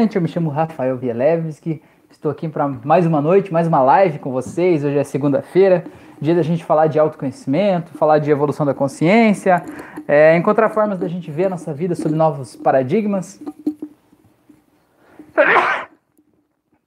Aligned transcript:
bastante. 0.00 0.16
Eu 0.16 0.22
me 0.22 0.28
chamo 0.28 0.48
Rafael 0.48 0.96
Vielewski. 0.96 1.82
Estou 2.10 2.30
aqui 2.30 2.48
para 2.48 2.66
mais 2.66 3.04
uma 3.04 3.20
noite, 3.20 3.52
mais 3.52 3.66
uma 3.66 3.82
live 3.82 4.18
com 4.18 4.32
vocês. 4.32 4.82
Hoje 4.82 4.96
é 4.96 5.04
segunda-feira, 5.04 5.84
dia 6.18 6.34
da 6.34 6.40
gente 6.40 6.64
falar 6.64 6.86
de 6.86 6.98
autoconhecimento, 6.98 7.92
falar 7.92 8.18
de 8.18 8.30
evolução 8.30 8.64
da 8.64 8.72
consciência, 8.72 9.62
é, 10.08 10.34
encontrar 10.36 10.70
formas 10.70 10.98
da 10.98 11.06
gente 11.06 11.30
ver 11.30 11.46
a 11.46 11.48
nossa 11.50 11.74
vida 11.74 11.94
sob 11.94 12.14
novos 12.14 12.56
paradigmas. 12.56 13.42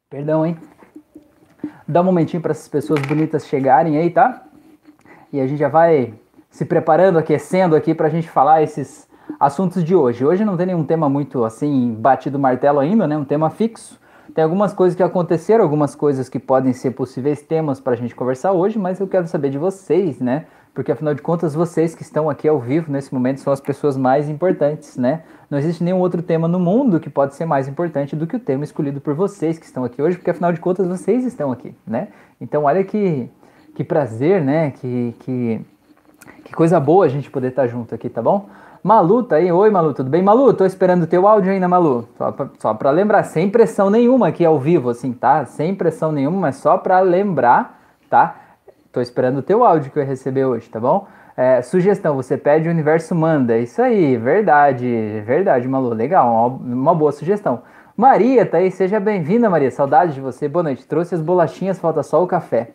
Perdão, 0.10 0.44
hein? 0.44 0.58
Dá 1.88 2.02
um 2.02 2.06
momentinho 2.06 2.42
para 2.42 2.52
essas 2.52 2.68
pessoas 2.68 3.00
bonitas 3.02 3.46
chegarem 3.46 3.98
aí, 3.98 4.10
tá? 4.10 4.42
E 5.32 5.40
a 5.40 5.46
gente 5.46 5.60
já 5.60 5.70
vai 5.70 6.16
se 6.50 6.66
preparando, 6.66 7.20
aquecendo 7.20 7.76
aqui 7.76 7.94
para 7.94 8.08
a 8.08 8.12
gente 8.12 8.28
falar 8.28 8.64
esses 8.64 9.08
assuntos 9.40 9.84
de 9.84 9.96
hoje. 9.96 10.26
Hoje 10.26 10.46
não 10.46 10.58
tem 10.58 10.68
nenhum 10.68 10.84
tema 10.84 11.10
muito 11.10 11.44
assim 11.44 11.94
batido 11.94 12.40
martelo 12.40 12.80
ainda, 12.80 13.08
né? 13.08 13.18
Um 13.18 13.26
tema 13.26 13.50
fixo. 13.50 14.00
Tem 14.34 14.44
algumas 14.44 14.74
coisas 14.74 14.96
que 14.96 15.04
aconteceram, 15.04 15.64
algumas 15.64 15.96
coisas 15.96 16.28
que 16.30 16.40
podem 16.40 16.74
ser 16.74 16.92
possíveis 16.92 17.42
temas 17.42 17.80
para 17.80 17.94
a 17.94 17.96
gente 17.96 18.16
conversar 18.16 18.52
hoje, 18.52 18.80
mas 18.80 19.00
eu 19.00 19.08
quero 19.08 19.28
saber 19.28 19.50
de 19.50 19.58
vocês, 19.58 20.20
né? 20.20 20.46
Porque 20.74 20.92
afinal 20.92 21.14
de 21.14 21.22
contas, 21.22 21.54
vocês 21.54 21.94
que 21.94 22.02
estão 22.02 22.30
aqui 22.30 22.48
ao 22.48 22.60
vivo 22.60 22.92
nesse 22.92 23.14
momento 23.14 23.40
são 23.42 23.54
as 23.54 23.62
pessoas 23.62 23.96
mais 23.96 24.28
importantes, 24.28 24.98
né? 24.98 25.22
Não 25.50 25.60
existe 25.60 25.84
nenhum 25.84 26.00
outro 26.00 26.24
tema 26.24 26.48
no 26.48 26.60
mundo 26.60 27.00
que 27.00 27.12
pode 27.12 27.36
ser 27.36 27.46
mais 27.46 27.68
importante 27.68 28.16
do 28.16 28.26
que 28.26 28.36
o 28.36 28.40
tema 28.40 28.64
escolhido 28.64 29.00
por 29.00 29.14
vocês 29.14 29.60
que 29.60 29.66
estão 29.66 29.84
aqui 29.84 30.02
hoje, 30.02 30.18
porque 30.18 30.32
afinal 30.32 30.52
de 30.52 30.60
contas 30.60 30.88
vocês 30.88 31.26
estão 31.26 31.52
aqui, 31.52 31.76
né? 31.86 32.08
Então 32.42 32.64
olha 32.64 32.84
que, 32.84 33.30
que 33.76 33.84
prazer, 33.84 34.42
né? 34.42 34.72
Que, 34.72 35.16
que, 35.20 35.62
que 36.44 36.54
coisa 36.54 36.80
boa 36.80 37.06
a 37.06 37.10
gente 37.10 37.30
poder 37.30 37.50
estar 37.50 37.68
junto 37.68 37.94
aqui, 37.94 38.10
tá 38.10 38.22
bom? 38.22 38.50
Malu 38.84 39.24
tá 39.24 39.38
aí. 39.38 39.50
Oi, 39.50 39.70
Malu, 39.70 39.94
tudo 39.94 40.10
bem? 40.10 40.22
Malu, 40.22 40.54
tô 40.54 40.66
esperando 40.66 41.04
o 41.04 41.08
teu 41.08 41.26
áudio 41.26 41.54
ainda, 41.54 41.70
Malu. 41.70 42.06
Só 42.18 42.32
pra, 42.34 42.50
só 42.60 42.74
pra 42.74 42.92
lembrar, 42.92 43.24
sem 43.24 43.50
pressão 43.50 43.90
nenhuma 43.90 44.28
aqui 44.28 44.44
ao 44.44 44.60
vivo, 44.60 44.90
assim, 44.90 45.14
tá? 45.14 45.46
Sem 45.46 45.74
pressão 45.74 46.12
nenhuma, 46.12 46.38
mas 46.38 46.58
só 46.58 46.78
pra 46.78 47.00
lembrar, 47.00 47.80
tá? 48.10 48.36
Tô 48.92 49.00
esperando 49.00 49.38
o 49.38 49.42
teu 49.42 49.64
áudio 49.64 49.90
que 49.90 49.98
eu 49.98 50.06
receber 50.06 50.44
hoje, 50.44 50.70
tá 50.70 50.82
bom? 50.82 51.08
É, 51.38 51.62
sugestão, 51.62 52.14
você 52.18 52.36
pede 52.36 52.68
o 52.68 52.72
universo 52.72 53.16
manda. 53.16 53.58
Isso 53.58 53.82
aí, 53.82 54.18
verdade, 54.18 55.24
verdade, 55.26 55.66
Malu. 55.66 55.94
Legal, 55.94 56.28
uma, 56.28 56.76
uma 56.76 56.94
boa 56.94 57.14
sugestão. 57.14 57.62
Maria, 57.96 58.46
tá 58.46 58.58
aí, 58.58 58.70
seja 58.70 59.00
bem-vinda, 59.00 59.50
Maria. 59.50 59.72
Saudade 59.72 60.14
de 60.14 60.20
você. 60.20 60.50
Boa 60.50 60.64
noite. 60.64 60.86
Trouxe 60.86 61.16
as 61.16 61.22
bolachinhas, 61.22 61.80
falta 61.80 62.04
só 62.04 62.22
o 62.22 62.28
café. 62.28 62.72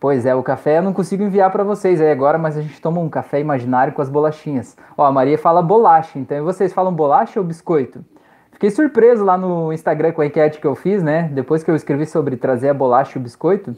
Pois 0.00 0.24
é, 0.24 0.34
o 0.34 0.42
café 0.42 0.78
eu 0.78 0.82
não 0.82 0.94
consigo 0.94 1.22
enviar 1.22 1.50
para 1.52 1.62
vocês 1.62 2.00
aí 2.00 2.10
agora, 2.10 2.38
mas 2.38 2.56
a 2.56 2.62
gente 2.62 2.80
toma 2.80 3.02
um 3.02 3.10
café 3.10 3.38
imaginário 3.38 3.92
com 3.92 4.00
as 4.00 4.08
bolachinhas. 4.08 4.74
Ó, 4.96 5.04
a 5.04 5.12
Maria 5.12 5.36
fala 5.36 5.60
bolacha, 5.60 6.18
então 6.18 6.42
vocês 6.42 6.72
falam 6.72 6.90
bolacha 6.90 7.38
ou 7.38 7.44
biscoito? 7.44 8.02
Fiquei 8.50 8.70
surpreso 8.70 9.22
lá 9.22 9.36
no 9.36 9.70
Instagram 9.74 10.12
com 10.12 10.22
a 10.22 10.26
enquete 10.26 10.58
que 10.58 10.66
eu 10.66 10.74
fiz, 10.74 11.02
né? 11.02 11.28
Depois 11.34 11.62
que 11.62 11.70
eu 11.70 11.76
escrevi 11.76 12.06
sobre 12.06 12.34
trazer 12.38 12.70
a 12.70 12.74
bolacha 12.74 13.18
e 13.18 13.20
o 13.20 13.22
biscoito, 13.22 13.76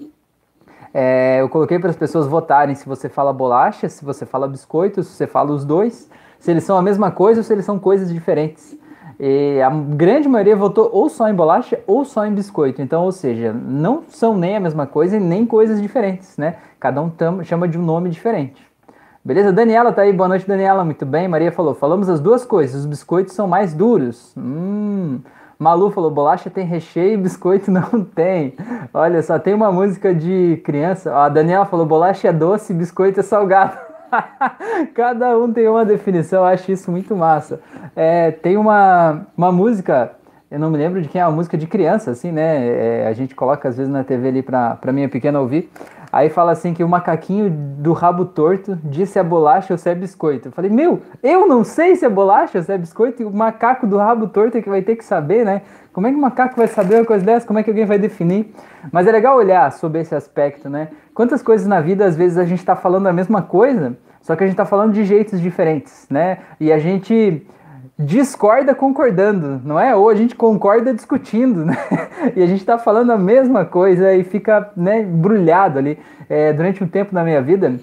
é, 0.94 1.40
eu 1.40 1.48
coloquei 1.48 1.80
para 1.80 1.90
as 1.90 1.96
pessoas 1.96 2.28
votarem 2.28 2.76
se 2.76 2.86
você 2.86 3.08
fala 3.08 3.32
bolacha, 3.32 3.88
se 3.88 4.04
você 4.04 4.24
fala 4.24 4.46
biscoito, 4.46 5.02
se 5.02 5.10
você 5.10 5.26
fala 5.26 5.50
os 5.50 5.64
dois, 5.64 6.08
se 6.38 6.52
eles 6.52 6.62
são 6.62 6.78
a 6.78 6.82
mesma 6.82 7.10
coisa 7.10 7.40
ou 7.40 7.44
se 7.44 7.52
eles 7.52 7.64
são 7.64 7.80
coisas 7.80 8.12
diferentes. 8.12 8.78
E 9.24 9.62
a 9.62 9.70
grande 9.70 10.28
maioria 10.28 10.56
votou 10.56 10.90
ou 10.92 11.08
só 11.08 11.28
em 11.28 11.34
bolacha 11.34 11.78
ou 11.86 12.04
só 12.04 12.26
em 12.26 12.34
biscoito. 12.34 12.82
Então, 12.82 13.04
ou 13.04 13.12
seja, 13.12 13.52
não 13.52 14.02
são 14.08 14.36
nem 14.36 14.56
a 14.56 14.60
mesma 14.60 14.84
coisa 14.84 15.16
e 15.16 15.20
nem 15.20 15.46
coisas 15.46 15.80
diferentes, 15.80 16.36
né? 16.36 16.56
Cada 16.80 17.00
um 17.00 17.12
chama 17.44 17.68
de 17.68 17.78
um 17.78 17.82
nome 17.82 18.10
diferente. 18.10 18.66
Beleza? 19.24 19.52
Daniela 19.52 19.92
tá 19.92 20.02
aí. 20.02 20.12
Boa 20.12 20.28
noite, 20.28 20.44
Daniela. 20.44 20.84
Muito 20.84 21.06
bem. 21.06 21.28
Maria 21.28 21.52
falou: 21.52 21.72
falamos 21.72 22.08
as 22.08 22.18
duas 22.18 22.44
coisas. 22.44 22.80
Os 22.80 22.86
biscoitos 22.86 23.32
são 23.32 23.46
mais 23.46 23.72
duros. 23.72 24.34
Hum. 24.36 25.20
Malu 25.56 25.92
falou: 25.92 26.10
bolacha 26.10 26.50
tem 26.50 26.66
recheio 26.66 27.14
e 27.14 27.16
biscoito 27.16 27.70
não 27.70 28.04
tem. 28.04 28.56
Olha 28.92 29.22
só, 29.22 29.38
tem 29.38 29.54
uma 29.54 29.70
música 29.70 30.12
de 30.12 30.60
criança. 30.64 31.16
a 31.16 31.28
Daniela 31.28 31.64
falou: 31.64 31.86
bolacha 31.86 32.26
é 32.26 32.32
doce, 32.32 32.74
biscoito 32.74 33.20
é 33.20 33.22
salgado. 33.22 33.91
Cada 34.94 35.36
um 35.38 35.52
tem 35.52 35.68
uma 35.68 35.84
definição, 35.84 36.44
acho 36.44 36.70
isso 36.70 36.90
muito 36.90 37.16
massa. 37.16 37.60
É, 37.94 38.30
tem 38.30 38.56
uma, 38.56 39.26
uma 39.36 39.50
música, 39.52 40.12
eu 40.50 40.58
não 40.58 40.70
me 40.70 40.78
lembro 40.78 41.00
de 41.00 41.08
quem 41.08 41.20
é, 41.20 41.26
uma 41.26 41.36
música 41.36 41.56
de 41.56 41.66
criança, 41.66 42.10
assim, 42.10 42.30
né? 42.30 42.66
É, 42.66 43.06
a 43.06 43.12
gente 43.12 43.34
coloca 43.34 43.68
às 43.68 43.76
vezes 43.76 43.92
na 43.92 44.04
TV 44.04 44.28
ali 44.28 44.42
pra, 44.42 44.76
pra 44.76 44.92
minha 44.92 45.08
pequena 45.08 45.40
ouvir. 45.40 45.70
Aí 46.12 46.28
fala 46.28 46.52
assim 46.52 46.74
que 46.74 46.84
o 46.84 46.88
macaquinho 46.88 47.48
do 47.50 47.94
rabo 47.94 48.26
torto 48.26 48.78
disse 48.84 49.18
a 49.18 49.24
bolacha 49.24 49.72
ou 49.72 49.78
se 49.78 49.88
é 49.88 49.94
biscoito. 49.94 50.48
Eu 50.48 50.52
falei, 50.52 50.70
meu, 50.70 51.00
eu 51.22 51.48
não 51.48 51.64
sei 51.64 51.96
se 51.96 52.04
é 52.04 52.08
bolacha 52.08 52.58
ou 52.58 52.64
se 52.64 52.70
é 52.70 52.76
biscoito, 52.76 53.22
e 53.22 53.24
o 53.24 53.32
macaco 53.32 53.86
do 53.86 53.96
rabo 53.96 54.26
torto 54.26 54.58
é 54.58 54.60
que 54.62 54.68
vai 54.68 54.82
ter 54.82 54.96
que 54.96 55.04
saber, 55.06 55.42
né? 55.42 55.62
Como 55.90 56.06
é 56.06 56.10
que 56.10 56.16
o 56.16 56.20
macaco 56.20 56.54
vai 56.54 56.66
saber 56.66 56.96
uma 56.96 57.06
coisa 57.06 57.24
dessa? 57.24 57.46
Como 57.46 57.58
é 57.58 57.62
que 57.62 57.70
alguém 57.70 57.86
vai 57.86 57.98
definir? 57.98 58.54
Mas 58.92 59.06
é 59.06 59.12
legal 59.12 59.38
olhar 59.38 59.72
sobre 59.72 60.02
esse 60.02 60.14
aspecto, 60.14 60.68
né? 60.68 60.88
Quantas 61.14 61.42
coisas 61.42 61.66
na 61.66 61.80
vida, 61.80 62.04
às 62.04 62.14
vezes, 62.14 62.36
a 62.36 62.44
gente 62.44 62.58
está 62.58 62.76
falando 62.76 63.06
a 63.06 63.12
mesma 63.12 63.40
coisa, 63.40 63.96
só 64.20 64.36
que 64.36 64.44
a 64.44 64.46
gente 64.46 64.54
está 64.54 64.66
falando 64.66 64.92
de 64.92 65.04
jeitos 65.04 65.40
diferentes, 65.40 66.06
né? 66.10 66.38
E 66.60 66.70
a 66.70 66.78
gente 66.78 67.46
discorda 68.04 68.74
concordando, 68.74 69.60
não 69.64 69.78
é? 69.78 69.94
Ou 69.94 70.08
a 70.08 70.14
gente 70.14 70.34
concorda 70.34 70.92
discutindo, 70.92 71.64
né? 71.64 71.76
E 72.36 72.42
a 72.42 72.46
gente 72.46 72.60
está 72.60 72.78
falando 72.78 73.10
a 73.10 73.18
mesma 73.18 73.64
coisa 73.64 74.14
e 74.14 74.22
fica 74.22 74.70
né, 74.76 75.00
embrulhado 75.00 75.78
ali. 75.78 75.98
É, 76.28 76.52
durante 76.52 76.82
um 76.82 76.86
tempo 76.86 77.14
na 77.14 77.24
minha 77.24 77.42
vida, 77.42 77.74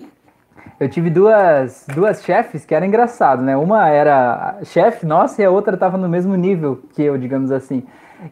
eu 0.79 0.87
tive 0.87 1.09
duas, 1.09 1.85
duas 1.93 2.23
chefes 2.23 2.65
que 2.65 2.73
eram 2.73 2.87
engraçado, 2.87 3.41
né? 3.41 3.57
Uma 3.57 3.89
era 3.89 4.59
chefe 4.63 5.05
nossa 5.05 5.41
e 5.41 5.45
a 5.45 5.51
outra 5.51 5.73
estava 5.73 5.97
no 5.97 6.07
mesmo 6.07 6.35
nível 6.35 6.79
que 6.93 7.03
eu, 7.03 7.17
digamos 7.17 7.51
assim. 7.51 7.83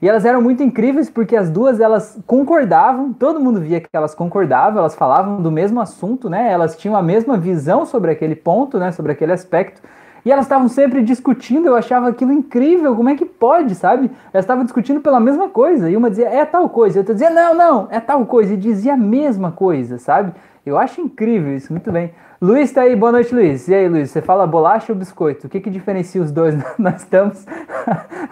E 0.02 0.08
elas 0.08 0.25
eram 0.25 0.42
muito 0.42 0.64
incríveis 0.64 1.09
porque 1.09 1.36
as 1.36 1.50
duas 1.50 1.80
elas 1.80 2.19
concordavam, 2.25 3.14
todo 3.14 3.40
mundo 3.40 3.59
via 3.59 3.80
que 3.80 3.88
elas 3.94 4.14
concordavam, 4.14 4.80
elas 4.80 4.96
falavam 4.96 5.42
do 5.42 5.52
mesmo 5.52 5.80
assunto, 5.80 6.30
né? 6.30 6.52
Elas 6.52 6.78
tinham 6.78 6.96
a 6.96 7.02
mesma 7.02 7.38
visão 7.38 7.86
sobre 7.86 8.12
aquele 8.12 8.36
ponto, 8.36 8.78
né? 8.78 8.92
Sobre 8.92 9.12
aquele 9.12 9.31
aspecto. 9.31 9.81
E 10.28 10.32
elas 10.32 10.44
estavam 10.44 10.68
sempre 10.68 11.02
discutindo, 11.04 11.68
eu 11.68 11.76
achava 11.78 12.10
aquilo 12.10 12.34
incrível, 12.34 12.94
como 12.98 13.08
é 13.08 13.16
que 13.16 13.24
pode, 13.24 13.76
sabe? 13.76 14.12
Elas 14.34 14.44
estavam 14.44 14.66
discutindo 14.66 15.00
pela 15.00 15.22
mesma 15.22 15.48
coisa, 15.48 15.90
e 15.90 15.96
uma 15.96 16.10
dizia, 16.10 16.28
é 16.28 16.44
tal 16.44 16.68
coisa, 16.68 16.98
e 16.98 17.00
outra 17.00 17.14
dizia, 17.14 17.30
não, 17.30 17.54
não, 17.54 17.88
é 17.90 18.02
tal 18.02 18.26
coisa, 18.26 18.54
e 18.54 18.58
dizia 18.58 18.96
a 18.96 18.98
mesma 18.98 19.54
coisa, 19.54 19.98
sabe? 19.98 20.34
Eu 20.66 20.78
acho 20.78 21.00
incrível 21.00 21.56
isso, 21.56 21.72
muito 21.72 21.90
bem. 21.94 22.12
Luiz 22.42 22.74
tá 22.74 22.82
aí, 22.82 22.94
boa 22.94 23.14
noite, 23.14 23.34
Luiz. 23.34 23.70
E 23.70 23.74
aí, 23.74 23.88
Luiz, 23.88 24.12
você 24.12 24.22
fala 24.22 24.46
bolacha 24.46 24.92
ou 24.92 25.00
biscoito? 25.00 25.48
O 25.48 25.50
que 25.50 25.62
que 25.62 25.70
diferencia 25.70 26.22
os 26.22 26.30
dois? 26.30 26.54
Nós 26.78 26.96
estamos 27.04 27.46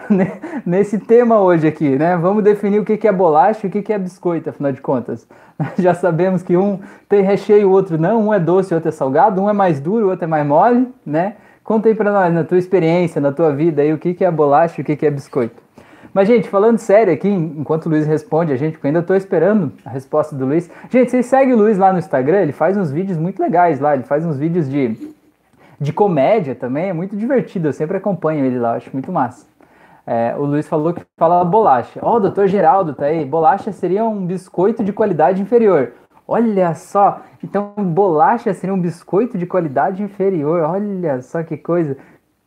nesse 0.66 0.98
tema 0.98 1.40
hoje 1.40 1.66
aqui, 1.66 1.96
né? 1.96 2.14
Vamos 2.18 2.44
definir 2.44 2.78
o 2.78 2.84
que 2.84 2.98
que 2.98 3.08
é 3.08 3.12
bolacha 3.12 3.66
e 3.66 3.70
o 3.70 3.72
que 3.72 3.80
que 3.80 3.90
é 3.90 3.98
biscoito, 3.98 4.50
afinal 4.50 4.70
de 4.70 4.82
contas. 4.82 5.26
Já 5.78 5.94
sabemos 5.94 6.42
que 6.42 6.58
um 6.58 6.78
tem 7.08 7.22
recheio, 7.22 7.70
o 7.70 7.72
outro 7.72 7.96
não. 7.96 8.28
Um 8.28 8.34
é 8.34 8.38
doce, 8.38 8.74
o 8.74 8.76
outro 8.76 8.90
é 8.90 8.92
salgado. 8.92 9.40
Um 9.40 9.48
é 9.48 9.54
mais 9.54 9.80
duro, 9.80 10.06
o 10.06 10.10
outro 10.10 10.24
é 10.24 10.28
mais 10.28 10.46
mole, 10.46 10.88
né? 11.06 11.36
Conta 11.66 11.88
aí 11.88 11.96
pra 11.96 12.12
nós, 12.12 12.32
na 12.32 12.44
tua 12.44 12.58
experiência, 12.58 13.20
na 13.20 13.32
tua 13.32 13.52
vida 13.52 13.82
aí, 13.82 13.92
o 13.92 13.98
que 13.98 14.14
que 14.14 14.24
é 14.24 14.30
bolacha 14.30 14.80
e 14.80 14.82
o 14.82 14.84
que 14.84 14.94
que 14.94 15.04
é 15.04 15.10
biscoito. 15.10 15.60
Mas, 16.14 16.28
gente, 16.28 16.48
falando 16.48 16.78
sério 16.78 17.12
aqui, 17.12 17.28
enquanto 17.28 17.86
o 17.86 17.88
Luiz 17.88 18.06
responde 18.06 18.52
a 18.52 18.56
gente, 18.56 18.74
porque 18.74 18.86
ainda 18.86 19.00
estou 19.00 19.16
esperando 19.16 19.72
a 19.84 19.90
resposta 19.90 20.36
do 20.36 20.46
Luiz. 20.46 20.70
Gente, 20.88 21.10
vocês 21.10 21.26
seguem 21.26 21.54
o 21.54 21.56
Luiz 21.56 21.76
lá 21.76 21.92
no 21.92 21.98
Instagram, 21.98 22.38
ele 22.42 22.52
faz 22.52 22.76
uns 22.76 22.92
vídeos 22.92 23.18
muito 23.18 23.42
legais 23.42 23.80
lá, 23.80 23.94
ele 23.94 24.04
faz 24.04 24.24
uns 24.24 24.38
vídeos 24.38 24.70
de, 24.70 25.12
de 25.80 25.92
comédia 25.92 26.54
também, 26.54 26.90
é 26.90 26.92
muito 26.92 27.16
divertido, 27.16 27.66
eu 27.66 27.72
sempre 27.72 27.96
acompanho 27.96 28.44
ele 28.44 28.60
lá, 28.60 28.76
acho 28.76 28.90
muito 28.92 29.10
massa. 29.10 29.44
É, 30.06 30.36
o 30.38 30.44
Luiz 30.44 30.68
falou 30.68 30.94
que 30.94 31.02
fala 31.18 31.44
bolacha. 31.44 31.98
Ó, 32.00 32.12
oh, 32.12 32.16
o 32.18 32.20
doutor 32.20 32.46
Geraldo 32.46 32.94
tá 32.94 33.06
aí. 33.06 33.24
Bolacha 33.24 33.72
seria 33.72 34.04
um 34.04 34.24
biscoito 34.24 34.84
de 34.84 34.92
qualidade 34.92 35.42
inferior. 35.42 35.94
Olha 36.28 36.74
só, 36.74 37.22
então 37.42 37.72
bolacha 37.76 38.52
seria 38.52 38.74
um 38.74 38.80
biscoito 38.80 39.38
de 39.38 39.46
qualidade 39.46 40.02
inferior. 40.02 40.62
Olha 40.62 41.22
só 41.22 41.42
que 41.42 41.56
coisa 41.56 41.96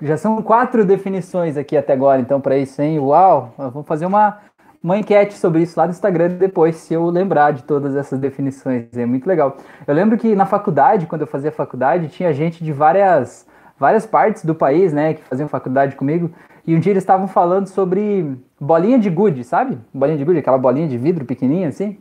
já 0.01 0.17
são 0.17 0.41
quatro 0.41 0.85
definições 0.85 1.57
aqui 1.57 1.75
até 1.75 1.93
agora, 1.93 2.21
então, 2.21 2.39
para 2.39 2.57
isso, 2.57 2.81
hein? 2.81 2.99
Uau! 2.99 3.53
Vamos 3.57 3.85
fazer 3.85 4.05
uma, 4.05 4.37
uma 4.81 4.97
enquete 4.97 5.33
sobre 5.33 5.61
isso 5.61 5.77
lá 5.77 5.85
no 5.85 5.91
Instagram 5.91 6.29
depois, 6.29 6.77
se 6.77 6.93
eu 6.93 7.05
lembrar 7.09 7.51
de 7.51 7.63
todas 7.63 7.95
essas 7.95 8.17
definições. 8.17 8.85
É 8.95 9.05
muito 9.05 9.27
legal. 9.27 9.57
Eu 9.85 9.93
lembro 9.93 10.17
que 10.17 10.35
na 10.35 10.45
faculdade, 10.45 11.05
quando 11.05 11.21
eu 11.21 11.27
fazia 11.27 11.51
faculdade, 11.51 12.07
tinha 12.07 12.33
gente 12.33 12.63
de 12.63 12.71
várias, 12.71 13.45
várias 13.77 14.05
partes 14.05 14.45
do 14.45 14.55
país, 14.55 14.93
né, 14.93 15.15
que 15.15 15.23
faziam 15.23 15.49
faculdade 15.49 15.95
comigo, 15.95 16.31
e 16.65 16.75
um 16.75 16.79
dia 16.79 16.93
eles 16.93 17.03
estavam 17.03 17.27
falando 17.27 17.67
sobre 17.67 18.37
bolinha 18.59 18.99
de 18.99 19.09
gude, 19.09 19.43
sabe? 19.43 19.77
Bolinha 19.93 20.17
de 20.17 20.23
gude, 20.23 20.39
aquela 20.39 20.57
bolinha 20.57 20.87
de 20.87 20.97
vidro 20.97 21.25
pequenininha 21.25 21.67
assim. 21.67 21.97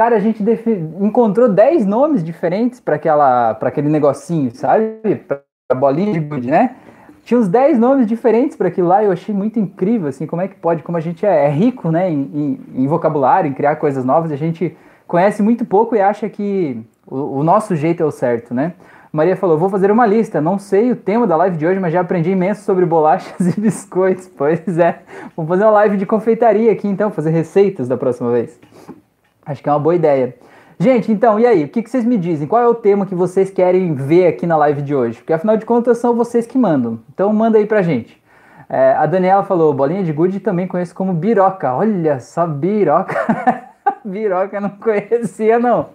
Cara, 0.00 0.16
a 0.16 0.18
gente 0.18 0.42
encontrou 0.98 1.46
10 1.46 1.84
nomes 1.84 2.24
diferentes 2.24 2.80
para 2.80 2.94
aquele 3.60 3.90
negocinho, 3.90 4.50
sabe? 4.50 4.96
Pra 5.28 5.42
bolinha 5.76 6.14
de 6.14 6.20
gude, 6.20 6.50
né? 6.50 6.74
tinha 7.22 7.38
uns 7.38 7.48
10 7.48 7.78
nomes 7.78 8.06
diferentes 8.06 8.56
para 8.56 8.68
aquilo 8.68 8.88
lá 8.88 9.04
eu 9.04 9.12
achei 9.12 9.34
muito 9.34 9.60
incrível, 9.60 10.08
assim, 10.08 10.26
como 10.26 10.40
é 10.40 10.48
que 10.48 10.54
pode, 10.54 10.82
como 10.82 10.96
a 10.96 11.02
gente 11.02 11.26
é, 11.26 11.44
é 11.44 11.50
rico, 11.50 11.90
né, 11.90 12.10
em, 12.10 12.18
em, 12.74 12.82
em, 12.82 12.86
vocabulário, 12.86 13.50
em 13.50 13.52
criar 13.52 13.76
coisas 13.76 14.02
novas, 14.02 14.32
a 14.32 14.36
gente 14.36 14.74
conhece 15.06 15.42
muito 15.42 15.66
pouco 15.66 15.94
e 15.94 16.00
acha 16.00 16.30
que 16.30 16.80
o, 17.06 17.40
o, 17.40 17.44
nosso 17.44 17.76
jeito 17.76 18.02
é 18.02 18.06
o 18.06 18.10
certo, 18.10 18.54
né? 18.54 18.72
Maria 19.12 19.36
falou: 19.36 19.58
vou 19.58 19.68
fazer 19.68 19.90
uma 19.90 20.06
lista. 20.06 20.40
Não 20.40 20.58
sei 20.58 20.92
o 20.92 20.96
tema 20.96 21.26
da 21.26 21.36
live 21.36 21.58
de 21.58 21.66
hoje, 21.66 21.78
mas 21.78 21.92
já 21.92 22.00
aprendi 22.00 22.30
imenso 22.30 22.62
sobre 22.62 22.86
bolachas 22.86 23.38
e 23.54 23.60
biscoitos. 23.60 24.28
Pois 24.28 24.78
é. 24.78 25.00
Vamos 25.36 25.48
fazer 25.48 25.64
uma 25.64 25.72
live 25.72 25.98
de 25.98 26.06
confeitaria 26.06 26.72
aqui 26.72 26.88
então, 26.88 27.10
fazer 27.10 27.30
receitas 27.30 27.86
da 27.86 27.98
próxima 27.98 28.32
vez. 28.32 28.58
Acho 29.50 29.62
que 29.62 29.68
é 29.68 29.72
uma 29.72 29.80
boa 29.80 29.96
ideia. 29.96 30.36
Gente, 30.78 31.10
então, 31.10 31.38
e 31.40 31.44
aí? 31.44 31.64
O 31.64 31.68
que, 31.68 31.82
que 31.82 31.90
vocês 31.90 32.04
me 32.04 32.16
dizem? 32.16 32.46
Qual 32.46 32.62
é 32.62 32.68
o 32.68 32.74
tema 32.74 33.04
que 33.04 33.16
vocês 33.16 33.50
querem 33.50 33.94
ver 33.94 34.28
aqui 34.28 34.46
na 34.46 34.56
live 34.56 34.80
de 34.80 34.94
hoje? 34.94 35.18
Porque 35.18 35.32
afinal 35.32 35.56
de 35.56 35.66
contas 35.66 35.98
são 35.98 36.14
vocês 36.14 36.46
que 36.46 36.56
mandam. 36.56 37.00
Então 37.12 37.32
manda 37.32 37.58
aí 37.58 37.66
pra 37.66 37.82
gente. 37.82 38.22
É, 38.68 38.92
a 38.92 39.04
Daniela 39.06 39.42
falou, 39.42 39.74
bolinha 39.74 40.04
de 40.04 40.12
gude 40.12 40.38
também 40.38 40.68
conheço 40.68 40.94
como 40.94 41.12
biroca. 41.12 41.74
Olha 41.74 42.20
só, 42.20 42.46
biroca. 42.46 43.16
biroca 44.06 44.60
não 44.60 44.70
conhecia 44.70 45.58
não. 45.58 45.88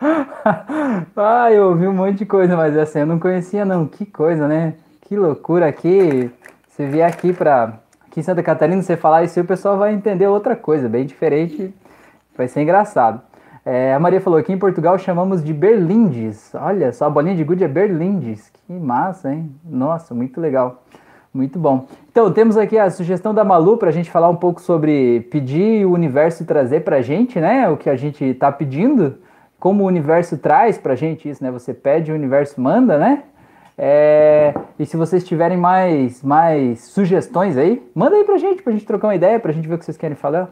ah, 1.16 1.52
eu 1.52 1.70
ouvi 1.70 1.88
um 1.88 1.92
monte 1.92 2.18
de 2.18 2.26
coisa, 2.26 2.56
mas 2.56 2.76
essa 2.76 3.00
eu 3.00 3.06
não 3.06 3.18
conhecia 3.18 3.64
não. 3.64 3.88
Que 3.88 4.06
coisa, 4.06 4.46
né? 4.46 4.74
Que 5.00 5.16
loucura 5.16 5.66
aqui. 5.66 6.30
Você 6.68 6.86
vier 6.86 7.08
aqui 7.08 7.32
pra 7.32 7.74
aqui 8.06 8.20
em 8.20 8.22
Santa 8.22 8.42
Catarina, 8.42 8.80
você 8.80 8.96
falar 8.96 9.24
isso, 9.24 9.40
o 9.40 9.44
pessoal 9.44 9.76
vai 9.76 9.92
entender 9.92 10.28
outra 10.28 10.54
coisa, 10.54 10.88
bem 10.88 11.04
diferente. 11.04 11.74
Vai 12.36 12.48
ser 12.48 12.62
engraçado. 12.62 13.20
É, 13.64 13.92
a 13.92 13.98
Maria 13.98 14.20
falou 14.20 14.38
aqui 14.38 14.52
em 14.52 14.58
Portugal 14.58 14.98
chamamos 14.98 15.44
de 15.44 15.52
berlindes. 15.52 16.52
Olha 16.54 16.92
só, 16.92 17.06
a 17.06 17.10
bolinha 17.10 17.36
de 17.36 17.44
gude 17.44 17.62
é 17.62 17.68
berlindes. 17.68 18.50
Que 18.50 18.72
massa, 18.72 19.32
hein? 19.32 19.54
Nossa, 19.64 20.14
muito 20.14 20.40
legal. 20.40 20.82
Muito 21.32 21.58
bom. 21.58 21.86
Então, 22.10 22.32
temos 22.32 22.56
aqui 22.56 22.76
a 22.76 22.90
sugestão 22.90 23.32
da 23.32 23.44
Malu 23.44 23.76
para 23.76 23.88
a 23.88 23.92
gente 23.92 24.10
falar 24.10 24.28
um 24.28 24.36
pouco 24.36 24.60
sobre 24.60 25.20
pedir 25.30 25.86
o 25.86 25.92
universo 25.92 26.44
trazer 26.44 26.80
para 26.80 26.96
a 26.96 27.02
gente, 27.02 27.38
né? 27.38 27.68
O 27.68 27.76
que 27.76 27.88
a 27.88 27.94
gente 27.94 28.24
está 28.24 28.50
pedindo, 28.50 29.18
como 29.58 29.84
o 29.84 29.86
universo 29.86 30.38
traz 30.38 30.76
para 30.76 30.94
a 30.94 30.96
gente 30.96 31.28
isso, 31.28 31.44
né? 31.44 31.50
Você 31.52 31.72
pede, 31.72 32.10
o 32.10 32.14
universo 32.16 32.60
manda, 32.60 32.98
né? 32.98 33.22
É, 33.78 34.52
e 34.78 34.84
se 34.84 34.96
vocês 34.96 35.22
tiverem 35.22 35.56
mais, 35.56 36.22
mais 36.22 36.80
sugestões 36.80 37.56
aí, 37.56 37.80
manda 37.94 38.16
aí 38.16 38.24
para 38.24 38.34
a 38.34 38.38
gente, 38.38 38.62
para 38.62 38.72
a 38.72 38.76
gente 38.76 38.84
trocar 38.84 39.06
uma 39.06 39.14
ideia, 39.14 39.38
para 39.38 39.52
a 39.52 39.54
gente 39.54 39.68
ver 39.68 39.76
o 39.76 39.78
que 39.78 39.84
vocês 39.84 39.96
querem 39.96 40.16
falar. 40.16 40.50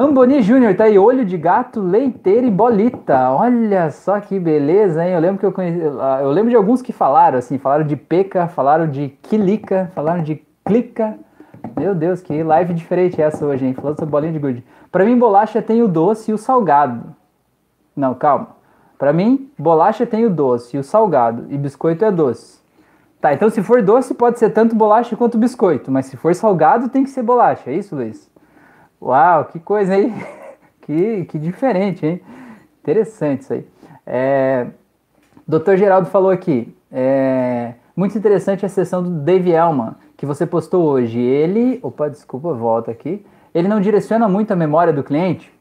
Amboni 0.00 0.42
Júnior 0.42 0.76
tá 0.76 0.84
aí, 0.84 0.96
olho 0.96 1.24
de 1.24 1.36
gato, 1.36 1.80
leiteira 1.80 2.46
e 2.46 2.50
bolita. 2.52 3.32
Olha 3.32 3.90
só 3.90 4.20
que 4.20 4.38
beleza, 4.38 5.04
hein? 5.04 5.12
Eu 5.12 5.18
lembro 5.18 5.40
que 5.40 5.46
eu 5.46 5.50
conheci, 5.50 5.80
ah, 6.00 6.20
eu 6.22 6.30
lembro 6.30 6.50
de 6.50 6.54
alguns 6.54 6.80
que 6.80 6.92
falaram 6.92 7.36
assim, 7.36 7.58
falaram 7.58 7.84
de 7.84 7.96
peca, 7.96 8.46
falaram 8.46 8.88
de 8.88 9.08
quilica, 9.20 9.90
falaram 9.96 10.22
de 10.22 10.40
clica. 10.64 11.18
Meu 11.76 11.96
Deus, 11.96 12.20
que 12.20 12.44
live 12.44 12.74
diferente 12.74 13.20
é 13.20 13.24
essa 13.24 13.44
hoje, 13.44 13.66
hein? 13.66 13.74
Falando 13.74 13.98
sobre 13.98 14.12
bolinha 14.12 14.32
de 14.32 14.38
gude. 14.38 14.64
Para 14.92 15.04
mim, 15.04 15.18
bolacha 15.18 15.60
tem 15.60 15.82
o 15.82 15.88
doce 15.88 16.30
e 16.30 16.34
o 16.34 16.38
salgado. 16.38 17.12
Não, 17.96 18.14
calma. 18.14 18.50
Para 18.96 19.12
mim, 19.12 19.50
bolacha 19.58 20.06
tem 20.06 20.24
o 20.24 20.30
doce 20.30 20.76
e 20.76 20.78
o 20.78 20.84
salgado 20.84 21.46
e 21.50 21.58
biscoito 21.58 22.04
é 22.04 22.12
doce. 22.12 22.60
Tá, 23.20 23.34
então 23.34 23.50
se 23.50 23.60
for 23.64 23.82
doce 23.82 24.14
pode 24.14 24.38
ser 24.38 24.50
tanto 24.50 24.76
bolacha 24.76 25.16
quanto 25.16 25.36
biscoito, 25.36 25.90
mas 25.90 26.06
se 26.06 26.16
for 26.16 26.32
salgado 26.36 26.88
tem 26.88 27.02
que 27.02 27.10
ser 27.10 27.24
bolacha, 27.24 27.68
é 27.68 27.74
isso, 27.74 27.96
Luiz? 27.96 28.30
Uau, 29.00 29.44
que 29.46 29.60
coisa, 29.60 29.96
hein? 29.96 30.12
que, 30.82 31.24
que 31.26 31.38
diferente, 31.38 32.04
hein? 32.04 32.20
Interessante 32.82 33.42
isso 33.42 33.52
aí. 33.52 33.66
É, 34.06 34.66
Dr. 35.46 35.76
Geraldo 35.76 36.08
falou 36.08 36.30
aqui, 36.30 36.76
é, 36.90 37.74
muito 37.96 38.16
interessante 38.16 38.64
a 38.64 38.68
sessão 38.68 39.02
do 39.02 39.10
Dave 39.10 39.50
Elman, 39.50 39.94
que 40.16 40.26
você 40.26 40.46
postou 40.46 40.84
hoje. 40.84 41.18
Ele, 41.18 41.78
opa, 41.82 42.08
desculpa, 42.08 42.52
volta 42.52 42.90
aqui. 42.90 43.24
Ele 43.54 43.68
não 43.68 43.80
direciona 43.80 44.28
muito 44.28 44.52
a 44.52 44.56
memória 44.56 44.92
do 44.92 45.02
cliente? 45.02 45.52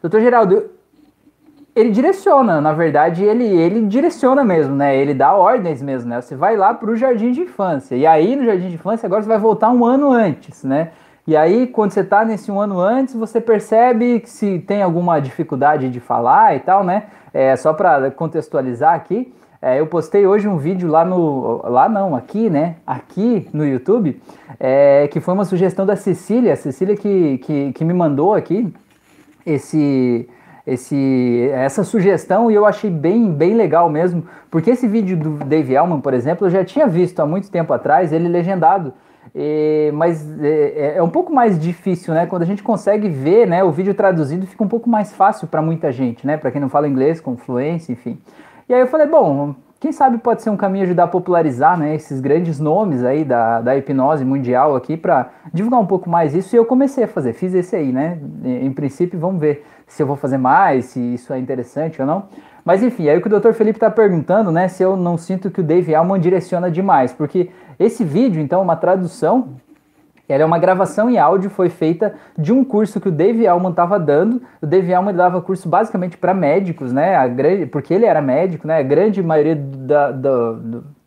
Doutor 0.00 0.20
Geraldo, 0.20 0.70
ele 1.74 1.90
direciona, 1.90 2.60
na 2.60 2.72
verdade, 2.72 3.22
ele, 3.22 3.44
ele 3.44 3.82
direciona 3.86 4.42
mesmo, 4.42 4.74
né? 4.74 4.96
Ele 4.96 5.12
dá 5.12 5.34
ordens 5.34 5.82
mesmo, 5.82 6.08
né? 6.08 6.20
Você 6.20 6.34
vai 6.34 6.56
lá 6.56 6.72
para 6.72 6.90
o 6.90 6.96
jardim 6.96 7.32
de 7.32 7.42
infância. 7.42 7.94
E 7.94 8.06
aí, 8.06 8.34
no 8.34 8.44
jardim 8.46 8.68
de 8.68 8.74
infância, 8.76 9.06
agora 9.06 9.22
você 9.22 9.28
vai 9.28 9.38
voltar 9.38 9.70
um 9.70 9.84
ano 9.84 10.10
antes, 10.10 10.64
né? 10.64 10.92
E 11.26 11.36
aí, 11.36 11.66
quando 11.66 11.90
você 11.90 12.00
está 12.00 12.24
nesse 12.24 12.52
um 12.52 12.60
ano 12.60 12.78
antes, 12.78 13.14
você 13.14 13.40
percebe 13.40 14.20
que 14.20 14.30
se 14.30 14.60
tem 14.60 14.80
alguma 14.80 15.18
dificuldade 15.20 15.90
de 15.90 15.98
falar 15.98 16.54
e 16.54 16.60
tal, 16.60 16.84
né? 16.84 17.04
É, 17.34 17.56
só 17.56 17.72
para 17.72 18.12
contextualizar 18.12 18.94
aqui, 18.94 19.34
é, 19.60 19.80
eu 19.80 19.88
postei 19.88 20.24
hoje 20.24 20.46
um 20.46 20.56
vídeo 20.56 20.88
lá 20.88 21.04
no. 21.04 21.62
Lá 21.68 21.88
não, 21.88 22.14
aqui, 22.14 22.48
né? 22.48 22.76
Aqui 22.86 23.48
no 23.52 23.66
YouTube, 23.66 24.22
é, 24.60 25.08
que 25.08 25.18
foi 25.18 25.34
uma 25.34 25.44
sugestão 25.44 25.84
da 25.84 25.96
Cecília, 25.96 26.52
a 26.52 26.56
Cecília 26.56 26.94
que, 26.94 27.38
que, 27.38 27.72
que 27.72 27.84
me 27.84 27.92
mandou 27.92 28.32
aqui 28.32 28.72
esse, 29.44 30.28
esse, 30.64 31.50
essa 31.52 31.82
sugestão 31.82 32.52
e 32.52 32.54
eu 32.54 32.64
achei 32.64 32.90
bem, 32.90 33.32
bem 33.32 33.54
legal 33.54 33.90
mesmo, 33.90 34.24
porque 34.48 34.70
esse 34.70 34.86
vídeo 34.86 35.16
do 35.16 35.44
Dave 35.44 35.74
Elman, 35.74 36.00
por 36.00 36.14
exemplo, 36.14 36.46
eu 36.46 36.50
já 36.50 36.64
tinha 36.64 36.86
visto 36.86 37.18
há 37.18 37.26
muito 37.26 37.50
tempo 37.50 37.72
atrás, 37.72 38.12
ele 38.12 38.28
legendado. 38.28 38.94
E, 39.38 39.90
mas 39.92 40.26
é, 40.40 40.48
é, 40.48 40.94
é, 40.96 41.02
um 41.02 41.10
pouco 41.10 41.30
mais 41.30 41.58
difícil, 41.58 42.14
né? 42.14 42.24
Quando 42.24 42.40
a 42.40 42.46
gente 42.46 42.62
consegue 42.62 43.06
ver, 43.06 43.46
né, 43.46 43.62
o 43.62 43.70
vídeo 43.70 43.92
traduzido 43.92 44.46
fica 44.46 44.64
um 44.64 44.68
pouco 44.68 44.88
mais 44.88 45.12
fácil 45.12 45.46
para 45.46 45.60
muita 45.60 45.92
gente, 45.92 46.26
né? 46.26 46.38
Para 46.38 46.50
quem 46.50 46.58
não 46.58 46.70
fala 46.70 46.88
inglês, 46.88 47.20
com 47.20 47.36
fluência, 47.36 47.92
enfim. 47.92 48.18
E 48.66 48.72
aí 48.72 48.80
eu 48.80 48.86
falei, 48.86 49.06
bom, 49.06 49.54
quem 49.78 49.92
sabe 49.92 50.16
pode 50.16 50.40
ser 50.40 50.48
um 50.48 50.56
caminho 50.56 50.84
ajudar 50.84 51.04
a 51.04 51.08
popularizar, 51.08 51.78
né, 51.78 51.94
esses 51.94 52.18
grandes 52.18 52.58
nomes 52.58 53.04
aí 53.04 53.26
da, 53.26 53.60
da 53.60 53.76
hipnose 53.76 54.24
mundial 54.24 54.74
aqui 54.74 54.96
para 54.96 55.28
divulgar 55.52 55.80
um 55.80 55.86
pouco 55.86 56.08
mais 56.08 56.34
isso. 56.34 56.56
E 56.56 56.58
eu 56.58 56.64
comecei 56.64 57.04
a 57.04 57.08
fazer, 57.08 57.34
fiz 57.34 57.52
esse 57.54 57.76
aí, 57.76 57.92
né? 57.92 58.18
Em 58.42 58.72
princípio, 58.72 59.18
vamos 59.18 59.38
ver 59.38 59.66
se 59.86 60.02
eu 60.02 60.06
vou 60.06 60.16
fazer 60.16 60.38
mais, 60.38 60.86
se 60.86 60.98
isso 60.98 61.30
é 61.30 61.38
interessante 61.38 62.00
ou 62.00 62.06
não. 62.06 62.24
Mas 62.64 62.82
enfim, 62.82 63.08
aí 63.08 63.18
o 63.18 63.20
que 63.22 63.28
o 63.28 63.40
Dr. 63.40 63.52
Felipe 63.52 63.76
está 63.76 63.90
perguntando, 63.90 64.50
né, 64.50 64.66
se 64.66 64.82
eu 64.82 64.96
não 64.96 65.16
sinto 65.16 65.50
que 65.50 65.60
o 65.60 65.64
Dave 65.64 65.94
Alman 65.94 66.18
direciona 66.18 66.68
demais, 66.68 67.12
porque 67.12 67.50
esse 67.78 68.04
vídeo, 68.04 68.40
então, 68.40 68.62
uma 68.62 68.76
tradução, 68.76 69.56
ela 70.28 70.42
é 70.42 70.46
uma 70.46 70.58
gravação 70.58 71.08
em 71.08 71.18
áudio, 71.18 71.48
foi 71.50 71.68
feita 71.68 72.14
de 72.36 72.52
um 72.52 72.64
curso 72.64 73.00
que 73.00 73.08
o 73.08 73.12
Dave 73.12 73.46
Alman 73.46 73.70
estava 73.70 73.98
dando. 73.98 74.42
O 74.60 74.66
Dave 74.66 74.92
Alman 74.92 75.14
dava 75.14 75.40
curso 75.40 75.68
basicamente 75.68 76.16
para 76.16 76.34
médicos, 76.34 76.92
né? 76.92 77.14
A 77.14 77.28
grande, 77.28 77.66
porque 77.66 77.94
ele 77.94 78.06
era 78.06 78.20
médico, 78.20 78.66
né? 78.66 78.78
A 78.78 78.82
grande 78.82 79.22
maioria 79.22 79.54
da, 79.54 80.10
da, 80.10 80.56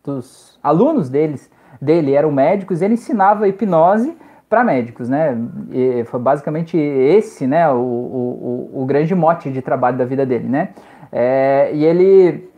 dos 0.03 0.57
alunos 0.63 1.09
deles, 1.09 1.51
dele 1.81 2.13
eram 2.13 2.31
médicos. 2.31 2.81
Ele 2.81 2.93
ensinava 2.93 3.47
hipnose 3.47 4.15
para 4.49 4.63
médicos, 4.63 5.09
né? 5.09 5.37
E 5.69 6.05
foi 6.05 6.19
basicamente 6.19 6.77
esse, 6.77 7.45
né? 7.45 7.69
O, 7.69 7.77
o, 7.77 8.69
o, 8.81 8.85
grande 8.85 9.13
mote 9.13 9.51
de 9.51 9.61
trabalho 9.61 9.97
da 9.97 10.05
vida 10.05 10.25
dele, 10.25 10.47
né? 10.47 10.69
É, 11.11 11.71
e 11.73 11.83
ele 11.83 12.48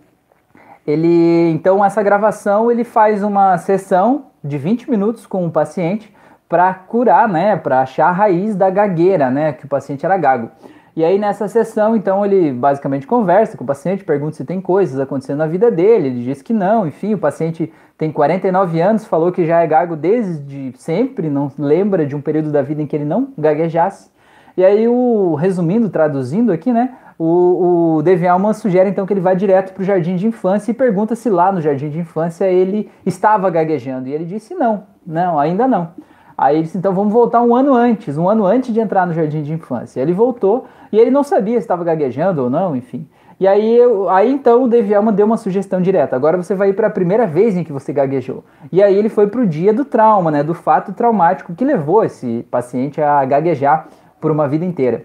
ele, 0.85 1.51
então, 1.51 1.83
essa 1.83 2.01
gravação 2.01 2.71
ele 2.71 2.83
faz 2.83 3.23
uma 3.23 3.57
sessão 3.57 4.25
de 4.43 4.57
20 4.57 4.89
minutos 4.89 5.25
com 5.27 5.45
o 5.45 5.51
paciente 5.51 6.13
para 6.49 6.73
curar, 6.73 7.29
né, 7.29 7.55
para 7.55 7.81
achar 7.81 8.07
a 8.07 8.11
raiz 8.11 8.55
da 8.55 8.69
gagueira, 8.69 9.29
né, 9.29 9.53
que 9.53 9.65
o 9.65 9.69
paciente 9.69 10.05
era 10.05 10.17
gago. 10.17 10.49
E 10.93 11.05
aí 11.05 11.17
nessa 11.17 11.47
sessão, 11.47 11.95
então, 11.95 12.25
ele 12.25 12.51
basicamente 12.51 13.07
conversa 13.07 13.55
com 13.55 13.63
o 13.63 13.67
paciente, 13.67 14.03
pergunta 14.03 14.35
se 14.35 14.43
tem 14.43 14.59
coisas 14.59 14.99
acontecendo 14.99 15.37
na 15.37 15.47
vida 15.47 15.71
dele, 15.71 16.09
ele 16.09 16.23
diz 16.23 16.41
que 16.41 16.51
não, 16.51 16.85
enfim, 16.85 17.13
o 17.13 17.17
paciente 17.17 17.71
tem 17.97 18.11
49 18.11 18.81
anos, 18.81 19.05
falou 19.05 19.31
que 19.31 19.45
já 19.45 19.61
é 19.61 19.67
gago 19.67 19.95
desde 19.95 20.73
sempre, 20.75 21.29
não 21.29 21.49
lembra 21.57 22.05
de 22.05 22.15
um 22.15 22.21
período 22.21 22.51
da 22.51 22.61
vida 22.61 22.81
em 22.81 22.87
que 22.87 22.95
ele 22.95 23.05
não 23.05 23.29
gaguejasse. 23.37 24.09
E 24.57 24.65
aí, 24.65 24.85
o 24.85 25.35
resumindo, 25.35 25.89
traduzindo 25.89 26.51
aqui, 26.51 26.73
né, 26.73 26.93
o, 27.23 27.99
o 27.99 28.53
sugere 28.53 28.89
então 28.89 29.05
que 29.05 29.13
ele 29.13 29.21
vá 29.21 29.35
direto 29.35 29.73
para 29.73 29.81
o 29.81 29.85
jardim 29.85 30.15
de 30.15 30.25
infância 30.25 30.71
e 30.71 30.73
pergunta 30.73 31.15
se 31.15 31.29
lá 31.29 31.51
no 31.51 31.61
jardim 31.61 31.89
de 31.89 31.99
infância 31.99 32.45
ele 32.45 32.89
estava 33.05 33.47
gaguejando. 33.51 34.09
E 34.09 34.13
ele 34.13 34.25
disse 34.25 34.55
não, 34.55 34.85
não, 35.05 35.37
ainda 35.37 35.67
não. 35.67 35.89
Aí 36.35 36.55
ele 36.55 36.63
disse, 36.63 36.79
então 36.79 36.91
vamos 36.93 37.13
voltar 37.13 37.39
um 37.43 37.55
ano 37.55 37.75
antes, 37.75 38.17
um 38.17 38.27
ano 38.27 38.43
antes 38.47 38.73
de 38.73 38.79
entrar 38.79 39.05
no 39.05 39.13
jardim 39.13 39.43
de 39.43 39.53
infância. 39.53 40.01
Ele 40.01 40.13
voltou 40.13 40.65
e 40.91 40.97
ele 40.97 41.11
não 41.11 41.21
sabia 41.21 41.57
se 41.59 41.65
estava 41.65 41.83
gaguejando 41.83 42.41
ou 42.41 42.49
não, 42.49 42.75
enfim. 42.75 43.07
E 43.39 43.47
aí, 43.47 43.77
aí 44.09 44.31
então 44.31 44.63
o 44.63 44.67
Dave 44.67 44.95
Alman 44.95 45.13
deu 45.13 45.27
uma 45.27 45.37
sugestão 45.37 45.79
direta. 45.79 46.15
Agora 46.15 46.37
você 46.37 46.55
vai 46.55 46.69
ir 46.69 46.73
para 46.73 46.87
a 46.87 46.91
primeira 46.91 47.27
vez 47.27 47.55
em 47.55 47.63
que 47.63 47.71
você 47.71 47.93
gaguejou. 47.93 48.43
E 48.71 48.81
aí 48.81 48.97
ele 48.97 49.09
foi 49.09 49.27
para 49.27 49.41
o 49.41 49.45
dia 49.45 49.71
do 49.71 49.85
trauma, 49.85 50.31
né, 50.31 50.43
do 50.43 50.55
fato 50.55 50.91
traumático 50.91 51.53
que 51.53 51.63
levou 51.63 52.03
esse 52.03 52.47
paciente 52.49 52.99
a 52.99 53.23
gaguejar 53.25 53.89
por 54.19 54.31
uma 54.31 54.47
vida 54.47 54.65
inteira. 54.65 55.03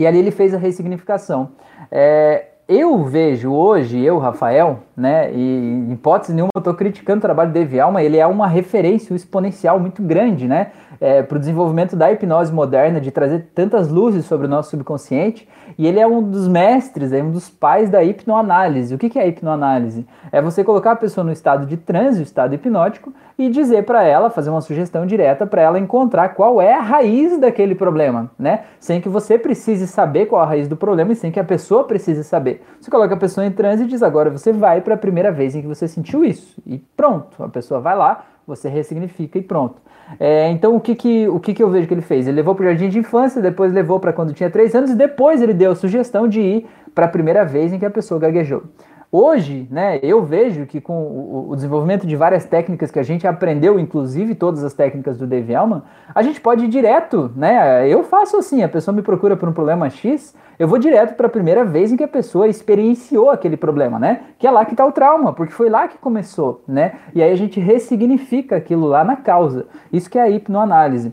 E 0.00 0.06
ali 0.06 0.18
ele 0.18 0.30
fez 0.30 0.54
a 0.54 0.56
ressignificação. 0.56 1.50
É, 1.92 2.46
eu 2.66 3.04
vejo 3.04 3.52
hoje, 3.52 4.02
eu, 4.02 4.16
Rafael, 4.16 4.78
né, 5.00 5.32
e 5.32 5.86
em 5.88 5.92
hipótese 5.92 6.32
nenhuma 6.32 6.50
eu 6.54 6.60
estou 6.60 6.74
criticando 6.74 7.18
o 7.18 7.22
trabalho 7.22 7.50
do 7.50 7.54
Dave 7.54 7.80
Alma, 7.80 8.02
ele 8.02 8.18
é 8.18 8.26
uma 8.26 8.46
referência 8.46 9.14
exponencial 9.14 9.80
muito 9.80 10.02
grande, 10.02 10.46
né, 10.46 10.68
é, 11.00 11.22
para 11.22 11.36
o 11.36 11.38
desenvolvimento 11.40 11.96
da 11.96 12.12
hipnose 12.12 12.52
moderna, 12.52 13.00
de 13.00 13.10
trazer 13.10 13.48
tantas 13.54 13.88
luzes 13.88 14.26
sobre 14.26 14.46
o 14.46 14.50
nosso 14.50 14.70
subconsciente, 14.70 15.48
e 15.78 15.86
ele 15.86 15.98
é 15.98 16.06
um 16.06 16.22
dos 16.22 16.46
mestres, 16.46 17.12
é 17.12 17.22
um 17.22 17.30
dos 17.30 17.48
pais 17.48 17.88
da 17.88 18.04
hipnoanálise. 18.04 18.94
O 18.94 18.98
que, 18.98 19.08
que 19.08 19.18
é 19.18 19.22
a 19.22 19.26
hipnoanálise? 19.26 20.06
É 20.30 20.42
você 20.42 20.62
colocar 20.62 20.92
a 20.92 20.96
pessoa 20.96 21.24
no 21.24 21.32
estado 21.32 21.64
de 21.64 21.76
transe, 21.76 22.20
o 22.20 22.22
estado 22.22 22.54
hipnótico, 22.54 23.12
e 23.38 23.48
dizer 23.48 23.84
para 23.84 24.02
ela, 24.02 24.28
fazer 24.28 24.50
uma 24.50 24.60
sugestão 24.60 25.06
direta 25.06 25.46
para 25.46 25.62
ela 25.62 25.78
encontrar 25.78 26.30
qual 26.30 26.60
é 26.60 26.74
a 26.74 26.80
raiz 26.80 27.38
daquele 27.38 27.74
problema, 27.74 28.30
né? 28.38 28.64
Sem 28.78 29.00
que 29.00 29.08
você 29.08 29.38
precise 29.38 29.86
saber 29.86 30.26
qual 30.26 30.42
a 30.42 30.44
raiz 30.44 30.68
do 30.68 30.76
problema 30.76 31.12
e 31.12 31.16
sem 31.16 31.32
que 31.32 31.40
a 31.40 31.44
pessoa 31.44 31.84
precise 31.84 32.22
saber. 32.22 32.62
Você 32.78 32.90
coloca 32.90 33.14
a 33.14 33.16
pessoa 33.16 33.46
em 33.46 33.50
transe 33.50 33.84
e 33.84 33.86
diz 33.86 34.02
agora 34.02 34.28
você 34.28 34.52
vai 34.52 34.82
para 34.90 34.96
a 34.96 34.98
primeira 34.98 35.30
vez 35.30 35.54
em 35.54 35.60
que 35.60 35.68
você 35.68 35.86
sentiu 35.86 36.24
isso. 36.24 36.60
E 36.66 36.78
pronto, 36.96 37.40
a 37.42 37.48
pessoa 37.48 37.80
vai 37.80 37.96
lá, 37.96 38.24
você 38.44 38.68
ressignifica 38.68 39.38
e 39.38 39.42
pronto. 39.42 39.80
É, 40.18 40.50
então 40.50 40.74
o 40.74 40.80
que 40.80 40.96
que, 40.96 41.28
o 41.28 41.38
que 41.38 41.54
que 41.54 41.62
eu 41.62 41.70
vejo 41.70 41.86
que 41.86 41.94
ele 41.94 42.00
fez? 42.00 42.26
Ele 42.26 42.34
levou 42.34 42.56
para 42.56 42.64
o 42.64 42.66
jardim 42.66 42.88
de 42.88 42.98
infância, 42.98 43.40
depois 43.40 43.72
levou 43.72 44.00
para 44.00 44.12
quando 44.12 44.32
tinha 44.32 44.50
três 44.50 44.74
anos 44.74 44.90
e 44.90 44.96
depois 44.96 45.40
ele 45.40 45.54
deu 45.54 45.70
a 45.70 45.76
sugestão 45.76 46.26
de 46.26 46.40
ir 46.40 46.66
para 46.92 47.06
a 47.06 47.08
primeira 47.08 47.44
vez 47.44 47.72
em 47.72 47.78
que 47.78 47.86
a 47.86 47.90
pessoa 47.90 48.18
gaguejou. 48.18 48.64
Hoje, 49.12 49.66
né, 49.72 49.98
eu 50.04 50.22
vejo 50.22 50.66
que 50.66 50.80
com 50.80 51.48
o, 51.48 51.56
desenvolvimento 51.56 52.06
de 52.06 52.14
várias 52.14 52.44
técnicas 52.44 52.92
que 52.92 52.98
a 52.98 53.02
gente 53.02 53.26
aprendeu, 53.26 53.76
inclusive 53.80 54.36
todas 54.36 54.62
as 54.62 54.72
técnicas 54.72 55.18
do 55.18 55.26
Dave 55.26 55.52
Elman, 55.52 55.82
a 56.14 56.22
gente 56.22 56.40
pode 56.40 56.64
ir 56.64 56.68
direto, 56.68 57.28
né? 57.34 57.88
Eu 57.88 58.04
faço 58.04 58.36
assim, 58.36 58.62
a 58.62 58.68
pessoa 58.68 58.94
me 58.94 59.02
procura 59.02 59.36
por 59.36 59.48
um 59.48 59.52
problema 59.52 59.90
X, 59.90 60.32
eu 60.60 60.68
vou 60.68 60.78
direto 60.78 61.16
para 61.16 61.26
a 61.26 61.30
primeira 61.30 61.64
vez 61.64 61.90
em 61.90 61.96
que 61.96 62.04
a 62.04 62.08
pessoa 62.08 62.46
experienciou 62.46 63.30
aquele 63.30 63.56
problema, 63.56 63.98
né? 63.98 64.20
Que 64.38 64.46
é 64.46 64.50
lá 64.50 64.64
que 64.64 64.74
está 64.74 64.86
o 64.86 64.92
trauma, 64.92 65.32
porque 65.32 65.52
foi 65.52 65.68
lá 65.68 65.88
que 65.88 65.98
começou, 65.98 66.62
né? 66.68 66.92
E 67.12 67.20
aí 67.20 67.32
a 67.32 67.36
gente 67.36 67.58
ressignifica 67.58 68.54
aquilo 68.54 68.86
lá 68.86 69.02
na 69.02 69.16
causa. 69.16 69.66
Isso 69.92 70.08
que 70.08 70.20
é 70.20 70.22
a 70.22 70.30
hipnoanálise. 70.30 71.12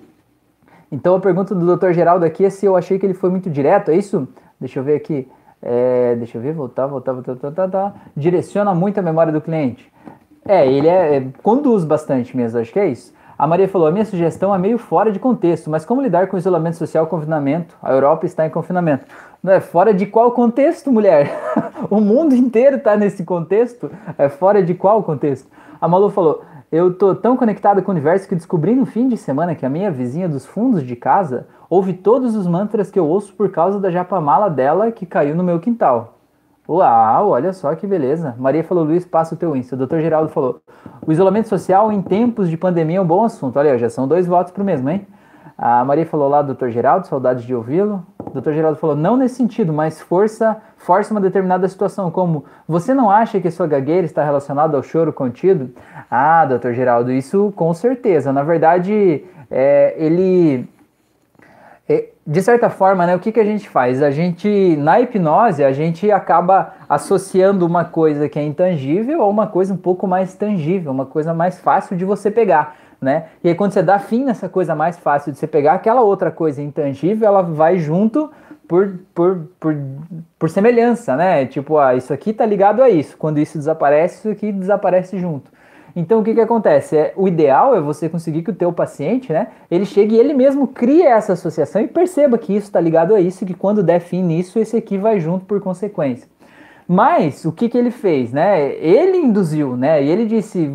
Então 0.91 1.15
a 1.15 1.19
pergunta 1.19 1.55
do 1.55 1.75
Dr. 1.75 1.93
Geraldo 1.93 2.25
aqui 2.25 2.45
é 2.45 2.49
se 2.51 2.63
eu 2.63 2.75
achei 2.75 2.99
que 2.99 3.07
ele 3.07 3.15
foi 3.15 3.31
muito 3.31 3.49
direto, 3.49 3.89
é 3.89 3.95
isso? 3.95 4.27
Deixa 4.59 4.79
eu 4.79 4.83
ver 4.83 4.97
aqui. 4.97 5.27
É, 5.61 6.15
deixa 6.15 6.37
eu 6.37 6.41
ver, 6.41 6.53
voltar, 6.53 6.85
voltar, 6.85 7.13
voltar, 7.13 7.95
direciona 8.15 8.73
muito 8.75 8.99
a 8.99 9.01
memória 9.01 9.33
do 9.33 9.41
cliente. 9.41 9.91
É, 10.45 10.65
ele 10.65 10.87
é, 10.87 11.17
é, 11.17 11.27
conduz 11.43 11.83
bastante 11.83 12.35
mesmo, 12.37 12.59
acho 12.59 12.71
que 12.71 12.79
é 12.79 12.87
isso. 12.87 13.13
A 13.37 13.45
Maria 13.45 13.67
falou: 13.67 13.87
a 13.87 13.91
minha 13.91 14.05
sugestão 14.05 14.53
é 14.53 14.57
meio 14.57 14.77
fora 14.77 15.11
de 15.11 15.19
contexto, 15.19 15.69
mas 15.69 15.85
como 15.85 16.01
lidar 16.01 16.27
com 16.27 16.37
isolamento 16.37 16.77
social 16.77 17.05
e 17.05 17.07
confinamento? 17.07 17.75
A 17.83 17.91
Europa 17.91 18.25
está 18.25 18.45
em 18.45 18.49
confinamento. 18.49 19.05
Não 19.43 19.53
é 19.53 19.59
fora 19.59 19.93
de 19.93 20.05
qual 20.05 20.31
contexto, 20.31 20.91
mulher? 20.91 21.31
o 21.89 21.99
mundo 21.99 22.33
inteiro 22.33 22.77
está 22.77 22.95
nesse 22.95 23.23
contexto. 23.23 23.91
É 24.17 24.29
fora 24.29 24.63
de 24.63 24.73
qual 24.73 25.03
contexto? 25.03 25.49
A 25.79 25.87
Malu 25.87 26.09
falou: 26.09 26.43
eu 26.71 26.93
tô 26.93 27.13
tão 27.13 27.37
conectado 27.37 27.81
com 27.81 27.91
o 27.91 27.93
universo 27.93 28.27
que 28.27 28.35
descobri 28.35 28.75
no 28.75 28.85
fim 28.85 29.07
de 29.07 29.15
semana 29.17 29.55
que 29.55 29.65
a 29.65 29.69
minha 29.69 29.91
vizinha 29.91 30.27
dos 30.27 30.45
fundos 30.45 30.83
de 30.83 30.95
casa 30.95 31.47
ouve 31.69 31.93
todos 31.93 32.35
os 32.35 32.47
mantras 32.47 32.89
que 32.89 32.99
eu 32.99 33.07
ouço 33.07 33.33
por 33.33 33.49
causa 33.49 33.79
da 33.79 33.89
japamala 33.91 34.49
dela 34.49 34.91
que 34.91 35.05
caiu 35.05 35.35
no 35.35 35.43
meu 35.43 35.59
quintal. 35.59 36.17
Uau, 36.69 37.29
olha 37.29 37.53
só 37.53 37.73
que 37.75 37.87
beleza. 37.87 38.35
Maria 38.37 38.63
falou, 38.63 38.83
Luiz, 38.83 39.05
passa 39.05 39.35
o 39.35 39.37
teu 39.37 39.55
Insta. 39.55 39.75
O 39.75 39.77
doutor 39.77 40.01
Geraldo 40.01 40.29
falou, 40.29 40.59
o 41.05 41.11
isolamento 41.11 41.47
social 41.47 41.91
em 41.91 42.01
tempos 42.01 42.49
de 42.49 42.57
pandemia 42.57 42.97
é 42.97 43.01
um 43.01 43.07
bom 43.07 43.23
assunto. 43.23 43.57
Olha, 43.57 43.77
já 43.77 43.89
são 43.89 44.05
dois 44.05 44.27
votos 44.27 44.51
pro 44.51 44.65
mesmo, 44.65 44.89
hein? 44.89 45.07
A 45.57 45.83
Maria 45.85 46.05
falou 46.05 46.27
lá, 46.27 46.41
doutor 46.41 46.69
Geraldo, 46.69 47.07
saudades 47.07 47.43
de 47.43 47.55
ouvi-lo. 47.55 48.05
O 48.19 48.29
doutor 48.31 48.53
Geraldo 48.53 48.77
falou, 48.77 48.95
não 48.95 49.15
nesse 49.15 49.35
sentido, 49.35 49.71
mas 49.71 50.01
força, 50.01 50.57
força 50.75 51.13
uma 51.13 51.21
determinada 51.21 51.67
situação, 51.67 52.11
como 52.11 52.43
você 52.67 52.93
não 52.93 53.09
acha 53.09 53.39
que 53.39 53.49
sua 53.49 53.65
gagueira 53.65 54.05
está 54.05 54.23
relacionada 54.23 54.75
ao 54.75 54.83
choro 54.83 55.13
contido? 55.13 55.71
Ah, 56.11 56.45
doutor 56.45 56.73
Geraldo, 56.73 57.11
isso 57.11 57.51
com 57.55 57.73
certeza. 57.73 58.31
Na 58.33 58.43
verdade, 58.43 59.23
é, 59.49 59.95
ele 59.97 60.69
de 62.27 62.41
certa 62.41 62.69
forma, 62.69 63.07
né, 63.07 63.15
o 63.15 63.19
que, 63.19 63.31
que 63.31 63.39
a 63.39 63.45
gente 63.45 63.69
faz? 63.69 64.03
A 64.03 64.11
gente, 64.11 64.75
na 64.75 64.99
hipnose, 64.99 65.63
a 65.63 65.71
gente 65.71 66.11
acaba 66.11 66.73
associando 66.89 67.65
uma 67.65 67.85
coisa 67.85 68.27
que 68.27 68.37
é 68.37 68.43
intangível 68.43 69.21
a 69.21 69.27
uma 69.29 69.47
coisa 69.47 69.73
um 69.73 69.77
pouco 69.77 70.05
mais 70.05 70.35
tangível, 70.35 70.91
uma 70.91 71.05
coisa 71.05 71.33
mais 71.33 71.57
fácil 71.57 71.95
de 71.95 72.03
você 72.03 72.29
pegar, 72.29 72.75
né? 72.99 73.27
E 73.41 73.47
aí 73.47 73.55
quando 73.55 73.71
você 73.71 73.81
dá 73.81 73.97
fim 73.97 74.25
nessa 74.25 74.49
coisa 74.49 74.75
mais 74.75 74.99
fácil 74.99 75.31
de 75.31 75.37
você 75.37 75.47
pegar, 75.47 75.75
aquela 75.75 76.01
outra 76.01 76.29
coisa 76.29 76.61
intangível, 76.61 77.25
ela 77.25 77.41
vai 77.41 77.77
junto 77.77 78.29
por, 78.67 78.99
por, 79.15 79.47
por, 79.57 79.77
por 80.37 80.49
semelhança, 80.49 81.15
né? 81.15 81.45
Tipo, 81.45 81.77
ah, 81.77 81.95
isso 81.95 82.11
aqui 82.11 82.33
tá 82.33 82.45
ligado 82.45 82.83
a 82.83 82.89
isso. 82.89 83.15
Quando 83.15 83.39
isso 83.39 83.57
desaparece, 83.57 84.17
isso 84.17 84.29
aqui 84.29 84.51
desaparece 84.51 85.17
junto. 85.17 85.49
Então 85.97 86.19
o 86.19 86.23
que, 86.23 86.35
que 86.35 86.39
acontece? 86.39 86.95
É, 86.95 87.13
o 87.15 87.27
ideal 87.27 87.75
é 87.75 87.81
você 87.81 88.07
conseguir 88.07 88.43
que 88.43 88.51
o 88.51 88.55
teu 88.55 88.71
paciente, 88.71 89.33
né, 89.33 89.47
ele 89.69 89.83
chegue 89.83 90.13
e 90.13 90.19
ele 90.19 90.31
mesmo 90.31 90.67
crie 90.67 91.01
essa 91.01 91.33
associação 91.33 91.81
e 91.81 91.87
perceba 91.87 92.37
que 92.37 92.55
isso 92.55 92.67
está 92.67 92.79
ligado 92.79 93.15
a 93.15 93.19
isso, 93.19 93.43
que 93.47 93.55
quando 93.55 93.81
der 93.81 93.99
fim 93.99 94.21
nisso, 94.21 94.59
esse 94.59 94.77
aqui 94.77 94.95
vai 94.95 95.19
junto 95.19 95.45
por 95.45 95.59
consequência. 95.59 96.29
Mas 96.87 97.45
o 97.45 97.51
que, 97.51 97.67
que 97.67 97.75
ele 97.75 97.89
fez, 97.89 98.31
né? 98.31 98.75
Ele 98.75 99.17
induziu, 99.17 99.75
né? 99.75 100.01
E 100.03 100.07
ele 100.07 100.27
disse, 100.27 100.71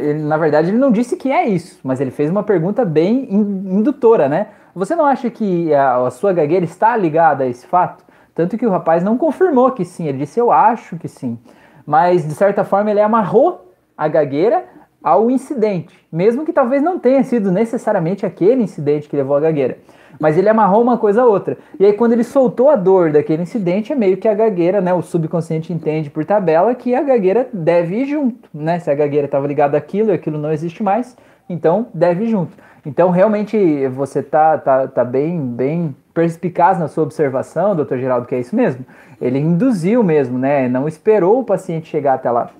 ele, 0.00 0.22
na 0.22 0.38
verdade, 0.38 0.68
ele 0.68 0.78
não 0.78 0.92
disse 0.92 1.16
que 1.16 1.32
é 1.32 1.44
isso, 1.44 1.80
mas 1.82 2.00
ele 2.00 2.12
fez 2.12 2.30
uma 2.30 2.44
pergunta 2.44 2.84
bem 2.84 3.26
indutora, 3.34 4.28
né? 4.28 4.46
Você 4.76 4.94
não 4.94 5.04
acha 5.04 5.28
que 5.28 5.74
a, 5.74 6.06
a 6.06 6.10
sua 6.10 6.32
gagueira 6.32 6.64
está 6.64 6.96
ligada 6.96 7.42
a 7.42 7.48
esse 7.48 7.66
fato? 7.66 8.04
Tanto 8.32 8.56
que 8.56 8.64
o 8.64 8.70
rapaz 8.70 9.02
não 9.02 9.18
confirmou 9.18 9.72
que 9.72 9.84
sim, 9.84 10.06
ele 10.06 10.18
disse 10.18 10.38
eu 10.38 10.52
acho 10.52 10.96
que 10.96 11.08
sim. 11.08 11.36
Mas 11.84 12.26
de 12.26 12.34
certa 12.34 12.62
forma 12.62 12.92
ele 12.92 13.00
amarrou 13.00 13.71
a 13.96 14.08
gagueira 14.08 14.64
ao 15.02 15.30
incidente, 15.30 15.98
mesmo 16.12 16.44
que 16.44 16.52
talvez 16.52 16.82
não 16.82 16.98
tenha 16.98 17.24
sido 17.24 17.50
necessariamente 17.50 18.24
aquele 18.24 18.62
incidente 18.62 19.08
que 19.08 19.16
levou 19.16 19.36
a 19.36 19.40
gagueira. 19.40 19.78
Mas 20.20 20.38
ele 20.38 20.48
amarrou 20.48 20.82
uma 20.82 20.98
coisa 20.98 21.22
a 21.22 21.26
outra. 21.26 21.58
E 21.80 21.84
aí, 21.84 21.92
quando 21.94 22.12
ele 22.12 22.22
soltou 22.22 22.70
a 22.70 22.76
dor 22.76 23.10
daquele 23.10 23.42
incidente, 23.42 23.92
é 23.92 23.96
meio 23.96 24.16
que 24.16 24.28
a 24.28 24.34
gagueira, 24.34 24.80
né? 24.80 24.92
O 24.94 25.02
subconsciente 25.02 25.72
entende 25.72 26.10
por 26.10 26.24
tabela 26.24 26.74
que 26.74 26.94
a 26.94 27.02
gagueira 27.02 27.48
deve 27.52 28.02
ir 28.02 28.06
junto, 28.06 28.48
né? 28.54 28.78
Se 28.78 28.90
a 28.90 28.94
gagueira 28.94 29.24
estava 29.24 29.46
ligada 29.46 29.76
àquilo 29.76 30.10
e 30.10 30.12
aquilo 30.12 30.38
não 30.38 30.52
existe 30.52 30.82
mais, 30.82 31.16
então 31.48 31.86
deve 31.92 32.24
ir 32.24 32.28
junto. 32.28 32.52
Então, 32.84 33.10
realmente, 33.10 33.88
você 33.88 34.22
tá, 34.22 34.58
tá, 34.58 34.86
tá 34.86 35.04
bem, 35.04 35.40
bem 35.40 35.96
perspicaz 36.12 36.78
na 36.78 36.88
sua 36.88 37.04
observação, 37.04 37.74
doutor 37.74 37.98
Geraldo, 37.98 38.26
que 38.26 38.34
é 38.34 38.40
isso 38.40 38.54
mesmo. 38.54 38.84
Ele 39.20 39.38
induziu 39.38 40.02
mesmo, 40.02 40.38
né? 40.38 40.68
Não 40.68 40.86
esperou 40.86 41.40
o 41.40 41.44
paciente 41.44 41.88
chegar 41.88 42.14
até 42.14 42.30
lá. 42.30 42.50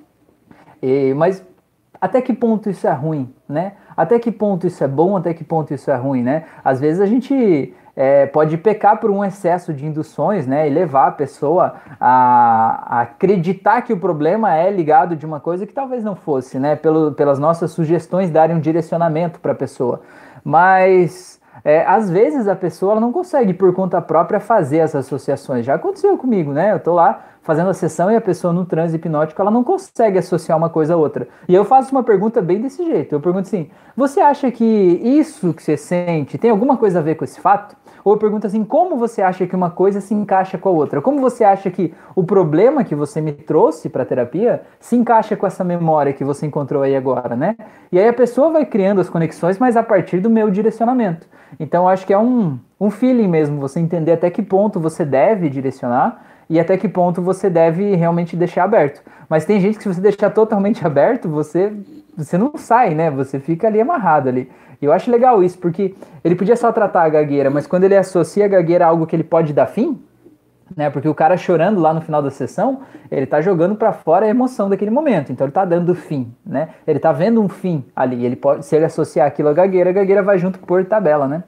E, 0.83 1.15
mas 1.15 1.45
até 2.01 2.21
que 2.21 2.33
ponto 2.33 2.69
isso 2.69 2.87
é 2.89 2.93
ruim, 2.93 3.33
né? 3.49 3.75
Até 3.97 4.19
que 4.19 4.33
ponto 4.33 4.67
isso 4.67 4.83
é 4.83 4.89
bom, 4.89 5.17
até 5.17 5.33
que 5.33 5.45
ponto 5.45 5.73
isso 5.73 5.91
é 5.91 5.95
ruim, 5.95 6.23
né? 6.23 6.45
Às 6.65 6.81
vezes 6.81 7.01
a 7.01 7.07
gente 7.07 7.73
é, 7.95 8.27
pode 8.27 8.57
pecar 8.57 8.99
por 8.99 9.11
um 9.11 9.25
excesso 9.25 9.73
de 9.73 9.87
induções, 9.87 10.47
né? 10.47 10.67
E 10.67 10.71
levar 10.71 11.09
a 11.09 11.13
pessoa 11.13 11.75
a, 12.01 12.99
a, 12.99 13.01
acreditar 13.03 13.83
que 13.83 13.93
o 13.93 13.99
problema 13.99 14.57
é 14.57 14.71
ligado 14.71 15.15
de 15.15 15.27
uma 15.27 15.39
coisa 15.39 15.67
que 15.67 15.73
talvez 15.73 16.03
não 16.03 16.17
fosse, 16.17 16.59
né? 16.59 16.75
Pelo, 16.75 17.13
pelas 17.13 17.39
nossas 17.39 17.71
sugestões 17.71 18.31
darem 18.31 18.57
um 18.57 18.61
direcionamento 18.61 19.39
para 19.39 19.53
a 19.53 19.55
pessoa. 19.55 20.01
Mas 20.43 21.41
é, 21.65 21.85
às 21.85 22.11
vezes 22.11 22.49
a 22.49 22.57
pessoa 22.57 22.99
não 23.01 23.13
consegue 23.13 23.53
por 23.53 23.73
conta 23.73 24.01
própria 24.01 24.41
fazer 24.41 24.79
essas 24.79 25.07
associações. 25.07 25.65
Já 25.65 25.75
aconteceu 25.75 26.17
comigo, 26.17 26.53
né? 26.53 26.73
Eu 26.73 26.81
tô 26.81 26.93
lá 26.95 27.25
fazendo 27.43 27.71
a 27.71 27.75
sessão 27.75 28.11
e 28.11 28.17
a 28.17 28.21
pessoa 28.21 28.53
no 28.53 28.65
transe 28.65 28.97
hipnótico 28.97 29.41
ela 29.41 29.51
não 29.51 29.65
consegue 29.65 30.19
associar 30.19 30.57
uma 30.57 30.71
coisa 30.71 30.95
a 30.95 30.97
outra. 30.97 31.29
E 31.49 31.55
eu 31.55 31.65
faço 31.65 31.93
uma 31.93 32.03
pergunta 32.03 32.41
bem 32.41 32.61
desse 32.61 32.85
jeito. 32.85 33.15
Eu 33.15 33.21
pergunto 33.21 33.47
assim: 33.47 33.71
você 33.97 34.21
acha 34.21 34.51
que 34.51 34.65
isso 34.65 35.53
que 35.53 35.63
você 35.63 35.77
sente 35.77 36.39
tem 36.39 36.51
alguma 36.51 36.77
coisa 36.77 36.99
a 36.99 37.03
ver 37.03 37.17
com 37.17 37.25
esse 37.25 37.41
fato? 37.41 37.77
Ou 38.05 38.15
eu 38.15 38.19
pergunto 38.19 38.47
assim: 38.47 38.65
como 38.65 38.97
você 38.97 39.23
acha 39.23 39.47
que 39.47 39.55
uma 39.55 39.71
coisa 39.71 40.01
se 40.01 40.15
encaixa 40.15 40.59
com 40.59 40.69
a 40.69 40.73
outra? 40.73 41.01
Como 41.01 41.21
você 41.21 41.45
acha 41.45 41.71
que 41.71 41.95
o 42.15 42.25
problema 42.25 42.85
que 42.85 42.95
você 42.95 43.21
me 43.21 43.33
trouxe 43.33 43.89
para 43.89 44.05
terapia 44.05 44.63
se 44.81 44.97
encaixa 44.97 45.37
com 45.37 45.47
essa 45.47 45.63
memória 45.63 46.13
que 46.13 46.25
você 46.25 46.47
encontrou 46.47 46.83
aí 46.83 46.97
agora, 46.97 47.37
né? 47.37 47.57
E 47.91 47.99
aí 47.99 48.09
a 48.09 48.13
pessoa 48.13 48.51
vai 48.51 48.65
criando 48.65 49.01
as 49.01 49.09
conexões, 49.09 49.59
mas 49.59 49.77
a 49.77 49.83
partir 49.83 50.21
do 50.21 50.31
meu 50.31 50.51
direcionamento. 50.51 51.27
Então 51.59 51.89
acho 51.89 52.07
que 52.07 52.13
é 52.13 52.19
um, 52.19 52.59
um 52.81 52.91
feeling 52.91 53.29
mesmo, 53.29 53.61
você 53.61 53.79
entender 53.79 54.13
até 54.13 54.31
que 54.31 54.43
ponto 54.43 54.81
você 54.81 55.05
deve 55.05 55.49
direcionar 55.49 56.25
e 56.49 56.59
até 56.59 56.77
que 56.77 56.89
ponto 56.89 57.23
você 57.23 57.49
deve 57.49 57.95
realmente 57.95 58.37
deixar 58.37 58.65
aberto. 58.65 59.03
Mas 59.29 59.45
tem 59.45 59.61
gente 59.61 59.77
que 59.77 59.83
se 59.83 59.89
você 59.89 60.01
deixar 60.01 60.31
totalmente 60.31 60.85
aberto, 60.87 61.29
você 61.29 61.73
você 62.15 62.37
não 62.37 62.53
sai, 62.57 62.95
né? 62.95 63.11
Você 63.11 63.41
fica 63.41 63.67
ali 63.67 63.81
amarrado 63.81 64.29
ali. 64.29 64.51
E 64.83 64.85
eu 64.85 64.93
acho 64.93 65.11
legal 65.13 65.45
isso, 65.45 65.57
porque 65.59 65.95
ele 66.25 66.35
podia 66.35 66.57
só 66.57 66.73
tratar 66.73 67.05
a 67.05 67.09
gagueira, 67.09 67.49
mas 67.49 67.69
quando 67.69 67.85
ele 67.85 67.97
associa 67.97 68.47
a 68.47 68.49
gagueira 68.49 68.85
a 68.85 68.89
algo 68.89 69.07
que 69.07 69.15
ele 69.15 69.23
pode 69.23 69.53
dar 69.53 69.67
fim, 69.67 70.03
né? 70.77 70.91
Porque 70.91 71.09
o 71.09 71.15
cara 71.15 71.37
chorando 71.37 71.81
lá 71.81 71.95
no 71.95 72.01
final 72.01 72.21
da 72.21 72.31
sessão, 72.31 72.81
ele 73.11 73.27
tá 73.27 73.41
jogando 73.41 73.77
para 73.77 73.93
fora 73.93 74.27
a 74.27 74.29
emoção 74.29 74.69
daquele 74.69 74.91
momento. 74.91 75.31
Então 75.31 75.47
ele 75.47 75.53
tá 75.53 75.65
dando 75.65 75.95
fim, 75.95 76.33
né? 76.45 76.71
Ele 76.87 76.99
tá 76.99 77.13
vendo 77.13 77.41
um 77.41 77.49
fim 77.49 77.85
ali. 77.95 78.25
Ele 78.25 78.35
pode, 78.35 78.65
se 78.67 78.75
ele 78.75 78.85
associar 78.85 79.27
aquilo 79.27 79.51
à 79.51 79.53
gagueira, 79.53 79.91
a 79.91 79.93
gagueira 79.93 80.23
vai 80.23 80.39
junto 80.39 80.59
por 80.59 80.85
tabela, 80.85 81.29
né? 81.29 81.45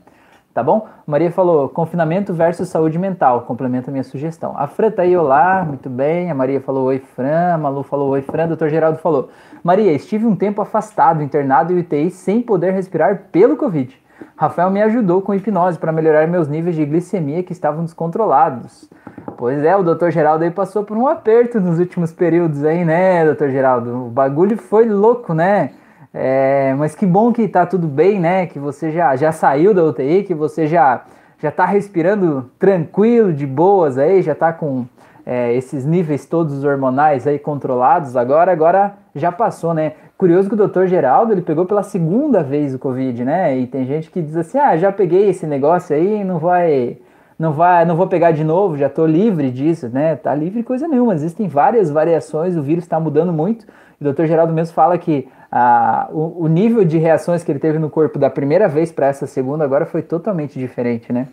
Tá 0.55 0.63
bom? 0.63 0.87
Maria 1.05 1.33
falou 1.33 1.69
confinamento 1.69 2.33
versus 2.33 2.69
saúde 2.69 2.97
mental, 2.97 3.43
complementa 3.43 3.91
minha 3.91 4.05
sugestão. 4.05 4.55
A 4.57 4.69
Fran 4.69 4.93
tá 4.93 5.03
aí, 5.03 5.17
olá, 5.17 5.65
muito 5.67 5.91
bem. 5.91 6.31
A 6.31 6.35
Maria 6.35 6.61
falou 6.61 6.85
oi, 6.85 7.01
Fran. 7.01 7.55
A 7.55 7.59
Malu 7.59 7.83
falou 7.83 8.11
oi, 8.11 8.23
Fran. 8.23 8.47
Doutor 8.47 8.69
Geraldo 8.69 8.99
falou: 8.99 9.31
Maria, 9.65 9.91
estive 9.91 10.25
um 10.25 10.37
tempo 10.37 10.63
afastado, 10.63 11.25
internado 11.25 11.73
em 11.73 11.81
UTI, 11.81 12.09
sem 12.09 12.41
poder 12.41 12.73
respirar 12.73 13.25
pelo 13.33 13.57
Covid. 13.57 14.01
Rafael 14.37 14.71
me 14.71 14.81
ajudou 14.81 15.21
com 15.21 15.35
hipnose 15.35 15.77
para 15.77 15.91
melhorar 15.91 16.29
meus 16.29 16.47
níveis 16.47 16.77
de 16.77 16.87
glicemia 16.87 17.43
que 17.43 17.53
estavam 17.53 17.83
descontrolados. 17.83 18.89
Pois 19.37 19.65
é, 19.65 19.77
o 19.77 19.83
doutor 19.83 20.13
Geraldo 20.13 20.45
aí 20.45 20.53
passou 20.53 20.85
por 20.85 20.97
um 20.97 21.09
aperto 21.09 21.61
nos 21.61 21.81
últimos 21.81 22.13
períodos 22.13 22.65
aí, 22.65 22.85
né, 22.85 23.25
doutor 23.25 23.51
Geraldo? 23.51 24.07
O 24.07 24.09
bagulho 24.09 24.57
foi 24.57 24.89
louco, 24.89 25.35
né? 25.35 25.73
É, 26.15 26.73
mas 26.79 26.95
que 26.95 27.05
bom 27.05 27.33
que 27.33 27.49
tá 27.49 27.67
tudo 27.67 27.89
bem, 27.89 28.21
né? 28.21 28.47
Que 28.47 28.59
você 28.59 28.93
já, 28.93 29.17
já 29.17 29.33
saiu 29.33 29.75
da 29.75 29.83
UTI, 29.83 30.23
que 30.23 30.35
você 30.35 30.67
já 30.67 31.05
já 31.45 31.51
tá 31.51 31.67
respirando 31.67 32.51
tranquilo, 32.59 33.31
de 33.31 33.47
boas 33.47 33.99
aí, 33.99 34.23
já 34.23 34.35
tá 34.35 34.51
com 34.51 34.87
é, 35.27 35.53
esses 35.55 35.85
níveis 35.85 36.25
todos 36.25 36.65
hormonais 36.65 37.27
aí 37.27 37.39
controlados, 37.39 38.17
agora, 38.17 38.51
agora 38.51 38.95
já 39.15 39.31
passou, 39.31 39.75
né? 39.75 39.93
Curioso 40.17 40.49
que 40.49 40.55
o 40.55 40.59
doutor 40.59 40.87
Geraldo, 40.87 41.33
ele 41.33 41.43
pegou 41.43 41.67
pela 41.67 41.83
segunda 41.83 42.43
vez 42.43 42.75
o 42.75 42.79
Covid, 42.79 43.25
né? 43.25 43.59
E 43.59 43.67
tem 43.67 43.85
gente 43.85 44.11
que 44.11 44.23
diz 44.23 44.37
assim, 44.37 44.59
ah, 44.59 44.77
já 44.77 44.91
peguei 44.91 45.29
esse 45.29 45.47
negócio 45.47 45.95
aí, 45.95 46.25
não 46.25 46.39
vai, 46.39 46.97
não 47.39 47.53
vai, 47.53 47.85
não 47.85 47.97
vou 47.97 48.07
pegar 48.07 48.31
de 48.31 48.45
novo, 48.45 48.79
já 48.79 48.89
tô 48.89 49.05
livre 49.05 49.51
disso, 49.51 49.89
né? 49.89 50.17
Tá 50.17 50.35
livre 50.35 50.63
coisa 50.63 50.89
nenhuma, 50.89 51.15
existem 51.15 51.47
várias 51.47 51.91
variações, 51.91 52.57
o 52.57 52.63
vírus 52.63 52.85
está 52.85 52.99
mudando 52.99 53.33
muito. 53.33 53.67
O 54.01 54.05
doutor 54.05 54.27
Geraldo 54.27 54.53
mesmo 54.53 54.75
fala 54.75 54.97
que 54.97 55.29
ah, 55.57 56.09
o, 56.11 56.47
o 56.47 56.49
nível 56.49 56.85
de 56.85 56.99
reações 56.99 57.45
que 57.45 57.53
ele 57.53 57.61
teve 57.61 57.79
no 57.79 57.89
corpo 57.89 58.19
da 58.19 58.29
primeira 58.29 58.67
vez 58.67 58.91
para 58.91 59.07
essa 59.07 59.25
segunda 59.25 59.63
agora 59.63 59.87
foi 59.87 60.03
totalmente 60.03 60.59
diferente, 60.59 61.13
né? 61.13 61.29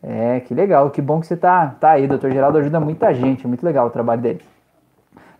É, 0.00 0.38
que 0.38 0.54
legal, 0.54 0.88
que 0.90 1.02
bom 1.02 1.18
que 1.18 1.26
você 1.26 1.36
tá, 1.36 1.74
tá 1.80 1.90
aí. 1.90 2.06
Doutor 2.06 2.30
Geraldo 2.30 2.58
ajuda 2.58 2.78
muita 2.78 3.12
gente, 3.12 3.44
muito 3.48 3.64
legal 3.64 3.88
o 3.88 3.90
trabalho 3.90 4.22
dele. 4.22 4.40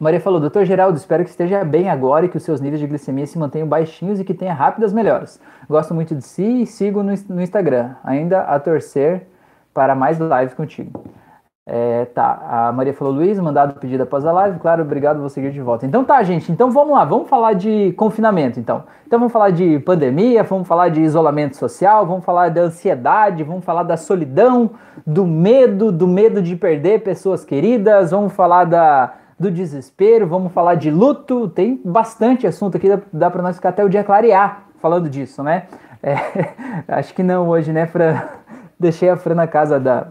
Maria 0.00 0.21
falou, 0.21 0.40
doutor 0.40 0.64
Geraldo, 0.64 0.99
espero 0.99 1.23
que 1.23 1.30
esteja 1.30 1.64
bem 1.64 1.88
agora 1.88 2.26
e 2.26 2.28
que 2.28 2.37
os 2.37 2.42
seus 2.42 2.61
níveis 2.61 2.80
de 2.80 2.88
glicemia 2.88 3.25
se 3.25 3.38
mantenham 3.38 3.68
baixinhos 3.68 4.18
e 4.18 4.25
que 4.25 4.35
tenha 4.35 4.52
rápidas 4.52 4.92
melhoras. 4.92 5.40
Gosto 5.68 5.94
muito 5.94 6.12
de 6.12 6.25
si 6.25 6.62
e 6.62 6.66
sigo 6.66 7.04
no, 7.04 7.14
no 7.28 7.40
Instagram. 7.40 7.94
Ainda 8.02 8.40
a 8.40 8.59
torcer 8.59 9.28
para 9.73 9.94
mais 9.94 10.18
lives 10.18 10.54
contigo. 10.54 11.04
É, 11.64 12.07
tá, 12.07 12.66
a 12.69 12.73
Maria 12.73 12.92
falou, 12.92 13.14
Luiz, 13.14 13.38
mandado 13.38 13.78
pedido 13.78 14.02
após 14.02 14.26
a 14.26 14.33
live, 14.33 14.59
claro, 14.59 14.83
obrigado, 14.83 15.21
vou 15.21 15.28
seguir 15.28 15.52
de 15.52 15.61
volta. 15.61 15.87
Então 15.87 16.04
tá, 16.04 16.21
gente, 16.25 16.50
então 16.50 16.73
vamos 16.73 16.92
lá, 16.92 17.04
vamos 17.04 17.28
falar 17.28 17.52
de 17.52 17.92
confinamento, 17.92 18.59
então. 18.59 18.83
Então 19.07 19.21
vamos 19.21 19.33
falar 19.33 19.50
de 19.50 19.78
pandemia, 19.78 20.42
vamos 20.42 20.66
falar 20.66 20.88
de 20.88 21.00
isolamento 21.00 21.57
social, 21.57 22.04
vamos 22.04 22.25
falar 22.25 22.50
da 22.50 22.62
ansiedade, 22.62 23.45
vamos 23.45 23.64
falar 23.64 23.85
da 23.85 23.97
solidão, 23.97 24.71
do 25.07 25.25
medo, 25.25 25.92
do 25.92 26.09
medo 26.09 26.42
de 26.42 26.57
perder 26.57 27.04
pessoas 27.04 27.45
queridas, 27.45 28.11
vamos 28.11 28.33
falar 28.33 28.64
da, 28.64 29.12
do 29.38 29.49
desespero, 29.49 30.26
vamos 30.26 30.52
falar 30.52 30.75
de 30.75 30.90
luto, 30.90 31.49
tem 31.49 31.81
bastante 31.85 32.45
assunto 32.45 32.76
aqui, 32.76 32.88
dá, 32.88 32.99
dá 33.12 33.31
para 33.31 33.40
nós 33.40 33.54
ficar 33.54 33.69
até 33.69 33.85
o 33.85 33.88
dia 33.88 34.02
clarear 34.02 34.64
falando 34.81 35.09
disso, 35.09 35.45
né? 35.45 35.66
É, 36.02 36.16
acho 36.88 37.14
que 37.14 37.23
não 37.23 37.49
hoje, 37.49 37.73
né, 37.73 37.87
Fran? 37.87 38.21
Deixei 38.81 39.09
a 39.09 39.16
Fran 39.16 39.37
na 39.37 39.47
casa 39.47 39.78
da 39.78 40.09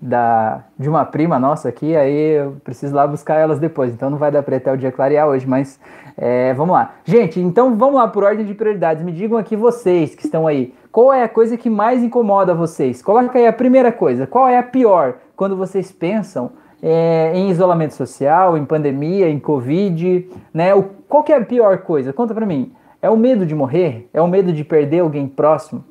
da, 0.00 0.64
de 0.78 0.88
uma 0.88 1.04
prima 1.04 1.38
nossa 1.38 1.68
aqui, 1.68 1.96
aí 1.96 2.36
eu 2.36 2.56
preciso 2.62 2.94
lá 2.94 3.06
buscar 3.06 3.36
elas 3.36 3.58
depois, 3.58 3.92
então 3.92 4.10
não 4.10 4.18
vai 4.18 4.30
dar 4.30 4.42
para 4.42 4.56
até 4.56 4.72
o 4.72 4.76
dia 4.76 4.92
clarear 4.92 5.26
hoje, 5.26 5.46
mas 5.46 5.80
é, 6.16 6.52
vamos 6.54 6.74
lá. 6.74 6.94
Gente, 7.04 7.40
então 7.40 7.74
vamos 7.76 7.96
lá 7.96 8.06
por 8.08 8.24
ordem 8.24 8.44
de 8.44 8.54
prioridades, 8.54 9.02
me 9.02 9.12
digam 9.12 9.38
aqui 9.38 9.56
vocês 9.56 10.14
que 10.14 10.24
estão 10.24 10.46
aí, 10.46 10.74
qual 10.92 11.12
é 11.12 11.22
a 11.22 11.28
coisa 11.28 11.56
que 11.56 11.70
mais 11.70 12.02
incomoda 12.02 12.54
vocês? 12.54 13.02
Coloca 13.02 13.38
aí 13.38 13.46
a 13.46 13.52
primeira 13.52 13.90
coisa, 13.90 14.26
qual 14.26 14.48
é 14.48 14.58
a 14.58 14.62
pior 14.62 15.14
quando 15.34 15.56
vocês 15.56 15.92
pensam 15.92 16.52
é, 16.82 17.32
em 17.34 17.50
isolamento 17.50 17.94
social, 17.94 18.56
em 18.56 18.64
pandemia, 18.64 19.28
em 19.28 19.38
Covid, 19.38 20.28
né? 20.52 20.74
O, 20.74 20.84
qual 21.08 21.22
que 21.22 21.32
é 21.32 21.36
a 21.36 21.44
pior 21.44 21.78
coisa? 21.78 22.12
Conta 22.12 22.34
para 22.34 22.46
mim. 22.46 22.72
É 23.00 23.10
o 23.10 23.16
medo 23.16 23.44
de 23.46 23.54
morrer? 23.54 24.08
É 24.12 24.20
o 24.20 24.28
medo 24.28 24.52
de 24.52 24.64
perder 24.64 25.00
alguém 25.00 25.28
próximo? 25.28 25.84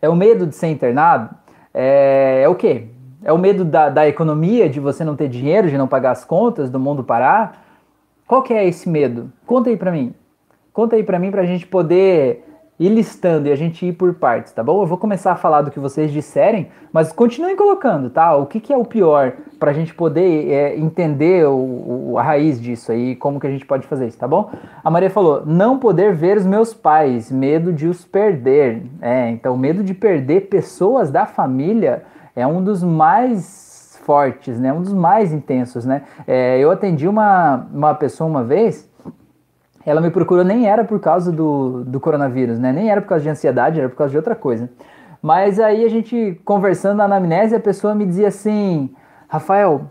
É 0.00 0.08
o 0.08 0.16
medo 0.16 0.46
de 0.46 0.54
ser 0.54 0.68
internado? 0.68 1.34
É, 1.72 2.42
é 2.44 2.48
o 2.48 2.54
quê? 2.54 2.88
É 3.24 3.32
o 3.32 3.38
medo 3.38 3.64
da, 3.64 3.88
da 3.88 4.06
economia, 4.06 4.68
de 4.68 4.78
você 4.78 5.02
não 5.02 5.16
ter 5.16 5.28
dinheiro, 5.28 5.70
de 5.70 5.78
não 5.78 5.88
pagar 5.88 6.10
as 6.10 6.24
contas, 6.24 6.68
do 6.68 6.78
mundo 6.78 7.02
parar? 7.02 7.64
Qual 8.26 8.42
que 8.42 8.52
é 8.52 8.66
esse 8.66 8.88
medo? 8.88 9.32
Conta 9.46 9.70
aí 9.70 9.76
para 9.76 9.90
mim. 9.90 10.14
Conta 10.72 10.96
aí 10.96 11.02
para 11.02 11.18
mim 11.18 11.30
para 11.30 11.42
a 11.42 11.46
gente 11.46 11.66
poder 11.66 12.44
ir 12.78 12.88
listando 12.88 13.48
e 13.48 13.52
a 13.52 13.56
gente 13.56 13.86
ir 13.86 13.92
por 13.92 14.12
partes, 14.14 14.52
tá 14.52 14.62
bom? 14.62 14.82
Eu 14.82 14.86
vou 14.86 14.98
começar 14.98 15.32
a 15.32 15.36
falar 15.36 15.62
do 15.62 15.70
que 15.70 15.78
vocês 15.78 16.10
disserem, 16.10 16.68
mas 16.92 17.12
continuem 17.12 17.56
colocando, 17.56 18.10
tá? 18.10 18.34
O 18.36 18.46
que, 18.46 18.58
que 18.58 18.72
é 18.72 18.76
o 18.76 18.84
pior 18.84 19.32
para 19.58 19.70
a 19.70 19.74
gente 19.74 19.94
poder 19.94 20.50
é, 20.50 20.76
entender 20.76 21.46
o, 21.46 22.10
o, 22.10 22.18
a 22.18 22.22
raiz 22.22 22.60
disso 22.60 22.90
aí, 22.90 23.14
como 23.14 23.38
que 23.38 23.46
a 23.46 23.50
gente 23.50 23.64
pode 23.64 23.86
fazer 23.86 24.08
isso, 24.08 24.18
tá 24.18 24.26
bom? 24.26 24.50
A 24.82 24.90
Maria 24.90 25.08
falou, 25.08 25.44
não 25.46 25.78
poder 25.78 26.12
ver 26.12 26.36
os 26.36 26.44
meus 26.44 26.74
pais, 26.74 27.30
medo 27.30 27.72
de 27.72 27.86
os 27.86 28.04
perder. 28.04 28.82
É, 29.00 29.30
então 29.30 29.56
medo 29.56 29.84
de 29.84 29.94
perder 29.94 30.48
pessoas 30.48 31.10
da 31.10 31.26
família 31.26 32.02
é 32.36 32.46
um 32.46 32.62
dos 32.62 32.82
mais 32.82 33.98
fortes, 34.04 34.58
né? 34.58 34.72
Um 34.72 34.82
dos 34.82 34.92
mais 34.92 35.32
intensos, 35.32 35.84
né? 35.84 36.02
É, 36.26 36.58
eu 36.58 36.70
atendi 36.70 37.08
uma, 37.08 37.66
uma 37.72 37.94
pessoa 37.94 38.28
uma 38.28 38.44
vez, 38.44 38.88
ela 39.86 40.00
me 40.00 40.10
procurou, 40.10 40.44
nem 40.44 40.68
era 40.68 40.84
por 40.84 41.00
causa 41.00 41.30
do, 41.30 41.84
do 41.84 42.00
coronavírus, 42.00 42.58
né? 42.58 42.72
Nem 42.72 42.90
era 42.90 43.00
por 43.00 43.08
causa 43.08 43.22
de 43.22 43.30
ansiedade, 43.30 43.80
era 43.80 43.88
por 43.88 43.96
causa 43.96 44.10
de 44.10 44.16
outra 44.16 44.34
coisa. 44.34 44.70
Mas 45.22 45.58
aí 45.58 45.84
a 45.84 45.88
gente 45.88 46.40
conversando 46.44 46.98
na 46.98 47.04
anamnese, 47.04 47.54
a 47.54 47.60
pessoa 47.60 47.94
me 47.94 48.04
dizia 48.04 48.28
assim, 48.28 48.94
Rafael, 49.26 49.90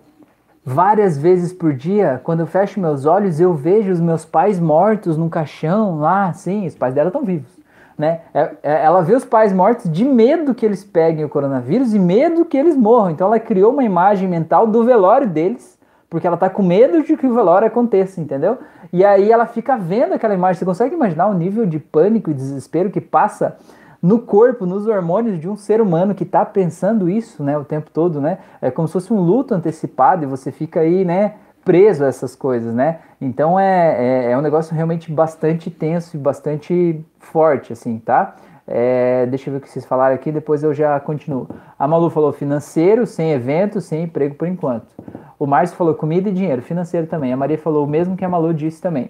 várias 0.63 1.17
vezes 1.17 1.51
por 1.51 1.73
dia, 1.73 2.21
quando 2.23 2.41
eu 2.41 2.47
fecho 2.47 2.79
meus 2.79 3.05
olhos, 3.05 3.39
eu 3.39 3.53
vejo 3.53 3.91
os 3.91 3.99
meus 3.99 4.25
pais 4.25 4.59
mortos 4.59 5.17
num 5.17 5.29
caixão 5.29 5.97
lá, 5.99 6.27
assim, 6.27 6.67
os 6.67 6.75
pais 6.75 6.93
dela 6.93 7.09
estão 7.09 7.23
vivos 7.23 7.62
né? 7.97 8.21
É, 8.33 8.51
é, 8.63 8.85
ela 8.85 9.01
vê 9.01 9.15
os 9.15 9.25
pais 9.25 9.53
mortos 9.53 9.91
de 9.91 10.03
medo 10.03 10.53
que 10.53 10.65
eles 10.65 10.83
peguem 10.83 11.25
o 11.25 11.29
coronavírus 11.29 11.93
e 11.93 11.99
medo 11.99 12.45
que 12.45 12.57
eles 12.57 12.75
morram. 12.75 13.11
Então 13.11 13.27
ela 13.27 13.39
criou 13.39 13.71
uma 13.71 13.83
imagem 13.83 14.27
mental 14.27 14.67
do 14.67 14.83
velório 14.83 15.27
deles, 15.27 15.77
porque 16.09 16.27
ela 16.27 16.37
tá 16.37 16.49
com 16.49 16.63
medo 16.63 17.03
de 17.03 17.17
que 17.17 17.25
o 17.25 17.33
velório 17.33 17.67
aconteça, 17.67 18.21
entendeu? 18.21 18.57
E 18.91 19.03
aí 19.03 19.31
ela 19.31 19.45
fica 19.45 19.75
vendo 19.77 20.13
aquela 20.13 20.33
imagem. 20.33 20.59
Você 20.59 20.65
consegue 20.65 20.95
imaginar 20.95 21.27
o 21.27 21.33
nível 21.33 21.65
de 21.65 21.79
pânico 21.79 22.29
e 22.29 22.33
desespero 22.33 22.89
que 22.89 23.01
passa 23.01 23.57
no 24.01 24.19
corpo, 24.19 24.65
nos 24.65 24.85
hormônios 24.85 25.39
de 25.39 25.47
um 25.47 25.55
ser 25.55 25.79
humano 25.79 26.13
que 26.13 26.23
está 26.23 26.43
pensando 26.43 27.09
isso, 27.09 27.41
né, 27.41 27.57
o 27.57 27.63
tempo 27.63 27.89
todo, 27.89 28.19
né? 28.19 28.39
É 28.61 28.69
como 28.69 28.85
se 28.85 28.91
fosse 28.91 29.13
um 29.13 29.21
luto 29.21 29.55
antecipado 29.55 30.23
e 30.23 30.27
você 30.27 30.51
fica 30.51 30.81
aí, 30.81 31.05
né, 31.05 31.35
preso 31.63 32.03
a 32.03 32.07
essas 32.07 32.35
coisas, 32.35 32.73
né? 32.73 32.99
Então 33.19 33.59
é, 33.59 34.27
é, 34.27 34.31
é 34.31 34.37
um 34.37 34.41
negócio 34.41 34.75
realmente 34.75 35.11
bastante 35.11 35.71
tenso 35.71 36.17
e 36.17 36.19
bastante 36.19 37.03
forte, 37.19 37.73
assim, 37.73 37.99
tá? 37.99 38.35
É, 38.65 39.25
deixa 39.25 39.49
eu 39.49 39.53
ver 39.53 39.57
o 39.57 39.61
que 39.61 39.69
vocês 39.69 39.85
falaram 39.85 40.15
aqui, 40.15 40.31
depois 40.31 40.63
eu 40.63 40.73
já 40.73 40.99
continuo. 40.99 41.47
A 41.77 41.87
Malu 41.87 42.09
falou 42.09 42.31
financeiro, 42.31 43.05
sem 43.05 43.31
evento, 43.31 43.81
sem 43.81 44.03
emprego 44.03 44.35
por 44.35 44.47
enquanto. 44.47 44.87
O 45.37 45.45
Márcio 45.45 45.75
falou 45.75 45.93
comida 45.93 46.29
e 46.29 46.33
dinheiro, 46.33 46.61
financeiro 46.61 47.07
também. 47.07 47.33
A 47.33 47.37
Maria 47.37 47.57
falou 47.57 47.85
o 47.85 47.89
mesmo 47.89 48.15
que 48.15 48.23
a 48.23 48.29
Malu 48.29 48.53
disse 48.53 48.81
também. 48.81 49.09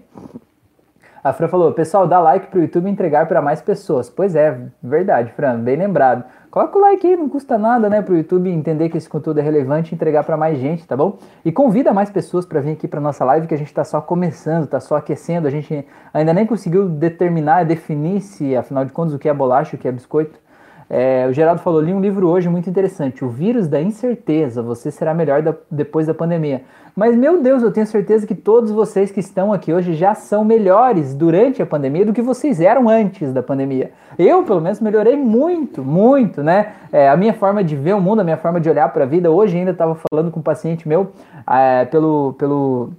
A 1.24 1.32
Fran 1.32 1.48
falou, 1.48 1.72
pessoal, 1.72 2.06
dá 2.06 2.20
like 2.20 2.48
pro 2.48 2.60
YouTube 2.60 2.90
entregar 2.90 3.30
para 3.30 3.42
mais 3.42 3.62
pessoas. 3.62 4.10
Pois 4.10 4.36
é, 4.36 4.60
verdade, 4.84 5.32
Fran, 5.32 5.58
bem 5.58 5.78
lembrado. 5.78 6.26
Coloca 6.52 6.78
o 6.78 6.82
like 6.82 7.08
aí, 7.08 7.16
não 7.16 7.30
custa 7.30 7.58
nada, 7.58 7.90
né, 7.90 8.02
pro 8.02 8.18
YouTube 8.18 8.50
entender 8.50 8.90
que 8.90 8.98
esse 8.98 9.08
conteúdo 9.08 9.40
é 9.40 9.42
relevante 9.42 9.94
e 9.94 9.96
entregar 9.96 10.26
para 10.26 10.36
mais 10.36 10.60
gente, 10.60 10.86
tá 10.86 10.98
bom? 10.98 11.18
E 11.46 11.50
convida 11.50 11.94
mais 11.94 12.10
pessoas 12.10 12.46
para 12.46 12.60
vir 12.60 12.72
aqui 12.72 12.90
para 12.90 13.00
nossa 13.00 13.24
live, 13.24 13.48
que 13.48 13.54
a 13.54 13.58
gente 13.58 13.74
tá 13.74 13.86
só 13.86 14.02
começando, 14.02 14.68
tá 14.68 14.82
só 14.82 14.98
aquecendo, 14.98 15.48
a 15.48 15.50
gente 15.50 15.88
ainda 16.14 16.34
nem 16.34 16.46
conseguiu 16.46 16.90
determinar, 16.90 17.64
definir 17.64 18.20
se, 18.20 18.54
afinal 18.58 18.84
de 18.84 18.92
contas, 18.92 19.14
o 19.14 19.18
que 19.18 19.30
é 19.30 19.34
bolacha, 19.34 19.78
o 19.78 19.80
que 19.80 19.88
é 19.88 19.92
biscoito. 19.94 20.38
É, 20.90 21.26
o 21.28 21.34
Geraldo 21.34 21.62
falou, 21.62 21.82
li 21.82 21.94
um 21.94 22.02
livro 22.02 22.28
hoje 22.28 22.50
muito 22.50 22.70
interessante, 22.70 23.24
O 23.24 23.30
Vírus 23.30 23.68
da 23.68 23.82
Incerteza, 23.82 24.62
você 24.62 24.92
será 24.92 25.14
melhor 25.14 25.42
da, 25.42 25.56
depois 25.72 26.06
da 26.06 26.14
pandemia. 26.14 26.64
Mas, 26.96 27.16
meu 27.16 27.42
Deus, 27.42 27.64
eu 27.64 27.72
tenho 27.72 27.88
certeza 27.88 28.28
que 28.28 28.36
todos 28.36 28.70
vocês 28.70 29.10
que 29.10 29.20
estão 29.20 29.52
aqui 29.52 29.74
hoje 29.74 29.96
já 29.96 30.14
são 30.14 30.46
melhores 30.46 31.16
durante 31.16 31.60
a 31.60 31.66
pandemia 31.66 32.06
do 32.06 32.14
que 32.14 32.22
vocês 32.22 32.62
eram 32.62 32.88
antes 32.88 33.34
da 33.34 33.42
pandemia. 33.42 33.92
Eu, 34.18 34.44
pelo 34.44 34.62
menos, 34.62 34.80
melhorei 34.80 35.16
muito, 35.16 35.84
muito, 35.84 36.44
né? 36.44 36.74
É, 36.92 37.10
a 37.10 37.18
minha 37.18 37.34
forma 37.34 37.64
de 37.64 37.76
ver 37.76 37.96
o 37.96 38.02
mundo, 38.02 38.20
a 38.20 38.24
minha 38.24 38.38
forma 38.38 38.62
de 38.62 38.70
olhar 38.70 38.94
para 38.94 39.06
a 39.06 39.08
vida. 39.08 39.32
Hoje 39.32 39.58
ainda 39.58 39.72
estava 39.72 39.98
falando 40.08 40.30
com 40.30 40.40
um 40.40 40.44
paciente 40.44 40.88
meu 40.88 41.12
é, 41.50 41.86
pelo, 41.86 42.34
pelo, 42.34 42.92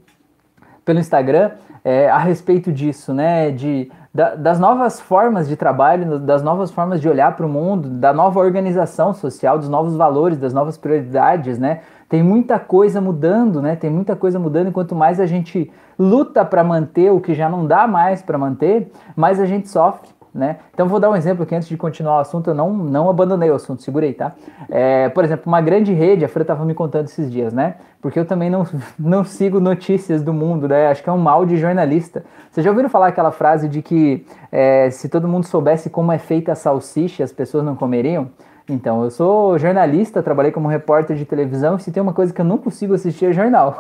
pelo 0.84 0.98
Instagram 0.98 1.52
é, 1.84 2.08
a 2.08 2.18
respeito 2.18 2.72
disso, 2.72 3.14
né? 3.14 3.52
De 3.52 3.92
da, 4.14 4.36
das 4.36 4.60
novas 4.60 5.00
formas 5.00 5.48
de 5.48 5.56
trabalho, 5.56 6.20
das 6.20 6.40
novas 6.40 6.70
formas 6.70 7.00
de 7.00 7.08
olhar 7.08 7.34
para 7.34 7.44
o 7.44 7.48
mundo, 7.48 7.88
da 7.88 8.12
nova 8.12 8.38
organização 8.38 9.12
social, 9.12 9.58
dos 9.58 9.68
novos 9.68 9.96
valores, 9.96 10.38
das 10.38 10.54
novas 10.54 10.78
prioridades, 10.78 11.58
né? 11.58 11.80
Tem 12.08 12.22
muita 12.22 12.60
coisa 12.60 13.00
mudando, 13.00 13.60
né? 13.60 13.74
Tem 13.74 13.90
muita 13.90 14.14
coisa 14.14 14.38
mudando, 14.38 14.68
e 14.68 14.70
quanto 14.72 14.94
mais 14.94 15.18
a 15.18 15.26
gente 15.26 15.68
luta 15.98 16.44
para 16.44 16.62
manter 16.62 17.10
o 17.10 17.20
que 17.20 17.34
já 17.34 17.48
não 17.48 17.66
dá 17.66 17.88
mais 17.88 18.22
para 18.22 18.38
manter, 18.38 18.92
mais 19.16 19.40
a 19.40 19.46
gente 19.46 19.68
sofre. 19.68 20.08
Né? 20.34 20.56
Então 20.72 20.88
vou 20.88 20.98
dar 20.98 21.10
um 21.10 21.14
exemplo 21.14 21.44
aqui 21.44 21.54
antes 21.54 21.68
de 21.68 21.76
continuar 21.76 22.16
o 22.16 22.20
assunto, 22.20 22.50
eu 22.50 22.54
não, 22.54 22.72
não 22.72 23.08
abandonei 23.08 23.48
o 23.50 23.54
assunto, 23.54 23.84
segurei, 23.84 24.12
tá? 24.12 24.32
É, 24.68 25.08
por 25.10 25.22
exemplo, 25.22 25.44
uma 25.46 25.60
grande 25.60 25.92
rede, 25.92 26.24
a 26.24 26.28
Fran 26.28 26.42
estava 26.42 26.64
me 26.64 26.74
contando 26.74 27.04
esses 27.04 27.30
dias, 27.30 27.52
né? 27.52 27.76
Porque 28.02 28.18
eu 28.18 28.24
também 28.24 28.50
não, 28.50 28.66
não 28.98 29.22
sigo 29.22 29.60
notícias 29.60 30.22
do 30.22 30.32
mundo, 30.32 30.66
né? 30.66 30.88
Acho 30.88 31.04
que 31.04 31.08
é 31.08 31.12
um 31.12 31.18
mal 31.18 31.46
de 31.46 31.56
jornalista. 31.56 32.24
Vocês 32.50 32.64
já 32.64 32.70
ouviram 32.70 32.88
falar 32.88 33.06
aquela 33.06 33.30
frase 33.30 33.68
de 33.68 33.80
que 33.80 34.26
é, 34.50 34.90
se 34.90 35.08
todo 35.08 35.28
mundo 35.28 35.46
soubesse 35.46 35.88
como 35.88 36.10
é 36.10 36.18
feita 36.18 36.50
a 36.50 36.56
salsicha, 36.56 37.22
as 37.22 37.30
pessoas 37.30 37.64
não 37.64 37.76
comeriam? 37.76 38.28
Então, 38.68 39.04
eu 39.04 39.10
sou 39.12 39.56
jornalista, 39.56 40.20
trabalhei 40.20 40.50
como 40.50 40.66
repórter 40.66 41.16
de 41.16 41.24
televisão, 41.24 41.76
e 41.76 41.80
se 41.80 41.92
tem 41.92 42.02
uma 42.02 42.14
coisa 42.14 42.32
que 42.32 42.40
eu 42.40 42.44
não 42.44 42.58
consigo 42.58 42.94
assistir 42.94 43.26
é 43.26 43.32
jornal. 43.32 43.78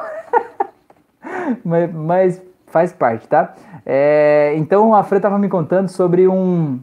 mas, 1.64 1.92
mas 1.92 2.42
faz 2.74 2.92
parte, 2.92 3.28
tá? 3.28 3.54
É, 3.86 4.52
então 4.56 4.96
a 4.96 5.04
Fran 5.04 5.18
estava 5.18 5.38
me 5.38 5.48
contando 5.48 5.86
sobre 5.86 6.26
um, 6.26 6.80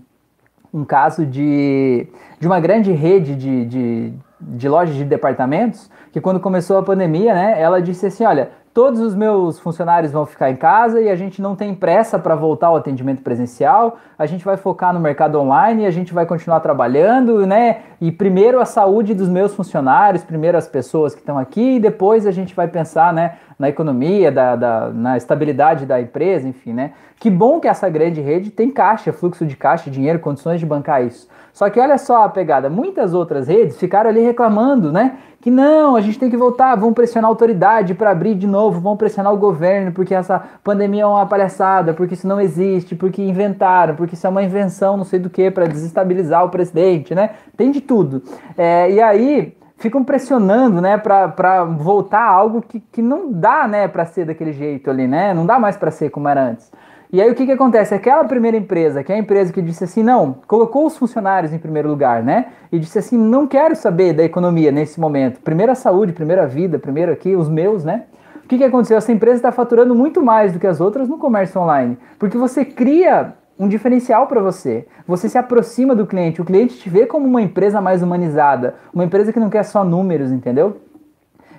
um 0.74 0.86
caso 0.86 1.26
de, 1.26 2.08
de 2.40 2.48
uma 2.48 2.62
grande 2.62 2.94
rede 2.94 3.36
de, 3.36 3.66
de, 3.66 4.14
de 4.40 4.70
lojas 4.70 4.96
de 4.96 5.04
departamentos 5.04 5.92
que 6.14 6.22
quando 6.22 6.40
começou 6.40 6.78
a 6.78 6.84
pandemia, 6.84 7.34
né, 7.34 7.62
ela 7.62 7.82
disse 7.82 8.06
assim, 8.06 8.24
olha, 8.24 8.52
todos 8.74 9.02
os 9.02 9.14
meus 9.14 9.60
funcionários 9.60 10.12
vão 10.12 10.26
ficar 10.26 10.50
em 10.50 10.56
casa 10.56 11.02
e 11.02 11.10
a 11.10 11.16
gente 11.16 11.42
não 11.42 11.56
tem 11.56 11.76
pressa 11.76 12.18
para 12.18 12.36
voltar 12.36 12.68
ao 12.68 12.78
atendimento 12.78 13.22
presencial, 13.22 13.98
a 14.18 14.26
gente 14.26 14.46
vai 14.46 14.56
focar 14.56 14.94
no 14.94 15.00
mercado 15.00 15.40
online 15.40 15.84
e 15.84 15.86
a 15.86 15.92
gente 15.92 16.14
vai 16.14 16.26
continuar 16.26 16.62
trabalhando, 16.62 17.46
né? 17.46 17.82
E 18.00 18.12
primeiro 18.12 18.62
a 18.62 18.66
saúde 18.66 19.14
dos 19.14 19.28
meus 19.28 19.54
funcionários, 19.54 20.24
primeiro 20.24 20.58
as 20.58 20.68
pessoas 20.68 21.14
que 21.14 21.20
estão 21.20 21.38
aqui 21.38 21.76
e 21.76 21.80
depois 21.80 22.26
a 22.26 22.32
gente 22.32 22.56
vai 22.56 22.68
pensar, 22.68 23.14
né, 23.14 23.34
na 23.60 23.70
economia, 23.70 24.32
da, 24.32 24.56
da, 24.56 24.90
na 24.90 25.18
estabilidade 25.18 25.86
da 25.86 26.02
empresa, 26.02 26.48
enfim, 26.48 26.74
né? 26.74 26.94
Que 27.20 27.30
bom 27.30 27.60
que 27.60 27.68
essa 27.68 27.88
grande 27.90 28.20
rede 28.22 28.50
tem 28.50 28.72
caixa, 28.72 29.14
fluxo 29.14 29.46
de 29.46 29.56
caixa, 29.56 29.92
dinheiro, 29.92 30.18
condições 30.18 30.60
de 30.60 30.66
bancar 30.66 31.06
isso. 31.06 31.28
Só 31.54 31.70
que 31.70 31.80
olha 31.80 31.98
só 31.98 32.24
a 32.24 32.30
pegada, 32.30 32.70
muitas 32.70 33.14
outras 33.14 33.48
redes 33.48 33.78
ficaram 33.78 34.10
ali 34.10 34.22
reclamando, 34.22 34.92
né? 34.92 35.18
Que 35.42 35.50
não, 35.50 35.96
a 35.96 36.02
gente 36.02 36.20
tem 36.20 36.30
que 36.30 36.38
voltar, 36.38 36.76
vão 36.76 36.94
pressionar 36.94 37.28
a 37.28 37.32
autoridade 37.32 37.96
para 37.96 38.12
abrir 38.12 38.36
de 38.36 38.46
novo, 38.46 38.80
vão 38.80 38.96
pressionar 38.96 39.34
o 39.34 39.38
governo, 39.38 39.92
porque 39.92 40.14
essa 40.14 40.40
pandemia 40.64 41.02
é 41.02 41.06
uma 41.06 41.26
palhaçada, 41.26 41.96
porque 41.96 42.14
isso 42.14 42.28
não 42.28 42.40
existe, 42.40 42.96
porque 42.96 43.24
inventaram, 43.24 43.96
porque 43.96 44.14
isso 44.14 44.28
é 44.28 44.30
uma 44.30 44.44
invenção, 44.44 44.96
não 44.96 45.04
sei 45.04 45.20
do 45.20 45.32
que, 45.32 45.50
para 45.50 45.66
desestabilizar 45.66 46.46
o 46.46 46.50
presidente, 46.50 47.16
né? 47.16 47.32
Tem 47.58 47.72
de 47.72 47.82
tudo. 47.82 48.22
É, 48.56 48.92
e 48.92 49.02
aí 49.02 49.58
ficam 49.78 50.04
pressionando, 50.04 50.80
né, 50.80 50.96
para 50.98 51.64
voltar 51.64 52.22
a 52.22 52.30
algo 52.30 52.62
que, 52.62 52.80
que 52.80 53.02
não 53.02 53.32
dá, 53.32 53.68
né, 53.68 53.88
para 53.88 54.06
ser 54.06 54.26
daquele 54.26 54.54
jeito 54.54 54.92
ali, 54.92 55.08
né? 55.08 55.34
Não 55.34 55.46
dá 55.46 55.58
mais 55.58 55.76
para 55.76 55.90
ser 55.90 56.12
como 56.12 56.28
era 56.28 56.44
antes. 56.44 56.72
E 57.14 57.22
aí 57.22 57.30
o 57.30 57.36
que, 57.36 57.46
que 57.46 57.52
acontece? 57.52 57.94
Aquela 57.94 58.24
primeira 58.24 58.56
empresa, 58.56 59.04
que 59.04 59.12
é 59.12 59.16
a 59.16 59.18
empresa 59.18 59.52
que 59.52 59.62
disse 59.62 59.84
assim, 59.84 60.02
não, 60.02 60.38
colocou 60.48 60.86
os 60.86 60.98
funcionários 60.98 61.52
em 61.52 61.58
primeiro 61.58 61.90
lugar, 61.90 62.24
né? 62.24 62.48
E 62.72 62.80
disse 62.80 62.98
assim, 62.98 63.18
não 63.18 63.46
quero 63.46 63.76
saber 63.76 64.14
da 64.14 64.24
economia 64.24 64.72
nesse 64.72 64.98
momento. 64.98 65.42
Primeiro 65.42 65.74
a 65.74 65.76
saúde, 65.76 66.14
primeiro 66.14 66.42
a 66.42 66.46
vida, 66.46 66.80
primeiro 66.80 67.12
aqui 67.12 67.36
os 67.36 67.50
meus, 67.50 67.84
né? 67.84 68.04
O 68.46 68.48
que, 68.48 68.58
que 68.58 68.64
aconteceu? 68.64 68.98
Essa 68.98 69.12
empresa 69.12 69.38
está 69.38 69.52
faturando 69.52 69.94
muito 69.94 70.22
mais 70.22 70.54
do 70.54 70.60
que 70.60 70.68
as 70.68 70.80
outras 70.80 71.10
no 71.10 71.18
comércio 71.18 71.60
online. 71.60 71.98
Porque 72.18 72.38
você 72.38 72.64
cria 72.64 73.34
um 73.60 73.68
diferencial 73.68 74.26
para 74.28 74.42
você. 74.42 74.88
Você 75.06 75.28
se 75.28 75.38
aproxima 75.38 75.94
do 75.94 76.08
cliente, 76.08 76.42
o 76.42 76.46
cliente 76.46 76.78
te 76.78 76.90
vê 76.90 77.06
como 77.06 77.28
uma 77.28 77.42
empresa 77.42 77.82
mais 77.82 78.02
humanizada, 78.02 78.76
uma 78.94 79.04
empresa 79.04 79.34
que 79.34 79.40
não 79.40 79.50
quer 79.50 79.64
só 79.64 79.84
números, 79.84 80.32
entendeu? 80.32 80.78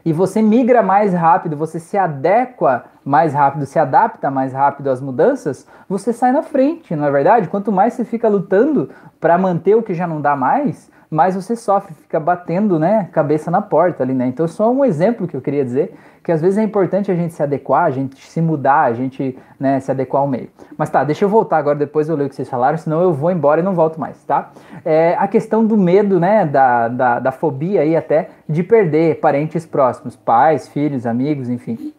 e 0.05 0.13
você 0.13 0.43
migra 0.43 0.83
mais 0.83 1.15
rápido, 1.15 1.57
você 1.57 1.79
se 1.79 1.97
adequa 1.97 2.85
mais 3.05 3.35
rápido, 3.35 3.67
se 3.67 3.79
adapta 3.79 4.31
mais 4.31 4.53
rápido 4.53 4.91
às 4.91 5.01
mudanças, 5.01 5.67
você 5.89 6.13
sai 6.13 6.33
na 6.33 6.43
frente, 6.43 6.95
não 6.95 7.07
é 7.07 7.11
verdade? 7.11 7.49
Quanto 7.49 7.73
mais 7.73 7.95
você 7.95 8.05
fica 8.05 8.29
lutando 8.29 8.91
para 9.21 9.37
manter 9.37 9.75
o 9.75 9.83
que 9.83 9.95
já 9.95 10.07
não 10.07 10.21
dá 10.21 10.37
mais, 10.37 10.91
mais 11.13 11.35
você 11.35 11.55
sofre, 11.55 11.93
fica 11.93 12.19
batendo, 12.19 12.79
né, 12.79 13.11
cabeça 13.13 13.51
na 13.51 13.61
porta 13.61 14.03
ali, 14.03 14.15
né? 14.15 14.27
Então, 14.27 14.49
só 14.49 14.73
um 14.73 14.83
exemplo 14.83 15.29
que 15.29 15.37
eu 15.37 15.43
queria 15.43 15.63
dizer 15.63 15.95
que 16.25 16.33
às 16.33 16.41
vezes 16.41 16.57
é 16.57 16.63
importante 16.63 17.11
a 17.11 17.15
gente 17.15 17.35
se 17.35 17.43
adequar, 17.43 17.85
a 17.85 17.91
gente 17.91 18.17
se 18.25 18.41
mudar, 18.41 18.83
a 18.83 18.93
gente 18.95 19.37
né, 19.61 19.79
se 19.81 19.91
adequar 19.91 20.23
ao 20.23 20.29
meio. 20.29 20.49
Mas 20.79 20.89
tá, 20.89 21.05
deixa 21.05 21.25
eu 21.25 21.29
voltar 21.29 21.59
agora, 21.59 21.77
depois 21.77 22.09
eu 22.09 22.17
leio 22.17 22.29
o 22.29 22.31
que 22.31 22.37
vocês 22.37 22.49
falaram, 22.49 22.79
senão 22.79 23.03
eu 23.03 23.13
vou 23.13 23.31
embora 23.31 23.61
e 23.61 23.65
não 23.65 23.75
volto 23.75 24.01
mais, 24.01 24.23
tá? 24.25 24.53
É, 24.85 25.15
a 25.19 25.29
questão 25.29 25.67
do 25.67 25.77
medo, 25.77 26.19
né, 26.19 26.47
da, 26.47 26.89
da, 26.89 27.19
da 27.19 27.33
fobia 27.33 27.83
aí 27.83 27.95
até 27.95 28.31
de 28.49 28.63
perder 28.63 29.21
parentes 29.21 29.67
próximos, 29.67 30.17
pais, 30.17 30.69
filhos, 30.69 31.07
amigos, 31.07 31.51
enfim. 31.51 31.93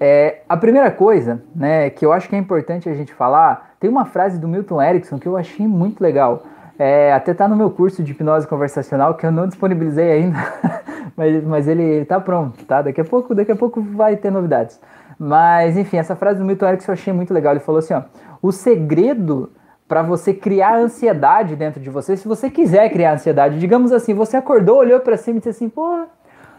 É, 0.00 0.42
a 0.48 0.56
primeira 0.56 0.90
coisa, 0.90 1.42
né, 1.54 1.90
que 1.90 2.06
eu 2.06 2.12
acho 2.12 2.28
que 2.28 2.36
é 2.36 2.38
importante 2.38 2.88
a 2.88 2.94
gente 2.94 3.12
falar, 3.12 3.74
tem 3.80 3.90
uma 3.90 4.04
frase 4.04 4.38
do 4.38 4.46
Milton 4.46 4.80
Erickson 4.80 5.18
que 5.18 5.26
eu 5.26 5.36
achei 5.36 5.66
muito 5.66 6.00
legal. 6.00 6.44
É, 6.78 7.12
até 7.12 7.34
tá 7.34 7.48
no 7.48 7.56
meu 7.56 7.70
curso 7.70 8.04
de 8.04 8.12
hipnose 8.12 8.46
conversacional 8.46 9.14
que 9.14 9.26
eu 9.26 9.32
não 9.32 9.48
disponibilizei 9.48 10.12
ainda, 10.12 10.38
mas, 11.16 11.44
mas 11.44 11.68
ele 11.68 12.04
tá 12.04 12.20
pronto, 12.20 12.64
tá? 12.64 12.82
Daqui 12.82 13.00
a 13.00 13.04
pouco, 13.04 13.34
daqui 13.34 13.50
a 13.50 13.56
pouco 13.56 13.82
vai 13.82 14.16
ter 14.16 14.30
novidades. 14.30 14.80
Mas 15.18 15.76
enfim, 15.76 15.96
essa 15.96 16.14
frase 16.14 16.38
do 16.38 16.44
Milton 16.44 16.68
Erickson 16.68 16.92
eu 16.92 16.94
achei 16.94 17.12
muito 17.12 17.34
legal. 17.34 17.52
Ele 17.52 17.60
falou 17.60 17.80
assim, 17.80 17.94
ó: 17.94 18.02
"O 18.40 18.52
segredo 18.52 19.50
para 19.88 20.02
você 20.02 20.32
criar 20.32 20.76
ansiedade 20.76 21.56
dentro 21.56 21.80
de 21.80 21.90
você, 21.90 22.16
se 22.16 22.28
você 22.28 22.48
quiser 22.48 22.88
criar 22.90 23.14
ansiedade, 23.14 23.58
digamos 23.58 23.90
assim, 23.90 24.14
você 24.14 24.36
acordou, 24.36 24.76
olhou 24.76 25.00
para 25.00 25.16
cima 25.16 25.38
e 25.38 25.40
disse 25.40 25.48
assim: 25.48 25.68
"Pô, 25.68 26.04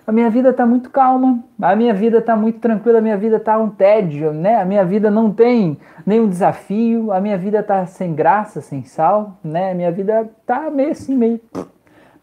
a 0.09 0.11
minha 0.11 0.27
vida 0.27 0.49
está 0.49 0.65
muito 0.65 0.89
calma, 0.89 1.43
a 1.61 1.75
minha 1.75 1.93
vida 1.93 2.17
está 2.17 2.35
muito 2.35 2.57
tranquila, 2.57 2.97
a 2.97 3.01
minha 3.01 3.15
vida 3.15 3.35
está 3.35 3.59
um 3.59 3.69
tédio, 3.69 4.33
né? 4.33 4.59
A 4.59 4.65
minha 4.65 4.83
vida 4.83 5.11
não 5.11 5.31
tem 5.31 5.77
nenhum 6.03 6.27
desafio, 6.27 7.11
a 7.11 7.21
minha 7.21 7.37
vida 7.37 7.59
está 7.59 7.85
sem 7.85 8.15
graça, 8.15 8.59
sem 8.59 8.83
sal, 8.83 9.37
né? 9.43 9.71
A 9.71 9.75
minha 9.75 9.91
vida 9.91 10.27
está 10.41 10.71
meio 10.71 10.93
assim, 10.93 11.15
meio. 11.15 11.39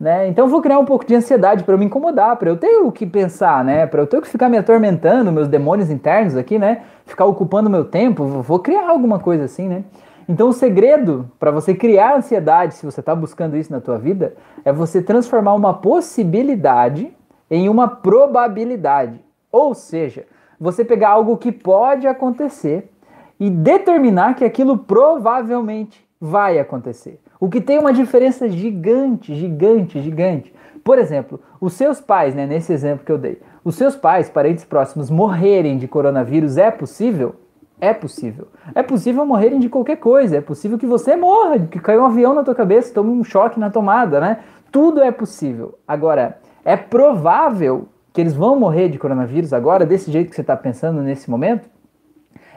Né? 0.01 0.27
Então 0.27 0.49
vou 0.49 0.61
criar 0.61 0.81
um 0.81 0.85
pouco 0.85 1.07
de 1.07 1.14
ansiedade 1.14 1.62
para 1.62 1.75
eu 1.75 1.79
me 1.79 1.85
incomodar, 1.85 2.37
para 2.37 2.51
eu 2.51 2.57
ter 2.57 2.77
o 2.79 2.90
que 2.90 3.07
pensar, 3.07 3.64
né? 3.64 3.87
Para 3.87 4.03
eu 4.03 4.07
ter 4.09 4.20
que 4.20 4.27
ficar 4.27 4.49
me 4.49 4.59
atormentando, 4.59 5.31
meus 5.31 5.46
demônios 5.46 5.88
internos 5.88 6.37
aqui, 6.37 6.59
né? 6.59 6.83
Ficar 7.05 7.27
ocupando 7.27 7.70
meu 7.70 7.85
tempo, 7.85 8.27
vou 8.27 8.59
criar 8.59 8.88
alguma 8.90 9.20
coisa 9.20 9.44
assim, 9.44 9.68
né? 9.68 9.85
Então 10.29 10.49
o 10.49 10.53
segredo 10.53 11.31
para 11.38 11.53
você 11.53 11.72
criar 11.72 12.16
ansiedade, 12.16 12.75
se 12.75 12.85
você 12.85 12.99
está 12.99 13.14
buscando 13.14 13.57
isso 13.57 13.70
na 13.70 13.81
tua 13.81 13.96
vida, 13.96 14.35
é 14.64 14.72
você 14.72 15.01
transformar 15.01 15.55
uma 15.55 15.72
possibilidade 15.72 17.14
em 17.51 17.69
uma 17.69 17.89
probabilidade. 17.89 19.21
Ou 19.51 19.75
seja, 19.75 20.27
você 20.59 20.85
pegar 20.85 21.11
algo 21.11 21.37
que 21.37 21.53
pode 21.53 22.07
acontecer 22.07 22.91
e 23.39 23.51
determinar 23.51 24.35
que 24.35 24.45
aquilo 24.45 24.79
provavelmente 24.79 26.07
vai 26.21 26.59
acontecer. 26.59 27.21
O 27.39 27.49
que 27.49 27.61
tem 27.61 27.79
uma 27.79 27.93
diferença 27.93 28.49
gigante, 28.49 29.35
gigante, 29.35 30.01
gigante. 30.01 30.55
Por 30.83 30.99
exemplo, 30.99 31.41
os 31.61 31.75
seus 31.75 32.01
pais, 32.01 32.35
né, 32.35 32.47
nesse 32.47 32.73
exemplo 32.73 33.05
que 33.05 33.13
eu 33.13 33.19
dei, 33.19 33.41
os 33.65 33.75
seus 33.75 33.97
pais, 33.97 34.31
parentes 34.31 34.65
próximos, 34.65 35.11
morrerem 35.11 35.77
de 35.77 35.89
coronavírus 35.89 36.57
é 36.57 36.71
possível? 36.71 37.35
É 37.79 37.93
possível. 37.93 38.49
É 38.75 38.83
possível 38.83 39.27
morrerem 39.27 39.59
de 39.59 39.69
qualquer 39.69 39.97
coisa. 39.97 40.37
É 40.37 40.41
possível 40.41 40.79
que 40.79 40.87
você 40.87 41.15
morra, 41.15 41.59
que 41.59 41.79
caiu 41.79 42.03
um 42.03 42.07
avião 42.07 42.35
na 42.35 42.43
tua 42.43 42.55
cabeça, 42.55 42.95
tome 42.95 43.11
um 43.11 43.23
choque 43.23 43.61
na 43.61 43.69
tomada, 43.69 44.19
né? 44.19 44.39
Tudo 44.73 45.03
é 45.03 45.11
possível. 45.11 45.79
Agora, 45.87 46.39
é 46.66 46.76
provável 46.76 47.88
que 48.12 48.20
eles 48.20 48.35
vão 48.35 48.59
morrer 48.59 48.88
de 48.88 48.98
coronavírus 48.98 49.52
agora, 49.52 49.87
desse 49.87 50.11
jeito 50.11 50.31
que 50.31 50.35
você 50.35 50.40
está 50.40 50.57
pensando 50.57 51.00
nesse 51.00 51.31
momento? 51.31 51.70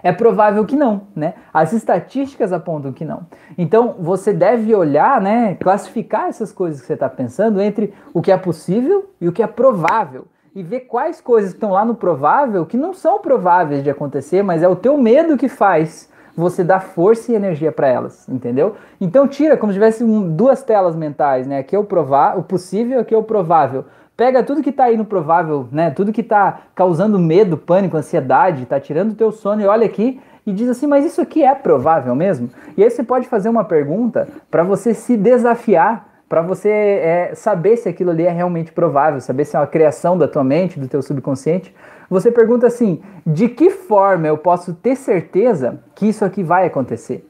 É 0.01 0.11
provável 0.11 0.65
que 0.65 0.75
não, 0.75 1.03
né? 1.15 1.35
As 1.53 1.73
estatísticas 1.73 2.51
apontam 2.51 2.91
que 2.91 3.05
não. 3.05 3.27
Então 3.55 3.97
você 3.99 4.33
deve 4.33 4.73
olhar, 4.73 5.21
né, 5.21 5.53
classificar 5.59 6.27
essas 6.27 6.51
coisas 6.51 6.81
que 6.81 6.87
você 6.87 6.93
está 6.93 7.07
pensando 7.07 7.61
entre 7.61 7.93
o 8.11 8.19
que 8.19 8.31
é 8.31 8.37
possível 8.37 9.11
e 9.21 9.27
o 9.27 9.31
que 9.31 9.43
é 9.43 9.47
provável 9.47 10.25
e 10.55 10.63
ver 10.63 10.81
quais 10.81 11.21
coisas 11.21 11.51
estão 11.51 11.71
lá 11.71 11.85
no 11.85 11.93
provável 11.93 12.65
que 12.65 12.77
não 12.77 12.95
são 12.95 13.19
prováveis 13.19 13.83
de 13.83 13.91
acontecer, 13.91 14.41
mas 14.41 14.63
é 14.63 14.67
o 14.67 14.75
teu 14.75 14.97
medo 14.97 15.37
que 15.37 15.47
faz 15.47 16.08
você 16.39 16.63
dar 16.63 16.80
força 16.80 17.32
e 17.32 17.36
energia 17.36 17.71
para 17.71 17.88
elas, 17.88 18.28
entendeu? 18.30 18.75
Então 18.99 19.28
tira 19.28 19.58
como 19.58 19.71
se 19.71 19.75
tivesse 19.78 20.04
um, 20.04 20.36
duas 20.36 20.63
telas 20.63 20.95
mentais, 20.95 21.45
né? 21.45 21.60
Aqui 21.60 21.75
é 21.75 21.80
o 21.80 21.84
provável, 21.84 22.39
o 22.39 22.43
possível, 22.43 22.99
aqui 22.99 23.13
é 23.13 23.17
o 23.17 23.23
provável. 23.23 23.86
Pega 24.15 24.43
tudo 24.43 24.62
que 24.62 24.69
está 24.69 24.86
aí 24.86 24.97
no 24.97 25.06
provável, 25.06 25.67
né? 25.71 25.91
Tudo 25.91 26.12
que 26.12 26.21
está 26.21 26.60
causando 26.75 27.17
medo, 27.19 27.58
pânico, 27.58 27.95
ansiedade, 27.95 28.63
está 28.63 28.80
tirando 28.80 29.12
o 29.12 29.15
teu 29.15 29.32
sono 29.32 29.62
e 29.62 29.65
olha 29.65 29.86
aqui 29.86 30.19
e 30.45 30.52
diz 30.52 30.67
assim, 30.67 30.88
mas 30.88 31.06
isso 31.06 31.21
aqui 31.21 31.43
é 31.43 31.54
provável 31.54 32.15
mesmo? 32.15 32.49
E 32.75 32.84
aí 32.84 32.89
você 32.89 33.04
pode 33.04 33.28
fazer 33.28 33.49
uma 33.49 33.63
pergunta 33.63 34.28
para 34.49 34.63
você 34.63 34.93
se 34.93 35.15
desafiar, 35.15 36.08
para 36.29 36.43
você 36.43 36.69
é, 36.69 37.31
saber 37.33 37.75
se 37.75 37.89
aquilo 37.89 38.11
ali 38.11 38.23
é 38.23 38.29
realmente 38.29 38.71
provável, 38.71 39.19
saber 39.19 39.45
se 39.45 39.55
é 39.55 39.59
uma 39.59 39.65
criação 39.65 40.15
da 40.15 40.27
tua 40.27 40.43
mente, 40.43 40.79
do 40.79 40.87
teu 40.87 41.01
subconsciente. 41.01 41.75
Você 42.07 42.31
pergunta 42.31 42.67
assim, 42.67 43.01
de 43.25 43.49
que 43.49 43.71
forma 43.71 44.27
eu 44.27 44.37
posso 44.37 44.75
ter 44.75 44.95
certeza 44.95 45.79
que 45.95 46.07
isso 46.07 46.23
aqui 46.23 46.43
vai 46.43 46.67
acontecer? 46.67 47.25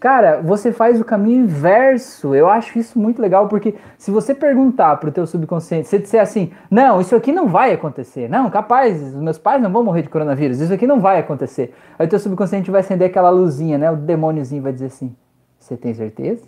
Cara, 0.00 0.40
você 0.42 0.72
faz 0.72 1.00
o 1.00 1.04
caminho 1.04 1.44
inverso. 1.44 2.34
Eu 2.34 2.48
acho 2.48 2.76
isso 2.76 2.98
muito 2.98 3.22
legal, 3.22 3.46
porque 3.46 3.76
se 3.96 4.10
você 4.10 4.34
perguntar 4.34 4.96
pro 4.96 5.12
teu 5.12 5.24
subconsciente, 5.24 5.86
se 5.86 5.96
disser 5.96 6.20
assim, 6.20 6.50
não, 6.68 7.00
isso 7.00 7.14
aqui 7.14 7.30
não 7.30 7.46
vai 7.46 7.72
acontecer. 7.72 8.28
Não, 8.28 8.50
capaz, 8.50 9.00
meus 9.14 9.38
pais 9.38 9.62
não 9.62 9.70
vão 9.70 9.84
morrer 9.84 10.02
de 10.02 10.08
coronavírus, 10.08 10.58
isso 10.58 10.74
aqui 10.74 10.88
não 10.88 10.98
vai 10.98 11.20
acontecer. 11.20 11.72
Aí 11.96 12.04
o 12.04 12.10
teu 12.10 12.18
subconsciente 12.18 12.68
vai 12.68 12.80
acender 12.80 13.08
aquela 13.08 13.30
luzinha, 13.30 13.78
né? 13.78 13.88
O 13.92 13.96
demôniozinho 13.96 14.60
vai 14.60 14.72
dizer 14.72 14.86
assim, 14.86 15.14
você 15.56 15.76
tem 15.76 15.94
certeza? 15.94 16.42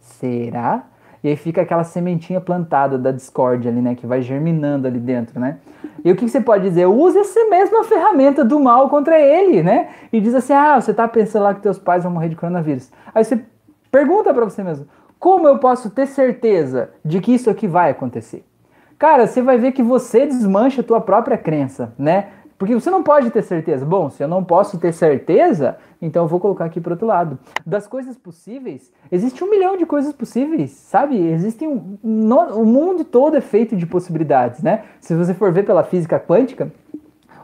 Será? 0.00 0.86
E 1.22 1.28
aí 1.28 1.36
fica 1.36 1.62
aquela 1.62 1.84
sementinha 1.84 2.40
plantada 2.40 2.98
da 2.98 3.12
discórdia 3.12 3.70
ali, 3.70 3.80
né? 3.80 3.94
Que 3.94 4.06
vai 4.06 4.22
germinando 4.22 4.88
ali 4.88 4.98
dentro, 4.98 5.38
né? 5.38 5.58
E 6.04 6.10
o 6.10 6.16
que, 6.16 6.28
você 6.28 6.40
pode 6.40 6.64
dizer? 6.64 6.86
Use 6.86 7.16
essa 7.16 7.48
mesma 7.48 7.84
ferramenta 7.84 8.44
do 8.44 8.58
mal 8.58 8.88
contra 8.88 9.20
ele, 9.20 9.62
né? 9.62 9.90
E 10.12 10.20
diz 10.20 10.34
assim: 10.34 10.52
ah, 10.52 10.80
você 10.80 10.92
tá 10.92 11.06
pensando 11.06 11.44
lá 11.44 11.54
que 11.54 11.60
teus 11.60 11.78
pais 11.78 12.02
vão 12.02 12.12
morrer 12.12 12.28
de 12.28 12.36
coronavírus. 12.36 12.90
Aí 13.14 13.24
você 13.24 13.40
pergunta 13.90 14.34
para 14.34 14.44
você 14.44 14.64
mesmo: 14.64 14.86
como 15.18 15.46
eu 15.46 15.58
posso 15.58 15.90
ter 15.90 16.06
certeza 16.06 16.90
de 17.04 17.20
que 17.20 17.32
isso 17.32 17.48
aqui 17.48 17.68
vai 17.68 17.90
acontecer? 17.90 18.44
Cara, 18.98 19.26
você 19.26 19.42
vai 19.42 19.58
ver 19.58 19.72
que 19.72 19.82
você 19.82 20.26
desmancha 20.26 20.80
a 20.80 20.84
tua 20.84 21.00
própria 21.00 21.36
crença, 21.36 21.92
né? 21.98 22.28
Porque 22.62 22.74
você 22.76 22.90
não 22.90 23.02
pode 23.02 23.28
ter 23.32 23.42
certeza. 23.42 23.84
Bom, 23.84 24.08
se 24.08 24.22
eu 24.22 24.28
não 24.28 24.44
posso 24.44 24.78
ter 24.78 24.92
certeza, 24.92 25.78
então 26.00 26.22
eu 26.22 26.28
vou 26.28 26.38
colocar 26.38 26.64
aqui 26.64 26.80
para 26.80 26.92
outro 26.92 27.08
lado. 27.08 27.36
Das 27.66 27.88
coisas 27.88 28.16
possíveis, 28.16 28.92
existe 29.10 29.42
um 29.42 29.50
milhão 29.50 29.76
de 29.76 29.84
coisas 29.84 30.12
possíveis, 30.12 30.70
sabe? 30.70 31.18
Existem 31.18 31.66
um, 31.66 31.98
no, 32.00 32.38
o 32.60 32.64
mundo 32.64 33.02
todo 33.02 33.36
é 33.36 33.40
feito 33.40 33.74
de 33.74 33.84
possibilidades, 33.84 34.62
né? 34.62 34.84
Se 35.00 35.12
você 35.12 35.34
for 35.34 35.50
ver 35.50 35.64
pela 35.64 35.82
física 35.82 36.20
quântica, 36.20 36.70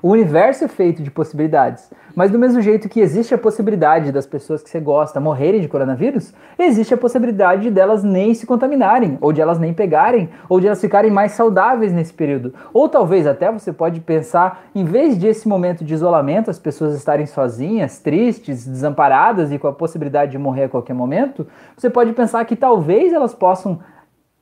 o 0.02 0.10
universo 0.10 0.64
é 0.64 0.68
feito 0.68 1.02
de 1.02 1.10
possibilidades. 1.10 1.90
Mas 2.14 2.30
do 2.30 2.38
mesmo 2.38 2.60
jeito 2.60 2.88
que 2.88 3.00
existe 3.00 3.34
a 3.34 3.38
possibilidade 3.38 4.10
das 4.10 4.26
pessoas 4.26 4.62
que 4.62 4.68
você 4.68 4.80
gosta 4.80 5.20
morrerem 5.20 5.60
de 5.60 5.68
coronavírus, 5.68 6.32
existe 6.58 6.94
a 6.94 6.96
possibilidade 6.96 7.70
delas 7.70 8.02
nem 8.02 8.34
se 8.34 8.46
contaminarem, 8.46 9.18
ou 9.20 9.32
de 9.32 9.40
elas 9.40 9.58
nem 9.58 9.72
pegarem, 9.72 10.28
ou 10.48 10.60
de 10.60 10.66
elas 10.66 10.80
ficarem 10.80 11.10
mais 11.10 11.32
saudáveis 11.32 11.92
nesse 11.92 12.12
período. 12.12 12.54
Ou 12.72 12.88
talvez 12.88 13.26
até 13.26 13.50
você 13.50 13.72
pode 13.72 14.00
pensar, 14.00 14.64
em 14.74 14.84
vez 14.84 15.16
desse 15.16 15.46
momento 15.46 15.84
de 15.84 15.94
isolamento, 15.94 16.50
as 16.50 16.58
pessoas 16.58 16.94
estarem 16.94 17.26
sozinhas, 17.26 17.98
tristes, 17.98 18.66
desamparadas 18.66 19.52
e 19.52 19.58
com 19.58 19.68
a 19.68 19.72
possibilidade 19.72 20.32
de 20.32 20.38
morrer 20.38 20.64
a 20.64 20.68
qualquer 20.68 20.94
momento, 20.94 21.46
você 21.76 21.88
pode 21.88 22.12
pensar 22.12 22.44
que 22.44 22.56
talvez 22.56 23.12
elas 23.12 23.34
possam 23.34 23.80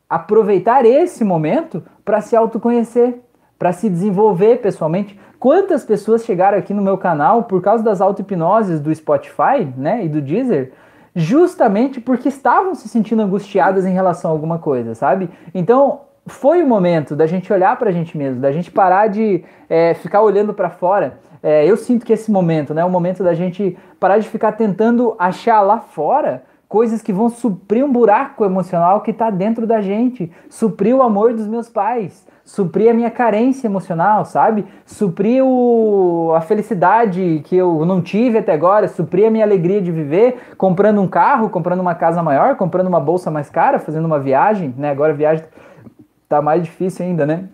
aproveitar 0.09 0.85
esse 0.85 1.25
momento 1.25 1.83
para 2.05 2.21
se 2.21 2.37
autoconhecer, 2.37 3.21
para 3.59 3.73
se 3.73 3.89
desenvolver 3.89 4.61
pessoalmente. 4.61 5.19
Quantas 5.39 5.85
pessoas 5.85 6.25
chegaram 6.25 6.59
aqui 6.59 6.73
no 6.73 6.83
meu 6.83 6.97
canal 6.97 7.45
por 7.45 7.61
causa 7.61 7.85
das 7.85 8.01
auto-hipnoses 8.01 8.81
do 8.81 8.95
Spotify 8.95 9.67
né, 9.77 10.05
e 10.05 10.09
do 10.09 10.21
Deezer, 10.21 10.73
justamente 11.15 12.01
porque 12.01 12.29
estavam 12.29 12.75
se 12.75 12.89
sentindo 12.89 13.23
angustiadas 13.23 13.87
em 13.87 13.93
relação 13.93 14.31
a 14.31 14.35
alguma 14.35 14.59
coisa, 14.59 14.95
sabe? 14.95 15.31
Então, 15.55 16.01
foi 16.27 16.63
o 16.63 16.67
momento 16.67 17.15
da 17.15 17.27
gente 17.27 17.53
olhar 17.53 17.79
para 17.79 17.91
a 17.91 17.93
gente 17.93 18.19
mesmo, 18.19 18.41
da 18.41 18.51
gente 18.51 18.71
parar 18.71 19.07
de 19.07 19.45
é, 19.69 19.95
ficar 19.95 20.23
olhando 20.23 20.53
para 20.53 20.69
fora. 20.69 21.19
É, 21.43 21.65
eu 21.65 21.77
sinto 21.77 22.05
que 22.05 22.13
esse 22.13 22.31
momento, 22.31 22.75
né, 22.75 22.83
é 22.83 22.85
o 22.85 22.91
momento 22.91 23.23
da 23.23 23.33
gente 23.33 23.79
parar 24.01 24.19
de 24.19 24.29
ficar 24.29 24.53
tentando 24.53 25.15
achar 25.19 25.61
lá 25.61 25.79
fora 25.79 26.43
coisas 26.69 27.01
que 27.01 27.13
vão 27.13 27.29
suprir 27.29 27.85
um 27.85 27.93
buraco 27.93 28.45
emocional 28.45 29.01
que 29.01 29.13
está 29.13 29.31
dentro 29.31 29.67
da 29.67 29.81
gente, 29.81 30.33
suprir 30.51 30.95
o 30.95 31.03
amor 31.03 31.33
dos 31.33 31.47
meus 31.47 31.69
pais, 31.69 32.27
suprir 32.47 32.89
a 32.89 32.95
minha 32.95 33.11
carência 33.11 33.67
emocional, 33.67 34.25
sabe? 34.25 34.65
Suprir 34.87 35.45
o, 35.45 36.33
a 36.35 36.41
felicidade 36.41 37.43
que 37.45 37.57
eu 37.57 37.85
não 37.85 38.01
tive 38.01 38.39
até 38.39 38.53
agora, 38.53 38.87
suprir 38.87 39.27
a 39.27 39.31
minha 39.31 39.45
alegria 39.45 39.83
de 39.83 39.91
viver, 39.91 40.55
comprando 40.57 41.01
um 41.01 41.09
carro, 41.09 41.51
comprando 41.51 41.81
uma 41.81 41.97
casa 41.97 42.23
maior, 42.23 42.57
comprando 42.57 42.87
uma 42.87 43.01
bolsa 43.01 43.33
mais 43.33 43.51
cara, 43.51 43.81
fazendo 43.81 44.05
uma 44.05 44.21
viagem, 44.21 44.73
né? 44.79 44.91
Agora 44.91 45.13
a 45.13 45.17
viagem 45.17 45.45
tá 46.29 46.41
mais 46.41 46.63
difícil 46.63 47.05
ainda, 47.05 47.27
né? 47.27 47.49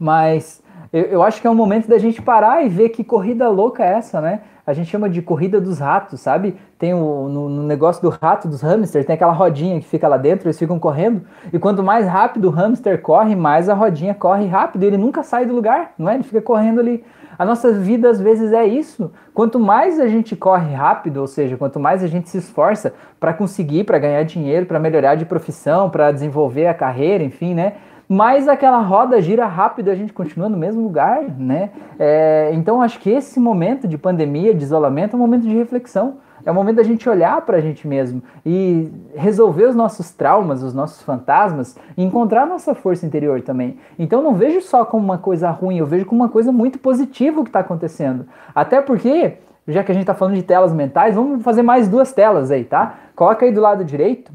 Mas 0.00 0.60
eu, 0.92 1.02
eu 1.02 1.22
acho 1.22 1.40
que 1.40 1.46
é 1.46 1.50
um 1.50 1.54
momento 1.54 1.88
da 1.88 1.98
gente 1.98 2.20
parar 2.22 2.64
e 2.64 2.68
ver 2.68 2.90
que 2.90 3.04
corrida 3.04 3.48
louca 3.48 3.84
é 3.84 3.94
essa, 3.94 4.20
né? 4.20 4.40
a 4.68 4.74
gente 4.74 4.90
chama 4.90 5.08
de 5.08 5.22
corrida 5.22 5.58
dos 5.58 5.78
ratos, 5.78 6.20
sabe? 6.20 6.54
Tem 6.78 6.92
o 6.92 7.26
no, 7.26 7.48
no, 7.48 7.62
negócio 7.62 8.02
do 8.02 8.10
rato, 8.10 8.46
dos 8.46 8.60
hamsters, 8.60 9.06
tem 9.06 9.14
aquela 9.14 9.32
rodinha 9.32 9.80
que 9.80 9.86
fica 9.86 10.06
lá 10.06 10.18
dentro, 10.18 10.46
eles 10.46 10.58
ficam 10.58 10.78
correndo, 10.78 11.22
e 11.50 11.58
quanto 11.58 11.82
mais 11.82 12.06
rápido 12.06 12.48
o 12.48 12.50
hamster 12.50 13.00
corre, 13.00 13.34
mais 13.34 13.70
a 13.70 13.74
rodinha 13.74 14.12
corre 14.12 14.46
rápido, 14.46 14.82
ele 14.82 14.98
nunca 14.98 15.22
sai 15.22 15.46
do 15.46 15.54
lugar, 15.54 15.94
não 15.96 16.06
é? 16.06 16.16
Ele 16.16 16.22
fica 16.22 16.42
correndo 16.42 16.80
ali. 16.80 17.02
A 17.38 17.46
nossa 17.46 17.72
vida 17.72 18.10
às 18.10 18.20
vezes 18.20 18.52
é 18.52 18.66
isso. 18.66 19.10
Quanto 19.32 19.58
mais 19.58 19.98
a 19.98 20.06
gente 20.06 20.36
corre 20.36 20.74
rápido, 20.74 21.22
ou 21.22 21.26
seja, 21.26 21.56
quanto 21.56 21.80
mais 21.80 22.04
a 22.04 22.06
gente 22.06 22.28
se 22.28 22.36
esforça 22.36 22.92
para 23.18 23.32
conseguir, 23.32 23.84
para 23.84 23.98
ganhar 23.98 24.22
dinheiro, 24.24 24.66
para 24.66 24.78
melhorar 24.78 25.14
de 25.14 25.24
profissão, 25.24 25.88
para 25.88 26.12
desenvolver 26.12 26.66
a 26.66 26.74
carreira, 26.74 27.24
enfim, 27.24 27.54
né? 27.54 27.76
Mas 28.08 28.48
aquela 28.48 28.80
roda 28.80 29.20
gira 29.20 29.46
rápido 29.46 29.90
a 29.90 29.94
gente 29.94 30.12
continua 30.12 30.48
no 30.48 30.56
mesmo 30.56 30.82
lugar, 30.82 31.22
né? 31.38 31.70
É, 31.98 32.50
então 32.54 32.80
acho 32.80 32.98
que 32.98 33.10
esse 33.10 33.38
momento 33.38 33.86
de 33.86 33.98
pandemia, 33.98 34.54
de 34.54 34.64
isolamento, 34.64 35.14
é 35.14 35.16
um 35.16 35.20
momento 35.20 35.42
de 35.42 35.54
reflexão. 35.54 36.16
É 36.46 36.50
o 36.50 36.54
momento 36.54 36.76
da 36.76 36.82
gente 36.82 37.06
olhar 37.06 37.42
para 37.42 37.58
a 37.58 37.60
gente 37.60 37.86
mesmo 37.86 38.22
e 38.46 38.90
resolver 39.14 39.64
os 39.64 39.74
nossos 39.74 40.10
traumas, 40.12 40.62
os 40.62 40.72
nossos 40.72 41.02
fantasmas 41.02 41.76
e 41.94 42.02
encontrar 42.02 42.46
nossa 42.46 42.74
força 42.74 43.04
interior 43.04 43.42
também. 43.42 43.78
Então 43.98 44.22
não 44.22 44.34
vejo 44.34 44.62
só 44.62 44.84
como 44.84 45.04
uma 45.04 45.18
coisa 45.18 45.50
ruim, 45.50 45.76
eu 45.76 45.84
vejo 45.84 46.06
como 46.06 46.22
uma 46.22 46.28
coisa 46.30 46.50
muito 46.50 46.78
positiva 46.78 47.40
o 47.40 47.44
que 47.44 47.50
está 47.50 47.60
acontecendo. 47.60 48.26
Até 48.54 48.80
porque, 48.80 49.34
já 49.66 49.84
que 49.84 49.92
a 49.92 49.94
gente 49.94 50.04
está 50.04 50.14
falando 50.14 50.36
de 50.36 50.42
telas 50.42 50.72
mentais, 50.72 51.16
vamos 51.16 51.42
fazer 51.42 51.62
mais 51.62 51.88
duas 51.88 52.12
telas 52.12 52.50
aí, 52.50 52.64
tá? 52.64 52.94
Coloca 53.14 53.44
aí 53.44 53.52
do 53.52 53.60
lado 53.60 53.84
direito 53.84 54.32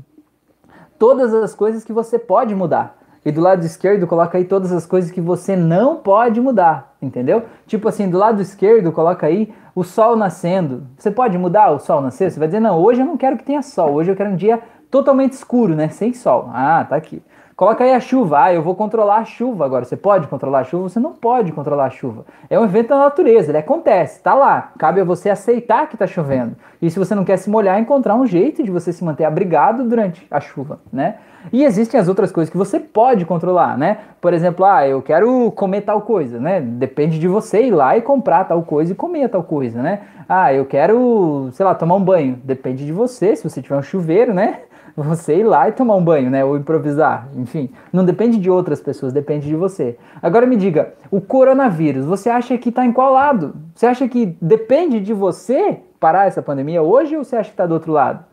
todas 0.99 1.33
as 1.33 1.55
coisas 1.55 1.83
que 1.83 1.91
você 1.91 2.19
pode 2.19 2.53
mudar. 2.53 3.02
E 3.25 3.31
do 3.31 3.39
lado 3.39 3.65
esquerdo, 3.65 4.05
coloca 4.05 4.37
aí 4.37 4.43
todas 4.43 4.71
as 4.71 4.85
coisas 4.85 5.09
que 5.09 5.21
você 5.21 5.55
não 5.55 5.95
pode 5.95 6.41
mudar, 6.41 6.93
entendeu? 7.01 7.43
Tipo 7.65 7.87
assim, 7.87 8.09
do 8.09 8.17
lado 8.17 8.41
esquerdo, 8.41 8.91
coloca 8.91 9.25
aí 9.25 9.53
o 9.73 9.83
sol 9.83 10.15
nascendo. 10.15 10.85
Você 10.97 11.09
pode 11.09 11.37
mudar 11.37 11.71
o 11.71 11.79
sol 11.79 12.01
nascer? 12.01 12.31
Você 12.31 12.39
vai 12.39 12.47
dizer, 12.47 12.59
não, 12.59 12.77
hoje 12.79 13.01
eu 13.01 13.05
não 13.05 13.17
quero 13.17 13.37
que 13.37 13.43
tenha 13.43 13.61
sol, 13.61 13.93
hoje 13.93 14.11
eu 14.11 14.15
quero 14.15 14.31
um 14.31 14.35
dia 14.35 14.59
totalmente 14.91 15.33
escuro, 15.33 15.73
né? 15.73 15.87
Sem 15.89 16.13
sol. 16.13 16.49
Ah, 16.53 16.85
tá 16.87 16.95
aqui. 16.95 17.21
Coloca 17.63 17.81
aí 17.81 17.93
a 17.93 17.99
chuva. 18.01 18.43
Ah, 18.43 18.53
eu 18.53 18.61
vou 18.61 18.75
controlar 18.75 19.19
a 19.19 19.23
chuva 19.23 19.63
agora. 19.63 19.85
Você 19.85 19.95
pode 19.95 20.27
controlar 20.27 20.59
a 20.59 20.63
chuva? 20.65 20.89
Você 20.89 20.99
não 20.99 21.13
pode 21.13 21.53
controlar 21.53 21.85
a 21.85 21.89
chuva. 21.89 22.25
É 22.49 22.59
um 22.59 22.65
evento 22.65 22.89
da 22.89 22.97
natureza, 22.97 23.51
ele 23.51 23.57
acontece, 23.57 24.21
tá 24.21 24.33
lá. 24.33 24.73
Cabe 24.77 24.99
a 24.99 25.05
você 25.05 25.29
aceitar 25.29 25.87
que 25.87 25.95
tá 25.95 26.05
chovendo. 26.05 26.57
E 26.81 26.91
se 26.91 26.99
você 26.99 27.15
não 27.15 27.23
quer 27.23 27.37
se 27.37 27.49
molhar, 27.49 27.79
encontrar 27.79 28.15
um 28.15 28.25
jeito 28.25 28.61
de 28.61 28.69
você 28.69 28.91
se 28.91 29.01
manter 29.01 29.23
abrigado 29.23 29.85
durante 29.85 30.27
a 30.29 30.41
chuva, 30.41 30.81
né? 30.91 31.15
E 31.53 31.63
existem 31.63 31.97
as 31.97 32.09
outras 32.09 32.33
coisas 32.33 32.51
que 32.51 32.57
você 32.57 32.81
pode 32.81 33.23
controlar, 33.25 33.77
né? 33.77 33.99
Por 34.19 34.33
exemplo, 34.33 34.65
ah, 34.65 34.85
eu 34.85 35.01
quero 35.01 35.49
comer 35.53 35.83
tal 35.83 36.01
coisa, 36.01 36.41
né? 36.41 36.59
Depende 36.59 37.17
de 37.17 37.29
você 37.29 37.63
ir 37.63 37.71
lá 37.71 37.95
e 37.95 38.01
comprar 38.01 38.43
tal 38.43 38.61
coisa 38.63 38.91
e 38.91 38.95
comer 38.95 39.29
tal 39.29 39.43
coisa, 39.43 39.81
né? 39.81 40.01
Ah, 40.27 40.53
eu 40.53 40.65
quero, 40.65 41.47
sei 41.53 41.65
lá, 41.65 41.73
tomar 41.73 41.95
um 41.95 42.03
banho. 42.03 42.37
Depende 42.43 42.85
de 42.85 42.91
você, 42.91 43.37
se 43.37 43.49
você 43.49 43.61
tiver 43.61 43.77
um 43.77 43.81
chuveiro, 43.81 44.33
né? 44.33 44.63
Você 44.95 45.37
ir 45.37 45.43
lá 45.43 45.67
e 45.67 45.71
tomar 45.71 45.95
um 45.95 46.03
banho, 46.03 46.29
né? 46.29 46.45
Ou 46.45 46.55
improvisar, 46.55 47.27
enfim. 47.35 47.71
Não 47.91 48.05
depende 48.05 48.37
de 48.37 48.49
outras 48.49 48.79
pessoas, 48.79 49.11
depende 49.11 49.47
de 49.47 49.55
você. 49.55 49.97
Agora 50.21 50.45
me 50.45 50.55
diga, 50.55 50.93
o 51.09 51.19
coronavírus, 51.19 52.05
você 52.05 52.29
acha 52.29 52.57
que 52.57 52.69
está 52.69 52.85
em 52.85 52.93
qual 52.93 53.11
lado? 53.11 53.55
Você 53.73 53.87
acha 53.87 54.07
que 54.07 54.37
depende 54.39 54.99
de 54.99 55.11
você 55.11 55.79
parar 55.99 56.27
essa 56.27 56.41
pandemia 56.41 56.83
hoje 56.83 57.17
ou 57.17 57.23
você 57.23 57.35
acha 57.35 57.49
que 57.49 57.53
está 57.53 57.65
do 57.65 57.73
outro 57.73 57.91
lado? 57.91 58.23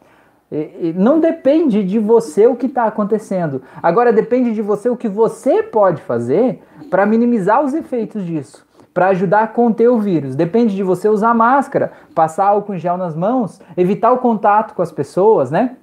Não 0.96 1.20
depende 1.20 1.84
de 1.84 1.98
você 1.98 2.46
o 2.46 2.56
que 2.56 2.66
está 2.66 2.84
acontecendo. 2.84 3.62
Agora 3.82 4.12
depende 4.12 4.52
de 4.52 4.60
você 4.60 4.90
o 4.90 4.96
que 4.96 5.08
você 5.08 5.62
pode 5.62 6.02
fazer 6.02 6.60
para 6.90 7.06
minimizar 7.06 7.64
os 7.64 7.72
efeitos 7.72 8.26
disso, 8.26 8.66
para 8.92 9.08
ajudar 9.08 9.44
a 9.44 9.46
conter 9.46 9.88
o 9.88 9.98
vírus. 9.98 10.34
Depende 10.34 10.74
de 10.74 10.82
você 10.82 11.08
usar 11.08 11.32
máscara, 11.32 11.92
passar 12.14 12.48
álcool 12.48 12.74
em 12.74 12.78
gel 12.78 12.96
nas 12.96 13.14
mãos, 13.14 13.60
evitar 13.76 14.10
o 14.10 14.18
contato 14.18 14.74
com 14.74 14.82
as 14.82 14.90
pessoas, 14.90 15.50
né? 15.50 15.76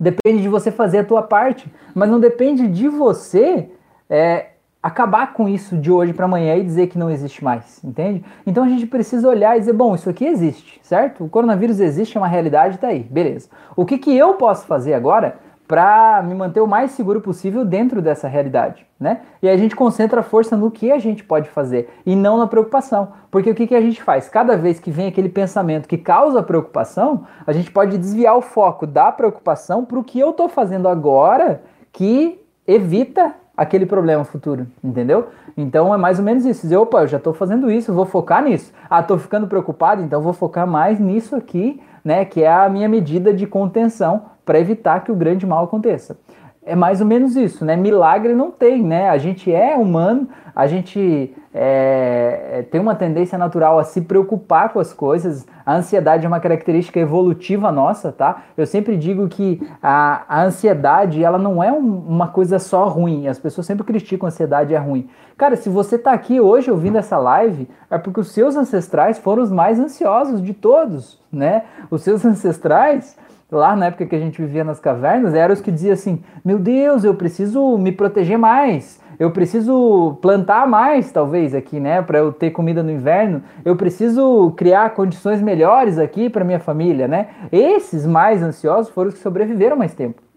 Depende 0.00 0.40
de 0.40 0.48
você 0.48 0.70
fazer 0.70 1.00
a 1.00 1.04
tua 1.04 1.22
parte, 1.22 1.70
mas 1.94 2.08
não 2.08 2.18
depende 2.18 2.66
de 2.66 2.88
você 2.88 3.68
é, 4.08 4.46
acabar 4.82 5.34
com 5.34 5.46
isso 5.46 5.76
de 5.76 5.92
hoje 5.92 6.14
para 6.14 6.24
amanhã 6.24 6.56
e 6.56 6.64
dizer 6.64 6.86
que 6.86 6.98
não 6.98 7.10
existe 7.10 7.44
mais, 7.44 7.84
entende? 7.84 8.24
Então 8.46 8.64
a 8.64 8.68
gente 8.68 8.86
precisa 8.86 9.28
olhar 9.28 9.56
e 9.56 9.60
dizer, 9.60 9.74
bom, 9.74 9.94
isso 9.94 10.08
aqui 10.08 10.24
existe, 10.24 10.80
certo? 10.82 11.24
O 11.24 11.28
coronavírus 11.28 11.80
existe, 11.80 12.16
é 12.16 12.20
uma 12.20 12.26
realidade, 12.26 12.78
tá 12.78 12.88
aí, 12.88 13.00
beleza. 13.00 13.50
O 13.76 13.84
que, 13.84 13.98
que 13.98 14.16
eu 14.16 14.34
posso 14.34 14.66
fazer 14.66 14.94
agora 14.94 15.38
para 15.70 16.20
me 16.26 16.34
manter 16.34 16.60
o 16.60 16.66
mais 16.66 16.90
seguro 16.90 17.20
possível 17.20 17.64
dentro 17.64 18.02
dessa 18.02 18.26
realidade, 18.26 18.84
né? 18.98 19.20
E 19.40 19.48
a 19.48 19.56
gente 19.56 19.76
concentra 19.76 20.18
a 20.18 20.22
força 20.24 20.56
no 20.56 20.68
que 20.68 20.90
a 20.90 20.98
gente 20.98 21.22
pode 21.22 21.48
fazer 21.48 21.88
e 22.04 22.16
não 22.16 22.38
na 22.38 22.48
preocupação. 22.48 23.12
Porque 23.30 23.48
o 23.48 23.54
que, 23.54 23.68
que 23.68 23.76
a 23.76 23.80
gente 23.80 24.02
faz? 24.02 24.28
Cada 24.28 24.56
vez 24.56 24.80
que 24.80 24.90
vem 24.90 25.06
aquele 25.06 25.28
pensamento 25.28 25.86
que 25.86 25.96
causa 25.96 26.42
preocupação, 26.42 27.24
a 27.46 27.52
gente 27.52 27.70
pode 27.70 27.96
desviar 27.96 28.36
o 28.36 28.40
foco 28.40 28.84
da 28.84 29.12
preocupação 29.12 29.84
para 29.84 29.96
o 29.96 30.02
que 30.02 30.18
eu 30.18 30.30
estou 30.30 30.48
fazendo 30.48 30.88
agora 30.88 31.62
que 31.92 32.44
evita 32.66 33.32
aquele 33.56 33.86
problema 33.86 34.24
futuro, 34.24 34.66
entendeu? 34.82 35.28
Então 35.56 35.94
é 35.94 35.96
mais 35.96 36.18
ou 36.18 36.24
menos 36.24 36.44
isso. 36.44 36.62
Dizer, 36.62 36.78
opa, 36.78 37.02
eu 37.02 37.06
já 37.06 37.18
estou 37.18 37.32
fazendo 37.32 37.70
isso, 37.70 37.94
vou 37.94 38.06
focar 38.06 38.42
nisso. 38.42 38.72
Ah, 38.90 38.98
estou 38.98 39.18
ficando 39.18 39.46
preocupado, 39.46 40.02
então 40.02 40.20
vou 40.20 40.32
focar 40.32 40.66
mais 40.66 40.98
nisso 40.98 41.36
aqui, 41.36 41.80
né? 42.04 42.24
Que 42.24 42.42
é 42.42 42.52
a 42.52 42.68
minha 42.68 42.88
medida 42.88 43.32
de 43.32 43.46
contenção 43.46 44.30
para 44.50 44.58
evitar 44.58 45.04
que 45.04 45.12
o 45.12 45.14
grande 45.14 45.46
mal 45.46 45.62
aconteça. 45.62 46.18
É 46.66 46.74
mais 46.74 47.00
ou 47.00 47.06
menos 47.06 47.36
isso, 47.36 47.64
né? 47.64 47.76
Milagre 47.76 48.34
não 48.34 48.50
tem, 48.50 48.82
né? 48.82 49.08
A 49.08 49.16
gente 49.16 49.52
é 49.52 49.76
humano, 49.76 50.28
a 50.56 50.66
gente 50.66 51.32
é, 51.54 52.48
é, 52.54 52.62
tem 52.62 52.80
uma 52.80 52.96
tendência 52.96 53.38
natural 53.38 53.78
a 53.78 53.84
se 53.84 54.00
preocupar 54.00 54.72
com 54.72 54.80
as 54.80 54.92
coisas. 54.92 55.46
A 55.64 55.76
ansiedade 55.76 56.24
é 56.24 56.28
uma 56.28 56.40
característica 56.40 56.98
evolutiva 56.98 57.70
nossa, 57.70 58.10
tá? 58.10 58.42
Eu 58.56 58.66
sempre 58.66 58.96
digo 58.96 59.28
que 59.28 59.64
a, 59.80 60.24
a 60.28 60.42
ansiedade, 60.42 61.22
ela 61.22 61.38
não 61.38 61.62
é 61.62 61.70
um, 61.70 61.98
uma 62.08 62.26
coisa 62.26 62.58
só 62.58 62.88
ruim. 62.88 63.28
As 63.28 63.38
pessoas 63.38 63.68
sempre 63.68 63.84
criticam 63.84 64.26
a 64.26 64.30
ansiedade 64.30 64.74
é 64.74 64.78
ruim. 64.78 65.08
Cara, 65.38 65.54
se 65.54 65.68
você 65.68 65.96
tá 65.96 66.10
aqui 66.10 66.40
hoje 66.40 66.72
ouvindo 66.72 66.98
essa 66.98 67.18
live, 67.18 67.68
é 67.88 67.98
porque 67.98 68.18
os 68.18 68.32
seus 68.32 68.56
ancestrais 68.56 69.16
foram 69.16 69.44
os 69.44 69.52
mais 69.52 69.78
ansiosos 69.78 70.42
de 70.42 70.52
todos, 70.52 71.20
né? 71.32 71.62
Os 71.88 72.02
seus 72.02 72.24
ancestrais 72.26 73.16
lá 73.50 73.74
na 73.74 73.86
época 73.86 74.06
que 74.06 74.14
a 74.14 74.18
gente 74.18 74.40
vivia 74.40 74.64
nas 74.64 74.80
cavernas, 74.80 75.34
eram 75.34 75.52
os 75.52 75.60
que 75.60 75.70
diziam 75.70 75.92
assim: 75.92 76.22
Meu 76.44 76.58
Deus, 76.58 77.04
eu 77.04 77.14
preciso 77.14 77.76
me 77.78 77.92
proteger 77.92 78.38
mais, 78.38 79.00
Eu 79.18 79.30
preciso 79.30 80.16
plantar 80.22 80.66
mais, 80.66 81.12
talvez, 81.12 81.54
aqui, 81.54 81.78
né? 81.78 82.00
Para 82.00 82.18
eu 82.18 82.32
ter 82.32 82.50
comida 82.52 82.82
no 82.82 82.90
inverno. 82.90 83.42
Eu 83.64 83.76
preciso 83.76 84.52
criar 84.56 84.94
condições 84.94 85.42
melhores 85.42 85.98
aqui 85.98 86.30
para 86.30 86.44
minha 86.44 86.60
família, 86.60 87.06
né? 87.06 87.28
Esses 87.52 88.06
mais 88.06 88.42
ansiosos 88.42 88.90
foram 88.92 89.08
os 89.08 89.14
que 89.14 89.20
sobreviveram 89.20 89.76
mais 89.76 89.94
tempo. 89.94 90.29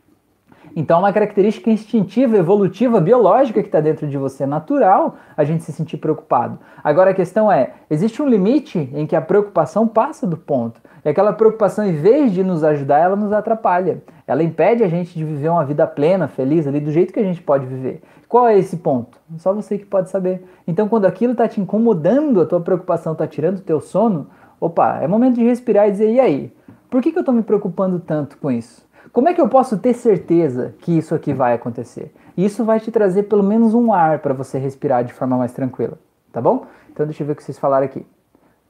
Então, 0.76 0.98
é 0.98 1.00
uma 1.02 1.14
característica 1.14 1.70
instintiva, 1.70 2.36
evolutiva, 2.36 3.00
biológica 3.00 3.62
que 3.62 3.68
está 3.68 3.80
dentro 3.80 4.08
de 4.08 4.18
você, 4.18 4.46
natural 4.46 5.16
a 5.38 5.44
gente 5.44 5.64
se 5.64 5.72
sentir 5.72 5.98
preocupado. 5.98 6.58
Agora 6.84 7.12
a 7.12 7.14
questão 7.14 7.52
é: 7.52 7.74
existe 7.90 8.22
um 8.22 8.28
limite 8.28 8.90
em 8.94 9.06
que 9.06 9.16
a 9.16 9.22
preocupação 9.22 9.88
passa 9.88 10.26
do 10.26 10.38
ponto. 10.38 10.82
E 11.06 11.10
aquela 11.10 11.34
preocupação, 11.34 11.86
em 11.86 11.94
vez 11.94 12.32
de 12.32 12.44
nos 12.44 12.64
ajudar, 12.64 13.00
ela 13.00 13.16
nos 13.16 13.32
atrapalha. 13.34 14.02
Ela 14.26 14.42
impede 14.42 14.84
a 14.84 14.88
gente 14.88 15.14
de 15.14 15.24
viver 15.24 15.50
uma 15.50 15.66
vida 15.66 15.86
plena, 15.86 16.28
feliz, 16.28 16.66
ali 16.66 16.80
do 16.80 16.92
jeito 16.92 17.14
que 17.14 17.20
a 17.20 17.24
gente 17.24 17.42
pode 17.42 17.66
viver. 17.66 18.02
Qual 18.28 18.48
é 18.48 18.58
esse 18.58 18.78
ponto? 18.78 19.20
Só 19.38 19.54
você 19.54 19.78
que 19.78 19.86
pode 19.86 20.10
saber. 20.10 20.44
Então, 20.66 20.88
quando 20.88 21.06
aquilo 21.06 21.34
está 21.34 21.48
te 21.48 21.60
incomodando, 21.60 22.42
a 22.42 22.46
tua 22.46 22.62
preocupação 22.62 23.14
está 23.14 23.28
tirando 23.28 23.58
o 23.58 23.62
teu 23.62 23.80
sono, 23.80 24.28
opa, 24.60 25.00
é 25.02 25.08
momento 25.08 25.36
de 25.36 25.44
respirar 25.44 25.88
e 25.88 25.92
dizer: 25.92 26.12
e 26.12 26.20
aí? 26.20 26.54
Por 26.90 27.02
que, 27.02 27.12
que 27.12 27.18
eu 27.18 27.22
estou 27.22 27.34
me 27.34 27.44
preocupando 27.44 28.00
tanto 28.00 28.38
com 28.38 28.50
isso? 28.50 28.88
Como 29.14 29.30
é 29.30 29.34
que 29.36 29.40
eu 29.40 29.48
posso 29.48 29.78
ter 29.78 29.94
certeza 29.94 30.74
que 30.80 30.98
isso 30.98 31.14
aqui 31.14 31.36
vai 31.36 31.54
acontecer? 31.54 32.12
Isso 32.36 32.66
vai 32.66 32.80
te 32.80 32.92
trazer 32.92 33.24
pelo 33.24 33.44
menos 33.44 33.76
um 33.76 33.94
ar 33.94 34.18
para 34.18 34.34
você 34.34 34.58
respirar 34.58 35.04
de 35.04 35.14
forma 35.14 35.38
mais 35.38 35.54
tranquila, 35.54 36.00
tá 36.32 36.42
bom? 36.42 36.66
Então 36.92 37.06
deixa 37.06 37.22
eu 37.22 37.28
ver 37.28 37.34
o 37.34 37.36
que 37.36 37.44
vocês 37.44 37.60
falaram 37.60 37.86
aqui. 37.86 38.04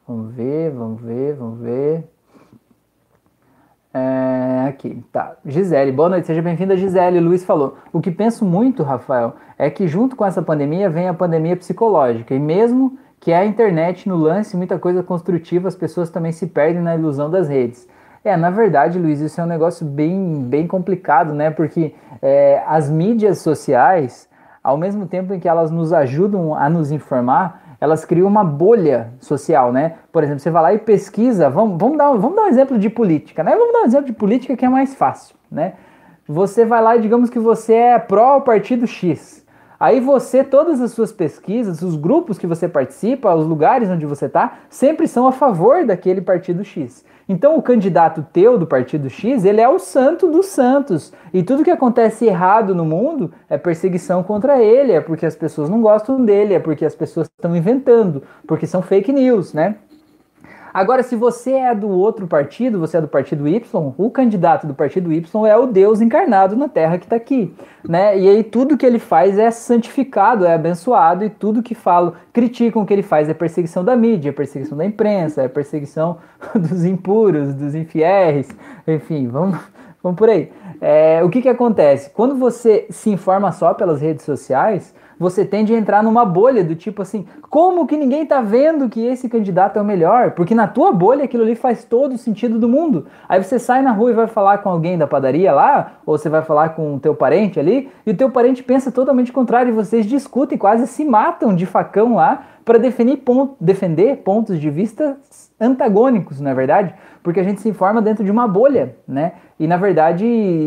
Vamos 0.06 0.34
ver, 0.36 0.70
vamos 0.72 1.02
ver, 1.02 1.34
vamos 1.36 1.62
ver. 1.62 2.04
É, 3.94 4.66
aqui, 4.68 5.02
tá. 5.14 5.38
Gisele, 5.46 5.94
boa 5.94 6.10
noite, 6.10 6.28
seja 6.28 6.42
bem-vinda, 6.42 6.76
Gisele. 6.76 7.22
Luiz 7.22 7.46
falou: 7.46 7.78
O 7.94 8.02
que 8.02 8.12
penso 8.12 8.44
muito, 8.44 8.84
Rafael, 8.84 9.38
é 9.58 9.70
que 9.70 9.88
junto 9.88 10.14
com 10.14 10.26
essa 10.26 10.42
pandemia 10.42 10.90
vem 10.90 11.08
a 11.08 11.14
pandemia 11.14 11.56
psicológica. 11.56 12.36
E 12.36 12.40
mesmo 12.40 12.98
que 13.18 13.32
a 13.32 13.46
internet 13.46 14.10
no 14.10 14.18
lance, 14.18 14.58
muita 14.58 14.78
coisa 14.78 15.02
construtiva, 15.02 15.70
as 15.70 15.76
pessoas 15.76 16.10
também 16.10 16.34
se 16.34 16.48
perdem 16.48 16.82
na 16.82 16.98
ilusão 16.98 17.30
das 17.30 17.48
redes. 17.48 17.88
É, 18.24 18.38
na 18.38 18.50
verdade, 18.50 18.98
Luiz, 18.98 19.20
isso 19.20 19.42
é 19.42 19.44
um 19.44 19.48
negócio 19.48 19.86
bem, 19.86 20.44
bem 20.44 20.66
complicado, 20.66 21.34
né? 21.34 21.52
Porque 21.52 21.94
é, 22.22 22.64
as 22.66 22.90
mídias 22.90 23.40
sociais, 23.40 24.30
ao 24.64 24.78
mesmo 24.78 25.06
tempo 25.08 25.34
em 25.34 25.40
que 25.40 25.48
elas 25.48 25.70
nos 25.70 25.92
ajudam 25.92 26.56
a 26.56 26.70
nos 26.70 26.90
informar, 26.90 27.76
elas 27.82 28.06
criam 28.06 28.26
uma 28.26 28.46
bolha 28.46 29.12
social, 29.20 29.74
né? 29.74 29.96
Por 30.10 30.24
exemplo, 30.24 30.40
você 30.40 30.50
vai 30.50 30.64
lá 30.64 30.74
e 30.74 30.78
pesquisa, 30.78 31.50
vamos, 31.50 31.78
vamos, 31.78 31.98
dar, 31.98 32.14
vamos 32.14 32.36
dar 32.38 32.44
um 32.44 32.48
exemplo 32.48 32.80
de 32.80 32.90
política, 32.90 33.44
né? 33.44 33.54
Vamos 33.58 33.74
dar 33.74 33.82
um 33.82 33.86
exemplo 33.86 34.06
de 34.06 34.14
política 34.14 34.56
que 34.56 34.64
é 34.64 34.70
mais 34.70 34.96
fácil, 34.96 35.36
né? 35.52 35.74
Você 36.26 36.64
vai 36.64 36.82
lá 36.82 36.96
e 36.96 37.02
digamos 37.02 37.30
que 37.30 37.40
você 37.40 37.74
é 37.74 38.00
pró 38.00 38.40
partido 38.40 38.88
X. 38.88 39.43
Aí 39.84 40.00
você, 40.00 40.46
todas 40.46 40.80
as 40.80 40.92
suas 40.92 41.12
pesquisas, 41.12 41.82
os 41.82 41.98
grupos 41.98 42.38
que 42.38 42.48
você 42.48 42.70
participa, 42.70 43.36
os 43.36 43.46
lugares 43.46 43.90
onde 43.90 44.06
você 44.06 44.28
está, 44.28 44.60
sempre 44.70 45.10
são 45.10 45.28
a 45.28 45.32
favor 45.34 45.86
daquele 45.86 46.22
partido 46.22 46.64
X. 46.64 47.04
Então 47.28 47.58
o 47.58 47.62
candidato 47.62 48.26
teu 48.32 48.58
do 48.58 48.66
partido 48.66 49.10
X, 49.10 49.44
ele 49.44 49.60
é 49.60 49.68
o 49.68 49.78
santo 49.78 50.32
dos 50.32 50.46
santos. 50.46 51.12
E 51.34 51.44
tudo 51.44 51.66
que 51.66 51.70
acontece 51.70 52.26
errado 52.26 52.74
no 52.74 52.86
mundo 52.86 53.34
é 53.50 53.58
perseguição 53.58 54.24
contra 54.24 54.64
ele, 54.64 54.94
é 54.94 55.02
porque 55.02 55.26
as 55.26 55.36
pessoas 55.36 55.70
não 55.70 55.82
gostam 55.82 56.24
dele, 56.24 56.54
é 56.54 56.60
porque 56.62 56.86
as 56.86 56.96
pessoas 56.96 57.28
estão 57.28 57.54
inventando, 57.54 58.24
porque 58.48 58.66
são 58.66 58.82
fake 58.82 59.12
news, 59.12 59.54
né? 59.54 59.76
Agora, 60.74 61.04
se 61.04 61.16
você 61.16 61.52
é 61.52 61.76
do 61.76 61.88
outro 61.88 62.26
partido, 62.26 62.80
você 62.80 62.98
é 62.98 63.02
do 63.02 63.08
partido 63.08 63.48
Y, 63.48 63.94
o 63.96 64.10
candidato 64.10 64.66
do 64.66 64.74
partido 64.74 65.14
Y 65.14 65.46
é 65.46 65.56
o 65.56 65.68
Deus 65.68 66.02
encarnado 66.02 66.56
na 66.56 66.68
Terra 66.68 66.98
que 66.98 67.06
está 67.06 67.16
aqui, 67.16 67.54
né? 67.88 68.18
E 68.18 68.28
aí 68.28 68.44
tudo 68.44 68.76
que 68.76 68.86
ele 68.86 68.98
faz 68.98 69.38
é 69.38 69.52
santificado, 69.52 70.46
é 70.46 70.54
abençoado 70.56 71.24
e 71.24 71.30
tudo 71.30 71.62
que 71.62 71.76
falo, 71.76 72.16
criticam 72.34 72.82
o 72.82 72.86
que 72.86 72.94
ele 72.94 73.04
faz 73.04 73.30
é 73.30 73.36
perseguição 73.36 73.86
da 73.86 73.96
mídia, 73.96 74.30
é 74.30 74.32
perseguição 74.32 74.76
da 74.76 74.84
imprensa, 74.84 75.44
é 75.44 75.48
perseguição 75.48 76.18
dos 76.56 76.84
impuros, 76.84 77.54
dos 77.54 77.76
infiéis, 77.76 78.50
enfim, 78.88 79.28
vamos, 79.28 79.60
vamos 80.02 80.18
por 80.18 80.30
aí. 80.30 80.52
É, 80.82 81.24
o 81.24 81.30
que 81.30 81.42
que 81.42 81.50
acontece? 81.50 82.10
Quando 82.10 82.36
você 82.36 82.88
se 82.90 83.12
informa 83.12 83.52
só 83.52 83.76
pelas 83.76 84.02
redes 84.02 84.26
sociais, 84.26 84.94
você 85.20 85.46
tende 85.46 85.74
a 85.74 85.78
entrar 85.78 86.04
numa 86.04 86.26
bolha 86.26 86.64
do 86.64 86.76
tipo 86.76 87.02
assim, 87.02 87.26
como 87.50 87.88
que 87.88 87.98
ninguém 87.98 88.26
tá 88.26 88.42
vendo 88.42 88.90
que 88.90 89.06
esse 89.06 89.30
candidato 89.30 89.78
é 89.78 89.82
o 89.82 89.86
melhor? 89.86 90.32
Porque 90.32 90.56
na 90.56 90.68
tua 90.68 90.92
bolha 90.92 91.26
aquilo 91.26 91.44
ali 91.44 91.56
faz 91.56 91.84
todo 91.84 92.14
o 92.14 92.18
sentido 92.18 92.60
do 92.60 92.68
mundo. 92.68 93.06
Aí 93.28 93.42
você 93.42 93.60
sai 93.60 93.82
na 93.82 93.92
rua 93.92 94.12
e 94.12 94.14
vai 94.14 94.28
falar 94.28 94.60
com 94.60 94.70
alguém 94.70 94.98
da 94.98 95.08
padaria 95.08 95.52
lá, 95.52 95.94
ou 96.06 96.18
você 96.18 96.30
vai 96.30 96.42
falar 96.42 96.70
com 96.70 96.96
o 96.96 97.00
teu 97.00 97.16
parente 97.16 97.60
ali, 97.60 97.90
e 98.06 98.12
o 98.12 98.18
teu 98.18 98.30
parente 98.30 98.64
pensa 98.64 98.92
totalmente 98.92 99.32
contrário, 99.32 99.70
e 99.70 99.74
vocês 99.74 100.06
discutem, 100.06 100.58
quase 100.58 100.88
se 100.88 101.06
matam 101.06 101.56
de 101.56 101.66
facão 101.66 102.16
lá 102.16 102.44
para 102.66 102.80
defender, 102.80 103.18
ponto, 103.18 103.56
defender 103.60 104.18
pontos 104.18 104.60
de 104.60 104.70
vista 104.70 105.18
antagônicos, 105.64 106.42
na 106.42 106.52
é 106.52 106.54
verdade, 106.54 106.94
porque 107.24 107.40
a 107.40 107.44
gente 107.44 107.62
se 107.62 107.70
informa 107.70 108.02
dentro 108.02 108.24
de 108.24 108.30
uma 108.30 108.48
bolha, 108.48 108.96
né? 109.08 109.34
E 109.60 109.66
na 109.66 109.78
verdade 109.78 110.26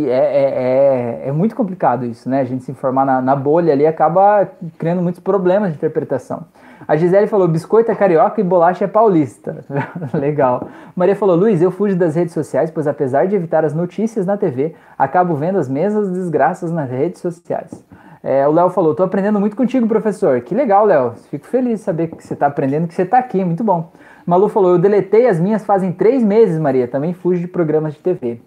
é, 0.09 0.11
é, 0.11 1.25
é, 1.25 1.29
é 1.29 1.33
muito 1.33 1.55
complicado 1.55 2.07
isso, 2.07 2.29
né? 2.31 2.41
A 2.41 2.45
gente 2.45 2.65
se 2.65 2.71
informar 2.71 3.05
na, 3.05 3.21
na, 3.21 3.37
bolha 3.37 3.73
ali 3.73 3.87
acaba 3.87 4.49
criando 4.79 5.03
muitos 5.03 5.21
problemas 5.21 5.71
de 5.71 5.77
interpretação. 5.77 6.47
A 6.89 6.97
Gisele 6.97 7.27
falou: 7.27 7.47
biscoito 7.47 7.91
é 7.91 7.95
carioca 7.95 8.41
e 8.41 8.45
bolacha 8.45 8.85
é 8.85 8.89
paulista. 8.89 9.65
Legal. 10.15 10.69
Maria 10.95 11.15
falou: 11.15 11.37
Luiz, 11.37 11.61
eu 11.61 11.71
fujo 11.71 11.95
das 11.95 12.15
redes 12.15 12.33
sociais, 12.33 12.71
pois 12.71 12.87
apesar 12.87 13.27
de 13.27 13.37
evitar 13.37 13.65
as 13.65 13.75
notícias 13.75 14.25
na 14.25 14.37
TV, 14.37 14.75
acabo 14.99 15.35
vendo 15.35 15.59
as 15.59 15.69
mesmas 15.69 16.11
desgraças 16.11 16.71
nas 16.71 16.91
redes 16.91 17.21
sociais. 17.21 17.85
É, 18.23 18.47
o 18.49 18.51
Léo 18.51 18.71
falou: 18.71 18.95
tô 18.95 19.03
aprendendo 19.03 19.39
muito 19.39 19.55
contigo, 19.55 19.87
professor. 19.87 20.41
Que 20.41 20.55
legal, 20.55 20.85
Léo. 20.85 21.13
Fico 21.31 21.47
feliz 21.47 21.81
de 21.81 21.85
saber 21.85 22.09
que 22.09 22.25
você 22.25 22.35
está 22.35 22.47
aprendendo, 22.47 22.89
que 22.89 22.95
você 22.95 23.03
está 23.03 23.19
aqui. 23.19 23.45
Muito 23.45 23.63
bom. 23.63 23.93
Malu 24.27 24.49
falou: 24.49 24.73
eu 24.73 24.79
deletei 24.79 25.29
as 25.29 25.39
minhas 25.39 25.65
fazem 25.65 25.93
três 25.93 26.23
meses, 26.23 26.59
Maria. 26.59 26.89
Também 26.89 27.15
fujo 27.15 27.41
de 27.41 27.47
programas 27.47 27.95
de 27.95 28.01
TV. 28.01 28.41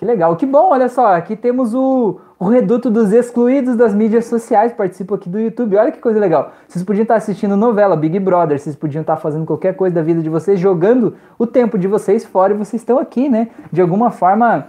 Que 0.00 0.04
legal, 0.06 0.34
que 0.34 0.46
bom, 0.46 0.70
olha 0.70 0.88
só, 0.88 1.14
aqui 1.14 1.36
temos 1.36 1.74
o, 1.74 2.18
o 2.38 2.48
reduto 2.48 2.88
dos 2.88 3.12
excluídos 3.12 3.76
das 3.76 3.94
mídias 3.94 4.24
sociais, 4.24 4.72
participo 4.72 5.14
aqui 5.14 5.28
do 5.28 5.38
YouTube, 5.38 5.76
olha 5.76 5.92
que 5.92 5.98
coisa 5.98 6.18
legal. 6.18 6.52
Vocês 6.66 6.82
podiam 6.82 7.02
estar 7.02 7.16
assistindo 7.16 7.54
novela, 7.54 7.94
Big 7.94 8.18
Brother, 8.18 8.58
vocês 8.58 8.74
podiam 8.74 9.02
estar 9.02 9.18
fazendo 9.18 9.44
qualquer 9.44 9.76
coisa 9.76 9.94
da 9.94 10.00
vida 10.00 10.22
de 10.22 10.30
vocês, 10.30 10.58
jogando 10.58 11.16
o 11.38 11.46
tempo 11.46 11.76
de 11.78 11.86
vocês 11.86 12.24
fora 12.24 12.54
e 12.54 12.56
vocês 12.56 12.80
estão 12.80 12.98
aqui, 12.98 13.28
né? 13.28 13.48
De 13.70 13.82
alguma 13.82 14.10
forma 14.10 14.68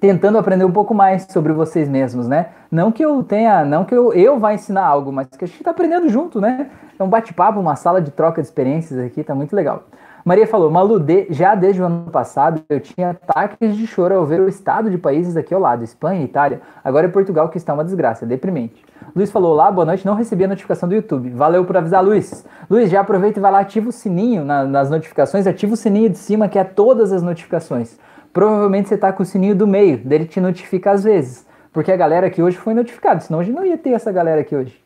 tentando 0.00 0.38
aprender 0.38 0.64
um 0.64 0.72
pouco 0.72 0.94
mais 0.94 1.26
sobre 1.30 1.52
vocês 1.52 1.88
mesmos, 1.88 2.28
né? 2.28 2.46
Não 2.70 2.92
que 2.92 3.04
eu 3.04 3.22
tenha, 3.22 3.64
não 3.64 3.84
que 3.84 3.94
eu, 3.94 4.12
eu 4.12 4.38
vá 4.38 4.52
ensinar 4.54 4.84
algo, 4.84 5.12
mas 5.12 5.28
que 5.28 5.44
a 5.44 5.48
gente 5.48 5.58
está 5.58 5.70
aprendendo 5.70 6.08
junto, 6.08 6.40
né? 6.40 6.70
É 6.98 7.02
um 7.02 7.08
bate-papo, 7.08 7.60
uma 7.60 7.76
sala 7.76 8.00
de 8.00 8.10
troca 8.10 8.40
de 8.40 8.48
experiências 8.48 8.98
aqui, 8.98 9.22
tá 9.22 9.34
muito 9.34 9.54
legal. 9.54 9.84
Maria 10.26 10.44
falou, 10.44 10.68
Malu, 10.68 10.98
de, 10.98 11.28
já 11.30 11.54
desde 11.54 11.80
o 11.80 11.84
ano 11.84 12.10
passado 12.10 12.60
eu 12.68 12.80
tinha 12.80 13.10
ataques 13.10 13.76
de 13.76 13.86
choro 13.86 14.12
ao 14.12 14.26
ver 14.26 14.40
o 14.40 14.48
estado 14.48 14.90
de 14.90 14.98
países 14.98 15.36
aqui 15.36 15.54
ao 15.54 15.60
lado, 15.60 15.84
Espanha 15.84 16.24
Itália. 16.24 16.60
Agora 16.82 17.06
é 17.06 17.08
Portugal 17.08 17.48
que 17.48 17.56
está 17.56 17.72
uma 17.72 17.84
desgraça, 17.84 18.26
deprimente. 18.26 18.84
Luiz 19.14 19.30
falou, 19.30 19.52
olá, 19.52 19.70
boa 19.70 19.84
noite, 19.84 20.04
não 20.04 20.14
recebi 20.14 20.42
a 20.42 20.48
notificação 20.48 20.88
do 20.88 20.96
YouTube. 20.96 21.30
Valeu 21.30 21.64
por 21.64 21.76
avisar, 21.76 22.04
Luiz. 22.04 22.44
Luiz, 22.68 22.90
já 22.90 23.02
aproveita 23.02 23.38
e 23.38 23.40
vai 23.40 23.52
lá, 23.52 23.60
ativa 23.60 23.88
o 23.88 23.92
sininho 23.92 24.44
na, 24.44 24.64
nas 24.64 24.90
notificações, 24.90 25.46
ativa 25.46 25.74
o 25.74 25.76
sininho 25.76 26.10
de 26.10 26.18
cima 26.18 26.48
que 26.48 26.58
é 26.58 26.64
todas 26.64 27.12
as 27.12 27.22
notificações. 27.22 27.96
Provavelmente 28.36 28.90
você 28.90 28.96
está 28.96 29.10
com 29.14 29.22
o 29.22 29.24
sininho 29.24 29.56
do 29.56 29.66
meio, 29.66 29.96
dele 29.96 30.26
te 30.26 30.42
notifica 30.42 30.90
às 30.90 31.04
vezes. 31.04 31.46
Porque 31.72 31.90
a 31.90 31.96
galera 31.96 32.26
aqui 32.26 32.42
hoje 32.42 32.58
foi 32.58 32.74
notificada, 32.74 33.20
senão 33.20 33.38
hoje 33.38 33.50
não 33.50 33.64
ia 33.64 33.78
ter 33.78 33.92
essa 33.92 34.12
galera 34.12 34.42
aqui 34.42 34.54
hoje. 34.54 34.78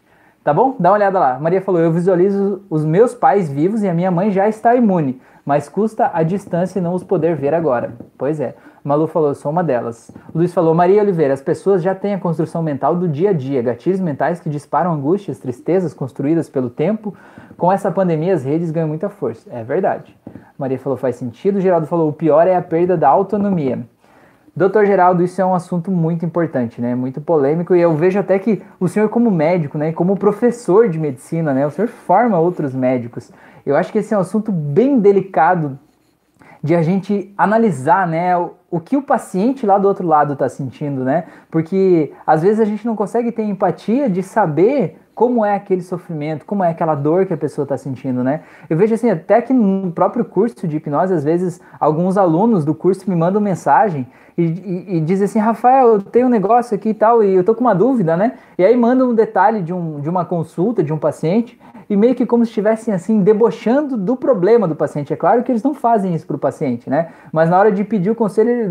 Tá 0.45 0.55
bom? 0.55 0.77
Dá 0.79 0.91
uma 0.91 0.95
olhada 0.95 1.19
lá. 1.19 1.37
Maria 1.37 1.61
falou: 1.61 1.81
Eu 1.81 1.91
visualizo 1.91 2.63
os 2.71 2.85
meus 2.85 3.13
pais 3.13 3.51
vivos 3.51 3.83
e 3.83 3.89
a 3.89 3.93
minha 3.93 4.09
mãe 4.09 4.31
já 4.31 4.49
está 4.49 4.77
imune 4.77 5.21
mas 5.45 5.69
custa 5.69 6.11
a 6.13 6.23
distância 6.23 6.79
e 6.79 6.83
não 6.83 6.95
os 6.95 7.03
poder 7.03 7.35
ver 7.35 7.55
agora. 7.55 7.95
Pois 8.17 8.41
é. 8.41 8.55
Malu 8.85 9.07
falou, 9.07 9.35
sou 9.35 9.51
uma 9.51 9.65
delas. 9.65 10.11
Luiz 10.35 10.55
falou, 10.55 10.75
Maria 10.75 11.03
Oliveira, 11.03 11.35
as 11.35 11.43
pessoas 11.43 11.83
já 11.83 11.95
têm 11.95 12.15
a 12.15 12.19
construção 12.19 12.63
mental 12.63 12.95
do 12.95 13.09
dia 13.09 13.31
a 13.31 13.33
dia, 13.33 13.61
gatilhos 13.61 14.01
mentais 14.01 14.41
que 14.41 14.49
disparam 14.49 14.93
angústias, 14.93 15.39
tristezas 15.39 15.93
construídas 15.93 16.49
pelo 16.49 16.71
tempo. 16.71 17.15
Com 17.59 17.71
essa 17.71 17.91
pandemia, 17.91 18.33
as 18.33 18.45
redes 18.45 18.71
ganham 18.71 18.89
muita 18.89 19.09
força. 19.09 19.51
É 19.53 19.63
verdade. 19.63 20.17
Maria 20.61 20.79
falou, 20.79 20.99
faz 20.99 21.17
sentido. 21.17 21.61
Geraldo 21.61 21.87
falou, 21.87 22.09
o 22.09 22.13
pior 22.13 22.47
é 22.47 22.55
a 22.55 22.61
perda 22.61 22.97
da 22.97 23.09
autonomia. 23.09 23.81
Doutor 24.55 24.85
Geraldo, 24.85 25.23
isso 25.23 25.41
é 25.41 25.45
um 25.45 25.55
assunto 25.55 25.91
muito 25.91 26.27
importante, 26.27 26.83
né? 26.83 26.95
Muito 26.95 27.21
polêmico 27.21 27.75
e 27.75 27.81
eu 27.81 27.97
vejo 27.97 28.19
até 28.19 28.39
que 28.39 28.61
o 28.79 28.89
senhor 28.89 29.09
como 29.09 29.31
médico, 29.31 29.79
né, 29.79 29.93
como 29.93 30.17
professor 30.17 30.89
de 30.89 30.99
medicina, 30.99 31.55
né, 31.55 31.67
o 31.67 31.71
senhor 31.71 31.89
forma 31.89 32.39
outros 32.39 32.75
médicos. 32.75 33.33
Eu 33.65 33.77
acho 33.77 33.91
que 33.91 33.99
esse 33.99 34.13
é 34.13 34.19
um 34.19 34.21
assunto 34.21 34.51
bem 34.53 34.99
delicado 34.99 35.79
de 36.63 36.75
a 36.75 36.83
gente 36.83 37.33
analisar, 37.39 38.07
né, 38.07 38.37
o, 38.37 38.51
o 38.71 38.81
que 38.81 38.97
o 38.97 39.03
paciente 39.03 39.65
lá 39.65 39.79
do 39.79 39.89
outro 39.89 40.07
lado 40.07 40.35
está 40.35 40.49
sentindo, 40.49 41.05
né? 41.05 41.25
Porque 41.51 42.13
às 42.27 42.43
vezes 42.43 42.61
a 42.61 42.65
gente 42.65 42.85
não 42.85 42.97
consegue 42.97 43.33
ter 43.33 43.45
empatia 43.45 44.11
de 44.11 44.23
saber 44.23 44.99
como 45.21 45.45
é 45.45 45.55
aquele 45.55 45.83
sofrimento, 45.83 46.47
como 46.47 46.65
é 46.65 46.71
aquela 46.71 46.95
dor 46.95 47.27
que 47.27 47.35
a 47.35 47.37
pessoa 47.37 47.65
está 47.65 47.77
sentindo, 47.77 48.25
né? 48.25 48.41
Eu 48.71 48.77
vejo 48.79 48.95
assim, 48.95 49.11
até 49.11 49.43
que 49.43 49.53
no 49.53 49.93
próprio 49.93 50.25
curso 50.25 50.67
de 50.67 50.79
hipnose, 50.79 51.13
às 51.13 51.23
vezes, 51.23 51.61
alguns 51.79 52.17
alunos 52.17 52.65
do 52.65 52.75
curso 52.75 53.05
me 53.07 53.15
mandam 53.15 53.39
mensagem 53.39 54.07
e, 54.39 54.45
e, 54.45 54.97
e 54.97 55.01
dizem 55.03 55.27
assim, 55.27 55.39
Rafael, 55.39 55.89
eu 55.89 56.03
tenho 56.03 56.27
um 56.27 56.31
negócio 56.31 56.75
aqui 56.75 56.89
e 56.89 56.95
tal, 56.95 57.23
e 57.23 57.35
eu 57.35 57.45
tô 57.45 57.55
com 57.55 57.61
uma 57.61 57.75
dúvida, 57.75 58.17
né? 58.17 58.33
E 58.57 58.65
aí 58.65 58.75
mandam 58.75 59.11
um 59.11 59.15
detalhe 59.15 59.61
de, 59.61 59.75
um, 59.75 60.01
de 60.01 60.09
uma 60.09 60.25
consulta 60.25 60.83
de 60.83 60.91
um 60.91 60.97
paciente, 60.97 61.61
e 61.91 61.95
meio 61.95 62.15
que 62.15 62.25
como 62.25 62.43
se 62.47 62.49
estivessem 62.49 62.95
assim 62.95 63.21
debochando 63.21 63.99
do 63.99 64.17
problema 64.17 64.67
do 64.67 64.75
paciente. 64.75 65.13
É 65.13 65.17
claro 65.17 65.43
que 65.43 65.53
eles 65.53 65.63
não 65.63 65.75
fazem 65.75 66.15
isso 66.15 66.27
para 66.27 66.37
o 66.37 66.39
paciente, 66.39 66.89
né? 66.89 67.09
Mas 67.31 67.51
na 67.51 67.59
hora 67.59 67.71
de 67.71 67.85
pedir 67.85 68.11
o 68.11 68.15
conselho, 68.15 68.71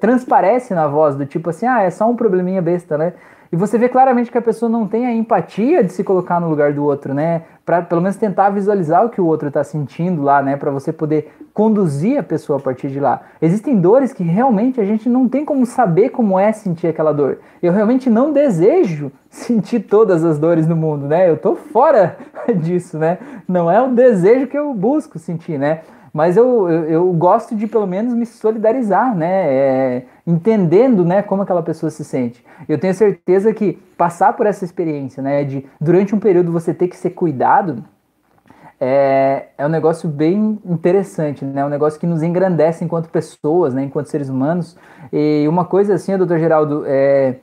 transparece 0.00 0.72
na 0.72 0.86
voz 0.86 1.14
do 1.14 1.26
tipo 1.26 1.50
assim, 1.50 1.66
ah, 1.66 1.82
é 1.82 1.90
só 1.90 2.08
um 2.08 2.16
probleminha 2.16 2.62
besta, 2.62 2.96
né? 2.96 3.12
E 3.52 3.56
você 3.56 3.76
vê 3.76 3.88
claramente 3.88 4.30
que 4.30 4.38
a 4.38 4.42
pessoa 4.42 4.68
não 4.68 4.86
tem 4.86 5.06
a 5.06 5.12
empatia 5.12 5.82
de 5.82 5.92
se 5.92 6.04
colocar 6.04 6.38
no 6.38 6.48
lugar 6.48 6.72
do 6.72 6.84
outro, 6.84 7.12
né? 7.12 7.42
Para 7.66 7.82
pelo 7.82 8.00
menos 8.00 8.16
tentar 8.16 8.48
visualizar 8.50 9.04
o 9.04 9.08
que 9.08 9.20
o 9.20 9.26
outro 9.26 9.48
está 9.48 9.64
sentindo 9.64 10.22
lá, 10.22 10.40
né? 10.40 10.56
Para 10.56 10.70
você 10.70 10.92
poder 10.92 11.32
conduzir 11.52 12.16
a 12.16 12.22
pessoa 12.22 12.60
a 12.60 12.62
partir 12.62 12.88
de 12.90 13.00
lá. 13.00 13.22
Existem 13.42 13.80
dores 13.80 14.12
que 14.12 14.22
realmente 14.22 14.80
a 14.80 14.84
gente 14.84 15.08
não 15.08 15.28
tem 15.28 15.44
como 15.44 15.66
saber 15.66 16.10
como 16.10 16.38
é 16.38 16.52
sentir 16.52 16.86
aquela 16.86 17.12
dor. 17.12 17.38
Eu 17.60 17.72
realmente 17.72 18.08
não 18.08 18.32
desejo 18.32 19.10
sentir 19.28 19.80
todas 19.80 20.24
as 20.24 20.38
dores 20.38 20.68
no 20.68 20.76
mundo, 20.76 21.08
né? 21.08 21.28
Eu 21.28 21.36
tô 21.36 21.56
fora 21.56 22.18
disso, 22.54 22.98
né? 22.98 23.18
Não 23.48 23.68
é 23.68 23.82
o 23.82 23.88
desejo 23.88 24.46
que 24.46 24.56
eu 24.56 24.72
busco 24.72 25.18
sentir, 25.18 25.58
né? 25.58 25.80
Mas 26.12 26.36
eu, 26.36 26.68
eu, 26.68 26.84
eu, 26.84 27.12
gosto 27.12 27.54
de 27.54 27.66
pelo 27.66 27.86
menos 27.86 28.14
me 28.14 28.26
solidarizar, 28.26 29.14
né? 29.16 29.52
É, 29.52 30.02
entendendo 30.26 31.04
né, 31.04 31.22
como 31.22 31.42
aquela 31.42 31.62
pessoa 31.62 31.90
se 31.90 32.04
sente. 32.04 32.44
Eu 32.68 32.78
tenho 32.78 32.94
certeza 32.94 33.52
que 33.52 33.74
passar 33.96 34.32
por 34.34 34.46
essa 34.46 34.64
experiência, 34.64 35.22
né, 35.22 35.44
de 35.44 35.66
durante 35.80 36.14
um 36.14 36.18
período 36.18 36.52
você 36.52 36.74
ter 36.74 36.88
que 36.88 36.96
ser 36.96 37.10
cuidado, 37.10 37.84
é, 38.80 39.48
é 39.58 39.66
um 39.66 39.68
negócio 39.68 40.08
bem 40.08 40.58
interessante, 40.64 41.44
né? 41.44 41.60
É 41.60 41.64
um 41.66 41.68
negócio 41.68 42.00
que 42.00 42.06
nos 42.06 42.22
engrandece 42.22 42.82
enquanto 42.82 43.10
pessoas, 43.10 43.74
né? 43.74 43.84
Enquanto 43.84 44.06
seres 44.06 44.30
humanos. 44.30 44.74
E 45.12 45.44
uma 45.46 45.66
coisa 45.66 45.94
assim, 45.94 46.16
doutor 46.16 46.38
Geraldo, 46.38 46.84
é, 46.86 47.36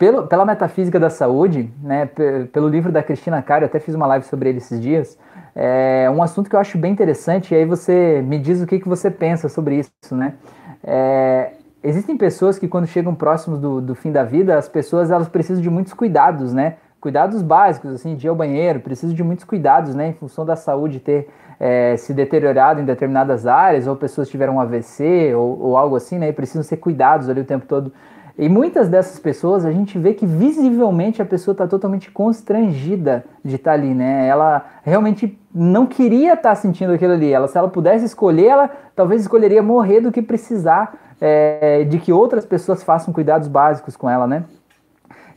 pelo, 0.00 0.26
pela 0.26 0.46
metafísica 0.46 0.98
da 0.98 1.10
saúde, 1.10 1.70
né? 1.82 2.08
Pelo 2.50 2.68
livro 2.68 2.90
da 2.90 3.02
Cristina 3.02 3.42
Caro, 3.42 3.64
eu 3.64 3.66
até 3.66 3.78
fiz 3.78 3.94
uma 3.94 4.06
live 4.06 4.24
sobre 4.24 4.48
ele 4.48 4.56
esses 4.56 4.80
dias. 4.80 5.18
É 5.54 6.10
um 6.10 6.22
assunto 6.22 6.48
que 6.48 6.56
eu 6.56 6.60
acho 6.60 6.78
bem 6.78 6.90
interessante, 6.90 7.52
e 7.52 7.56
aí 7.58 7.66
você 7.66 8.22
me 8.22 8.38
diz 8.38 8.62
o 8.62 8.66
que, 8.66 8.78
que 8.78 8.88
você 8.88 9.10
pensa 9.10 9.46
sobre 9.50 9.78
isso, 9.78 10.16
né? 10.16 10.36
É, 10.82 11.50
existem 11.84 12.16
pessoas 12.16 12.58
que 12.58 12.66
quando 12.66 12.86
chegam 12.86 13.14
próximos 13.14 13.60
do, 13.60 13.78
do 13.82 13.94
fim 13.94 14.10
da 14.10 14.24
vida, 14.24 14.56
as 14.56 14.70
pessoas 14.70 15.10
elas 15.10 15.28
precisam 15.28 15.62
de 15.62 15.68
muitos 15.68 15.92
cuidados, 15.92 16.54
né? 16.54 16.76
Cuidados 16.98 17.42
básicos, 17.42 17.92
assim, 17.92 18.16
de 18.16 18.26
ir 18.26 18.30
ao 18.30 18.34
banheiro, 18.34 18.80
precisam 18.80 19.14
de 19.14 19.22
muitos 19.22 19.44
cuidados, 19.44 19.94
né? 19.94 20.08
Em 20.08 20.14
função 20.14 20.46
da 20.46 20.56
saúde 20.56 20.98
ter 20.98 21.28
é, 21.58 21.94
se 21.98 22.14
deteriorado 22.14 22.80
em 22.80 22.86
determinadas 22.86 23.46
áreas, 23.46 23.86
ou 23.86 23.94
pessoas 23.94 24.30
tiveram 24.30 24.56
um 24.56 24.60
AVC, 24.60 25.34
ou, 25.34 25.60
ou 25.60 25.76
algo 25.76 25.94
assim, 25.94 26.18
né? 26.18 26.30
E 26.30 26.32
precisam 26.32 26.62
ser 26.62 26.78
cuidados 26.78 27.28
ali 27.28 27.42
o 27.42 27.44
tempo 27.44 27.66
todo. 27.66 27.92
E 28.40 28.48
muitas 28.48 28.88
dessas 28.88 29.18
pessoas 29.18 29.66
a 29.66 29.70
gente 29.70 29.98
vê 29.98 30.14
que 30.14 30.24
visivelmente 30.24 31.20
a 31.20 31.26
pessoa 31.26 31.52
está 31.52 31.68
totalmente 31.68 32.10
constrangida 32.10 33.22
de 33.44 33.56
estar 33.56 33.72
tá 33.72 33.76
ali, 33.76 33.92
né? 33.92 34.26
Ela 34.26 34.64
realmente 34.82 35.38
não 35.54 35.84
queria 35.84 36.32
estar 36.32 36.48
tá 36.48 36.54
sentindo 36.54 36.94
aquilo 36.94 37.12
ali. 37.12 37.30
Ela, 37.30 37.48
se 37.48 37.58
ela 37.58 37.68
pudesse 37.68 38.06
escolher, 38.06 38.46
ela 38.46 38.70
talvez 38.96 39.20
escolheria 39.20 39.62
morrer 39.62 40.00
do 40.00 40.10
que 40.10 40.22
precisar 40.22 40.98
é, 41.20 41.84
de 41.84 41.98
que 41.98 42.14
outras 42.14 42.46
pessoas 42.46 42.82
façam 42.82 43.12
cuidados 43.12 43.46
básicos 43.46 43.94
com 43.94 44.08
ela, 44.08 44.26
né? 44.26 44.44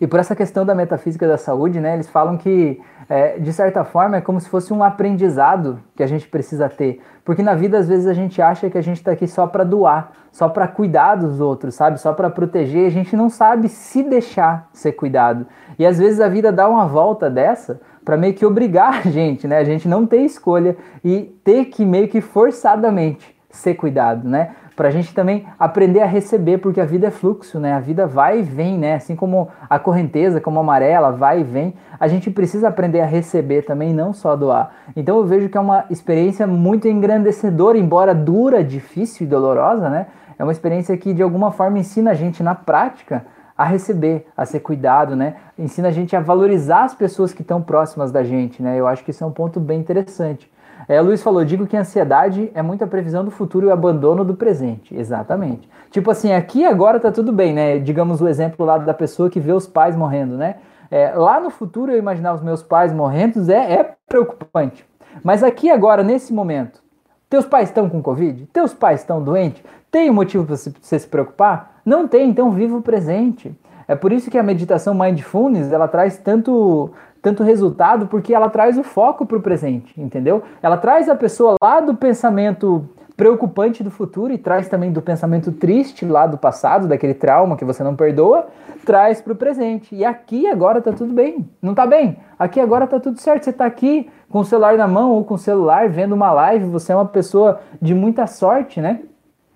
E 0.04 0.08
por 0.08 0.20
essa 0.20 0.36
questão 0.36 0.66
da 0.66 0.76
metafísica 0.76 1.26
da 1.26 1.38
saúde, 1.38 1.80
né, 1.80 1.94
eles 1.94 2.10
falam 2.10 2.36
que, 2.36 2.78
é, 3.08 3.40
de 3.40 3.54
certa 3.54 3.86
forma, 3.86 4.18
é 4.18 4.22
como 4.22 4.38
se 4.38 4.50
fosse 4.50 4.74
um 4.74 4.84
aprendizado 4.84 5.80
que 5.96 6.04
a 6.04 6.08
gente 6.08 6.28
precisa 6.28 6.68
ter. 6.68 7.02
Porque 7.24 7.42
na 7.42 7.56
vida, 7.56 7.78
às 7.78 7.88
vezes, 7.88 8.06
a 8.06 8.14
gente 8.14 8.42
acha 8.42 8.70
que 8.70 8.78
a 8.78 8.82
gente 8.82 8.98
está 8.98 9.12
aqui 9.12 9.26
só 9.26 9.48
para 9.48 9.64
doar, 9.64 10.12
só 10.30 10.50
para 10.50 10.68
cuidar 10.68 11.16
dos 11.16 11.40
outros, 11.40 11.76
sabe? 11.76 12.02
Só 12.02 12.12
para 12.12 12.30
proteger. 12.30 12.86
A 12.86 12.90
gente 12.90 13.16
não 13.16 13.30
sabe 13.30 13.70
se 13.70 14.04
deixar 14.04 14.68
ser 14.74 14.92
cuidado. 14.92 15.48
E 15.80 15.86
às 15.86 15.98
vezes 16.00 16.20
a 16.20 16.28
vida 16.28 16.52
dá 16.52 16.68
uma 16.68 16.86
volta 16.86 17.30
dessa 17.30 17.80
para 18.04 18.18
meio 18.18 18.34
que 18.34 18.46
obrigar 18.46 19.08
a 19.08 19.10
gente, 19.10 19.48
né? 19.48 19.58
A 19.60 19.64
gente 19.64 19.88
não 19.88 20.06
ter 20.06 20.18
escolha 20.18 20.76
e 21.02 21.34
ter 21.46 21.64
que 21.68 21.86
meio 21.86 22.10
que 22.10 22.20
forçadamente 22.20 23.34
ser 23.50 23.76
cuidado, 23.76 24.28
né? 24.28 24.52
Para 24.76 24.88
a 24.88 24.92
gente 24.92 25.14
também 25.14 25.46
aprender 25.60 26.02
a 26.02 26.06
receber, 26.06 26.58
porque 26.58 26.82
a 26.82 26.86
vida 26.86 27.08
é 27.08 27.12
fluxo, 27.12 27.60
né? 27.60 27.74
A 27.74 27.80
vida 27.80 28.08
vai 28.08 28.40
e 28.40 28.42
vem, 28.42 28.78
né? 28.78 28.96
Assim 28.96 29.16
como 29.16 29.50
a 29.70 29.78
correnteza, 29.78 30.42
como 30.42 30.60
a 30.60 30.62
amarela, 30.62 31.12
vai 31.12 31.42
e 31.42 31.44
vem, 31.44 31.74
a 32.00 32.08
gente 32.08 32.32
precisa 32.32 32.68
aprender 32.68 33.02
a 33.02 33.06
receber 33.06 33.64
também, 33.64 33.94
não 33.94 34.14
só 34.14 34.36
doar. 34.36 34.74
Então 34.96 35.18
eu 35.18 35.26
vejo 35.26 35.50
que 35.50 35.58
é 35.58 35.62
uma 35.62 35.86
experiência 35.90 36.48
muito 36.48 36.88
engrandecedora, 36.88 37.78
embora 37.78 38.16
dura, 38.16 38.64
difícil 38.64 39.26
e 39.26 39.30
dolorosa, 39.30 39.90
né? 39.90 40.08
É 40.38 40.44
uma 40.44 40.52
experiência 40.52 40.98
que 40.98 41.14
de 41.14 41.22
alguma 41.22 41.52
forma 41.52 41.78
ensina 41.78 42.12
a 42.12 42.16
gente 42.16 42.42
na 42.42 42.56
prática 42.56 43.26
a 43.56 43.66
receber, 43.66 44.26
a 44.36 44.46
ser 44.46 44.62
cuidado, 44.62 45.16
né? 45.16 45.36
Ensina 45.58 45.90
a 45.90 45.92
gente 45.92 46.16
a 46.16 46.20
valorizar 46.20 46.86
as 46.86 46.96
pessoas 46.96 47.32
que 47.32 47.44
estão 47.44 47.62
próximas 47.62 48.12
da 48.12 48.24
gente, 48.24 48.62
né? 48.64 48.80
Eu 48.80 48.88
acho 48.88 49.04
que 49.04 49.12
isso 49.12 49.24
é 49.24 49.28
um 49.28 49.32
ponto 49.32 49.60
bem 49.60 49.80
interessante. 49.80 50.52
É, 50.88 51.00
Luiz 51.00 51.22
falou, 51.22 51.46
digo 51.46 51.66
que 51.66 51.78
a 51.78 51.82
ansiedade 51.82 52.52
é 52.54 52.62
muita 52.62 52.86
previsão 52.86 53.24
do 53.24 53.32
futuro 53.32 53.66
e 53.66 53.70
o 53.70 53.74
abandono 53.74 54.24
do 54.24 54.36
presente. 54.36 54.96
Exatamente. 54.96 55.70
Tipo 55.90 56.12
assim, 56.12 56.34
aqui 56.34 56.66
agora 56.66 57.00
tá 57.00 57.12
tudo 57.12 57.32
bem, 57.32 57.54
né? 57.54 57.80
Digamos 57.80 58.22
o 58.22 58.28
exemplo 58.28 58.66
lá 58.66 58.78
da 58.78 58.94
pessoa 58.94 59.30
que 59.30 59.40
vê 59.40 59.52
os 59.52 59.68
pais 59.68 59.96
morrendo, 59.96 60.38
né? 60.38 60.56
É, 60.92 61.12
lá 61.16 61.40
no 61.40 61.50
futuro 61.50 61.92
eu 61.92 61.98
imaginar 61.98 62.34
os 62.34 62.42
meus 62.42 62.62
pais 62.62 62.94
morrendo 62.94 63.52
é, 63.52 63.74
é 63.74 63.96
preocupante. 64.08 64.86
Mas 65.24 65.44
aqui 65.44 65.70
agora, 65.70 66.04
nesse 66.04 66.34
momento, 66.34 66.82
teus 67.30 67.46
pais 67.46 67.70
estão 67.70 67.90
com 67.90 68.02
Covid? 68.02 68.48
Teus 68.54 68.74
pais 68.74 69.02
estão 69.02 69.22
doentes? 69.22 69.64
Tem 69.90 70.10
um 70.10 70.14
motivo 70.14 70.46
para 70.46 70.56
você 70.56 71.00
se 71.00 71.08
preocupar? 71.08 71.82
Não 71.86 72.08
tem, 72.08 72.30
então 72.30 72.52
viva 72.52 72.78
o 72.78 72.82
presente. 72.82 73.56
É 73.88 73.96
por 73.96 74.12
isso 74.12 74.32
que 74.32 74.38
a 74.38 74.44
meditação 74.44 74.94
mindfulness 74.94 75.72
ela 75.72 75.88
traz 75.88 76.18
tanto 76.18 76.92
tanto 77.24 77.42
resultado 77.42 78.06
porque 78.08 78.36
ela 78.36 78.50
traz 78.50 78.78
o 78.78 78.84
foco 78.84 79.26
para 79.26 79.38
o 79.38 79.42
presente, 79.42 80.00
entendeu? 80.00 80.44
Ela 80.62 80.76
traz 80.76 81.08
a 81.08 81.16
pessoa 81.16 81.56
lá 81.64 81.80
do 81.80 81.96
pensamento 81.96 82.88
preocupante 83.16 83.82
do 83.82 83.90
futuro 83.90 84.34
e 84.34 84.38
traz 84.38 84.68
também 84.68 84.92
do 84.92 85.02
pensamento 85.02 85.52
triste 85.52 86.06
lá 86.06 86.28
do 86.28 86.38
passado, 86.38 86.88
daquele 86.88 87.14
trauma 87.14 87.56
que 87.56 87.64
você 87.64 87.82
não 87.82 87.96
perdoa, 87.96 88.48
traz 88.86 89.22
para 89.22 89.32
o 89.32 89.36
presente. 89.36 89.96
E 89.96 90.04
aqui 90.04 90.48
agora 90.48 90.82
tá 90.82 90.92
tudo 90.92 91.14
bem. 91.14 91.48
Não 91.62 91.74
tá 91.74 91.88
bem? 91.88 92.18
Aqui 92.38 92.60
agora 92.60 92.86
tá 92.86 93.00
tudo 93.00 93.18
certo. 93.22 93.46
Você 93.46 93.54
tá 93.54 93.66
aqui 93.66 94.10
com 94.30 94.40
o 94.40 94.46
celular 94.46 94.78
na 94.78 94.88
mão 94.88 95.12
ou 95.12 95.24
com 95.24 95.36
o 95.36 95.38
celular 95.38 95.88
vendo 95.88 96.14
uma 96.14 96.32
live, 96.34 96.66
você 96.66 96.92
é 96.92 96.96
uma 96.96 97.06
pessoa 97.06 97.62
de 97.82 97.94
muita 97.94 98.28
sorte, 98.28 98.82
né? 98.82 99.00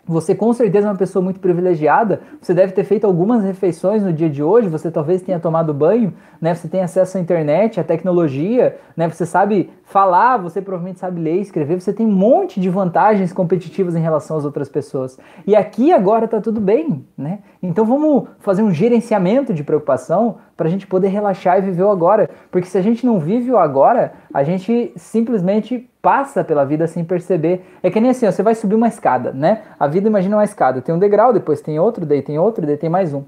Você 0.07 0.33
com 0.33 0.53
certeza 0.53 0.87
é 0.87 0.89
uma 0.89 0.97
pessoa 0.97 1.21
muito 1.21 1.39
privilegiada. 1.39 2.21
Você 2.41 2.53
deve 2.53 2.71
ter 2.71 2.85
feito 2.85 3.05
algumas 3.05 3.43
refeições 3.43 4.01
no 4.01 4.13
dia 4.13 4.29
de 4.29 4.41
hoje. 4.41 4.69
Você 4.69 4.89
talvez 4.89 5.21
tenha 5.21 5.39
tomado 5.39 5.73
banho, 5.73 6.13
né? 6.39 6.53
Você 6.55 6.67
tem 6.69 6.81
acesso 6.81 7.17
à 7.17 7.21
internet, 7.21 7.79
à 7.79 7.83
tecnologia, 7.83 8.77
né? 8.95 9.09
Você 9.09 9.25
sabe 9.25 9.69
falar, 9.83 10.37
você 10.37 10.61
provavelmente 10.61 10.99
sabe 10.99 11.19
ler, 11.19 11.41
escrever. 11.41 11.79
Você 11.79 11.91
tem 11.91 12.05
um 12.05 12.11
monte 12.11 12.59
de 12.61 12.69
vantagens 12.69 13.33
competitivas 13.33 13.95
em 13.95 14.01
relação 14.01 14.37
às 14.37 14.45
outras 14.45 14.69
pessoas. 14.69 15.19
E 15.45 15.55
aqui 15.55 15.91
agora 15.91 16.27
tá 16.27 16.39
tudo 16.39 16.61
bem, 16.61 17.05
né? 17.17 17.39
Então 17.61 17.83
vamos 17.85 18.29
fazer 18.39 18.63
um 18.63 18.71
gerenciamento 18.71 19.53
de 19.53 19.63
preocupação 19.63 20.37
para 20.55 20.67
a 20.67 20.71
gente 20.71 20.87
poder 20.87 21.09
relaxar 21.09 21.57
e 21.57 21.61
viver 21.61 21.83
o 21.83 21.91
agora. 21.91 22.29
Porque 22.49 22.67
se 22.67 22.77
a 22.77 22.81
gente 22.81 23.05
não 23.05 23.19
vive 23.19 23.51
o 23.51 23.57
agora, 23.57 24.13
a 24.33 24.43
gente 24.43 24.93
simplesmente 24.95 25.89
passa 26.07 26.41
pela 26.41 26.63
vida 26.63 26.87
sem 26.87 27.03
perceber. 27.03 27.65
É 27.83 27.91
que 27.91 27.99
nem 27.99 28.11
assim, 28.11 28.25
ó, 28.25 28.31
você 28.31 28.41
vai 28.41 28.55
subir 28.55 28.75
uma 28.75 28.87
escada, 28.87 29.33
né? 29.33 29.63
A 29.77 29.87
vida 29.87 30.07
imagina 30.07 30.37
uma 30.37 30.43
escada, 30.45 30.81
tem 30.81 30.95
um 30.95 30.97
degrau, 30.97 31.33
depois 31.33 31.59
tem 31.59 31.77
outro, 31.77 32.05
daí 32.05 32.21
tem 32.21 32.39
outro, 32.39 32.65
daí 32.65 32.77
tem 32.77 32.89
mais 32.89 33.13
um. 33.13 33.25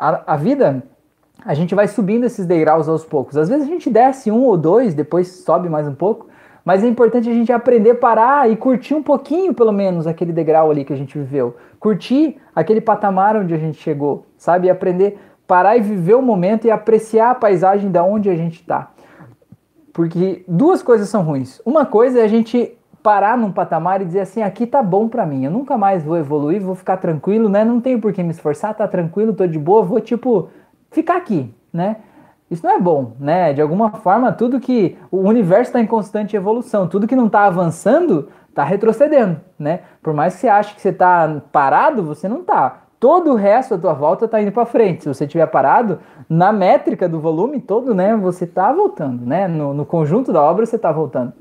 A, 0.00 0.32
a 0.32 0.36
vida, 0.36 0.82
a 1.44 1.52
gente 1.52 1.74
vai 1.74 1.86
subindo 1.86 2.24
esses 2.24 2.46
degraus 2.46 2.88
aos 2.88 3.04
poucos. 3.04 3.36
Às 3.36 3.50
vezes 3.50 3.66
a 3.66 3.68
gente 3.68 3.90
desce 3.90 4.30
um 4.30 4.42
ou 4.42 4.56
dois, 4.56 4.94
depois 4.94 5.28
sobe 5.44 5.68
mais 5.68 5.86
um 5.86 5.94
pouco, 5.94 6.28
mas 6.64 6.82
é 6.82 6.86
importante 6.86 7.28
a 7.28 7.34
gente 7.34 7.52
aprender 7.52 7.90
a 7.90 7.94
parar 7.94 8.50
e 8.50 8.56
curtir 8.56 8.94
um 8.94 9.02
pouquinho, 9.02 9.52
pelo 9.52 9.70
menos, 9.70 10.06
aquele 10.06 10.32
degrau 10.32 10.70
ali 10.70 10.82
que 10.82 10.94
a 10.94 10.96
gente 10.96 11.18
viveu. 11.18 11.56
Curtir 11.78 12.38
aquele 12.56 12.80
patamar 12.80 13.36
onde 13.36 13.52
a 13.52 13.58
gente 13.58 13.76
chegou, 13.76 14.24
sabe? 14.38 14.68
E 14.68 14.70
aprender 14.70 15.18
parar 15.46 15.76
e 15.76 15.82
viver 15.82 16.14
o 16.14 16.22
momento 16.22 16.66
e 16.66 16.70
apreciar 16.70 17.32
a 17.32 17.34
paisagem 17.34 17.90
da 17.90 18.02
onde 18.02 18.30
a 18.30 18.34
gente 18.34 18.62
está. 18.62 18.93
Porque 19.94 20.44
duas 20.48 20.82
coisas 20.82 21.08
são 21.08 21.22
ruins. 21.22 21.62
Uma 21.64 21.86
coisa 21.86 22.18
é 22.18 22.24
a 22.24 22.28
gente 22.28 22.76
parar 23.00 23.38
num 23.38 23.52
patamar 23.52 24.02
e 24.02 24.04
dizer 24.04 24.20
assim, 24.20 24.42
aqui 24.42 24.66
tá 24.66 24.82
bom 24.82 25.08
para 25.08 25.24
mim, 25.24 25.44
eu 25.44 25.50
nunca 25.50 25.78
mais 25.78 26.02
vou 26.02 26.16
evoluir, 26.16 26.60
vou 26.60 26.74
ficar 26.74 26.96
tranquilo, 26.96 27.48
né? 27.48 27.64
Não 27.64 27.80
tenho 27.80 28.00
por 28.00 28.12
que 28.12 28.22
me 28.22 28.30
esforçar, 28.30 28.74
tá 28.74 28.88
tranquilo, 28.88 29.32
tô 29.32 29.46
de 29.46 29.58
boa, 29.58 29.82
vou 29.82 30.00
tipo 30.00 30.48
ficar 30.90 31.16
aqui, 31.16 31.54
né? 31.72 31.98
Isso 32.50 32.66
não 32.66 32.74
é 32.74 32.80
bom, 32.80 33.12
né? 33.20 33.52
De 33.52 33.60
alguma 33.60 33.92
forma, 33.92 34.32
tudo 34.32 34.58
que 34.58 34.96
o 35.10 35.18
universo 35.18 35.68
está 35.68 35.80
em 35.80 35.86
constante 35.86 36.34
evolução, 36.34 36.88
tudo 36.88 37.06
que 37.06 37.14
não 37.14 37.26
está 37.26 37.44
avançando 37.44 38.28
está 38.48 38.64
retrocedendo, 38.64 39.40
né? 39.58 39.80
Por 40.02 40.12
mais 40.12 40.34
que 40.34 40.40
você 40.40 40.48
ache 40.48 40.74
que 40.74 40.80
você 40.80 40.88
está 40.88 41.42
parado, 41.52 42.02
você 42.02 42.28
não 42.28 42.40
está. 42.40 42.83
Todo 42.98 43.32
o 43.32 43.34
resto 43.34 43.76
da 43.76 43.80
tua 43.80 43.92
volta 43.92 44.24
está 44.24 44.40
indo 44.40 44.52
para 44.52 44.66
frente. 44.66 45.02
Se 45.02 45.08
você 45.08 45.24
estiver 45.24 45.46
parado, 45.46 45.98
na 46.28 46.52
métrica 46.52 47.08
do 47.08 47.20
volume 47.20 47.60
todo, 47.60 47.94
né, 47.94 48.16
você 48.16 48.44
está 48.44 48.72
voltando, 48.72 49.24
né? 49.26 49.46
No, 49.46 49.74
no 49.74 49.84
conjunto 49.84 50.32
da 50.32 50.42
obra 50.42 50.64
você 50.64 50.76
está 50.76 50.90
voltando. 50.90 51.32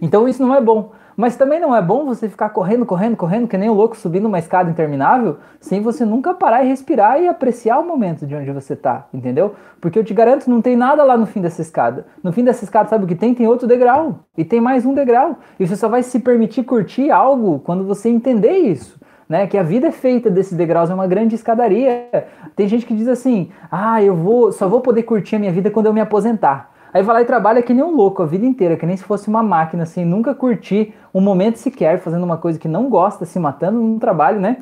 Então 0.00 0.28
isso 0.28 0.42
não 0.42 0.54
é 0.54 0.60
bom. 0.60 0.92
Mas 1.16 1.36
também 1.36 1.60
não 1.60 1.74
é 1.76 1.82
bom 1.82 2.04
você 2.04 2.28
ficar 2.28 2.48
correndo, 2.50 2.86
correndo, 2.86 3.16
correndo, 3.16 3.46
que 3.46 3.56
nem 3.58 3.68
um 3.68 3.74
louco 3.74 3.96
subindo 3.96 4.26
uma 4.26 4.38
escada 4.38 4.70
interminável, 4.70 5.36
sem 5.60 5.80
você 5.80 6.04
nunca 6.04 6.32
parar 6.32 6.64
e 6.64 6.68
respirar 6.68 7.20
e 7.20 7.28
apreciar 7.28 7.78
o 7.78 7.86
momento 7.86 8.26
de 8.26 8.34
onde 8.34 8.50
você 8.50 8.72
está, 8.72 9.06
entendeu? 9.12 9.54
Porque 9.80 9.98
eu 9.98 10.04
te 10.04 10.14
garanto, 10.14 10.48
não 10.48 10.62
tem 10.62 10.74
nada 10.74 11.04
lá 11.04 11.16
no 11.16 11.26
fim 11.26 11.40
dessa 11.40 11.60
escada. 11.60 12.06
No 12.22 12.32
fim 12.32 12.42
dessa 12.42 12.64
escada, 12.64 12.88
sabe 12.88 13.04
o 13.04 13.06
que 13.06 13.14
tem? 13.14 13.34
Tem 13.34 13.46
outro 13.46 13.68
degrau. 13.68 14.20
E 14.36 14.44
tem 14.44 14.60
mais 14.60 14.86
um 14.86 14.94
degrau. 14.94 15.36
E 15.60 15.66
você 15.66 15.76
só 15.76 15.88
vai 15.88 16.02
se 16.02 16.18
permitir 16.20 16.64
curtir 16.64 17.10
algo 17.10 17.60
quando 17.60 17.84
você 17.84 18.08
entender 18.08 18.58
isso. 18.58 18.98
Né, 19.32 19.46
que 19.46 19.56
a 19.56 19.62
vida 19.62 19.86
é 19.86 19.90
feita 19.90 20.28
desses 20.28 20.52
degraus, 20.52 20.90
é 20.90 20.94
uma 20.94 21.06
grande 21.06 21.34
escadaria. 21.34 22.06
Tem 22.54 22.68
gente 22.68 22.84
que 22.84 22.92
diz 22.94 23.08
assim: 23.08 23.48
"Ah, 23.70 24.02
eu 24.02 24.14
vou, 24.14 24.52
só 24.52 24.68
vou 24.68 24.82
poder 24.82 25.04
curtir 25.04 25.36
a 25.36 25.38
minha 25.38 25.50
vida 25.50 25.70
quando 25.70 25.86
eu 25.86 25.94
me 25.94 26.02
aposentar". 26.02 26.70
Aí 26.92 27.02
vai 27.02 27.14
lá 27.14 27.22
e 27.22 27.24
trabalha 27.24 27.62
que 27.62 27.72
nem 27.72 27.82
um 27.82 27.96
louco 27.96 28.22
a 28.22 28.26
vida 28.26 28.44
inteira, 28.44 28.76
que 28.76 28.84
nem 28.84 28.94
se 28.94 29.02
fosse 29.02 29.28
uma 29.28 29.42
máquina, 29.42 29.84
assim, 29.84 30.04
nunca 30.04 30.34
curtir 30.34 30.92
um 31.14 31.20
momento 31.22 31.56
sequer 31.56 31.98
fazendo 31.98 32.24
uma 32.24 32.36
coisa 32.36 32.58
que 32.58 32.68
não 32.68 32.90
gosta, 32.90 33.24
se 33.24 33.38
matando 33.38 33.80
no 33.80 33.98
trabalho, 33.98 34.38
né? 34.38 34.58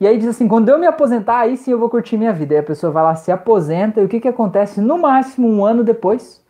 E 0.00 0.06
aí 0.08 0.18
diz 0.18 0.26
assim, 0.26 0.48
quando 0.48 0.68
eu 0.68 0.80
me 0.80 0.86
aposentar, 0.88 1.38
aí 1.38 1.56
sim 1.56 1.70
eu 1.70 1.78
vou 1.78 1.88
curtir 1.88 2.16
minha 2.16 2.32
vida. 2.32 2.56
Aí 2.56 2.58
a 2.58 2.64
pessoa 2.64 2.92
vai 2.92 3.04
lá, 3.04 3.14
se 3.14 3.30
aposenta, 3.30 4.00
e 4.00 4.04
o 4.04 4.08
que 4.08 4.18
que 4.18 4.26
acontece? 4.26 4.80
No 4.80 4.98
máximo 4.98 5.46
um 5.46 5.64
ano 5.64 5.84
depois, 5.84 6.41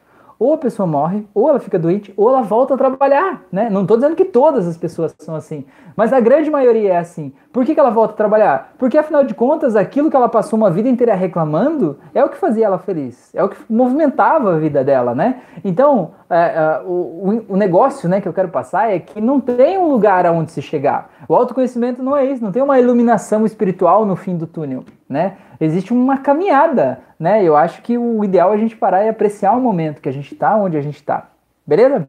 ou 0.43 0.55
a 0.55 0.59
pessoa 0.59 0.89
morre, 0.89 1.25
ou 1.33 1.49
ela 1.49 1.61
fica 1.61 1.79
doente, 1.79 2.13
ou 2.17 2.29
ela 2.29 2.43
volta 2.43 2.75
a 2.75 2.77
trabalhar, 2.77 3.43
né? 3.53 3.71
Não 3.71 3.83
estou 3.83 3.97
dizendo 3.97 4.17
que 4.17 4.25
todas 4.25 4.67
as 4.67 4.77
pessoas 4.77 5.15
são 5.21 5.37
assim, 5.37 5.65
mas 5.97 6.13
a 6.13 6.19
grande 6.19 6.51
maioria 6.51 6.95
é 6.95 6.97
assim. 6.97 7.33
Por 7.53 7.65
que, 7.65 7.75
que 7.75 7.79
ela 7.79 7.91
volta 7.91 8.15
a 8.15 8.17
trabalhar? 8.17 8.73
Porque 8.77 8.99
afinal 8.99 9.23
de 9.23 9.35
contas, 9.35 9.77
aquilo 9.77 10.11
que 10.11 10.17
ela 10.17 10.29
passou 10.29 10.57
uma 10.57 10.69
vida 10.69 10.89
inteira 10.89 11.15
reclamando 11.15 11.97
é 12.13 12.25
o 12.25 12.29
que 12.29 12.37
fazia 12.37 12.67
ela 12.67 12.79
feliz, 12.81 13.33
é 13.33 13.45
o 13.45 13.49
que 13.49 13.57
movimentava 13.71 14.57
a 14.57 14.59
vida 14.59 14.83
dela, 14.83 15.15
né? 15.15 15.43
Então, 15.65 16.11
é, 16.29 16.35
é, 16.35 16.83
o, 16.85 17.45
o 17.51 17.57
negócio 17.57 18.09
né, 18.09 18.21
que 18.21 18.27
eu 18.27 18.33
quero 18.33 18.49
passar 18.49 18.91
é 18.91 18.99
que 18.99 19.21
não 19.21 19.39
tem 19.39 19.79
um 19.79 19.89
lugar 19.89 20.27
aonde 20.27 20.51
se 20.51 20.61
chegar. 20.61 21.09
O 21.29 21.37
autoconhecimento 21.37 22.03
não 22.03 22.17
é 22.17 22.25
isso, 22.25 22.43
não 22.43 22.51
tem 22.51 22.63
uma 22.63 22.81
iluminação 22.81 23.47
espiritual 23.47 24.05
no 24.05 24.17
fim 24.17 24.37
do 24.37 24.47
túnel, 24.47 24.83
né? 25.13 25.37
Existe 25.61 25.93
uma 25.93 26.19
caminhada, 26.19 27.01
né? 27.19 27.45
Eu 27.45 27.57
acho 27.57 27.83
que 27.83 27.97
o 27.97 28.25
ideal 28.25 28.53
é 28.53 28.55
a 28.55 28.59
gente 28.59 28.77
parar 28.77 29.05
e 29.05 29.09
apreciar 29.09 29.53
o 29.53 29.61
momento 29.61 30.01
que 30.01 30.09
a 30.09 30.13
gente 30.13 30.33
está, 30.33 30.57
onde 30.57 30.77
a 30.77 30.81
gente 30.81 30.97
está. 30.97 31.29
Beleza? 31.67 32.09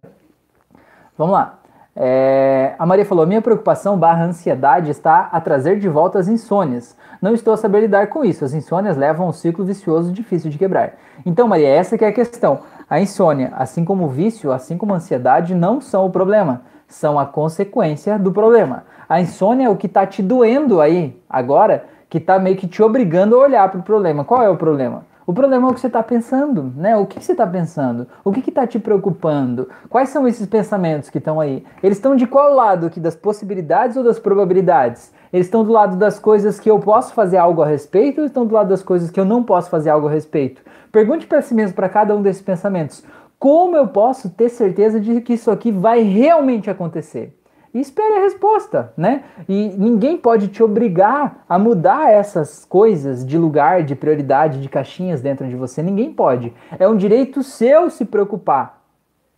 Vamos 1.18 1.34
lá. 1.34 1.60
É, 1.96 2.74
a 2.80 2.86
Maria 2.86 3.06
falou: 3.06 3.28
minha 3.28 3.42
preocupação 3.42 3.98
barra 3.98 4.26
ansiedade 4.26 4.90
está 4.90 5.30
a 5.32 5.40
trazer 5.40 5.78
de 5.80 5.88
volta 5.88 6.18
as 6.18 6.28
insônias. 6.28 6.98
Não 7.22 7.34
estou 7.34 7.54
a 7.54 7.58
saber 7.58 7.82
lidar 7.82 8.08
com 8.08 8.26
isso. 8.26 8.44
As 8.44 8.54
insônias 8.54 8.98
levam 8.98 9.28
um 9.28 9.32
ciclo 9.32 9.64
vicioso 9.64 10.12
difícil 10.12 10.50
de 10.50 10.58
quebrar. 10.58 10.94
Então, 11.26 11.48
Maria, 11.48 11.70
essa 11.70 11.98
que 11.98 12.04
é 12.04 12.08
a 12.08 12.14
questão. 12.14 12.62
A 12.90 13.00
insônia, 13.00 13.54
assim 13.56 13.86
como 13.86 14.06
o 14.06 14.10
vício, 14.10 14.52
assim 14.52 14.78
como 14.78 14.94
a 14.94 14.98
ansiedade, 14.98 15.56
não 15.56 15.80
são 15.80 16.06
o 16.06 16.10
problema, 16.10 16.64
são 16.88 17.18
a 17.18 17.26
consequência 17.26 18.20
do 18.20 18.32
problema. 18.32 18.84
A 19.08 19.22
insônia 19.22 19.68
é 19.68 19.70
o 19.70 19.78
que 19.78 19.88
está 19.88 20.06
te 20.06 20.22
doendo 20.22 20.82
aí 20.82 21.20
agora, 21.30 21.86
que 22.14 22.20
está 22.20 22.38
meio 22.38 22.56
que 22.56 22.68
te 22.68 22.84
obrigando 22.84 23.36
a 23.36 23.40
olhar 23.40 23.68
para 23.72 23.80
o 23.80 23.84
problema. 23.84 24.24
Qual 24.24 24.40
é 24.40 24.48
o 24.48 24.56
problema? 24.56 25.04
O 25.26 25.34
problema 25.34 25.68
é 25.68 25.72
o 25.72 25.74
que 25.74 25.80
você 25.80 25.88
está 25.88 26.04
pensando, 26.04 26.72
né? 26.78 26.96
O 26.96 27.08
que, 27.08 27.20
você 27.20 27.32
está 27.32 27.48
pensando? 27.48 28.08
O 28.24 28.32
que 28.32 28.48
está 28.48 28.68
te 28.68 28.78
preocupando? 28.78 29.68
Quais 29.90 30.10
são 30.10 30.28
esses 30.28 30.46
pensamentos 30.46 31.10
que 31.10 31.18
estão 31.18 31.40
aí? 31.40 31.66
Eles 31.82 31.98
estão 31.98 32.16
de 32.16 32.28
qual 32.28 32.54
lado 32.54 32.86
aqui? 32.86 33.00
Das 33.00 33.16
possibilidades 33.16 33.98
ou 33.98 34.04
das 34.04 34.20
probabilidades? 34.20 35.12
Eles 35.34 35.48
estão 35.48 35.64
do 35.64 35.72
lado 35.72 35.98
das 35.98 36.20
coisas 36.20 36.60
que 36.60 36.70
eu 36.70 36.78
posso 36.78 37.16
fazer 37.16 37.38
algo 37.38 37.64
a 37.64 37.66
respeito 37.66 38.22
ou 38.22 38.28
estão 38.28 38.46
do 38.46 38.54
lado 38.54 38.70
das 38.70 38.84
coisas 38.84 39.10
que 39.10 39.20
eu 39.20 39.26
não 39.26 39.42
posso 39.42 39.72
fazer 39.72 39.90
algo 39.90 40.08
a 40.08 40.12
respeito? 40.12 40.62
Pergunte 40.92 41.26
para 41.26 41.42
si 41.42 41.56
mesmo, 41.56 41.76
para 41.76 41.90
cada 41.90 42.16
um 42.16 42.22
desses 42.22 42.44
pensamentos, 42.44 43.04
como 43.40 43.76
eu 43.76 43.88
posso 43.88 44.30
ter 44.30 44.50
certeza 44.50 45.00
de 45.00 45.20
que 45.22 45.34
isso 45.34 45.50
aqui 45.50 45.72
vai 45.72 46.04
realmente 46.04 46.70
acontecer? 46.70 47.36
E 47.74 47.80
espere 47.80 48.18
a 48.18 48.22
resposta, 48.22 48.94
né? 48.96 49.24
E 49.50 49.70
ninguém 49.78 50.16
pode 50.18 50.50
te 50.50 50.62
obrigar 50.62 51.44
a 51.50 51.58
mudar 51.58 52.12
essas 52.12 52.64
coisas 52.66 53.26
de 53.26 53.38
lugar, 53.38 53.84
de 53.84 53.96
prioridade, 53.96 54.62
de 54.62 54.70
caixinhas 54.70 55.22
dentro 55.22 55.48
de 55.48 55.56
você. 55.56 55.82
Ninguém 55.82 56.14
pode. 56.14 56.54
É 56.78 56.88
um 56.88 56.96
direito 56.96 57.42
seu 57.42 57.90
se 57.90 58.06
preocupar 58.06 58.82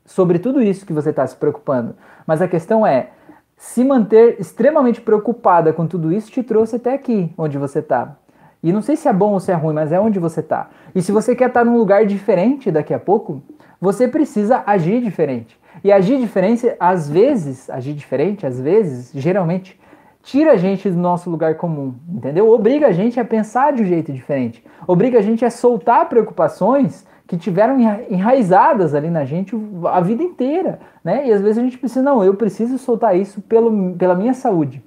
sobre 0.06 0.38
tudo 0.38 0.62
isso 0.62 0.86
que 0.86 0.94
você 0.94 1.12
está 1.12 1.26
se 1.26 1.36
preocupando. 1.36 1.96
Mas 2.28 2.42
a 2.42 2.48
questão 2.48 2.86
é, 2.86 3.12
se 3.58 3.84
manter 3.84 4.40
extremamente 4.40 5.00
preocupada 5.00 5.72
com 5.72 5.88
tudo 5.88 6.12
isso 6.12 6.30
te 6.30 6.44
trouxe 6.44 6.76
até 6.76 6.94
aqui, 6.94 7.34
onde 7.38 7.58
você 7.58 7.80
está. 7.80 8.18
E 8.62 8.74
não 8.74 8.82
sei 8.82 8.96
se 8.96 9.08
é 9.08 9.14
bom 9.14 9.34
ou 9.34 9.40
se 9.40 9.52
é 9.52 9.56
ruim, 9.56 9.74
mas 9.74 9.92
é 9.92 10.00
onde 10.00 10.20
você 10.20 10.42
está. 10.42 10.70
E 10.94 11.02
se 11.02 11.12
você 11.12 11.36
quer 11.36 11.48
estar 11.48 11.62
tá 11.62 11.66
num 11.66 11.78
lugar 11.78 12.06
diferente 12.06 12.72
daqui 12.72 12.94
a 12.94 13.00
pouco, 13.00 13.42
você 13.80 14.08
precisa 14.08 14.64
agir 14.66 15.02
diferente. 15.02 15.58
E 15.84 15.92
agir 15.92 16.20
diferente, 16.20 16.72
às 16.80 17.10
vezes, 17.10 17.70
agir 17.70 17.94
diferente, 17.94 18.46
às 18.46 18.60
vezes, 18.60 19.12
geralmente, 19.14 19.80
tira 20.24 20.54
a 20.54 20.58
gente 20.58 20.90
do 20.90 20.98
nosso 20.98 21.30
lugar 21.30 21.56
comum, 21.56 21.94
entendeu? 22.10 22.50
Obriga 22.50 22.88
a 22.88 22.92
gente 22.92 23.20
a 23.20 23.26
pensar 23.26 23.74
de 23.74 23.84
um 23.84 23.86
jeito 23.86 24.12
diferente. 24.12 24.64
Obriga 24.88 25.20
a 25.20 25.22
gente 25.22 25.46
a 25.46 25.52
soltar 25.52 26.10
preocupações 26.10 27.06
que 27.28 27.38
tiveram 27.38 27.78
enraizadas 28.10 28.94
ali 28.94 29.10
na 29.10 29.26
gente 29.26 29.56
a 29.86 30.00
vida 30.02 30.24
inteira, 30.24 30.80
né? 31.04 31.28
E 31.28 31.32
às 31.32 31.42
vezes 31.42 31.58
a 31.58 31.62
gente 31.62 31.78
precisa, 31.78 32.02
não, 32.02 32.24
eu 32.24 32.36
preciso 32.36 32.78
soltar 32.78 33.16
isso 33.16 33.42
pelo, 33.42 33.96
pela 33.96 34.16
minha 34.16 34.34
saúde, 34.34 34.84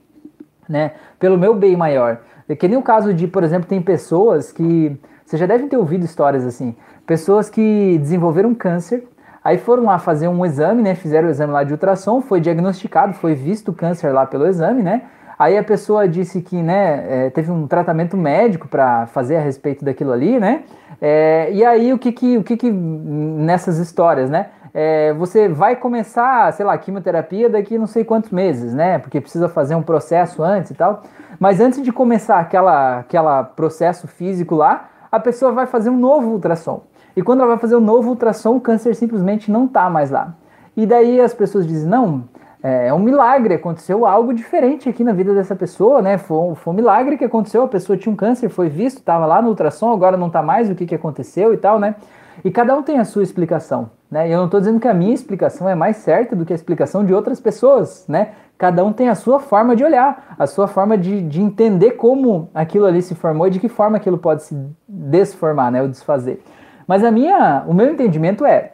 né? 0.68 0.93
Pelo 1.18 1.39
meu 1.39 1.55
bem 1.55 1.76
maior. 1.76 2.20
É 2.49 2.57
que 2.57 2.66
nem 2.66 2.78
o 2.78 2.82
caso 2.82 3.12
de, 3.12 3.26
por 3.26 3.45
exemplo, 3.45 3.68
tem 3.68 3.80
pessoas 3.82 4.51
que, 4.51 4.97
vocês 5.24 5.39
já 5.39 5.47
devem 5.47 5.68
ter 5.68 5.76
ouvido 5.76 6.05
histórias 6.05 6.47
assim, 6.47 6.74
pessoas 7.07 7.51
que 7.51 7.99
desenvolveram 7.99 8.55
câncer 8.55 9.07
Aí 9.49 9.57
foram 9.57 9.84
lá 9.84 9.99
fazer 9.99 10.28
um 10.28 10.44
exame, 10.44 10.82
né? 10.82 10.94
Fizeram 10.94 11.26
o 11.26 11.30
exame 11.30 11.55
lá 11.55 11.64
de 11.64 11.72
ultrassom, 11.72 12.20
foi 12.20 12.38
diagnosticado, 12.38 13.14
foi 13.14 13.34
visto 13.34 13.72
câncer 13.72 14.12
lá 14.12 14.26
pelo 14.26 14.46
exame, 14.46 14.82
né? 14.82 15.05
Aí 15.38 15.57
a 15.57 15.64
pessoa 15.64 16.07
disse 16.07 16.42
que, 16.42 16.61
né, 16.61 17.07
é, 17.09 17.30
teve 17.30 17.51
um 17.51 17.66
tratamento 17.66 18.14
médico 18.14 18.68
para 18.68 19.07
fazer 19.07 19.36
a 19.36 19.40
respeito 19.40 19.86
daquilo 19.86 20.12
ali, 20.12 20.38
né? 20.38 20.64
É, 21.01 21.49
e 21.51 21.64
aí 21.64 21.94
o 21.94 21.99
que 21.99 22.12
que, 22.12 22.36
o 22.36 22.44
que 22.44 22.59
que 22.59 22.70
nessas 22.70 23.78
histórias, 23.78 24.28
né? 24.28 24.49
É, 24.74 25.14
você 25.14 25.49
vai 25.49 25.76
começar, 25.76 26.53
sei 26.53 26.66
lá, 26.66 26.76
quimioterapia 26.76 27.49
daqui 27.49 27.78
não 27.78 27.86
sei 27.86 28.05
quantos 28.05 28.30
meses, 28.30 28.74
né? 28.74 28.99
Porque 28.99 29.18
precisa 29.18 29.49
fazer 29.49 29.74
um 29.74 29.82
processo 29.82 30.42
antes 30.42 30.72
e 30.72 30.74
tal. 30.74 31.05
Mas 31.40 31.59
antes 31.59 31.80
de 31.80 31.90
começar 31.90 32.38
aquela, 32.38 32.99
aquela 32.99 33.44
processo 33.44 34.07
físico 34.07 34.55
lá, 34.57 34.90
a 35.11 35.18
pessoa 35.18 35.53
vai 35.53 35.64
fazer 35.64 35.88
um 35.88 35.96
novo 35.96 36.32
ultrassom. 36.32 36.82
E 37.19 37.23
quando 37.23 37.41
ela 37.41 37.49
vai 37.49 37.59
fazer 37.59 37.75
o 37.75 37.79
um 37.79 37.85
novo 37.85 38.11
ultrassom, 38.11 38.55
o 38.55 38.61
câncer 38.61 38.95
simplesmente 38.95 39.51
não 39.51 39.64
está 39.64 39.91
mais 39.91 40.09
lá. 40.09 40.37
E 40.77 40.87
daí 40.87 41.21
as 41.21 41.35
pessoas 41.35 41.66
dizem: 41.66 41.91
não, 41.91 42.23
é, 42.62 42.87
é 42.87 42.95
um 42.95 43.01
milagre, 43.01 43.55
aconteceu 43.55 44.07
algo 44.07 44.33
diferente 44.33 44.89
aqui 44.89 45.03
na 45.03 45.12
vida 45.12 45.35
dessa 45.35 45.57
pessoa, 45.57 46.01
né? 46.01 46.16
Foi, 46.16 46.55
foi 46.55 46.73
um 46.73 46.77
milagre 46.77 47.16
que 47.16 47.25
aconteceu, 47.25 47.64
a 47.64 47.66
pessoa 47.66 47.99
tinha 47.99 48.12
um 48.12 48.14
câncer, 48.14 48.49
foi 48.49 48.69
visto, 48.69 48.99
estava 48.99 49.27
lá 49.27 49.43
no 49.43 49.49
ultrassom, 49.49 49.91
agora 49.91 50.16
não 50.16 50.29
está 50.29 50.45
mais, 50.45 50.71
o 50.71 50.77
que, 50.77 50.87
que 50.87 50.95
aconteceu 50.95 51.53
e 51.53 51.57
tal, 51.57 51.81
né? 51.81 51.97
E 52.45 52.53
cada 52.53 52.73
um 52.73 52.85
tem 52.85 53.01
a 53.01 53.05
sua 53.05 53.25
explicação, 53.25 53.91
né? 54.09 54.33
Eu 54.33 54.39
não 54.39 54.45
estou 54.45 54.61
dizendo 54.61 54.79
que 54.79 54.87
a 54.87 54.95
minha 54.95 55.12
explicação 55.12 55.69
é 55.69 55.75
mais 55.75 55.97
certa 55.97 56.37
do 56.37 56.45
que 56.45 56.53
a 56.53 56.57
explicação 56.57 57.05
de 57.05 57.12
outras 57.12 57.41
pessoas, 57.41 58.05
né? 58.07 58.29
Cada 58.57 58.85
um 58.85 58.93
tem 58.93 59.09
a 59.09 59.16
sua 59.16 59.41
forma 59.41 59.75
de 59.75 59.83
olhar, 59.83 60.37
a 60.39 60.47
sua 60.47 60.69
forma 60.69 60.97
de, 60.97 61.21
de 61.21 61.43
entender 61.43 61.93
como 61.93 62.49
aquilo 62.55 62.87
ali 62.87 63.03
se 63.03 63.16
formou 63.16 63.49
e 63.49 63.51
de 63.51 63.59
que 63.59 63.69
forma 63.69 63.97
aquilo 63.97 64.19
pode 64.19 64.45
se 64.45 64.57
desformar, 64.87 65.73
né? 65.73 65.83
Ou 65.83 65.89
desfazer. 65.89 66.41
Mas 66.89 67.05
a 67.05 67.11
minha, 67.11 67.64
o 67.66 67.74
meu 67.74 67.93
entendimento 67.93 68.47
é, 68.47 68.72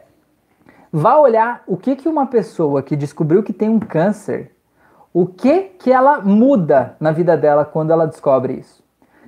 vá 0.89 1.17
olhar 1.17 1.61
o 1.67 1.75
que, 1.75 1.97
que 1.97 2.07
uma 2.07 2.25
pessoa 2.25 2.81
que 2.81 2.95
descobriu 2.95 3.43
que 3.43 3.51
tem 3.51 3.67
um 3.67 3.77
câncer, 3.77 4.51
o 5.13 5.25
que 5.25 5.63
que 5.63 5.91
ela 5.91 6.21
muda 6.21 6.95
na 6.97 7.11
vida 7.11 7.35
dela 7.35 7.65
quando 7.65 7.91
ela 7.91 8.07
descobre 8.07 8.53
isso. 8.53 8.81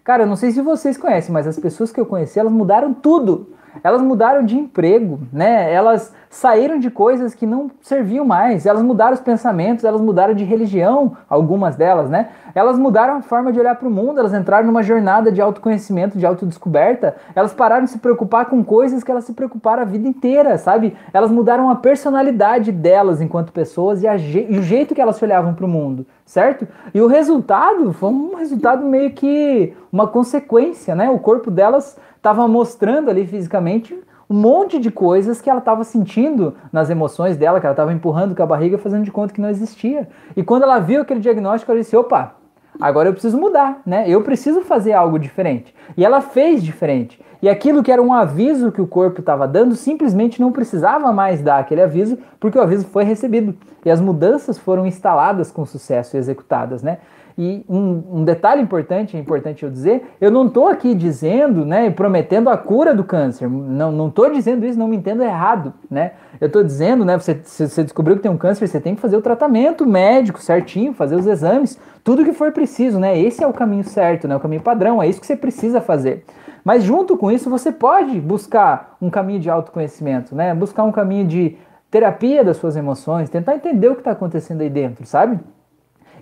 Cara, 0.05 0.23
eu 0.23 0.27
não 0.27 0.37
sei 0.37 0.51
se 0.51 0.61
vocês 0.61 0.97
conhecem, 0.97 1.33
mas 1.33 1.45
as 1.45 1.59
pessoas 1.59 1.91
que 1.91 1.99
eu 1.99 2.05
conheci, 2.05 2.39
elas 2.39 2.53
mudaram 2.53 2.93
tudo. 2.93 3.56
Elas 3.83 4.01
mudaram 4.01 4.43
de 4.43 4.57
emprego, 4.57 5.19
né? 5.31 5.71
Elas 5.71 6.13
saíram 6.29 6.77
de 6.77 6.89
coisas 6.89 7.33
que 7.33 7.45
não 7.45 7.71
serviam 7.81 8.25
mais, 8.25 8.65
elas 8.65 8.81
mudaram 8.81 9.13
os 9.13 9.19
pensamentos, 9.19 9.85
elas 9.85 10.01
mudaram 10.01 10.33
de 10.33 10.43
religião, 10.43 11.15
algumas 11.29 11.75
delas, 11.75 12.09
né? 12.09 12.29
Elas 12.53 12.77
mudaram 12.77 13.17
a 13.17 13.21
forma 13.21 13.51
de 13.51 13.59
olhar 13.59 13.75
para 13.75 13.87
o 13.87 13.91
mundo, 13.91 14.19
elas 14.19 14.33
entraram 14.33 14.65
numa 14.65 14.83
jornada 14.83 15.31
de 15.31 15.41
autoconhecimento, 15.41 16.17
de 16.17 16.25
autodescoberta, 16.25 17.15
elas 17.35 17.53
pararam 17.53 17.85
de 17.85 17.91
se 17.91 17.99
preocupar 17.99 18.45
com 18.45 18.63
coisas 18.63 19.03
que 19.03 19.11
elas 19.11 19.23
se 19.23 19.33
preocuparam 19.33 19.83
a 19.83 19.85
vida 19.85 20.07
inteira, 20.07 20.57
sabe? 20.57 20.95
Elas 21.13 21.31
mudaram 21.31 21.69
a 21.69 21.75
personalidade 21.75 22.71
delas 22.71 23.21
enquanto 23.21 23.51
pessoas 23.51 24.03
e, 24.03 24.07
e 24.07 24.57
o 24.57 24.63
jeito 24.63 24.93
que 24.93 25.01
elas 25.01 25.21
olhavam 25.21 25.53
para 25.53 25.65
o 25.65 25.69
mundo, 25.69 26.05
certo? 26.25 26.67
E 26.93 27.01
o 27.01 27.07
resultado 27.07 27.93
foi 27.93 28.09
um 28.09 28.35
resultado 28.35 28.85
meio 28.85 29.11
que 29.11 29.73
uma 29.91 30.07
consequência, 30.07 30.95
né? 30.95 31.09
O 31.09 31.19
corpo 31.19 31.49
delas 31.49 31.97
estava 32.27 32.45
mostrando 32.45 33.09
ali 33.09 33.25
fisicamente 33.25 33.97
um 34.29 34.35
monte 34.35 34.77
de 34.79 34.91
coisas 34.91 35.39
que 35.41 35.49
ela 35.49 35.59
estava 35.59 35.85
sentindo 35.85 36.55
nas 36.73 36.89
emoções 36.89 37.37
dela, 37.37 37.61
que 37.61 37.65
ela 37.65 37.71
estava 37.73 37.93
empurrando 37.93 38.35
com 38.35 38.43
a 38.43 38.45
barriga, 38.45 38.77
fazendo 38.77 39.05
de 39.05 39.11
conta 39.11 39.33
que 39.33 39.39
não 39.39 39.49
existia. 39.49 40.09
E 40.35 40.43
quando 40.43 40.63
ela 40.63 40.79
viu 40.79 41.01
aquele 41.01 41.21
diagnóstico, 41.21 41.71
ela 41.71 41.79
disse: 41.79 41.95
opa, 41.95 42.35
agora 42.81 43.07
eu 43.07 43.13
preciso 43.13 43.37
mudar, 43.37 43.81
né? 43.85 44.03
Eu 44.09 44.21
preciso 44.21 44.61
fazer 44.61 44.91
algo 44.91 45.17
diferente. 45.17 45.73
E 45.95 46.03
ela 46.03 46.19
fez 46.19 46.61
diferente. 46.61 47.17
E 47.41 47.47
aquilo 47.47 47.81
que 47.81 47.91
era 47.91 48.01
um 48.01 48.11
aviso 48.11 48.71
que 48.71 48.81
o 48.81 48.87
corpo 48.87 49.21
estava 49.21 49.47
dando, 49.47 49.75
simplesmente 49.75 50.41
não 50.41 50.51
precisava 50.51 51.13
mais 51.13 51.41
dar 51.41 51.59
aquele 51.59 51.81
aviso, 51.81 52.17
porque 52.39 52.57
o 52.57 52.61
aviso 52.61 52.85
foi 52.87 53.05
recebido. 53.05 53.55
E 53.85 53.89
as 53.89 54.01
mudanças 54.01 54.57
foram 54.57 54.85
instaladas 54.85 55.51
com 55.51 55.65
sucesso 55.65 56.17
e 56.17 56.19
executadas, 56.19 56.83
né? 56.83 56.97
E 57.37 57.63
um, 57.69 58.03
um, 58.13 58.23
detalhe 58.23 58.63
importante, 58.63 59.15
é 59.15 59.19
importante 59.19 59.63
eu 59.63 59.69
dizer, 59.69 60.03
eu 60.19 60.31
não 60.31 60.47
estou 60.47 60.67
aqui 60.67 60.95
dizendo, 60.95 61.63
né, 61.63 61.91
prometendo 61.91 62.49
a 62.49 62.57
cura 62.57 62.95
do 62.95 63.03
câncer. 63.03 63.47
Não 63.47 64.07
estou 64.07 64.31
dizendo 64.31 64.65
isso, 64.65 64.79
não 64.79 64.87
me 64.87 64.97
entendo 64.97 65.21
errado, 65.21 65.71
né? 65.89 66.13
Eu 66.41 66.47
estou 66.47 66.63
dizendo, 66.63 67.05
né, 67.05 67.15
você, 67.15 67.39
você 67.43 67.83
descobriu 67.83 68.15
que 68.15 68.23
tem 68.23 68.31
um 68.31 68.37
câncer, 68.37 68.67
você 68.67 68.81
tem 68.81 68.95
que 68.95 69.01
fazer 69.01 69.17
o 69.17 69.21
tratamento 69.21 69.85
médico 69.85 70.41
certinho, 70.41 70.93
fazer 70.93 71.15
os 71.15 71.27
exames, 71.27 71.79
tudo 72.03 72.25
que 72.25 72.33
for 72.33 72.51
preciso, 72.51 72.99
né? 72.99 73.19
Esse 73.19 73.43
é 73.43 73.47
o 73.47 73.53
caminho 73.53 73.83
certo, 73.83 74.27
né? 74.27 74.35
O 74.35 74.39
caminho 74.39 74.61
padrão, 74.61 74.99
é 74.99 75.07
isso 75.07 75.21
que 75.21 75.27
você 75.27 75.35
precisa 75.35 75.79
fazer. 75.79 76.25
Mas 76.63 76.83
junto 76.83 77.15
com 77.15 77.31
isso, 77.31 77.51
você 77.51 77.71
pode 77.71 78.19
buscar 78.19 78.97
um 78.99 79.11
caminho 79.11 79.39
de 79.39 79.49
autoconhecimento, 79.49 80.35
né? 80.35 80.55
Buscar 80.55 80.83
um 80.83 80.91
caminho 80.91 81.27
de 81.27 81.55
terapia 81.91 82.43
das 82.43 82.57
suas 82.57 82.75
emoções, 82.75 83.29
tentar 83.29 83.55
entender 83.55 83.89
o 83.89 83.93
que 83.93 84.01
está 84.01 84.11
acontecendo 84.11 84.61
aí 84.61 84.69
dentro, 84.71 85.05
sabe? 85.05 85.39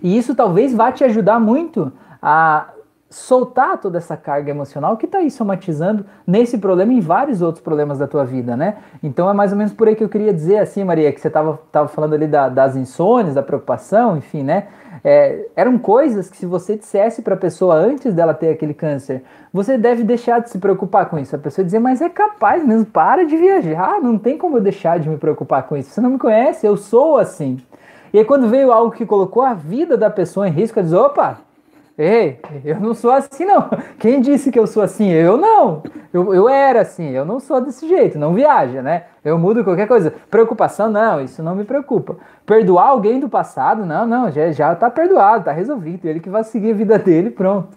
E 0.02 0.16
isso 0.16 0.34
talvez 0.34 0.74
vá 0.74 0.92
te 0.92 1.04
ajudar 1.04 1.38
muito 1.38 1.92
a 2.20 2.68
soltar 3.08 3.78
toda 3.78 3.98
essa 3.98 4.16
carga 4.16 4.50
emocional 4.50 4.96
que 4.96 5.06
está 5.06 5.18
aí 5.18 5.30
somatizando 5.30 6.04
nesse 6.26 6.58
problema 6.58 6.92
e 6.92 6.96
em 6.96 7.00
vários 7.00 7.40
outros 7.40 7.62
problemas 7.62 7.98
da 7.98 8.06
tua 8.06 8.24
vida, 8.24 8.56
né? 8.56 8.76
Então 9.02 9.30
é 9.30 9.32
mais 9.32 9.52
ou 9.52 9.58
menos 9.58 9.72
por 9.72 9.86
aí 9.86 9.94
que 9.94 10.02
eu 10.02 10.08
queria 10.08 10.34
dizer 10.34 10.58
assim, 10.58 10.82
Maria, 10.82 11.12
que 11.12 11.20
você 11.20 11.28
estava 11.28 11.58
tava 11.70 11.88
falando 11.88 12.14
ali 12.14 12.26
da, 12.26 12.48
das 12.48 12.74
insônias, 12.74 13.34
da 13.34 13.42
preocupação, 13.42 14.16
enfim, 14.16 14.42
né? 14.42 14.66
É, 15.04 15.46
eram 15.54 15.78
coisas 15.78 16.28
que 16.28 16.36
se 16.36 16.46
você 16.46 16.76
dissesse 16.76 17.22
para 17.22 17.34
a 17.34 17.38
pessoa 17.38 17.76
antes 17.76 18.12
dela 18.12 18.34
ter 18.34 18.48
aquele 18.48 18.74
câncer, 18.74 19.22
você 19.52 19.78
deve 19.78 20.02
deixar 20.02 20.40
de 20.40 20.50
se 20.50 20.58
preocupar 20.58 21.08
com 21.08 21.16
isso. 21.16 21.36
A 21.36 21.38
pessoa 21.38 21.64
dizer, 21.64 21.78
mas 21.78 22.02
é 22.02 22.08
capaz 22.08 22.66
mesmo, 22.66 22.86
para 22.86 23.24
de 23.24 23.36
viajar, 23.36 24.00
não 24.00 24.18
tem 24.18 24.36
como 24.36 24.56
eu 24.56 24.60
deixar 24.60 24.98
de 24.98 25.08
me 25.08 25.16
preocupar 25.16 25.62
com 25.64 25.76
isso. 25.76 25.90
Você 25.90 26.00
não 26.00 26.10
me 26.10 26.18
conhece, 26.18 26.66
eu 26.66 26.76
sou 26.76 27.18
assim. 27.18 27.58
E 28.12 28.18
aí 28.18 28.24
quando 28.24 28.48
veio 28.48 28.72
algo 28.72 28.92
que 28.92 29.06
colocou 29.06 29.42
a 29.42 29.54
vida 29.54 29.96
da 29.96 30.10
pessoa 30.10 30.48
em 30.48 30.52
risco, 30.52 30.78
ela 30.78 30.86
diz, 30.86 30.96
opa, 30.96 31.38
ei, 31.98 32.40
eu 32.64 32.80
não 32.80 32.94
sou 32.94 33.10
assim 33.10 33.44
não. 33.44 33.68
Quem 33.98 34.20
disse 34.20 34.50
que 34.50 34.58
eu 34.58 34.66
sou 34.66 34.82
assim? 34.82 35.10
Eu 35.10 35.36
não. 35.36 35.82
Eu, 36.12 36.34
eu 36.34 36.48
era 36.48 36.80
assim, 36.80 37.10
eu 37.10 37.24
não 37.24 37.40
sou 37.40 37.60
desse 37.60 37.86
jeito, 37.88 38.18
não 38.18 38.34
viaja, 38.34 38.82
né? 38.82 39.04
Eu 39.24 39.38
mudo 39.38 39.64
qualquer 39.64 39.88
coisa. 39.88 40.12
Preocupação, 40.30 40.90
não, 40.90 41.20
isso 41.20 41.42
não 41.42 41.54
me 41.54 41.64
preocupa. 41.64 42.16
Perdoar 42.44 42.88
alguém 42.88 43.20
do 43.20 43.28
passado, 43.28 43.84
não, 43.84 44.06
não, 44.06 44.30
já, 44.30 44.50
já 44.52 44.74
tá 44.74 44.90
perdoado, 44.90 45.44
tá 45.44 45.52
resolvido. 45.52 46.06
Ele 46.06 46.20
que 46.20 46.30
vai 46.30 46.44
seguir 46.44 46.72
a 46.72 46.74
vida 46.74 46.98
dele, 46.98 47.30
pronto. 47.30 47.76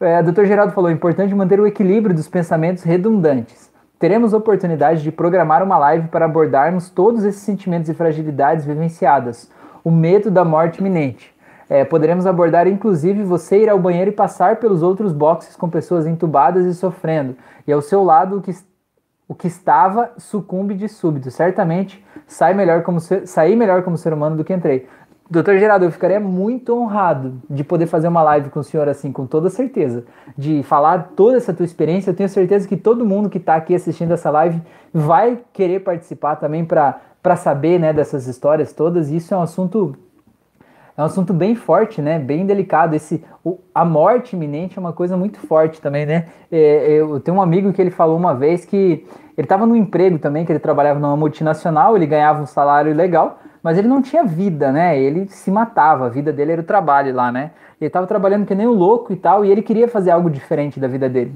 É, 0.00 0.22
Dr. 0.22 0.44
Geraldo 0.44 0.72
falou, 0.72 0.90
é 0.90 0.92
importante 0.92 1.34
manter 1.34 1.58
o 1.58 1.66
equilíbrio 1.66 2.14
dos 2.14 2.28
pensamentos 2.28 2.82
redundantes 2.82 3.66
teremos 3.98 4.32
oportunidade 4.32 5.02
de 5.02 5.10
programar 5.10 5.62
uma 5.62 5.78
live 5.78 6.08
para 6.08 6.24
abordarmos 6.26 6.90
todos 6.90 7.24
esses 7.24 7.42
sentimentos 7.42 7.88
e 7.88 7.94
fragilidades 7.94 8.64
vivenciadas, 8.64 9.50
o 9.82 9.90
medo 9.90 10.30
da 10.30 10.44
morte 10.44 10.80
iminente. 10.80 11.34
É, 11.68 11.84
poderemos 11.84 12.26
abordar 12.26 12.68
inclusive 12.68 13.24
você 13.24 13.62
ir 13.62 13.68
ao 13.68 13.78
banheiro 13.78 14.10
e 14.10 14.14
passar 14.14 14.56
pelos 14.56 14.82
outros 14.82 15.12
boxes 15.12 15.56
com 15.56 15.68
pessoas 15.68 16.06
entubadas 16.06 16.64
e 16.64 16.74
sofrendo, 16.74 17.36
e 17.66 17.72
ao 17.72 17.82
seu 17.82 18.04
lado 18.04 18.38
o 18.38 18.42
que, 18.42 18.52
o 19.26 19.34
que 19.34 19.48
estava 19.48 20.12
sucumbe 20.16 20.74
de 20.74 20.88
súbito. 20.88 21.30
Certamente 21.30 22.04
sai 22.26 22.54
melhor 22.54 22.82
como 22.82 23.00
ser, 23.00 23.26
sair 23.26 23.56
melhor 23.56 23.82
como 23.82 23.96
ser 23.96 24.12
humano 24.12 24.36
do 24.36 24.44
que 24.44 24.52
entrei. 24.52 24.88
Doutor 25.28 25.58
Geraldo, 25.58 25.84
eu 25.84 25.90
ficaria 25.90 26.20
muito 26.20 26.72
honrado 26.72 27.34
de 27.50 27.64
poder 27.64 27.86
fazer 27.86 28.06
uma 28.06 28.22
live 28.22 28.48
com 28.48 28.60
o 28.60 28.64
senhor 28.64 28.88
assim, 28.88 29.10
com 29.10 29.26
toda 29.26 29.50
certeza. 29.50 30.04
De 30.38 30.62
falar 30.62 31.10
toda 31.16 31.36
essa 31.36 31.52
tua 31.52 31.64
experiência. 31.64 32.10
Eu 32.10 32.14
tenho 32.14 32.28
certeza 32.28 32.68
que 32.68 32.76
todo 32.76 33.04
mundo 33.04 33.28
que 33.28 33.38
está 33.38 33.56
aqui 33.56 33.74
assistindo 33.74 34.12
essa 34.12 34.30
live 34.30 34.62
vai 34.94 35.40
querer 35.52 35.80
participar 35.80 36.36
também 36.36 36.64
para 36.64 37.36
saber 37.36 37.80
né, 37.80 37.92
dessas 37.92 38.28
histórias 38.28 38.72
todas. 38.72 39.10
Isso 39.10 39.34
é 39.34 39.36
um 39.36 39.42
assunto. 39.42 39.96
É 40.96 41.02
um 41.02 41.06
assunto 41.06 41.34
bem 41.34 41.56
forte, 41.56 42.00
né? 42.00 42.20
Bem 42.20 42.46
delicado. 42.46 42.94
Esse, 42.94 43.22
o, 43.44 43.58
a 43.74 43.84
morte 43.84 44.36
iminente 44.36 44.78
é 44.78 44.80
uma 44.80 44.92
coisa 44.92 45.16
muito 45.16 45.40
forte 45.40 45.80
também, 45.80 46.06
né? 46.06 46.28
É, 46.50 46.92
eu 46.92 47.18
tenho 47.18 47.36
um 47.36 47.42
amigo 47.42 47.72
que 47.72 47.82
ele 47.82 47.90
falou 47.90 48.16
uma 48.16 48.32
vez 48.32 48.64
que 48.64 49.04
ele 49.36 49.44
estava 49.44 49.66
no 49.66 49.76
emprego 49.76 50.18
também, 50.18 50.46
que 50.46 50.52
ele 50.52 50.58
trabalhava 50.58 50.98
numa 50.98 51.16
multinacional, 51.16 51.96
ele 51.96 52.06
ganhava 52.06 52.40
um 52.40 52.46
salário 52.46 52.94
legal, 52.94 53.40
mas 53.66 53.76
ele 53.76 53.88
não 53.88 54.00
tinha 54.00 54.22
vida, 54.22 54.70
né? 54.70 54.96
Ele 54.96 55.26
se 55.26 55.50
matava, 55.50 56.06
a 56.06 56.08
vida 56.08 56.32
dele 56.32 56.52
era 56.52 56.60
o 56.60 56.64
trabalho 56.64 57.12
lá, 57.12 57.32
né? 57.32 57.50
Ele 57.80 57.88
estava 57.88 58.06
trabalhando 58.06 58.46
que 58.46 58.54
nem 58.54 58.64
um 58.64 58.70
louco 58.70 59.12
e 59.12 59.16
tal, 59.16 59.44
e 59.44 59.50
ele 59.50 59.60
queria 59.60 59.88
fazer 59.88 60.12
algo 60.12 60.30
diferente 60.30 60.78
da 60.78 60.86
vida 60.86 61.08
dele. 61.08 61.34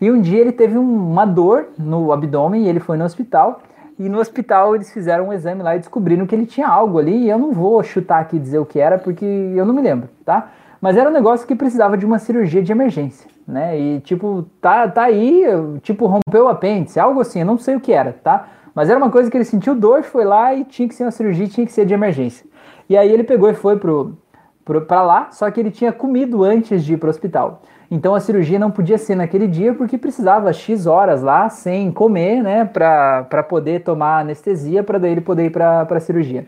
E 0.00 0.08
um 0.08 0.20
dia 0.20 0.40
ele 0.40 0.52
teve 0.52 0.78
uma 0.78 1.24
dor 1.24 1.70
no 1.76 2.12
abdômen 2.12 2.62
e 2.62 2.68
ele 2.68 2.78
foi 2.78 2.96
no 2.96 3.04
hospital. 3.04 3.62
E 3.98 4.08
no 4.08 4.20
hospital 4.20 4.76
eles 4.76 4.92
fizeram 4.92 5.30
um 5.30 5.32
exame 5.32 5.60
lá 5.60 5.74
e 5.74 5.80
descobriram 5.80 6.24
que 6.24 6.32
ele 6.36 6.46
tinha 6.46 6.68
algo 6.68 7.00
ali. 7.00 7.24
E 7.24 7.28
eu 7.28 7.36
não 7.36 7.50
vou 7.50 7.82
chutar 7.82 8.20
aqui 8.20 8.36
e 8.36 8.38
dizer 8.38 8.60
o 8.60 8.64
que 8.64 8.78
era, 8.78 8.96
porque 8.96 9.24
eu 9.24 9.66
não 9.66 9.74
me 9.74 9.82
lembro, 9.82 10.08
tá? 10.24 10.52
Mas 10.80 10.96
era 10.96 11.10
um 11.10 11.12
negócio 11.12 11.48
que 11.48 11.56
precisava 11.56 11.98
de 11.98 12.06
uma 12.06 12.20
cirurgia 12.20 12.62
de 12.62 12.70
emergência, 12.70 13.28
né? 13.44 13.76
E 13.76 13.98
tipo, 14.02 14.46
tá, 14.60 14.86
tá 14.86 15.02
aí, 15.02 15.44
tipo, 15.82 16.06
rompeu 16.06 16.44
o 16.44 16.48
apêndice, 16.48 17.00
algo 17.00 17.20
assim, 17.20 17.40
eu 17.40 17.46
não 17.46 17.58
sei 17.58 17.74
o 17.74 17.80
que 17.80 17.92
era, 17.92 18.12
tá? 18.12 18.46
Mas 18.74 18.88
era 18.88 18.98
uma 18.98 19.10
coisa 19.10 19.30
que 19.30 19.36
ele 19.36 19.44
sentiu 19.44 19.74
dor, 19.74 20.02
foi 20.02 20.24
lá 20.24 20.54
e 20.54 20.64
tinha 20.64 20.88
que 20.88 20.94
ser 20.94 21.04
uma 21.04 21.10
cirurgia, 21.10 21.46
tinha 21.46 21.66
que 21.66 21.72
ser 21.72 21.84
de 21.84 21.92
emergência. 21.92 22.46
E 22.88 22.96
aí 22.96 23.10
ele 23.10 23.24
pegou 23.24 23.50
e 23.50 23.54
foi 23.54 23.78
pro, 23.78 24.16
pro, 24.64 24.80
pra 24.82 25.02
lá, 25.02 25.30
só 25.30 25.50
que 25.50 25.60
ele 25.60 25.70
tinha 25.70 25.92
comido 25.92 26.42
antes 26.42 26.84
de 26.84 26.94
ir 26.94 26.96
pro 26.96 27.10
hospital. 27.10 27.62
Então 27.90 28.14
a 28.14 28.20
cirurgia 28.20 28.58
não 28.58 28.70
podia 28.70 28.96
ser 28.96 29.14
naquele 29.14 29.46
dia 29.46 29.74
porque 29.74 29.98
precisava 29.98 30.52
X 30.52 30.86
horas 30.86 31.20
lá 31.20 31.50
sem 31.50 31.92
comer, 31.92 32.42
né, 32.42 32.64
pra 32.64 33.44
poder 33.46 33.82
tomar 33.82 34.20
anestesia, 34.20 34.82
para 34.82 34.98
daí 34.98 35.12
ele 35.12 35.20
poder 35.20 35.44
ir 35.44 35.50
pra, 35.50 35.84
pra 35.84 36.00
cirurgia. 36.00 36.46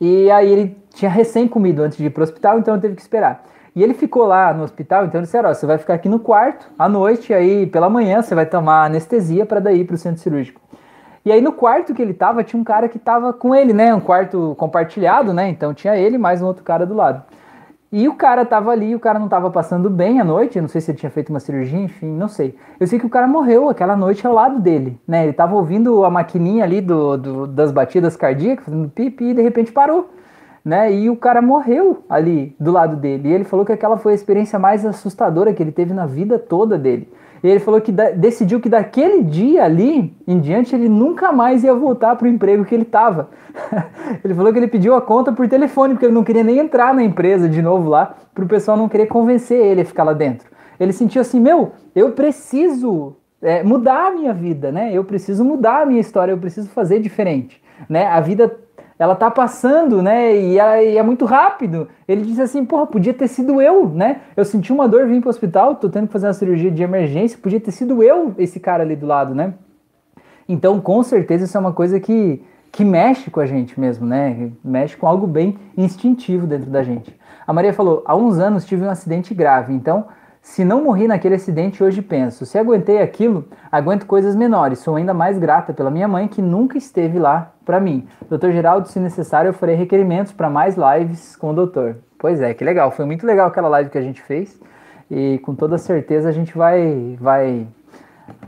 E 0.00 0.30
aí 0.30 0.48
ele 0.48 0.76
tinha 0.94 1.10
recém 1.10 1.48
comido 1.48 1.82
antes 1.82 1.98
de 1.98 2.06
ir 2.06 2.10
pro 2.10 2.22
hospital, 2.22 2.58
então 2.60 2.78
teve 2.78 2.94
que 2.94 3.02
esperar. 3.02 3.44
E 3.74 3.82
ele 3.82 3.94
ficou 3.94 4.24
lá 4.26 4.54
no 4.54 4.62
hospital, 4.62 5.06
então 5.06 5.20
disseram, 5.20 5.50
ó, 5.50 5.54
você 5.54 5.66
vai 5.66 5.78
ficar 5.78 5.94
aqui 5.94 6.08
no 6.08 6.20
quarto 6.20 6.70
à 6.78 6.88
noite, 6.88 7.34
aí 7.34 7.66
pela 7.66 7.90
manhã 7.90 8.22
você 8.22 8.34
vai 8.34 8.46
tomar 8.46 8.84
anestesia 8.84 9.44
para 9.44 9.60
daí 9.60 9.80
ir 9.80 9.84
pro 9.84 9.96
centro 9.96 10.20
cirúrgico. 10.20 10.60
E 11.28 11.32
aí 11.32 11.42
no 11.42 11.52
quarto 11.52 11.92
que 11.92 12.00
ele 12.00 12.14
tava, 12.14 12.42
tinha 12.42 12.58
um 12.58 12.64
cara 12.64 12.88
que 12.88 12.98
tava 12.98 13.34
com 13.34 13.54
ele, 13.54 13.74
né? 13.74 13.94
Um 13.94 14.00
quarto 14.00 14.54
compartilhado, 14.56 15.34
né? 15.34 15.46
Então 15.50 15.74
tinha 15.74 15.94
ele 15.94 16.16
mais 16.16 16.40
um 16.40 16.46
outro 16.46 16.64
cara 16.64 16.86
do 16.86 16.94
lado. 16.94 17.22
E 17.92 18.08
o 18.08 18.14
cara 18.14 18.46
tava 18.46 18.70
ali, 18.70 18.94
o 18.94 18.98
cara 18.98 19.18
não 19.18 19.28
tava 19.28 19.50
passando 19.50 19.90
bem 19.90 20.20
à 20.20 20.24
noite, 20.24 20.58
não 20.58 20.68
sei 20.68 20.80
se 20.80 20.90
ele 20.90 20.96
tinha 20.96 21.10
feito 21.10 21.28
uma 21.28 21.38
cirurgia, 21.38 21.80
enfim, 21.80 22.06
não 22.06 22.28
sei. 22.28 22.56
Eu 22.80 22.86
sei 22.86 22.98
que 22.98 23.04
o 23.04 23.10
cara 23.10 23.28
morreu 23.28 23.68
aquela 23.68 23.94
noite 23.94 24.26
ao 24.26 24.32
lado 24.32 24.58
dele, 24.58 24.98
né? 25.06 25.24
Ele 25.24 25.34
tava 25.34 25.54
ouvindo 25.54 26.02
a 26.02 26.08
maquininha 26.08 26.64
ali 26.64 26.80
do, 26.80 27.18
do 27.18 27.46
das 27.46 27.72
batidas 27.72 28.16
cardíacas, 28.16 28.64
fazendo 28.64 28.88
pipi, 28.88 29.24
e 29.24 29.34
de 29.34 29.42
repente 29.42 29.70
parou, 29.70 30.08
né? 30.64 30.90
E 30.90 31.10
o 31.10 31.16
cara 31.16 31.42
morreu 31.42 32.04
ali 32.08 32.56
do 32.58 32.72
lado 32.72 32.96
dele. 32.96 33.28
E 33.28 33.32
ele 33.34 33.44
falou 33.44 33.66
que 33.66 33.72
aquela 33.72 33.98
foi 33.98 34.12
a 34.12 34.14
experiência 34.14 34.58
mais 34.58 34.86
assustadora 34.86 35.52
que 35.52 35.62
ele 35.62 35.72
teve 35.72 35.92
na 35.92 36.06
vida 36.06 36.38
toda 36.38 36.78
dele. 36.78 37.06
E 37.42 37.48
ele 37.48 37.60
falou 37.60 37.80
que 37.80 37.92
decidiu 37.92 38.60
que 38.60 38.68
daquele 38.68 39.22
dia 39.22 39.64
ali 39.64 40.16
em 40.26 40.40
diante 40.40 40.74
ele 40.74 40.88
nunca 40.88 41.32
mais 41.32 41.62
ia 41.62 41.74
voltar 41.74 42.16
para 42.16 42.26
o 42.26 42.28
emprego 42.28 42.64
que 42.64 42.74
ele 42.74 42.82
estava. 42.82 43.30
ele 44.24 44.34
falou 44.34 44.52
que 44.52 44.58
ele 44.58 44.68
pediu 44.68 44.94
a 44.94 45.00
conta 45.00 45.32
por 45.32 45.48
telefone, 45.48 45.94
porque 45.94 46.06
ele 46.06 46.14
não 46.14 46.24
queria 46.24 46.42
nem 46.42 46.58
entrar 46.58 46.94
na 46.94 47.02
empresa 47.02 47.48
de 47.48 47.62
novo 47.62 47.88
lá, 47.88 48.14
para 48.34 48.44
o 48.44 48.48
pessoal 48.48 48.76
não 48.76 48.88
querer 48.88 49.06
convencer 49.06 49.58
ele 49.58 49.82
a 49.82 49.84
ficar 49.84 50.04
lá 50.04 50.12
dentro. 50.12 50.48
Ele 50.78 50.92
sentiu 50.92 51.20
assim: 51.20 51.40
meu, 51.40 51.72
eu 51.94 52.12
preciso 52.12 53.16
é, 53.42 53.62
mudar 53.62 54.08
a 54.08 54.10
minha 54.10 54.32
vida, 54.32 54.72
né? 54.72 54.90
Eu 54.92 55.04
preciso 55.04 55.44
mudar 55.44 55.82
a 55.82 55.86
minha 55.86 56.00
história, 56.00 56.32
eu 56.32 56.38
preciso 56.38 56.68
fazer 56.70 57.00
diferente. 57.00 57.62
Né? 57.88 58.06
A 58.06 58.20
vida 58.20 58.54
ela 58.98 59.14
tá 59.14 59.30
passando, 59.30 60.02
né? 60.02 60.36
E 60.36 60.58
é, 60.58 60.92
e 60.92 60.96
é, 60.96 61.02
muito 61.02 61.24
rápido. 61.24 61.88
Ele 62.06 62.22
disse 62.22 62.42
assim, 62.42 62.64
porra, 62.64 62.86
podia 62.86 63.14
ter 63.14 63.28
sido 63.28 63.62
eu, 63.62 63.88
né? 63.88 64.22
Eu 64.36 64.44
senti 64.44 64.72
uma 64.72 64.88
dor, 64.88 65.06
vim 65.06 65.20
pro 65.20 65.30
hospital, 65.30 65.76
tô 65.76 65.88
tendo 65.88 66.08
que 66.08 66.12
fazer 66.12 66.26
uma 66.26 66.32
cirurgia 66.32 66.70
de 66.70 66.82
emergência, 66.82 67.38
podia 67.40 67.60
ter 67.60 67.70
sido 67.70 68.02
eu, 68.02 68.34
esse 68.38 68.58
cara 68.58 68.82
ali 68.82 68.96
do 68.96 69.06
lado, 69.06 69.34
né? 69.34 69.54
Então, 70.48 70.80
com 70.80 71.02
certeza, 71.02 71.44
isso 71.44 71.56
é 71.56 71.60
uma 71.60 71.72
coisa 71.72 72.00
que, 72.00 72.42
que 72.72 72.84
mexe 72.84 73.30
com 73.30 73.38
a 73.38 73.46
gente 73.46 73.78
mesmo, 73.78 74.06
né? 74.06 74.50
Mexe 74.64 74.96
com 74.96 75.06
algo 75.06 75.26
bem 75.26 75.56
instintivo 75.76 76.46
dentro 76.46 76.70
da 76.70 76.82
gente. 76.82 77.14
A 77.46 77.52
Maria 77.52 77.72
falou: 77.72 78.02
há 78.04 78.16
uns 78.16 78.38
anos 78.38 78.64
tive 78.64 78.84
um 78.84 78.90
acidente 78.90 79.32
grave, 79.32 79.72
então 79.72 80.06
se 80.40 80.64
não 80.64 80.82
morri 80.82 81.06
naquele 81.06 81.34
acidente, 81.34 81.84
hoje 81.84 82.00
penso. 82.00 82.46
Se 82.46 82.58
aguentei 82.58 83.02
aquilo, 83.02 83.44
aguento 83.70 84.06
coisas 84.06 84.34
menores. 84.34 84.78
Sou 84.78 84.96
ainda 84.96 85.12
mais 85.12 85.38
grata 85.38 85.74
pela 85.74 85.90
minha 85.90 86.08
mãe 86.08 86.26
que 86.26 86.40
nunca 86.40 86.78
esteve 86.78 87.18
lá 87.18 87.52
para 87.68 87.78
mim. 87.78 88.08
Doutor 88.30 88.50
Geraldo, 88.50 88.88
se 88.88 88.98
necessário, 88.98 89.50
eu 89.50 89.52
farei 89.52 89.74
requerimentos 89.74 90.32
para 90.32 90.48
mais 90.48 90.74
lives 90.74 91.36
com 91.36 91.50
o 91.50 91.52
doutor. 91.52 91.96
Pois 92.18 92.40
é, 92.40 92.54
que 92.54 92.64
legal. 92.64 92.90
Foi 92.90 93.04
muito 93.04 93.26
legal 93.26 93.48
aquela 93.48 93.68
live 93.68 93.90
que 93.90 93.98
a 93.98 94.00
gente 94.00 94.22
fez. 94.22 94.58
E 95.10 95.38
com 95.40 95.54
toda 95.54 95.76
certeza 95.76 96.30
a 96.30 96.32
gente 96.32 96.56
vai. 96.56 97.18
vai 97.20 97.66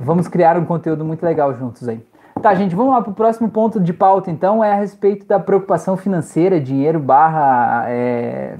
vamos 0.00 0.26
criar 0.26 0.56
um 0.56 0.64
conteúdo 0.64 1.04
muito 1.04 1.22
legal 1.22 1.54
juntos 1.54 1.86
aí. 1.86 2.02
Tá, 2.40 2.54
gente, 2.54 2.74
vamos 2.74 2.94
lá 2.94 3.02
para 3.02 3.10
o 3.10 3.14
próximo 3.14 3.50
ponto 3.50 3.78
de 3.78 3.92
pauta, 3.92 4.30
então, 4.30 4.64
é 4.64 4.72
a 4.72 4.76
respeito 4.76 5.26
da 5.26 5.38
preocupação 5.38 5.94
financeira, 5.94 6.58
dinheiro 6.58 6.98
barra 6.98 7.84
é, 7.86 8.56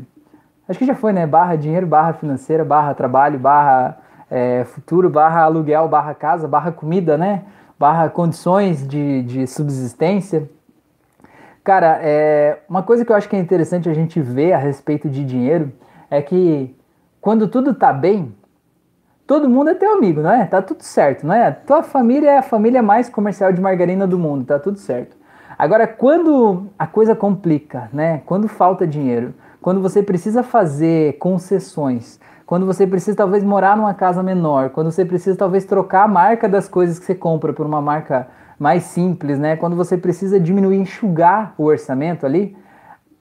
Acho 0.71 0.79
que 0.79 0.85
já 0.85 0.95
foi, 0.95 1.13
né? 1.15 1.27
Barra 1.27 1.57
dinheiro, 1.57 1.87
barra 1.87 2.13
financeira, 2.13 2.65
barra 2.65 2.93
trabalho, 2.93 3.39
barra 3.39 3.97
é, 4.31 4.65
futuro, 4.65 5.09
barra 5.09 5.43
aluguel, 5.43 5.89
barra 5.89 6.15
casa, 6.15 6.47
barra 6.47 6.71
comida, 6.71 7.19
né? 7.19 7.43
Barra 7.81 8.11
condições 8.11 8.87
de, 8.87 9.23
de 9.23 9.47
subsistência. 9.47 10.51
Cara, 11.65 11.99
é, 12.03 12.59
uma 12.69 12.83
coisa 12.83 13.07
que 13.07 13.11
eu 13.11 13.17
acho 13.17 13.27
que 13.27 13.35
é 13.35 13.39
interessante 13.39 13.89
a 13.89 13.95
gente 13.95 14.21
ver 14.21 14.53
a 14.53 14.59
respeito 14.59 15.09
de 15.09 15.25
dinheiro 15.25 15.73
é 16.11 16.21
que 16.21 16.77
quando 17.23 17.49
tudo 17.49 17.73
tá 17.73 17.91
bem, 17.91 18.35
todo 19.27 19.49
mundo 19.49 19.71
é 19.71 19.75
teu 19.75 19.95
amigo, 19.95 20.21
não 20.21 20.31
é? 20.31 20.45
Tá 20.45 20.61
tudo 20.61 20.83
certo, 20.83 21.27
não 21.27 21.35
é? 21.35 21.51
Tua 21.53 21.83
família 21.83 22.33
é 22.33 22.37
a 22.37 22.43
família 22.43 22.83
mais 22.83 23.09
comercial 23.09 23.51
de 23.51 23.63
margarina 23.63 24.07
do 24.07 24.19
mundo, 24.19 24.45
tá 24.45 24.59
tudo 24.59 24.79
certo. 24.79 25.17
Agora, 25.57 25.87
quando 25.87 26.67
a 26.79 26.87
coisa 26.87 27.17
complica, 27.17 27.89
né? 27.95 28.21
Quando 28.27 28.47
falta 28.47 28.87
dinheiro, 28.87 29.33
quando 29.63 29.81
você 29.81 30.03
precisa 30.03 30.43
fazer 30.43 31.17
concessões, 31.17 32.21
quando 32.51 32.67
você 32.67 32.85
precisa 32.85 33.17
talvez 33.17 33.45
morar 33.45 33.77
numa 33.77 33.95
casa 33.95 34.25
menor, 34.25 34.71
quando 34.71 34.91
você 34.91 35.05
precisa 35.05 35.39
talvez 35.39 35.65
trocar 35.65 36.03
a 36.03 36.09
marca 36.09 36.49
das 36.49 36.69
coisas 36.69 36.99
que 36.99 37.05
você 37.05 37.15
compra 37.15 37.53
por 37.53 37.65
uma 37.65 37.81
marca 37.81 38.27
mais 38.59 38.83
simples, 38.83 39.39
né? 39.39 39.55
Quando 39.55 39.77
você 39.77 39.97
precisa 39.97 40.41
diminuir, 40.41 40.79
enxugar 40.79 41.55
o 41.57 41.67
orçamento 41.67 42.27
ali, 42.27 42.57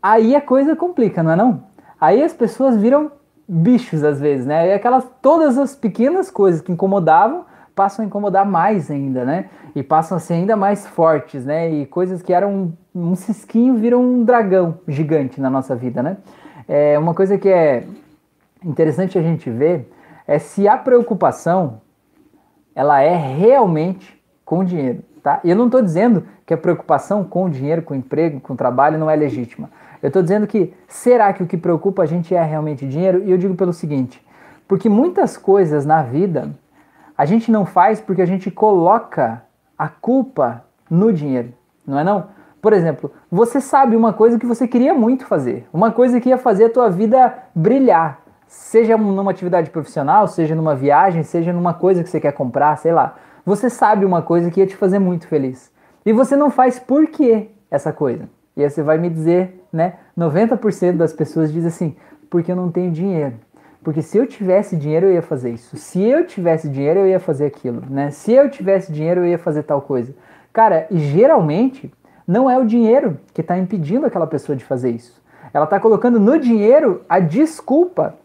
aí 0.01 0.35
a 0.35 0.41
coisa 0.41 0.75
complica, 0.75 1.21
não 1.21 1.31
é 1.31 1.35
não? 1.35 1.63
Aí 2.01 2.23
as 2.23 2.33
pessoas 2.33 2.75
viram 2.75 3.11
bichos 3.47 4.03
às 4.03 4.19
vezes, 4.19 4.47
né? 4.47 4.69
E 4.69 4.73
aquelas 4.73 5.07
todas 5.21 5.59
as 5.59 5.75
pequenas 5.75 6.31
coisas 6.31 6.59
que 6.59 6.71
incomodavam 6.71 7.45
passam 7.75 8.03
a 8.03 8.07
incomodar 8.07 8.47
mais 8.47 8.89
ainda, 8.89 9.23
né? 9.25 9.45
E 9.75 9.83
passam 9.83 10.17
a 10.17 10.19
ser 10.19 10.33
ainda 10.33 10.57
mais 10.57 10.87
fortes, 10.87 11.45
né? 11.45 11.69
E 11.69 11.85
coisas 11.85 12.23
que 12.23 12.33
eram 12.33 12.73
um, 12.95 13.13
cisquinho 13.13 13.75
viram 13.75 14.01
um 14.03 14.23
dragão 14.23 14.79
gigante 14.87 15.39
na 15.39 15.51
nossa 15.51 15.75
vida, 15.75 16.01
né? 16.01 16.17
É 16.67 16.97
uma 16.97 17.13
coisa 17.13 17.37
que 17.37 17.47
é 17.47 17.83
interessante 18.63 19.17
a 19.17 19.21
gente 19.21 19.49
ver 19.49 19.91
é 20.27 20.37
se 20.37 20.67
a 20.67 20.77
preocupação 20.77 21.81
ela 22.75 23.01
é 23.01 23.15
realmente 23.15 24.21
com 24.45 24.63
dinheiro, 24.63 25.03
tá? 25.21 25.39
E 25.43 25.49
eu 25.49 25.55
não 25.55 25.65
estou 25.65 25.81
dizendo 25.81 26.23
que 26.45 26.53
a 26.53 26.57
preocupação 26.57 27.23
com 27.23 27.49
dinheiro, 27.49 27.81
com 27.81 27.93
emprego, 27.93 28.39
com 28.39 28.55
trabalho 28.55 28.97
não 28.97 29.09
é 29.09 29.15
legítima. 29.15 29.69
Eu 30.01 30.07
estou 30.07 30.21
dizendo 30.21 30.47
que 30.47 30.73
será 30.87 31.33
que 31.33 31.43
o 31.43 31.47
que 31.47 31.57
preocupa 31.57 32.03
a 32.03 32.05
gente 32.05 32.33
é 32.33 32.41
realmente 32.41 32.87
dinheiro? 32.87 33.23
E 33.23 33.31
eu 33.31 33.37
digo 33.37 33.55
pelo 33.55 33.73
seguinte: 33.73 34.25
porque 34.67 34.87
muitas 34.87 35.35
coisas 35.35 35.85
na 35.85 36.01
vida 36.01 36.51
a 37.17 37.25
gente 37.25 37.51
não 37.51 37.65
faz 37.65 37.99
porque 37.99 38.21
a 38.21 38.25
gente 38.25 38.49
coloca 38.49 39.43
a 39.77 39.89
culpa 39.89 40.63
no 40.89 41.11
dinheiro, 41.11 41.53
não 41.85 41.99
é 41.99 42.03
não? 42.03 42.27
Por 42.61 42.73
exemplo, 42.73 43.11
você 43.31 43.61
sabe 43.61 43.95
uma 43.95 44.13
coisa 44.13 44.37
que 44.37 44.45
você 44.45 44.67
queria 44.67 44.93
muito 44.93 45.25
fazer, 45.25 45.67
uma 45.71 45.91
coisa 45.91 46.19
que 46.19 46.29
ia 46.29 46.37
fazer 46.37 46.65
a 46.65 46.69
tua 46.69 46.89
vida 46.89 47.33
brilhar, 47.55 48.19
seja 48.49 48.97
numa 48.97 49.29
atividade 49.29 49.69
profissional, 49.69 50.27
seja 50.27 50.55
numa 50.55 50.75
viagem, 50.75 51.21
seja 51.21 51.53
numa 51.53 51.71
coisa 51.71 52.03
que 52.03 52.09
você 52.09 52.19
quer 52.19 52.33
comprar, 52.33 52.75
sei 52.77 52.91
lá. 52.91 53.15
Você 53.45 53.69
sabe 53.69 54.03
uma 54.03 54.23
coisa 54.23 54.49
que 54.49 54.59
ia 54.59 54.65
te 54.65 54.75
fazer 54.75 54.97
muito 54.97 55.27
feliz. 55.27 55.71
E 56.03 56.11
você 56.11 56.35
não 56.35 56.49
faz 56.49 56.79
por 56.79 57.05
quê 57.07 57.51
essa 57.69 57.93
coisa? 57.93 58.27
E 58.57 58.63
aí 58.63 58.69
você 58.69 58.81
vai 58.81 58.97
me 58.97 59.07
dizer, 59.07 59.63
né? 59.71 59.93
90% 60.17 60.97
das 60.97 61.13
pessoas 61.13 61.53
dizem 61.53 61.67
assim, 61.67 61.95
porque 62.27 62.51
eu 62.51 62.55
não 62.55 62.71
tenho 62.71 62.91
dinheiro. 62.91 63.35
Porque 63.83 64.01
se 64.01 64.17
eu 64.17 64.25
tivesse 64.25 64.75
dinheiro, 64.75 65.05
eu 65.05 65.13
ia 65.13 65.21
fazer 65.21 65.51
isso. 65.51 65.77
Se 65.77 66.01
eu 66.01 66.25
tivesse 66.25 66.67
dinheiro, 66.67 67.01
eu 67.01 67.07
ia 67.07 67.19
fazer 67.19 67.45
aquilo, 67.45 67.83
né? 67.87 68.09
Se 68.09 68.33
eu 68.33 68.49
tivesse 68.49 68.91
dinheiro, 68.91 69.21
eu 69.21 69.27
ia 69.27 69.37
fazer 69.37 69.61
tal 69.61 69.79
coisa. 69.79 70.13
Cara, 70.51 70.87
e 70.89 70.97
geralmente 70.97 71.93
não 72.27 72.49
é 72.49 72.57
o 72.57 72.65
dinheiro 72.65 73.19
que 73.31 73.41
está 73.41 73.59
impedindo 73.59 74.07
aquela 74.07 74.25
pessoa 74.25 74.55
de 74.55 74.65
fazer 74.65 74.89
isso. 74.89 75.21
Ela 75.53 75.65
está 75.65 75.79
colocando 75.79 76.19
no 76.19 76.39
dinheiro 76.39 77.03
a 77.07 77.19
desculpa 77.19 78.15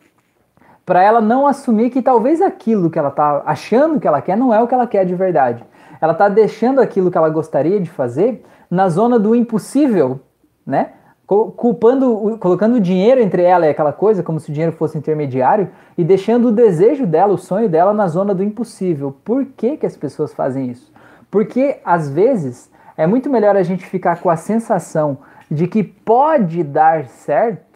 para 0.85 1.03
ela 1.03 1.21
não 1.21 1.47
assumir 1.47 1.91
que 1.91 2.03
talvez 2.03 2.43
aquilo 2.43 2.91
que 2.91 2.99
ela 2.99 3.09
está 3.09 3.43
achando 3.47 3.99
que 3.99 4.07
ela 4.07 4.21
quer 4.21 4.37
não 4.37 4.53
é 4.53 4.63
o 4.63 4.69
que 4.69 4.75
ela 4.75 4.87
quer 4.87 5.05
de 5.05 5.15
verdade. 5.15 5.65
Ela 6.01 6.13
está 6.13 6.29
deixando 6.29 6.81
aquilo 6.81 7.11
que 7.11 7.17
ela 7.17 7.31
gostaria 7.31 7.81
de 7.81 7.89
fazer 7.89 8.45
na 8.71 8.89
zona 8.89 9.19
do 9.19 9.35
impossível, 9.35 10.21
né? 10.67 10.91
culpando, 11.27 12.37
colocando 12.39 12.77
o 12.77 12.81
dinheiro 12.81 13.21
entre 13.21 13.43
ela 13.43 13.67
e 13.67 13.71
aquela 13.71 13.93
coisa, 13.93 14.23
como 14.23 14.39
se 14.39 14.51
o 14.51 14.53
dinheiro 14.53 14.77
fosse 14.77 14.99
intermediário, 14.99 15.71
e 15.97 16.05
deixando 16.05 16.49
o 16.49 16.53
desejo 16.53 17.07
dela, 17.07 17.33
o 17.33 17.39
sonho 17.39 17.69
dela 17.69 17.95
na 17.95 18.07
zona 18.09 18.35
do 18.35 18.43
impossível. 18.43 19.17
Por 19.25 19.47
que, 19.47 19.79
que 19.79 19.87
as 19.87 19.97
pessoas 19.97 20.35
fazem 20.35 20.71
isso? 20.71 20.93
Porque 21.31 21.79
às 21.85 22.11
vezes 22.11 22.71
é 22.97 23.07
muito 23.07 23.31
melhor 23.31 23.57
a 23.57 23.63
gente 23.63 23.87
ficar 23.87 24.21
com 24.21 24.29
a 24.29 24.37
sensação 24.37 25.19
de 25.51 25.67
que 25.67 25.83
pode 25.83 26.63
dar 26.63 27.07
certo 27.07 27.74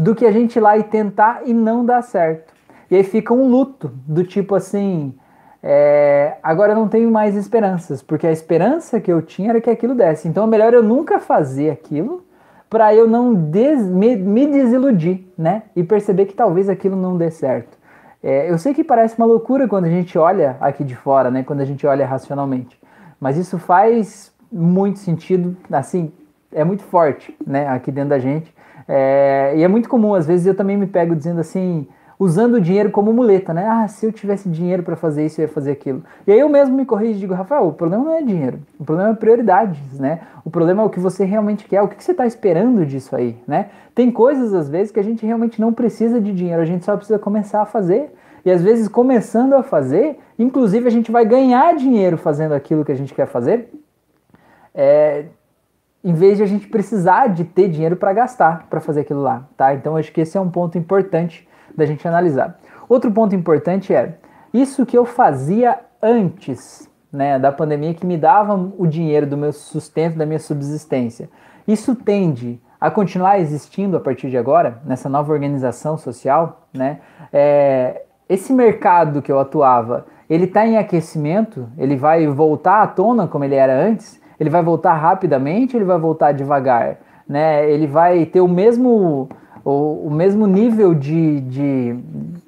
do 0.00 0.14
que 0.14 0.24
a 0.24 0.32
gente 0.32 0.56
ir 0.56 0.60
lá 0.60 0.78
e 0.78 0.82
tentar 0.82 1.42
e 1.44 1.52
não 1.52 1.84
dar 1.84 2.00
certo. 2.00 2.54
E 2.90 2.96
aí 2.96 3.04
fica 3.04 3.34
um 3.34 3.48
luto 3.50 3.92
do 4.06 4.24
tipo 4.24 4.54
assim, 4.54 5.14
é, 5.62 6.38
agora 6.42 6.72
eu 6.72 6.76
não 6.76 6.88
tenho 6.88 7.10
mais 7.10 7.36
esperanças, 7.36 8.02
porque 8.02 8.26
a 8.26 8.32
esperança 8.32 8.98
que 8.98 9.12
eu 9.12 9.20
tinha 9.20 9.50
era 9.50 9.60
que 9.60 9.68
aquilo 9.68 9.94
desse. 9.94 10.26
Então 10.26 10.44
é 10.44 10.46
melhor 10.46 10.72
eu 10.72 10.82
nunca 10.82 11.20
fazer 11.20 11.68
aquilo 11.68 12.24
para 12.70 12.94
eu 12.94 13.06
não 13.06 13.34
des, 13.34 13.82
me, 13.82 14.16
me, 14.16 14.46
desiludir, 14.46 15.26
né? 15.36 15.64
E 15.76 15.84
perceber 15.84 16.24
que 16.24 16.34
talvez 16.34 16.70
aquilo 16.70 16.96
não 16.96 17.18
dê 17.18 17.30
certo. 17.30 17.76
É, 18.22 18.50
eu 18.50 18.56
sei 18.56 18.72
que 18.72 18.82
parece 18.82 19.18
uma 19.18 19.26
loucura 19.26 19.68
quando 19.68 19.84
a 19.84 19.90
gente 19.90 20.16
olha 20.16 20.56
aqui 20.62 20.82
de 20.82 20.96
fora, 20.96 21.30
né? 21.30 21.42
Quando 21.42 21.60
a 21.60 21.64
gente 21.66 21.86
olha 21.86 22.06
racionalmente. 22.06 22.80
Mas 23.20 23.36
isso 23.36 23.58
faz 23.58 24.32
muito 24.50 24.98
sentido, 24.98 25.54
assim, 25.70 26.10
é 26.52 26.64
muito 26.64 26.82
forte, 26.82 27.34
né? 27.46 27.68
Aqui 27.68 27.90
dentro 27.90 28.10
da 28.10 28.18
gente. 28.18 28.52
É, 28.88 29.54
e 29.56 29.62
é 29.62 29.68
muito 29.68 29.88
comum, 29.88 30.14
às 30.14 30.26
vezes 30.26 30.46
eu 30.46 30.54
também 30.54 30.76
me 30.76 30.86
pego 30.86 31.14
dizendo 31.14 31.40
assim, 31.40 31.86
usando 32.18 32.54
o 32.54 32.60
dinheiro 32.60 32.90
como 32.90 33.12
muleta, 33.12 33.54
né? 33.54 33.66
Ah, 33.66 33.88
se 33.88 34.04
eu 34.04 34.12
tivesse 34.12 34.48
dinheiro 34.48 34.82
para 34.82 34.94
fazer 34.94 35.24
isso, 35.24 35.40
eu 35.40 35.46
ia 35.46 35.48
fazer 35.48 35.70
aquilo. 35.70 36.02
E 36.26 36.32
aí 36.32 36.38
eu 36.38 36.48
mesmo 36.48 36.76
me 36.76 36.84
corrijo 36.84 37.16
e 37.16 37.20
digo, 37.20 37.32
Rafael, 37.32 37.68
o 37.68 37.72
problema 37.72 38.04
não 38.04 38.14
é 38.14 38.20
dinheiro, 38.20 38.58
o 38.78 38.84
problema 38.84 39.12
é 39.12 39.14
prioridades, 39.14 39.98
né? 39.98 40.20
O 40.44 40.50
problema 40.50 40.82
é 40.82 40.84
o 40.84 40.90
que 40.90 41.00
você 41.00 41.24
realmente 41.24 41.64
quer, 41.64 41.80
o 41.80 41.88
que 41.88 42.02
você 42.02 42.10
está 42.10 42.26
esperando 42.26 42.84
disso 42.84 43.16
aí, 43.16 43.36
né? 43.46 43.70
Tem 43.94 44.10
coisas, 44.10 44.52
às 44.52 44.68
vezes, 44.68 44.92
que 44.92 45.00
a 45.00 45.04
gente 45.04 45.24
realmente 45.24 45.60
não 45.60 45.72
precisa 45.72 46.20
de 46.20 46.32
dinheiro, 46.32 46.60
a 46.60 46.66
gente 46.66 46.84
só 46.84 46.94
precisa 46.96 47.18
começar 47.18 47.62
a 47.62 47.66
fazer. 47.66 48.14
E 48.44 48.50
às 48.50 48.62
vezes, 48.62 48.88
começando 48.88 49.54
a 49.54 49.62
fazer, 49.62 50.18
inclusive 50.38 50.86
a 50.88 50.90
gente 50.90 51.10
vai 51.10 51.24
ganhar 51.24 51.74
dinheiro 51.74 52.18
fazendo 52.18 52.52
aquilo 52.52 52.84
que 52.84 52.92
a 52.92 52.94
gente 52.96 53.14
quer 53.14 53.26
fazer, 53.26 53.70
é, 54.74 55.24
em 56.02 56.14
vez 56.14 56.38
de 56.38 56.42
a 56.42 56.46
gente 56.46 56.66
precisar 56.66 57.28
de 57.28 57.44
ter 57.44 57.68
dinheiro 57.68 57.96
para 57.96 58.12
gastar 58.12 58.66
para 58.68 58.80
fazer 58.80 59.00
aquilo 59.00 59.22
lá, 59.22 59.48
tá? 59.56 59.74
Então 59.74 59.96
acho 59.96 60.12
que 60.12 60.20
esse 60.20 60.36
é 60.36 60.40
um 60.40 60.50
ponto 60.50 60.78
importante 60.78 61.46
da 61.76 61.84
gente 61.84 62.06
analisar. 62.06 62.58
Outro 62.88 63.10
ponto 63.10 63.34
importante 63.34 63.94
é 63.94 64.14
isso 64.52 64.84
que 64.86 64.96
eu 64.96 65.04
fazia 65.04 65.78
antes 66.02 66.90
né, 67.12 67.38
da 67.38 67.52
pandemia 67.52 67.94
que 67.94 68.06
me 68.06 68.16
dava 68.16 68.54
o 68.78 68.86
dinheiro 68.86 69.26
do 69.26 69.36
meu 69.36 69.52
sustento, 69.52 70.16
da 70.16 70.26
minha 70.26 70.38
subsistência. 70.38 71.28
Isso 71.66 71.94
tende 71.94 72.60
a 72.80 72.90
continuar 72.90 73.38
existindo 73.38 73.96
a 73.96 74.00
partir 74.00 74.30
de 74.30 74.38
agora, 74.38 74.78
nessa 74.84 75.08
nova 75.08 75.32
organização 75.32 75.98
social, 75.98 76.66
né? 76.72 77.00
É, 77.32 78.04
esse 78.28 78.52
mercado 78.52 79.20
que 79.20 79.30
eu 79.30 79.38
atuava, 79.38 80.06
ele 80.28 80.44
está 80.44 80.64
em 80.64 80.78
aquecimento, 80.78 81.68
ele 81.76 81.96
vai 81.96 82.26
voltar 82.28 82.82
à 82.82 82.86
tona 82.86 83.26
como 83.26 83.44
ele 83.44 83.56
era 83.56 83.76
antes, 83.76 84.19
ele 84.40 84.48
vai 84.48 84.62
voltar 84.62 84.94
rapidamente, 84.94 85.76
ele 85.76 85.84
vai 85.84 85.98
voltar 85.98 86.32
devagar, 86.32 86.96
né? 87.28 87.70
Ele 87.70 87.86
vai 87.86 88.24
ter 88.24 88.40
o 88.40 88.48
mesmo 88.48 89.28
o, 89.62 90.06
o 90.06 90.10
mesmo 90.10 90.46
nível 90.46 90.94
de, 90.94 91.40
de, 91.42 91.94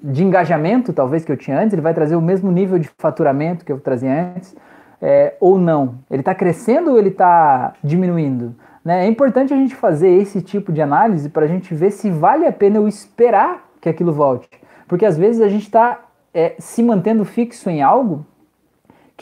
de, 0.03 0.25
engajamento, 0.25 0.95
talvez, 0.95 1.25
que 1.25 1.31
eu 1.31 1.37
tinha 1.37 1.61
antes, 1.61 1.75
ele 1.75 1.83
vai 1.83 1.93
trazer 1.93 2.17
o 2.17 2.23
mesmo 2.23 2.51
nível 2.51 2.79
de 2.79 2.89
faturamento 2.99 3.67
que 3.67 3.71
eu 3.71 3.79
trazia 3.79 4.33
antes, 4.35 4.57
é, 5.01 5.35
ou 5.39 5.59
não? 5.59 5.97
Ele 6.11 6.21
está 6.21 6.35
crescendo 6.35 6.93
ou 6.93 6.99
ele 6.99 7.11
está 7.11 7.75
diminuindo? 7.85 8.55
Né? 8.83 9.05
É 9.05 9.09
importante 9.09 9.53
a 9.53 9.57
gente 9.57 9.75
fazer 9.75 10.09
esse 10.09 10.41
tipo 10.41 10.73
de 10.73 10.81
análise 10.81 11.29
para 11.29 11.45
a 11.45 11.49
gente 11.49 11.75
ver 11.75 11.91
se 11.91 12.11
vale 12.11 12.47
a 12.47 12.53
pena 12.53 12.77
eu 12.77 12.89
esperar 12.89 13.69
que 13.81 13.89
aquilo 13.89 14.13
volte. 14.13 14.49
Porque 14.89 15.05
às 15.05 15.19
vezes 15.19 15.43
a 15.43 15.49
gente 15.49 15.65
está 15.65 16.01
é, 16.33 16.55
se 16.59 16.83
mantendo 16.83 17.25
fixo 17.25 17.69
em 17.69 17.83
algo 17.83 18.25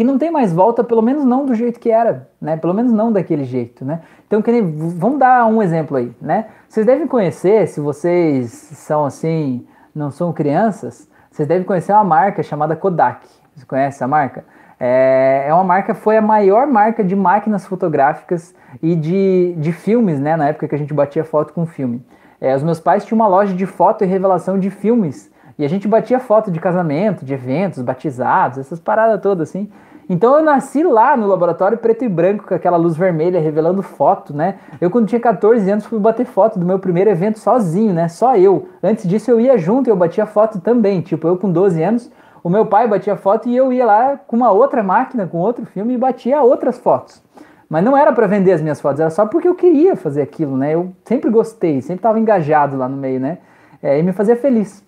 que 0.01 0.05
não 0.05 0.17
tem 0.17 0.31
mais 0.31 0.51
volta, 0.51 0.83
pelo 0.83 1.03
menos 1.03 1.27
não 1.27 1.45
do 1.45 1.55
jeito 1.55 1.79
que 1.79 1.91
era, 1.91 2.27
né? 2.41 2.57
Pelo 2.57 2.73
menos 2.73 2.91
não 2.91 3.13
daquele 3.13 3.45
jeito, 3.45 3.85
né? 3.85 4.01
Então, 4.27 4.43
nem, 4.47 4.63
vamos 4.63 5.19
dar 5.19 5.45
um 5.45 5.63
exemplo 5.63 5.95
aí, 5.95 6.11
né? 6.23 6.47
Vocês 6.67 6.87
devem 6.87 7.07
conhecer, 7.07 7.69
se 7.69 7.81
vocês 7.81 8.51
são 8.51 9.05
assim, 9.05 9.67
não 9.95 10.11
são 10.11 10.33
crianças, 10.33 11.07
vocês 11.31 11.47
devem 11.47 11.65
conhecer 11.65 11.93
uma 11.93 12.03
marca 12.03 12.43
chamada 12.43 12.75
Kodak. 12.75 13.29
Você 13.55 13.67
conhece 13.67 13.99
essa 13.99 14.09
marca? 14.09 14.43
É, 14.81 15.45
é 15.49 15.53
uma 15.53 15.65
marca, 15.65 15.95
foi 15.95 16.17
a 16.17 16.23
maior 16.23 16.67
marca 16.67 17.05
de 17.05 17.15
máquinas 17.15 17.67
fotográficas 17.67 18.55
e 18.83 18.97
de, 18.97 19.55
de 19.59 19.71
filmes, 19.71 20.19
né? 20.19 20.35
Na 20.35 20.49
época 20.49 20.67
que 20.67 20.75
a 20.75 20.79
gente 20.79 20.95
batia 20.95 21.25
foto 21.25 21.53
com 21.53 21.67
filme. 21.67 22.03
É, 22.41 22.57
os 22.57 22.63
meus 22.63 22.81
pais 22.81 23.05
tinham 23.05 23.19
uma 23.19 23.29
loja 23.29 23.53
de 23.53 23.67
foto 23.67 24.03
e 24.03 24.07
revelação 24.07 24.59
de 24.59 24.71
filmes 24.71 25.31
E 25.59 25.65
a 25.67 25.69
gente 25.69 25.87
batia 25.87 26.19
foto 26.19 26.51
de 26.51 26.59
casamento, 26.59 27.23
de 27.23 27.35
eventos, 27.35 27.83
batizados, 27.83 28.57
essas 28.57 28.81
paradas 28.81 29.21
todas 29.21 29.51
assim. 29.51 29.71
Então 30.11 30.37
eu 30.37 30.43
nasci 30.43 30.83
lá 30.83 31.17
no 31.17 31.29
laboratório 31.29 31.79
preto 31.79 32.05
e 32.05 32.09
branco 32.09 32.45
com 32.45 32.53
aquela 32.53 32.77
luz 32.77 32.97
vermelha 32.97 33.39
revelando 33.39 33.81
foto, 33.81 34.37
né? 34.37 34.57
Eu 34.81 34.91
quando 34.91 35.07
tinha 35.07 35.21
14 35.21 35.71
anos 35.71 35.87
fui 35.87 36.01
bater 36.01 36.27
foto 36.27 36.59
do 36.59 36.67
meu 36.67 36.81
primeiro 36.81 37.09
evento 37.09 37.39
sozinho, 37.39 37.95
né? 37.95 38.09
Só 38.09 38.35
eu. 38.37 38.69
Antes 38.83 39.09
disso 39.09 39.31
eu 39.31 39.39
ia 39.39 39.57
junto 39.57 39.89
e 39.89 39.91
eu 39.93 39.95
batia 39.95 40.27
foto 40.27 40.61
também. 40.61 41.01
Tipo, 41.01 41.29
eu 41.29 41.37
com 41.37 41.53
12 41.53 41.81
anos, 41.81 42.11
o 42.43 42.51
meu 42.51 42.67
pai 42.67 42.89
batia 42.89 43.15
foto 43.15 43.49
e 43.49 43.57
eu 43.57 43.73
ia 43.73 43.87
lá 43.87 44.17
com 44.27 44.35
uma 44.35 44.51
outra 44.51 44.83
máquina, 44.83 45.29
com 45.29 45.39
outro 45.39 45.65
filme 45.65 45.95
e 45.95 45.97
batia 45.97 46.43
outras 46.43 46.77
fotos. 46.77 47.23
Mas 47.69 47.85
não 47.85 47.97
era 47.97 48.13
para 48.13 48.27
vender 48.27 48.51
as 48.51 48.61
minhas 48.61 48.81
fotos, 48.81 48.99
era 48.99 49.11
só 49.11 49.27
porque 49.27 49.47
eu 49.47 49.55
queria 49.55 49.95
fazer 49.95 50.23
aquilo, 50.23 50.57
né? 50.57 50.75
Eu 50.75 50.91
sempre 51.05 51.31
gostei, 51.31 51.81
sempre 51.83 52.01
estava 52.01 52.19
engajado 52.19 52.77
lá 52.77 52.89
no 52.89 52.97
meio, 52.97 53.21
né? 53.21 53.39
É, 53.81 53.97
e 53.97 54.03
me 54.03 54.13
fazia 54.13 54.35
feliz. 54.35 54.85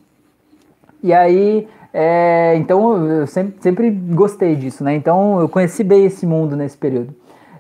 E 1.01 1.13
aí 1.13 1.69
é, 1.93 2.55
então 2.57 3.07
eu 3.07 3.27
sempre, 3.27 3.57
sempre 3.61 3.91
gostei 3.91 4.57
disso, 4.57 4.83
né? 4.83 4.95
Então 4.95 5.41
eu 5.41 5.49
conheci 5.49 5.85
bem 5.85 6.07
esse 6.07 6.27
mundo 6.27 6.57
nesse 6.57 6.77
período. 6.77 7.15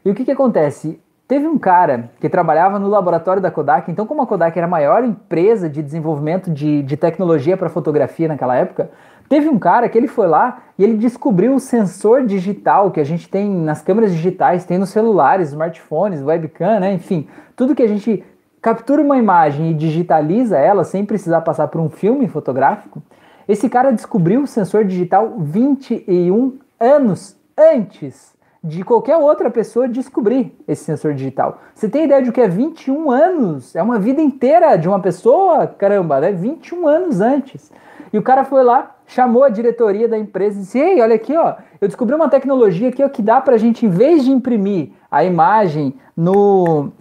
E 0.05 0.11
o 0.11 0.15
que, 0.15 0.25
que 0.25 0.31
acontece? 0.31 0.99
Teve 1.29 1.47
um 1.47 1.59
cara 1.59 2.11
que 2.21 2.29
trabalhava 2.29 2.79
no 2.79 2.89
laboratório 2.89 3.41
da 3.41 3.51
Kodak, 3.51 3.91
então, 3.91 4.07
como 4.07 4.23
a 4.23 4.27
Kodak 4.27 4.57
era 4.59 4.67
a 4.67 4.71
maior 4.71 5.05
empresa 5.05 5.69
de 5.69 5.83
desenvolvimento 5.83 6.51
de, 6.51 6.83
de 6.83 6.97
tecnologia 6.97 7.57
para 7.57 7.69
fotografia 7.69 8.29
naquela 8.29 8.55
época, 8.57 8.91
teve 9.29 9.49
um 9.49 9.59
cara 9.59 9.89
que 9.89 9.97
ele 9.97 10.09
foi 10.09 10.27
lá 10.27 10.63
e 10.77 10.85
ele 10.85 10.97
descobriu 10.97 11.55
o 11.55 11.61
sensor 11.61 12.27
digital 12.27 12.91
que 12.91 13.01
a 13.01 13.05
gente 13.05 13.29
tem 13.29 13.49
nas 13.49 13.81
câmeras 13.81 14.13
digitais, 14.13 14.65
tem 14.67 14.77
nos 14.77 14.91
celulares, 14.91 15.51
smartphones, 15.51 16.21
webcam, 16.23 16.81
né? 16.81 16.93
Enfim, 16.93 17.27
tudo 17.57 17.75
que 17.75 17.83
a 17.83 17.89
gente 17.89 18.23
captura 18.61 19.01
uma 19.01 19.17
imagem 19.17 19.71
e 19.71 19.75
digitaliza 19.75 20.59
ela 20.59 20.85
sem 20.85 21.05
precisar 21.05 21.41
passar 21.41 21.69
por 21.69 21.81
um 21.81 21.89
filme 21.89 22.29
fotográfico. 22.29 23.03
Esse 23.49 23.69
cara 23.69 23.91
descobriu 23.91 24.43
o 24.43 24.47
sensor 24.47 24.85
digital 24.85 25.35
21 25.39 26.59
anos 26.79 27.37
antes 27.57 28.33
de 28.65 28.85
qualquer 28.85 29.17
outra 29.17 29.51
pessoa 29.51 29.89
descobrir 29.89 30.57
esse 30.69 30.85
sensor 30.85 31.15
digital. 31.15 31.61
Você 31.75 31.89
tem 31.89 32.05
ideia 32.05 32.23
de 32.23 32.31
o 32.31 32.33
que 32.33 32.41
é 32.41 32.47
21 32.47 33.11
anos? 33.11 33.75
É 33.75 33.83
uma 33.83 33.99
vida 33.99 34.23
inteira 34.23 34.77
de 34.77 34.89
uma 34.89 35.01
pessoa, 35.01 35.67
caramba, 35.67 36.21
né? 36.21 36.31
21 36.31 36.87
anos 36.87 37.21
antes. 37.21 37.73
E 38.13 38.19
o 38.19 38.23
cara 38.23 38.45
foi 38.45 38.63
lá, 38.63 38.95
chamou 39.07 39.43
a 39.43 39.49
diretoria 39.49 40.07
da 40.07 40.17
empresa 40.17 40.59
e 40.59 40.63
disse: 40.63 40.79
Ei, 40.79 41.01
olha 41.01 41.17
aqui, 41.17 41.37
ó, 41.37 41.55
eu 41.81 41.89
descobri 41.89 42.15
uma 42.15 42.29
tecnologia 42.29 42.91
aqui 42.91 43.03
ó, 43.03 43.09
que 43.09 43.23
dá 43.23 43.41
para 43.41 43.55
a 43.55 43.59
gente, 43.59 43.85
em 43.85 43.89
vez 43.89 44.25
de 44.25 44.31
imprimir 44.31 44.91
a 45.11 45.25
imagem 45.25 45.95
no, 46.17 46.93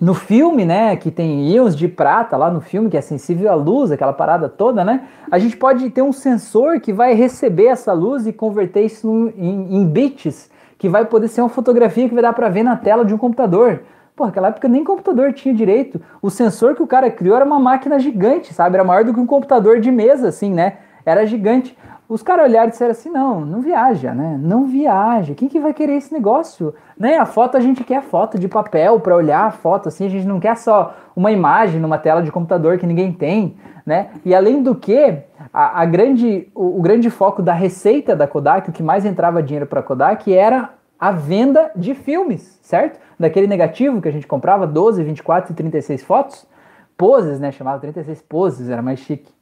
no 0.00 0.14
filme, 0.14 0.64
né, 0.64 0.94
que 0.96 1.10
tem 1.10 1.48
íons 1.48 1.74
de 1.74 1.88
prata 1.88 2.36
lá 2.36 2.50
no 2.50 2.60
filme, 2.60 2.88
que 2.88 2.96
é 2.96 3.00
sensível 3.00 3.50
à 3.50 3.54
luz, 3.54 3.90
aquela 3.90 4.12
parada 4.12 4.48
toda, 4.48 4.84
né? 4.84 5.02
A 5.28 5.38
gente 5.38 5.56
pode 5.56 5.90
ter 5.90 6.02
um 6.02 6.12
sensor 6.12 6.80
que 6.80 6.92
vai 6.92 7.14
receber 7.14 7.66
essa 7.66 7.92
luz 7.92 8.26
e 8.26 8.32
converter 8.32 8.82
isso 8.82 9.32
em, 9.36 9.76
em 9.76 9.86
bits, 9.86 10.48
que 10.78 10.88
vai 10.88 11.04
poder 11.04 11.26
ser 11.26 11.40
uma 11.40 11.48
fotografia 11.48 12.08
que 12.08 12.14
vai 12.14 12.22
dar 12.22 12.32
para 12.32 12.48
ver 12.48 12.62
na 12.62 12.76
tela 12.76 13.04
de 13.04 13.12
um 13.12 13.18
computador. 13.18 13.82
Pô, 14.14 14.26
naquela 14.26 14.48
época 14.48 14.68
nem 14.68 14.84
computador 14.84 15.32
tinha 15.32 15.52
direito. 15.52 16.00
O 16.22 16.30
sensor 16.30 16.76
que 16.76 16.82
o 16.82 16.86
cara 16.86 17.10
criou 17.10 17.34
era 17.34 17.44
uma 17.44 17.58
máquina 17.58 17.98
gigante, 17.98 18.54
sabe? 18.54 18.76
Era 18.76 18.84
maior 18.84 19.04
do 19.04 19.12
que 19.12 19.20
um 19.20 19.26
computador 19.26 19.80
de 19.80 19.90
mesa, 19.90 20.28
assim, 20.28 20.52
né? 20.52 20.78
Era 21.04 21.26
gigante. 21.26 21.76
Os 22.08 22.22
caras 22.22 22.46
olharam 22.46 22.68
e 22.68 22.70
disseram 22.70 22.92
assim: 22.92 23.10
não, 23.10 23.44
não 23.44 23.60
viaja, 23.60 24.14
né? 24.14 24.38
Não 24.40 24.66
viaja. 24.66 25.34
Quem 25.34 25.46
que 25.46 25.60
vai 25.60 25.74
querer 25.74 25.96
esse 25.96 26.12
negócio? 26.12 26.74
Né? 26.98 27.18
A 27.18 27.26
foto 27.26 27.56
a 27.56 27.60
gente 27.60 27.84
quer 27.84 28.02
foto 28.02 28.38
de 28.38 28.48
papel 28.48 28.98
para 28.98 29.14
olhar 29.14 29.44
a 29.44 29.50
foto, 29.50 29.88
assim, 29.88 30.06
a 30.06 30.08
gente 30.08 30.26
não 30.26 30.40
quer 30.40 30.56
só 30.56 30.94
uma 31.14 31.30
imagem 31.30 31.78
numa 31.78 31.98
tela 31.98 32.22
de 32.22 32.32
computador 32.32 32.78
que 32.78 32.86
ninguém 32.86 33.12
tem, 33.12 33.56
né? 33.84 34.08
E 34.24 34.34
além 34.34 34.62
do 34.62 34.74
que, 34.74 35.18
a, 35.52 35.82
a 35.82 35.84
grande, 35.84 36.48
o, 36.54 36.78
o, 36.78 36.82
grande 36.82 37.10
foco 37.10 37.42
da 37.42 37.52
receita 37.52 38.16
da 38.16 38.26
Kodak, 38.26 38.70
o 38.70 38.72
que 38.72 38.82
mais 38.82 39.04
entrava 39.04 39.42
dinheiro 39.42 39.66
para 39.66 39.82
Kodak 39.82 40.32
era 40.32 40.70
a 40.98 41.12
venda 41.12 41.70
de 41.76 41.94
filmes, 41.94 42.58
certo? 42.62 42.98
Daquele 43.20 43.46
negativo 43.46 44.00
que 44.00 44.08
a 44.08 44.12
gente 44.12 44.26
comprava, 44.26 44.66
12, 44.66 45.04
24 45.04 45.52
e 45.52 45.54
36 45.54 46.02
fotos, 46.02 46.46
poses, 46.96 47.38
né? 47.38 47.52
Chamava 47.52 47.78
36 47.78 48.22
poses, 48.22 48.70
era 48.70 48.80
mais 48.80 48.98
chique 49.00 49.37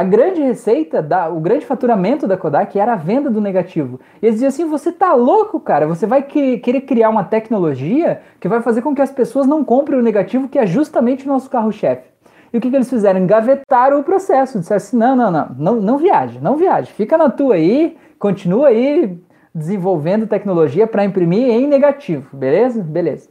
a 0.00 0.02
grande 0.02 0.40
receita, 0.40 1.02
da, 1.02 1.28
o 1.28 1.40
grande 1.40 1.66
faturamento 1.66 2.26
da 2.26 2.34
Kodak 2.34 2.78
era 2.78 2.94
a 2.94 2.96
venda 2.96 3.28
do 3.28 3.38
negativo. 3.38 4.00
E 4.22 4.24
eles 4.24 4.36
diziam 4.36 4.48
assim: 4.48 4.64
você 4.64 4.90
tá 4.90 5.12
louco, 5.12 5.60
cara? 5.60 5.86
Você 5.86 6.06
vai 6.06 6.22
que, 6.22 6.56
querer 6.56 6.80
criar 6.80 7.10
uma 7.10 7.22
tecnologia 7.22 8.22
que 8.40 8.48
vai 8.48 8.62
fazer 8.62 8.80
com 8.80 8.94
que 8.94 9.02
as 9.02 9.10
pessoas 9.10 9.46
não 9.46 9.62
comprem 9.62 9.98
o 9.98 10.02
negativo, 10.02 10.48
que 10.48 10.58
é 10.58 10.64
justamente 10.64 11.26
o 11.26 11.28
nosso 11.28 11.50
carro-chefe. 11.50 12.08
E 12.50 12.56
o 12.56 12.60
que, 12.62 12.70
que, 12.70 12.76
eles 12.76 12.88
fizeram? 12.88 13.20
Engavetaram 13.20 14.00
o 14.00 14.02
processo. 14.02 14.58
Disseram 14.58 14.76
assim: 14.78 14.96
não, 14.96 15.14
não, 15.14 15.30
não, 15.30 15.48
não, 15.58 15.76
não 15.76 15.98
viaje, 15.98 16.38
não 16.40 16.56
viaje. 16.56 16.90
Fica 16.92 17.18
na 17.18 17.28
tua 17.28 17.56
aí, 17.56 17.94
continua 18.18 18.68
aí 18.68 19.18
desenvolvendo 19.54 20.26
tecnologia 20.26 20.86
para 20.86 21.04
imprimir 21.04 21.46
em 21.46 21.66
negativo, 21.66 22.34
beleza? 22.34 22.82
Beleza. 22.82 23.28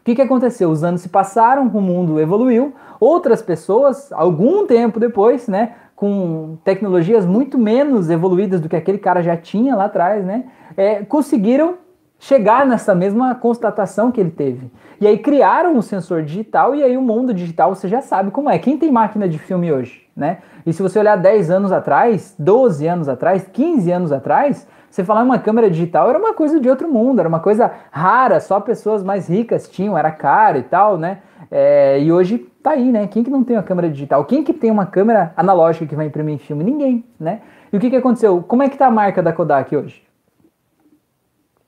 O 0.00 0.04
que, 0.08 0.14
que 0.14 0.22
aconteceu? 0.22 0.70
Os 0.70 0.82
anos 0.82 1.02
se 1.02 1.10
passaram, 1.10 1.66
o 1.66 1.82
mundo 1.82 2.18
evoluiu, 2.18 2.72
outras 3.00 3.42
pessoas, 3.42 4.12
algum 4.12 4.66
tempo 4.66 4.98
depois, 4.98 5.48
né, 5.48 5.74
com 5.94 6.56
tecnologias 6.64 7.26
muito 7.26 7.58
menos 7.58 8.08
evoluídas 8.10 8.60
do 8.60 8.68
que 8.68 8.76
aquele 8.76 8.98
cara 8.98 9.22
já 9.22 9.36
tinha 9.36 9.74
lá 9.74 9.86
atrás, 9.86 10.24
né, 10.24 10.44
é, 10.76 11.04
conseguiram 11.04 11.76
chegar 12.18 12.66
nessa 12.66 12.94
mesma 12.94 13.34
constatação 13.34 14.10
que 14.10 14.20
ele 14.20 14.30
teve. 14.30 14.70
E 15.00 15.06
aí 15.06 15.18
criaram 15.18 15.74
o 15.74 15.78
um 15.78 15.82
sensor 15.82 16.22
digital 16.22 16.74
e 16.74 16.82
aí 16.82 16.96
o 16.96 17.02
mundo 17.02 17.32
digital 17.32 17.74
você 17.74 17.86
já 17.86 18.00
sabe 18.00 18.30
como 18.30 18.50
é. 18.50 18.58
Quem 18.58 18.76
tem 18.76 18.90
máquina 18.90 19.28
de 19.28 19.38
filme 19.38 19.72
hoje, 19.72 20.02
né? 20.16 20.38
E 20.66 20.72
se 20.72 20.82
você 20.82 20.98
olhar 20.98 21.16
10 21.16 21.50
anos 21.50 21.70
atrás, 21.70 22.34
12 22.38 22.86
anos 22.86 23.08
atrás, 23.08 23.48
15 23.52 23.92
anos 23.92 24.12
atrás, 24.12 24.66
você 24.90 25.04
falar 25.04 25.22
uma 25.22 25.38
câmera 25.38 25.70
digital 25.70 26.08
era 26.08 26.18
uma 26.18 26.34
coisa 26.34 26.58
de 26.58 26.68
outro 26.68 26.88
mundo, 26.88 27.20
era 27.20 27.28
uma 27.28 27.40
coisa 27.40 27.70
rara, 27.90 28.40
só 28.40 28.58
pessoas 28.58 29.04
mais 29.04 29.28
ricas 29.28 29.68
tinham, 29.68 29.96
era 29.96 30.10
caro 30.10 30.58
e 30.58 30.62
tal, 30.62 30.98
né? 30.98 31.18
É, 31.50 32.00
e 32.00 32.10
hoje 32.10 32.46
tá 32.68 32.74
aí, 32.74 32.92
né? 32.92 33.06
Quem 33.06 33.24
que 33.24 33.30
não 33.30 33.42
tem 33.42 33.56
uma 33.56 33.62
câmera 33.62 33.88
digital? 33.88 34.24
Quem 34.24 34.44
que 34.44 34.52
tem 34.52 34.70
uma 34.70 34.84
câmera 34.84 35.32
analógica 35.36 35.86
que 35.86 35.96
vai 35.96 36.06
imprimir 36.06 36.38
filme? 36.38 36.62
Ninguém, 36.62 37.04
né? 37.18 37.40
E 37.72 37.76
o 37.76 37.80
que 37.80 37.88
que 37.88 37.96
aconteceu? 37.96 38.42
Como 38.46 38.62
é 38.62 38.68
que 38.68 38.76
tá 38.76 38.86
a 38.86 38.90
marca 38.90 39.22
da 39.22 39.32
Kodak 39.32 39.74
hoje? 39.74 40.02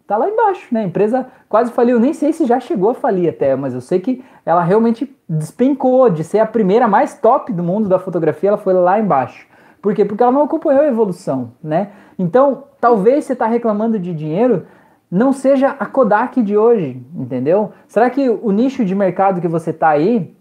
Tá 0.07 0.17
lá 0.17 0.29
embaixo, 0.29 0.67
né? 0.73 0.81
A 0.81 0.85
empresa 0.85 1.27
quase 1.49 1.73
faliu, 1.73 1.99
nem 1.99 2.13
sei 2.13 2.33
se 2.33 2.45
já 2.45 2.61
chegou 2.61 2.91
a 2.91 2.95
falir 2.95 3.29
até, 3.29 3.55
mas 3.57 3.75
eu 3.75 3.81
sei 3.81 4.01
que 4.01 4.25
ela 4.45 4.63
realmente 4.63 5.17
despencou 5.29 6.11
de 6.11 6.25
ser 6.25 6.41
a 6.41 6.47
primeira 6.47 6.89
mais 6.89 7.15
top 7.15 7.53
do 7.53 7.63
mundo 7.63 7.89
da 7.89 7.99
fotografia, 7.99 8.51
ela 8.51 8.59
foi 8.59 8.75
lá 8.75 8.99
embaixo. 8.99 9.47
Por 9.81 9.95
quê? 9.95 10.05
Porque 10.05 10.23
ela 10.23 10.33
não 10.33 10.43
acompanhou 10.43 10.83
a 10.83 10.89
evolução, 10.89 11.53
né? 11.63 11.91
Então, 12.19 12.65
talvez 12.81 13.25
você 13.25 13.33
está 13.33 13.47
reclamando 13.47 13.99
de 13.99 14.13
dinheiro, 14.13 14.67
não 15.11 15.33
seja 15.33 15.69
a 15.79 15.87
Kodak 15.87 16.43
de 16.43 16.57
hoje, 16.57 17.01
entendeu? 17.15 17.73
Será 17.89 18.11
que 18.11 18.29
o 18.29 18.51
nicho 18.51 18.85
de 18.85 18.95
mercado 18.95 19.41
que 19.41 19.49
você 19.49 19.71
está 19.71 19.91
aí, 19.91 20.37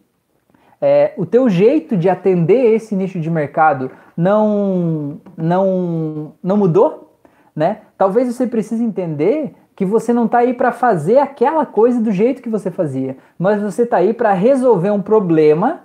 é, 0.82 1.14
o 1.18 1.26
teu 1.26 1.50
jeito 1.50 1.98
de 1.98 2.10
atender 2.10 2.74
esse 2.74 2.96
nicho 2.96 3.20
de 3.20 3.30
mercado 3.30 3.92
não, 4.16 5.20
não, 5.36 6.34
não 6.42 6.58
mudou? 6.58 7.18
Né? 7.56 7.82
Talvez 7.98 8.34
você 8.34 8.48
precise 8.48 8.84
entender 8.84 9.54
que 9.76 9.86
você 9.86 10.14
não 10.14 10.26
está 10.26 10.40
aí 10.40 10.54
para 10.54 10.72
fazer 10.72 11.20
aquela 11.20 11.66
coisa 11.66 12.02
do 12.02 12.12
jeito 12.12 12.42
que 12.42 12.50
você 12.50 12.70
fazia, 12.70 13.18
mas 13.38 13.62
você 13.62 13.84
está 13.84 13.98
aí 13.98 14.14
para 14.14 14.34
resolver 14.34 14.92
um 14.92 15.02
problema 15.02 15.82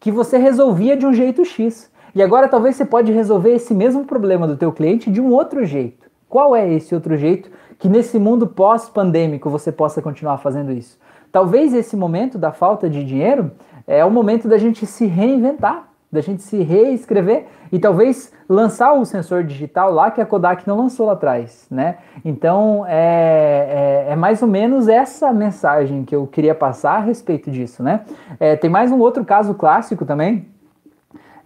que 0.00 0.10
você 0.10 0.38
resolvia 0.38 0.96
de 0.96 1.06
um 1.06 1.12
jeito 1.12 1.44
X. 1.44 1.90
E 2.14 2.22
agora 2.22 2.48
talvez 2.48 2.76
você 2.76 2.84
pode 2.84 3.12
resolver 3.12 3.54
esse 3.54 3.74
mesmo 3.74 4.04
problema 4.04 4.46
do 4.46 4.56
teu 4.56 4.72
cliente 4.72 5.10
de 5.10 5.20
um 5.20 5.30
outro 5.30 5.64
jeito. 5.64 6.08
Qual 6.28 6.54
é 6.54 6.70
esse 6.72 6.94
outro 6.94 7.16
jeito 7.16 7.50
que 7.78 7.88
nesse 7.88 8.18
mundo 8.18 8.46
pós-pandêmico 8.46 9.50
você 9.50 9.70
possa 9.72 10.00
continuar 10.00 10.38
fazendo 10.38 10.72
isso. 10.72 10.98
Talvez 11.30 11.74
esse 11.74 11.96
momento 11.96 12.38
da 12.38 12.52
falta 12.52 12.88
de 12.88 13.04
dinheiro 13.04 13.50
é 13.86 14.04
o 14.04 14.10
momento 14.10 14.48
da 14.48 14.58
gente 14.58 14.86
se 14.86 15.06
reinventar, 15.06 15.88
da 16.10 16.20
gente 16.20 16.42
se 16.42 16.62
reescrever 16.62 17.46
e 17.72 17.78
talvez 17.78 18.32
lançar 18.48 18.92
o 18.92 19.04
sensor 19.04 19.42
digital 19.42 19.92
lá 19.92 20.10
que 20.10 20.20
a 20.20 20.26
Kodak 20.26 20.66
não 20.66 20.76
lançou 20.76 21.06
lá 21.06 21.14
atrás, 21.14 21.66
né? 21.70 21.96
Então 22.24 22.84
é, 22.86 24.06
é, 24.08 24.12
é 24.12 24.16
mais 24.16 24.40
ou 24.40 24.48
menos 24.48 24.86
essa 24.86 25.32
mensagem 25.32 26.04
que 26.04 26.14
eu 26.14 26.26
queria 26.26 26.54
passar 26.54 26.96
a 26.96 27.00
respeito 27.00 27.50
disso, 27.50 27.82
né? 27.82 28.02
É, 28.38 28.54
tem 28.54 28.70
mais 28.70 28.92
um 28.92 29.00
outro 29.00 29.24
caso 29.24 29.54
clássico 29.54 30.04
também 30.04 30.46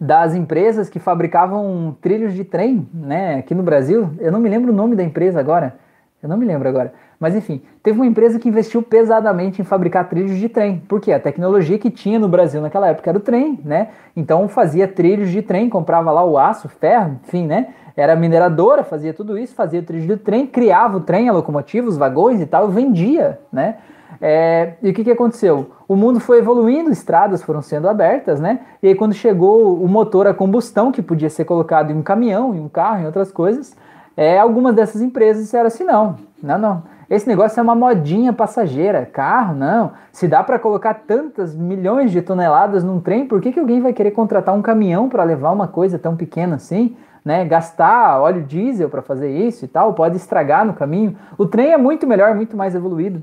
das 0.01 0.35
empresas 0.35 0.89
que 0.89 0.99
fabricavam 0.99 1.97
trilhos 2.01 2.35
de 2.35 2.45
trem, 2.45 2.87
né? 2.93 3.37
Aqui 3.37 3.55
no 3.55 3.63
Brasil, 3.63 4.11
eu 4.19 4.31
não 4.31 4.39
me 4.39 4.49
lembro 4.49 4.71
o 4.71 4.77
nome 4.77 4.95
da 4.95 5.03
empresa 5.03 5.41
agora 5.41 5.88
Eu 6.23 6.29
não 6.29 6.37
me 6.37 6.45
lembro 6.45 6.69
agora. 6.69 6.93
Mas 7.21 7.35
enfim, 7.35 7.63
teve 7.83 7.99
uma 7.99 8.07
empresa 8.07 8.39
que 8.39 8.49
investiu 8.49 8.83
pesadamente 8.83 9.63
em 9.63 9.65
fabricar 9.65 10.09
trilhos 10.09 10.37
de 10.37 10.49
trem. 10.49 10.83
Porque 10.89 11.13
a 11.13 11.21
tecnologia 11.21 11.79
que 11.79 11.91
tinha 11.91 12.19
no 12.19 12.29
Brasil 12.29 12.61
naquela 12.61 12.89
época 12.89 13.11
era 13.11 13.19
o 13.19 13.21
trem, 13.21 13.61
né? 13.65 13.89
Então 14.17 14.49
fazia 14.49 14.89
trilhos 14.89 15.31
de 15.31 15.43
trem, 15.43 15.69
comprava 15.69 16.11
lá 16.11 16.25
o 16.25 16.37
aço, 16.37 16.69
ferro, 16.69 17.19
enfim, 17.25 17.47
né? 17.47 17.69
Era 17.97 18.15
mineradora, 18.17 18.85
fazia 18.85 19.13
tudo 19.13 19.39
isso, 19.39 19.55
fazia 19.55 19.83
trilhos 19.83 20.07
de 20.07 20.17
trem, 20.17 20.47
criava 20.47 20.97
o 20.97 21.01
trem, 21.01 21.29
a 21.29 21.33
locomotiva, 21.33 21.89
os 21.89 21.97
vagões 21.97 22.41
e 22.41 22.47
tal, 22.47 22.69
vendia, 22.69 23.41
né? 23.53 23.77
É, 24.21 24.75
e 24.83 24.91
o 24.91 24.95
que, 24.95 25.05
que 25.05 25.11
aconteceu? 25.11 25.71
O 25.87 25.95
mundo 25.95 26.19
foi 26.19 26.39
evoluindo, 26.39 26.91
estradas 26.91 27.43
foram 27.43 27.63
sendo 27.63 27.89
abertas, 27.89 28.41
né? 28.41 28.61
E 28.83 28.89
aí 28.89 28.95
quando 28.95 29.15
chegou 29.15 29.81
o 29.81 29.87
motor 29.89 30.27
a 30.27 30.35
combustão, 30.35 30.91
que 30.91 31.03
podia 31.03 31.31
ser 31.31 31.45
colocado 31.45 31.91
em 31.93 31.95
um 31.95 32.03
caminhão, 32.03 32.55
em 32.55 32.61
um 32.61 32.69
carro, 32.69 33.03
em 33.03 33.07
outras 33.07 33.31
coisas, 33.31 33.77
é, 34.19 34.37
algumas 34.37 34.75
dessas 34.75 35.01
empresas 35.01 35.45
disseram 35.45 35.69
assim, 35.69 35.85
não, 35.85 36.17
não, 36.43 36.59
não, 36.59 36.83
esse 37.09 37.29
negócio 37.29 37.61
é 37.61 37.63
uma 37.63 37.77
modinha 37.77 38.33
passageira, 38.33 39.07
carro, 39.07 39.55
não. 39.55 39.93
Se 40.11 40.27
dá 40.27 40.43
para 40.43 40.59
colocar 40.59 40.93
tantas 41.07 41.55
milhões 41.55 42.11
de 42.11 42.21
toneladas 42.21 42.83
num 42.83 42.99
trem, 43.01 43.29
por 43.29 43.41
que, 43.41 43.53
que 43.53 43.61
alguém 43.61 43.81
vai 43.81 43.93
querer 43.93 44.11
contratar 44.11 44.57
um 44.57 44.61
caminhão 44.61 45.09
para 45.09 45.23
levar 45.23 45.53
uma 45.53 45.69
coisa 45.69 46.01
tão 46.01 46.17
pequena 46.17 46.57
assim? 46.57 46.97
Né, 47.25 47.45
gastar 47.45 48.21
óleo 48.21 48.43
diesel 48.43 48.89
para 48.89 49.03
fazer 49.03 49.31
isso 49.31 49.65
e 49.65 49.69
tal, 49.69 49.95
pode 49.95 50.17
estragar 50.17 50.67
no 50.67 50.73
caminho. 50.73 51.17
O 51.37 51.47
trem 51.47 51.73
é 51.73 51.77
muito 51.77 52.05
melhor, 52.05 52.35
muito 52.35 52.57
mais 52.57 52.75
evoluído. 52.75 53.21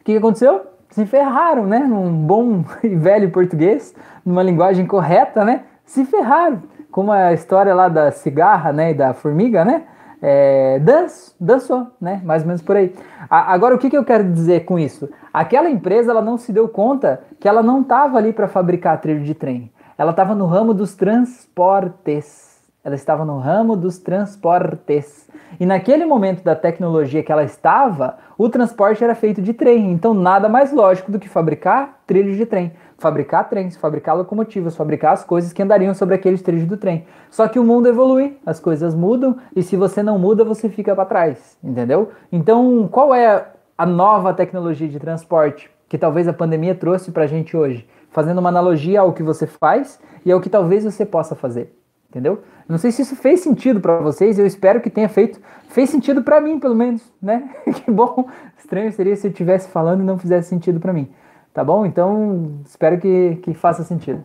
O 0.00 0.04
que, 0.04 0.12
que 0.12 0.16
aconteceu? 0.16 0.62
Se 0.90 1.06
ferraram, 1.06 1.64
né? 1.64 1.78
Num 1.78 2.10
bom 2.10 2.64
e 2.82 2.88
velho 2.88 3.30
português, 3.30 3.94
numa 4.26 4.42
linguagem 4.42 4.84
correta, 4.84 5.44
né? 5.44 5.62
Se 5.84 6.04
ferraram. 6.04 6.60
Como 6.92 7.10
a 7.10 7.32
história 7.32 7.74
lá 7.74 7.88
da 7.88 8.12
cigarra, 8.12 8.72
né? 8.72 8.90
E 8.92 8.94
da 8.94 9.14
formiga, 9.14 9.64
né? 9.64 9.84
É, 10.20 10.78
danço, 10.78 11.34
dançou, 11.40 11.88
né? 12.00 12.20
Mais 12.24 12.42
ou 12.42 12.48
menos 12.48 12.62
por 12.62 12.76
aí. 12.76 12.94
A, 13.28 13.52
agora, 13.52 13.74
o 13.74 13.78
que, 13.78 13.90
que 13.90 13.96
eu 13.96 14.04
quero 14.04 14.30
dizer 14.30 14.64
com 14.64 14.78
isso? 14.78 15.10
Aquela 15.32 15.68
empresa, 15.68 16.12
ela 16.12 16.22
não 16.22 16.38
se 16.38 16.52
deu 16.52 16.68
conta 16.68 17.20
que 17.40 17.48
ela 17.48 17.62
não 17.62 17.80
estava 17.80 18.18
ali 18.18 18.32
para 18.32 18.46
fabricar 18.46 19.00
trilho 19.00 19.24
de 19.24 19.34
trem. 19.34 19.72
Ela 19.98 20.12
estava 20.12 20.34
no 20.34 20.46
ramo 20.46 20.72
dos 20.72 20.94
transportes. 20.94 22.52
Ela 22.84 22.94
estava 22.94 23.24
no 23.24 23.38
ramo 23.38 23.74
dos 23.74 23.98
transportes. 23.98 25.28
E 25.58 25.64
naquele 25.64 26.04
momento 26.04 26.42
da 26.42 26.54
tecnologia 26.54 27.22
que 27.22 27.32
ela 27.32 27.44
estava, 27.44 28.18
o 28.36 28.48
transporte 28.48 29.02
era 29.02 29.14
feito 29.14 29.40
de 29.40 29.52
trem. 29.52 29.92
Então, 29.92 30.12
nada 30.12 30.48
mais 30.48 30.72
lógico 30.72 31.10
do 31.10 31.18
que 31.18 31.28
fabricar 31.28 32.00
trilhos 32.06 32.36
de 32.36 32.44
trem. 32.44 32.72
Fabricar 33.02 33.48
trens, 33.48 33.76
fabricar 33.76 34.16
locomotivas, 34.16 34.76
fabricar 34.76 35.12
as 35.12 35.24
coisas 35.24 35.52
que 35.52 35.60
andariam 35.60 35.92
sobre 35.92 36.14
aqueles 36.14 36.40
trilhos 36.40 36.68
do 36.68 36.76
trem. 36.76 37.04
Só 37.32 37.48
que 37.48 37.58
o 37.58 37.64
mundo 37.64 37.88
evolui, 37.88 38.38
as 38.46 38.60
coisas 38.60 38.94
mudam, 38.94 39.38
e 39.56 39.62
se 39.64 39.76
você 39.76 40.04
não 40.04 40.20
muda, 40.20 40.44
você 40.44 40.68
fica 40.68 40.94
para 40.94 41.04
trás, 41.04 41.58
entendeu? 41.64 42.12
Então, 42.30 42.88
qual 42.88 43.12
é 43.12 43.48
a 43.76 43.84
nova 43.84 44.32
tecnologia 44.32 44.86
de 44.86 45.00
transporte 45.00 45.68
que 45.88 45.98
talvez 45.98 46.28
a 46.28 46.32
pandemia 46.32 46.76
trouxe 46.76 47.10
para 47.10 47.24
a 47.24 47.26
gente 47.26 47.56
hoje? 47.56 47.88
Fazendo 48.12 48.38
uma 48.38 48.50
analogia 48.50 49.00
ao 49.00 49.12
que 49.12 49.22
você 49.24 49.48
faz 49.48 49.98
e 50.24 50.30
ao 50.30 50.40
que 50.40 50.48
talvez 50.48 50.84
você 50.84 51.04
possa 51.04 51.34
fazer 51.34 51.74
entendeu? 52.12 52.42
Não 52.68 52.76
sei 52.76 52.92
se 52.92 53.00
isso 53.00 53.16
fez 53.16 53.40
sentido 53.40 53.80
para 53.80 53.96
vocês, 53.96 54.38
eu 54.38 54.46
espero 54.46 54.82
que 54.82 54.90
tenha 54.90 55.08
feito, 55.08 55.40
fez 55.70 55.88
sentido 55.88 56.22
para 56.22 56.42
mim, 56.42 56.60
pelo 56.60 56.74
menos, 56.74 57.02
né? 57.22 57.48
que 57.74 57.90
bom, 57.90 58.28
estranho 58.58 58.92
seria 58.92 59.16
se 59.16 59.26
eu 59.26 59.30
estivesse 59.30 59.70
falando 59.70 60.02
e 60.02 60.04
não 60.04 60.18
fizesse 60.18 60.50
sentido 60.50 60.78
para 60.78 60.92
mim, 60.92 61.08
tá 61.52 61.62
bom? 61.62 61.86
Então, 61.86 62.60
espero 62.64 62.98
que, 62.98 63.36
que 63.42 63.54
faça 63.54 63.82
sentido. 63.82 64.22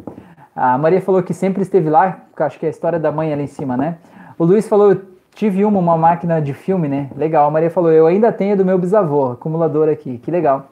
A 0.55 0.77
Maria 0.77 1.01
falou 1.01 1.21
que 1.21 1.33
sempre 1.33 1.61
esteve 1.61 1.89
lá, 1.89 2.21
acho 2.37 2.59
que 2.59 2.65
é 2.65 2.69
a 2.69 2.71
história 2.71 2.99
da 2.99 3.11
mãe 3.11 3.31
ali 3.31 3.43
em 3.43 3.47
cima, 3.47 3.77
né? 3.77 3.97
O 4.39 4.43
Luiz 4.43 4.67
falou, 4.67 4.95
tive 5.35 5.63
uma, 5.63 5.79
uma 5.79 5.97
máquina 5.97 6.41
de 6.41 6.53
filme, 6.53 6.87
né? 6.87 7.09
Legal. 7.15 7.47
A 7.47 7.51
Maria 7.51 7.69
falou, 7.69 7.91
eu 7.91 8.07
ainda 8.07 8.31
tenho 8.31 8.57
do 8.57 8.65
meu 8.65 8.77
bisavô, 8.77 9.31
acumulador 9.31 9.87
aqui, 9.89 10.17
que 10.17 10.31
legal. 10.31 10.71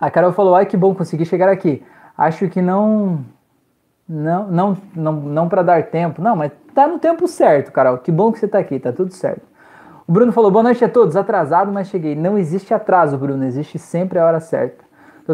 A 0.00 0.10
Carol 0.10 0.32
falou, 0.32 0.54
ai 0.54 0.66
que 0.66 0.76
bom, 0.76 0.94
consegui 0.94 1.24
chegar 1.24 1.48
aqui. 1.48 1.82
Acho 2.16 2.48
que 2.48 2.60
não 2.60 3.24
não, 4.08 4.48
não, 4.48 4.76
não, 4.94 5.12
não 5.12 5.48
para 5.48 5.62
dar 5.62 5.82
tempo. 5.84 6.20
Não, 6.20 6.36
mas 6.36 6.52
tá 6.74 6.86
no 6.86 6.98
tempo 6.98 7.26
certo, 7.26 7.72
Carol. 7.72 7.98
Que 7.98 8.12
bom 8.12 8.30
que 8.32 8.38
você 8.38 8.48
tá 8.48 8.58
aqui, 8.58 8.78
tá 8.78 8.92
tudo 8.92 9.12
certo. 9.12 9.42
O 10.06 10.12
Bruno 10.12 10.32
falou: 10.32 10.50
boa 10.50 10.62
noite 10.62 10.84
a 10.84 10.88
todos. 10.88 11.16
Atrasado, 11.16 11.72
mas 11.72 11.88
cheguei. 11.88 12.14
Não 12.14 12.36
existe 12.36 12.74
atraso, 12.74 13.16
Bruno. 13.16 13.44
Existe 13.44 13.78
sempre 13.78 14.18
a 14.18 14.26
hora 14.26 14.40
certa. 14.40 14.84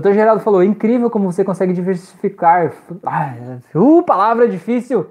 Dr. 0.00 0.12
Geraldo 0.12 0.42
falou: 0.42 0.62
incrível 0.62 1.10
como 1.10 1.30
você 1.30 1.44
consegue 1.44 1.72
diversificar. 1.72 2.72
uh, 3.74 4.02
palavra 4.02 4.48
difícil. 4.48 5.06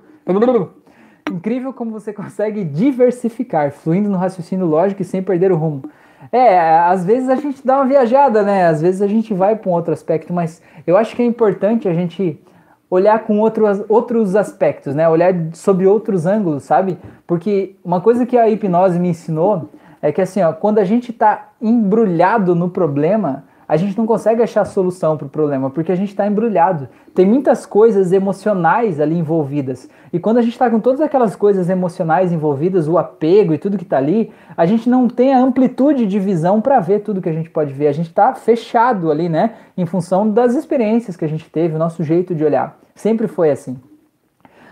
Incrível 1.32 1.74
como 1.74 1.92
você 1.92 2.14
consegue 2.14 2.64
diversificar, 2.64 3.72
fluindo 3.72 4.10
no 4.10 4.18
raciocínio 4.18 4.66
lógico 4.66 5.02
e 5.02 5.06
sem 5.06 5.22
perder 5.22 5.52
o 5.52 5.58
rumo. 5.58 5.84
É, 6.32 6.80
às 6.80 7.06
vezes 7.06 7.30
a 7.30 7.36
gente 7.36 7.66
dá 7.66 7.78
uma 7.78 7.86
viajada, 7.86 8.42
né? 8.44 8.66
Às 8.66 8.82
vezes 8.82 9.02
a 9.02 9.08
gente 9.08 9.34
vai 9.34 9.56
para 9.56 9.70
um 9.70 9.74
outro 9.74 9.94
aspecto, 9.94 10.34
mas 10.34 10.62
eu 10.86 10.98
acho 10.98 11.16
que 11.16 11.22
é 11.22 11.26
importante 11.26 11.88
a 11.88 11.94
gente 11.94 12.42
olhar 12.90 13.20
com 13.20 13.40
outros, 13.40 13.84
outros 13.90 14.36
aspectos, 14.36 14.96
né? 14.96 15.08
Olhar 15.08 15.34
sobre 15.54 15.86
outros 15.86 16.26
ângulos, 16.26 16.64
sabe? 16.64 16.98
Porque 17.26 17.76
uma 17.84 18.02
coisa 18.02 18.26
que 18.26 18.38
a 18.38 18.50
hipnose 18.50 19.00
me 19.00 19.10
ensinou 19.10 19.70
é 20.02 20.12
que 20.12 20.22
assim, 20.22 20.42
ó, 20.42 20.54
quando 20.54 20.80
a 20.80 20.84
gente 20.84 21.12
está 21.12 21.50
embrulhado 21.62 22.56
no 22.56 22.70
problema, 22.70 23.44
a 23.68 23.76
gente 23.76 23.98
não 23.98 24.06
consegue 24.06 24.42
achar 24.42 24.64
solução 24.64 25.18
para 25.18 25.28
o 25.28 25.30
problema, 25.30 25.70
porque 25.70 25.92
a 25.92 25.96
gente 25.96 26.10
está 26.10 26.26
embrulhado. 26.26 26.88
Tem 27.14 27.26
muitas 27.26 27.66
coisas 27.66 28.14
emocionais 28.14 29.00
ali 29.00 29.18
envolvidas. 29.18 29.90
E 30.14 30.20
quando 30.20 30.38
a 30.38 30.42
gente 30.42 30.54
está 30.54 30.70
com 30.70 30.80
todas 30.80 31.02
aquelas 31.02 31.36
coisas 31.36 31.70
emocionais 31.70 32.32
envolvidas, 32.32 32.88
o 32.88 32.98
apego 32.98 33.54
e 33.54 33.58
tudo 33.58 33.78
que 33.78 33.84
está 33.84 33.98
ali, 33.98 34.32
a 34.56 34.66
gente 34.66 34.90
não 34.90 35.10
tem 35.10 35.34
a 35.34 35.40
amplitude 35.40 36.06
de 36.06 36.20
visão 36.20 36.62
para 36.62 36.80
ver 36.80 37.00
tudo 37.00 37.22
que 37.22 37.30
a 37.30 37.34
gente 37.34 37.50
pode 37.50 37.74
ver. 37.74 37.88
A 37.88 37.92
gente 37.94 38.08
está 38.08 38.34
fechado 38.34 39.12
ali, 39.12 39.28
né? 39.28 39.56
Em 39.78 39.86
função 39.86 40.30
das 40.30 40.56
experiências 40.56 41.18
que 41.18 41.26
a 41.26 41.30
gente 41.30 41.50
teve, 41.50 41.76
o 41.76 41.80
nosso 41.80 42.04
jeito 42.04 42.34
de 42.34 42.46
olhar. 42.46 42.80
Sempre 42.96 43.28
foi 43.28 43.52
assim. 43.52 43.78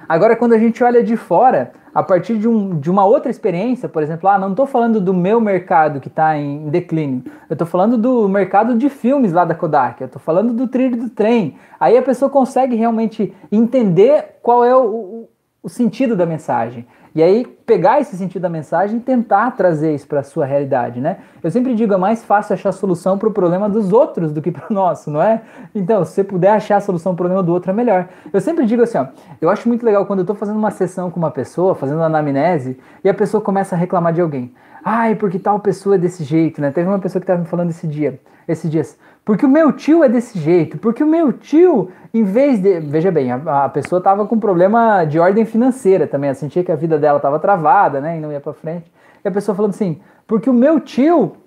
Agora, 0.08 0.36
quando 0.36 0.54
a 0.54 0.60
gente 0.60 0.84
olha 0.84 1.04
de 1.04 1.18
fora, 1.18 1.72
a 1.96 2.04
partir 2.04 2.38
de, 2.38 2.46
um, 2.46 2.78
de 2.78 2.92
uma 2.92 3.06
outra 3.06 3.32
experiência, 3.32 3.88
por 3.88 4.04
exemplo, 4.04 4.28
ah, 4.28 4.38
não 4.38 4.50
estou 4.50 4.68
falando 4.68 5.00
do 5.00 5.14
meu 5.14 5.40
mercado 5.40 6.02
que 6.02 6.10
está 6.10 6.38
em 6.38 6.68
declínio, 6.68 7.24
eu 7.50 7.54
estou 7.54 7.66
falando 7.66 7.98
do 7.98 8.28
mercado 8.28 8.78
de 8.78 8.90
filmes 8.90 9.32
lá 9.32 9.46
da 9.46 9.56
Kodak, 9.56 10.02
eu 10.02 10.08
estou 10.08 10.22
falando 10.22 10.52
do 10.52 10.68
trilho 10.68 10.98
do 10.98 11.10
trem. 11.10 11.56
Aí 11.80 11.98
a 11.98 12.02
pessoa 12.02 12.30
consegue 12.30 12.76
realmente 12.76 13.34
entender 13.50 14.40
qual 14.42 14.66
é 14.66 14.76
o, 14.76 14.84
o, 14.84 15.30
o 15.64 15.70
sentido 15.70 16.18
da 16.18 16.26
mensagem. 16.26 16.86
E 17.16 17.24
aí 17.24 17.46
pegar 17.66 18.02
esse 18.02 18.18
sentido 18.18 18.42
da 18.42 18.50
mensagem 18.50 18.98
e 18.98 19.00
tentar 19.00 19.50
trazer 19.52 19.96
isso 19.96 20.06
para 20.06 20.20
a 20.20 20.24
sua 20.24 20.46
realidade, 20.46 21.00
né? 21.00 21.20
Eu 21.42 21.50
sempre 21.50 21.74
digo, 21.74 21.94
é 21.94 21.98
mais 21.98 22.26
fácil 22.26 22.54
achar 22.54 22.74
solução 22.74 23.18
para 23.18 23.30
o 23.30 23.32
problema 23.32 23.70
dos 23.70 23.94
outros 23.94 24.34
do 24.34 24.42
que 24.42 24.52
para 24.52 24.66
o 24.70 24.74
nosso, 24.74 25.10
não 25.10 25.22
é? 25.22 25.42
Então, 25.74 26.04
se 26.04 26.12
você 26.12 26.26
puder 26.26 26.52
achar 26.52 26.76
a 26.76 26.82
solução 26.82 27.16
para 27.16 27.22
o 27.22 27.26
problema 27.26 27.42
do 27.42 27.54
outro, 27.54 27.72
é 27.72 27.74
melhor. 27.74 28.10
Eu 28.34 28.42
sempre 28.42 28.66
digo 28.66 28.84
assim, 28.84 28.98
ó, 28.98 29.08
eu 29.40 29.50
acho 29.50 29.66
muito 29.70 29.86
legal 29.86 30.06
quando 30.06 30.20
eu 30.20 30.24
estou 30.24 30.36
fazendo 30.36 30.60
uma 30.60 30.72
sessão 30.72 31.10
com 31.10 31.18
uma 31.18 31.32
pessoa, 31.32 31.74
fazendo 31.74 32.04
anamnese, 32.04 32.78
e 33.02 33.08
a 33.08 33.14
pessoa 33.14 33.40
começa 33.40 33.76
a 33.76 33.78
reclamar 33.78 34.12
de 34.12 34.20
alguém. 34.20 34.54
Ai, 34.84 35.16
porque 35.16 35.40
tal 35.40 35.60
pessoa 35.62 35.96
é 35.96 35.98
desse 35.98 36.22
jeito, 36.22 36.60
né? 36.60 36.70
Teve 36.70 36.90
uma 36.90 37.00
pessoa 37.00 37.22
que 37.22 37.24
estava 37.24 37.40
me 37.40 37.48
falando 37.48 37.70
esse 37.70 37.88
dia, 37.88 38.20
esses 38.46 38.70
dias. 38.70 39.00
Porque 39.26 39.44
o 39.44 39.50
meu 39.50 39.72
tio 39.72 40.04
é 40.04 40.08
desse 40.08 40.38
jeito, 40.38 40.78
porque 40.78 41.04
o 41.04 41.08
meu 41.08 41.34
tio, 41.34 41.92
em 42.14 42.24
vez 42.24 42.60
de. 42.60 42.80
Veja 42.80 43.10
bem, 43.12 43.32
a, 43.32 43.66
a 43.66 43.70
pessoa 43.70 43.98
estava 43.98 44.28
com 44.28 44.40
problema 44.40 45.04
de 45.04 45.20
ordem 45.20 45.44
financeira 45.46 46.06
também, 46.06 46.28
ela 46.28 46.36
sentia 46.36 46.64
que 46.64 46.72
a 46.72 46.76
vida 46.76 47.00
dela 47.00 47.18
estava 47.18 47.40
travada, 47.40 48.00
né, 48.00 48.18
e 48.18 48.22
não 48.22 48.32
ia 48.32 48.40
para 48.40 48.54
frente. 48.54 48.92
E 49.24 49.28
a 49.28 49.32
pessoa 49.32 49.56
falando 49.56 49.72
assim: 49.72 50.00
porque 50.28 50.48
o 50.48 50.54
meu 50.54 50.80
tio. 50.80 51.38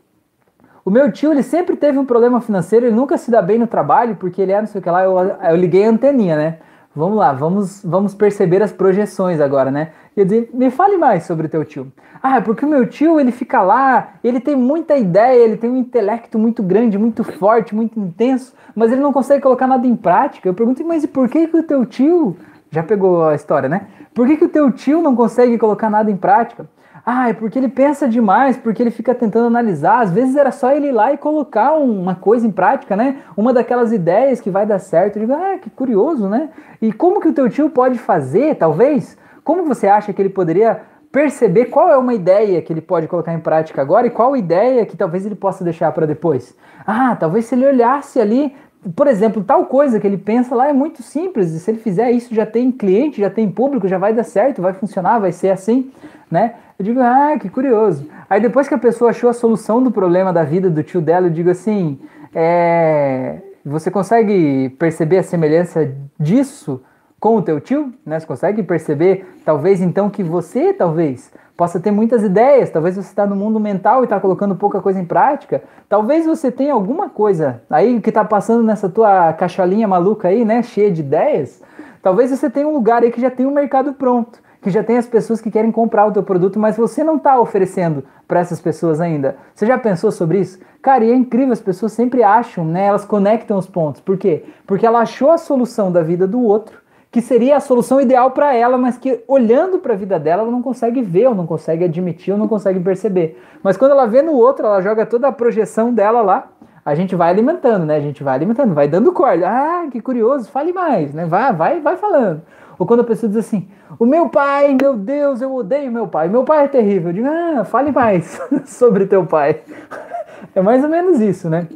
O 0.85 0.91
meu 0.91 1.13
tio, 1.13 1.33
ele 1.33 1.43
sempre 1.43 1.77
teve 1.77 1.99
um 1.99 2.05
problema 2.05 2.41
financeiro, 2.41 2.87
ele 2.87 2.97
nunca 2.97 3.19
se 3.19 3.31
dá 3.31 3.43
bem 3.43 3.59
no 3.59 3.67
trabalho, 3.67 4.17
porque 4.17 4.41
ele 4.41 4.53
é 4.53 4.61
não 4.61 4.67
sei 4.67 4.81
o 4.81 4.83
que 4.83 4.91
lá. 4.91 5.05
Eu, 5.05 5.17
eu 5.19 5.57
liguei 5.57 5.85
a 5.85 5.91
anteninha, 5.91 6.35
né? 6.35 6.59
Vamos 6.99 7.17
lá, 7.17 7.33
vamos, 7.33 7.81
vamos 7.85 8.13
perceber 8.13 8.61
as 8.61 8.73
projeções 8.73 9.41
agora, 9.41 9.71
né? 9.71 9.93
Disse, 10.17 10.51
me 10.53 10.69
fale 10.69 10.97
mais 10.97 11.23
sobre 11.23 11.47
o 11.47 11.49
teu 11.49 11.65
tio. 11.65 11.93
Ah, 12.21 12.41
porque 12.41 12.65
o 12.65 12.69
meu 12.69 12.89
tio, 12.89 13.21
ele 13.21 13.31
fica 13.31 13.63
lá, 13.63 14.15
ele 14.25 14.41
tem 14.41 14.57
muita 14.57 14.97
ideia, 14.97 15.45
ele 15.45 15.57
tem 15.57 15.71
um 15.71 15.77
intelecto 15.77 16.37
muito 16.41 16.61
grande, 16.61 16.99
muito 16.99 17.23
forte, 17.23 17.73
muito 17.73 18.01
intenso, 18.01 18.53
mas 18.75 18.91
ele 18.91 19.01
não 19.01 19.13
consegue 19.13 19.41
colocar 19.41 19.69
nada 19.69 19.87
em 19.87 19.95
prática. 19.95 20.49
Eu 20.49 20.55
pergunto, 20.55 20.85
mas 20.85 21.05
e 21.05 21.07
por 21.07 21.29
que, 21.29 21.47
que 21.47 21.57
o 21.57 21.63
teu 21.63 21.87
tio... 21.87 22.37
Já 22.69 22.83
pegou 22.83 23.29
a 23.29 23.35
história, 23.37 23.69
né? 23.69 23.87
Por 24.13 24.27
que, 24.27 24.37
que 24.37 24.45
o 24.45 24.49
teu 24.49 24.73
tio 24.73 25.01
não 25.01 25.15
consegue 25.15 25.57
colocar 25.57 25.89
nada 25.89 26.11
em 26.11 26.17
prática? 26.17 26.69
Ah, 27.11 27.31
é 27.31 27.33
porque 27.33 27.59
ele 27.59 27.71
pensa 27.71 28.07
demais, 28.07 28.59
porque 28.59 28.83
ele 28.83 28.91
fica 28.91 29.15
tentando 29.15 29.47
analisar. 29.47 30.01
Às 30.01 30.13
vezes 30.13 30.37
era 30.37 30.51
só 30.51 30.73
ele 30.73 30.89
ir 30.89 30.93
lá 30.93 31.11
e 31.11 31.17
colocar 31.17 31.73
uma 31.73 32.15
coisa 32.15 32.47
em 32.47 32.51
prática, 32.51 32.95
né? 32.95 33.23
Uma 33.35 33.51
daquelas 33.51 33.95
ideias 33.95 34.43
que 34.43 34.51
vai 34.51 34.67
dar 34.67 34.79
certo. 34.79 35.17
Eu 35.17 35.21
digo, 35.21 35.33
ah, 35.33 35.57
que 35.57 35.71
curioso, 35.71 36.29
né? 36.29 36.51
E 36.83 36.93
como 36.93 37.19
que 37.19 37.29
o 37.29 37.33
teu 37.33 37.49
tio 37.49 37.71
pode 37.71 37.99
fazer, 37.99 38.57
talvez? 38.57 39.17
Como 39.43 39.65
você 39.65 39.87
acha 39.87 40.13
que 40.13 40.21
ele 40.21 40.29
poderia 40.29 40.83
perceber 41.11 41.65
qual 41.67 41.91
é 41.91 41.97
uma 41.97 42.13
ideia 42.13 42.61
que 42.61 42.71
ele 42.71 42.83
pode 42.83 43.09
colocar 43.09 43.33
em 43.33 43.41
prática 43.41 43.81
agora 43.81 44.07
e 44.07 44.11
qual 44.11 44.37
ideia 44.37 44.85
que 44.85 44.95
talvez 44.95 45.25
ele 45.25 45.35
possa 45.35 45.65
deixar 45.65 45.91
para 45.93 46.07
depois. 46.07 46.55
Ah, 46.87 47.17
talvez 47.17 47.47
se 47.47 47.55
ele 47.55 47.67
olhasse 47.67 48.21
ali 48.21 48.55
por 48.95 49.07
exemplo, 49.07 49.43
tal 49.43 49.67
coisa 49.67 49.99
que 49.99 50.07
ele 50.07 50.19
pensa 50.19 50.55
lá 50.55 50.69
é 50.69 50.73
muito 50.73 51.03
simples, 51.03 51.53
e 51.53 51.61
se 51.61 51.71
ele 51.71 51.79
fizer 51.79 52.11
isso 52.11 52.35
já 52.35 52.47
tem 52.47 52.71
cliente, 52.71 53.21
já 53.21 53.31
tem 53.31 53.51
público, 53.51 53.89
já 53.89 53.99
vai 53.99 54.13
dar 54.13 54.25
certo, 54.25 54.63
vai 54.63 54.73
funcionar, 54.73 55.19
vai 55.19 55.33
ser 55.33 55.51
assim, 55.51 55.91
né? 56.31 56.55
Eu 56.79 56.85
digo, 56.85 57.01
ah, 57.01 57.37
que 57.41 57.49
curioso. 57.49 58.09
Aí 58.31 58.41
depois 58.41 58.69
que 58.69 58.75
a 58.75 58.79
pessoa 58.79 59.11
achou 59.11 59.29
a 59.29 59.33
solução 59.33 59.83
do 59.83 59.91
problema 59.91 60.33
da 60.33 60.45
vida 60.45 60.71
do 60.71 60.83
tio 60.83 61.01
dela, 61.01 61.27
eu 61.27 61.31
digo 61.31 61.51
assim, 61.51 61.99
é, 62.35 63.39
você 63.65 63.91
consegue 63.91 64.69
perceber 64.79 65.19
a 65.19 65.23
semelhança 65.23 65.93
disso 66.19 66.81
com 67.19 67.37
o 67.37 67.43
teu 67.43 67.61
tio? 67.61 67.93
Né? 68.07 68.21
Você 68.21 68.27
consegue 68.27 68.63
perceber, 68.63 69.27
talvez 69.45 69.81
então, 69.81 70.09
que 70.09 70.23
você, 70.23 70.73
talvez, 70.73 71.33
possa 71.59 71.81
ter 71.81 71.91
muitas 71.91 72.23
ideias, 72.23 72.71
talvez 72.71 72.95
você 72.95 73.09
está 73.09 73.27
no 73.27 73.35
mundo 73.35 73.59
mental 73.59 74.03
e 74.03 74.05
está 74.05 74.21
colocando 74.21 74.55
pouca 74.55 74.81
coisa 74.81 75.01
em 75.01 75.05
prática, 75.05 75.61
talvez 75.89 76.25
você 76.25 76.53
tenha 76.53 76.73
alguma 76.73 77.11
coisa 77.11 77.61
aí 77.69 78.01
que 78.01 78.11
está 78.11 78.25
passando 78.25 78.63
nessa 78.63 78.89
tua 78.89 79.33
caixolinha 79.33 79.89
maluca 79.89 80.29
aí, 80.29 80.45
né, 80.45 80.63
cheia 80.63 80.89
de 80.89 81.01
ideias, 81.01 81.61
talvez 82.01 82.31
você 82.31 82.49
tenha 82.49 82.69
um 82.69 82.73
lugar 82.73 83.03
aí 83.03 83.11
que 83.11 83.21
já 83.21 83.29
tem 83.29 83.45
um 83.45 83.51
mercado 83.51 83.93
pronto, 83.93 84.41
que 84.63 84.71
já 84.71 84.85
tem 84.85 84.99
as 84.99 85.07
pessoas 85.09 85.41
que 85.41 85.51
querem 85.51 85.73
comprar 85.73 86.07
o 86.07 86.13
teu 86.13 86.23
produto, 86.23 86.61
mas 86.61 86.77
você 86.77 87.03
não 87.03 87.17
está 87.17 87.41
oferecendo 87.41 88.05
para 88.29 88.39
essas 88.39 88.61
pessoas 88.61 89.01
ainda. 89.01 89.37
Você 89.53 89.67
já 89.67 89.77
pensou 89.77 90.13
sobre 90.13 90.39
isso? 90.39 90.61
Cara, 90.81 91.05
e 91.05 91.11
é 91.11 91.15
incrível, 91.15 91.53
as 91.53 91.61
pessoas 91.61 91.91
sempre 91.91 92.23
acham, 92.23 92.65
né, 92.65 92.87
elas 92.87 93.05
conectam 93.05 93.59
os 93.59 93.67
pontos. 93.67 94.01
Por 94.01 94.17
quê? 94.17 94.45
Porque 94.65 94.87
ela 94.87 95.01
achou 95.01 95.33
a 95.33 95.39
solução 95.39 95.91
da 95.91 96.05
vida 96.05 96.25
do 96.25 96.41
outro, 96.41 96.79
que 97.11 97.23
seria 97.23 97.57
a 97.57 97.61
solução 97.61 98.01
ideal 98.01 98.31
para 98.33 98.55
ela, 98.55 98.77
mas 98.77 98.99
que 98.99 99.23
olhando 99.27 99.79
para 99.79 99.95
a 99.95 99.97
vida 99.97 100.19
dela, 100.19 100.43
ela 100.43 100.51
não 100.51 100.61
consegue 100.61 101.03
ver, 101.03 101.29
ou 101.29 101.35
não 101.35 101.47
consegue 101.47 101.85
admitir, 101.85 102.33
ou 102.33 102.39
não 102.39 102.47
consegue 102.47 102.79
perceber. 102.81 103.41
Mas 103.63 103.77
quando 103.77 103.93
ela 103.93 104.07
vê 104.07 104.21
no 104.21 104.33
outro, 104.33 104.67
ela 104.67 104.83
joga 104.83 105.07
toda 105.07 105.29
a 105.29 105.33
projeção 105.33 105.93
dela 105.93 106.21
lá, 106.21 106.49
a 106.85 106.95
gente 106.95 107.15
vai 107.15 107.31
alimentando, 107.31 107.85
né? 107.85 107.97
A 107.97 108.01
gente 108.01 108.23
vai 108.23 108.35
alimentando, 108.35 108.75
vai 108.75 108.89
dando 108.89 109.13
corda. 109.13 109.49
Ah, 109.49 109.87
que 109.91 110.01
curioso, 110.01 110.51
fale 110.51 110.73
mais, 110.73 111.13
né? 111.15 111.27
Vai, 111.27 111.53
vai, 111.53 111.81
vai 111.81 111.97
falando. 111.97 112.43
Ou 112.79 112.87
quando 112.87 113.01
a 113.01 113.05
pessoa 113.05 113.29
diz 113.29 113.39
assim: 113.39 113.69
"O 113.99 114.07
meu 114.07 114.29
pai, 114.29 114.77
meu 114.81 114.95
Deus, 114.95 115.43
eu 115.43 115.55
odeio 115.55 115.91
meu 115.91 116.07
pai. 116.07 116.29
Meu 116.29 116.45
pai 116.45 116.65
é 116.65 116.69
terrível". 116.69 117.11
Eu 117.11 117.15
digo: 117.15 117.29
"Ah, 117.29 117.65
fale 117.65 117.91
mais 117.91 118.41
sobre 118.65 119.07
teu 119.07 119.27
pai". 119.27 119.61
é 120.55 120.63
mais 120.63 120.83
ou 120.83 120.89
menos 120.89 121.21
isso, 121.21 121.51
né? 121.51 121.67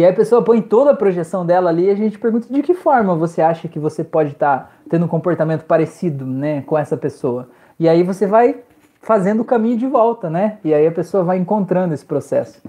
E 0.00 0.04
aí 0.04 0.10
a 0.10 0.14
pessoa 0.14 0.40
põe 0.40 0.62
toda 0.62 0.92
a 0.92 0.96
projeção 0.96 1.44
dela 1.44 1.68
ali 1.68 1.84
e 1.84 1.90
a 1.90 1.94
gente 1.94 2.18
pergunta 2.18 2.50
de 2.50 2.62
que 2.62 2.72
forma 2.72 3.14
você 3.14 3.42
acha 3.42 3.68
que 3.68 3.78
você 3.78 4.02
pode 4.02 4.32
estar 4.32 4.58
tá 4.58 4.70
tendo 4.88 5.04
um 5.04 5.08
comportamento 5.08 5.64
parecido, 5.66 6.24
né, 6.24 6.62
com 6.62 6.78
essa 6.78 6.96
pessoa. 6.96 7.50
E 7.78 7.86
aí 7.86 8.02
você 8.02 8.26
vai 8.26 8.60
fazendo 9.02 9.40
o 9.40 9.44
caminho 9.44 9.76
de 9.76 9.86
volta, 9.86 10.30
né? 10.30 10.56
E 10.64 10.72
aí 10.72 10.86
a 10.86 10.90
pessoa 10.90 11.22
vai 11.22 11.36
encontrando 11.36 11.92
esse 11.92 12.06
processo. 12.06 12.62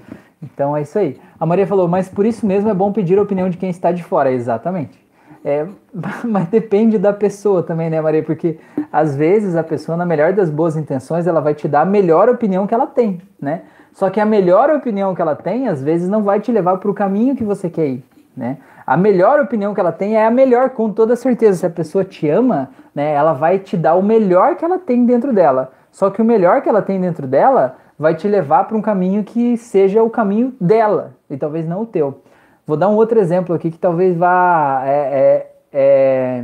Então 0.43 0.75
é 0.75 0.82
isso 0.82 0.99
aí. 0.99 1.21
A 1.39 1.45
Maria 1.45 1.65
falou, 1.65 1.88
mas 1.88 2.09
por 2.09 2.25
isso 2.25 2.45
mesmo 2.45 2.69
é 2.69 2.73
bom 2.73 2.91
pedir 2.91 3.17
a 3.17 3.21
opinião 3.21 3.49
de 3.49 3.55
quem 3.55 3.69
está 3.69 3.93
de 3.93 4.03
fora. 4.03 4.29
Exatamente. 4.29 4.99
É, 5.41 5.65
mas 6.27 6.49
depende 6.49 6.97
da 6.97 7.13
pessoa 7.13 7.63
também, 7.63 7.89
né, 7.89 8.01
Maria? 8.01 8.23
Porque 8.23 8.59
às 8.91 9.15
vezes 9.15 9.55
a 9.55 9.63
pessoa, 9.63 9.97
na 9.97 10.05
melhor 10.05 10.34
das 10.34 10.49
boas 10.49 10.75
intenções, 10.75 11.25
ela 11.25 11.39
vai 11.39 11.53
te 11.53 11.65
dar 11.69 11.84
a 11.84 11.86
melhor 11.86 12.27
opinião 12.27 12.67
que 12.67 12.73
ela 12.73 12.88
tem, 12.88 13.21
né? 13.39 13.61
Só 13.93 14.09
que 14.09 14.19
a 14.19 14.25
melhor 14.25 14.69
opinião 14.69 15.13
que 15.13 15.21
ela 15.21 15.35
tem, 15.35 15.67
às 15.67 15.83
vezes, 15.83 16.09
não 16.09 16.23
vai 16.23 16.39
te 16.39 16.51
levar 16.51 16.77
para 16.77 16.89
o 16.89 16.93
caminho 16.93 17.35
que 17.35 17.43
você 17.43 17.69
quer 17.69 17.87
ir, 17.87 18.03
né? 18.35 18.57
A 18.85 18.97
melhor 18.97 19.39
opinião 19.39 19.73
que 19.73 19.79
ela 19.79 19.91
tem 19.91 20.15
é 20.15 20.25
a 20.25 20.31
melhor, 20.31 20.71
com 20.71 20.91
toda 20.91 21.15
certeza. 21.15 21.59
Se 21.59 21.65
a 21.65 21.69
pessoa 21.69 22.03
te 22.03 22.27
ama, 22.27 22.69
né, 22.95 23.13
ela 23.13 23.33
vai 23.33 23.59
te 23.59 23.77
dar 23.77 23.95
o 23.95 24.03
melhor 24.03 24.55
que 24.55 24.65
ela 24.65 24.79
tem 24.79 25.05
dentro 25.05 25.31
dela. 25.31 25.71
Só 25.91 26.09
que 26.09 26.21
o 26.21 26.25
melhor 26.25 26.61
que 26.61 26.69
ela 26.69 26.81
tem 26.81 26.99
dentro 26.99 27.27
dela 27.27 27.77
vai 27.97 28.15
te 28.15 28.27
levar 28.27 28.63
para 28.65 28.75
um 28.75 28.81
caminho 28.81 29.23
que 29.23 29.55
seja 29.57 30.01
o 30.01 30.09
caminho 30.09 30.55
dela 30.59 31.13
e 31.29 31.37
talvez 31.37 31.67
não 31.67 31.83
o 31.83 31.85
teu. 31.85 32.21
Vou 32.65 32.77
dar 32.77 32.89
um 32.89 32.95
outro 32.95 33.19
exemplo 33.19 33.53
aqui 33.53 33.69
que 33.69 33.77
talvez 33.77 34.17
vá 34.17 34.81
é, 34.85 34.91
é, 34.91 35.51
é, 35.73 36.43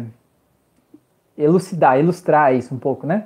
elucidar, 1.37 1.99
ilustrar 1.99 2.53
isso 2.53 2.75
um 2.75 2.77
pouco, 2.77 3.07
né? 3.07 3.25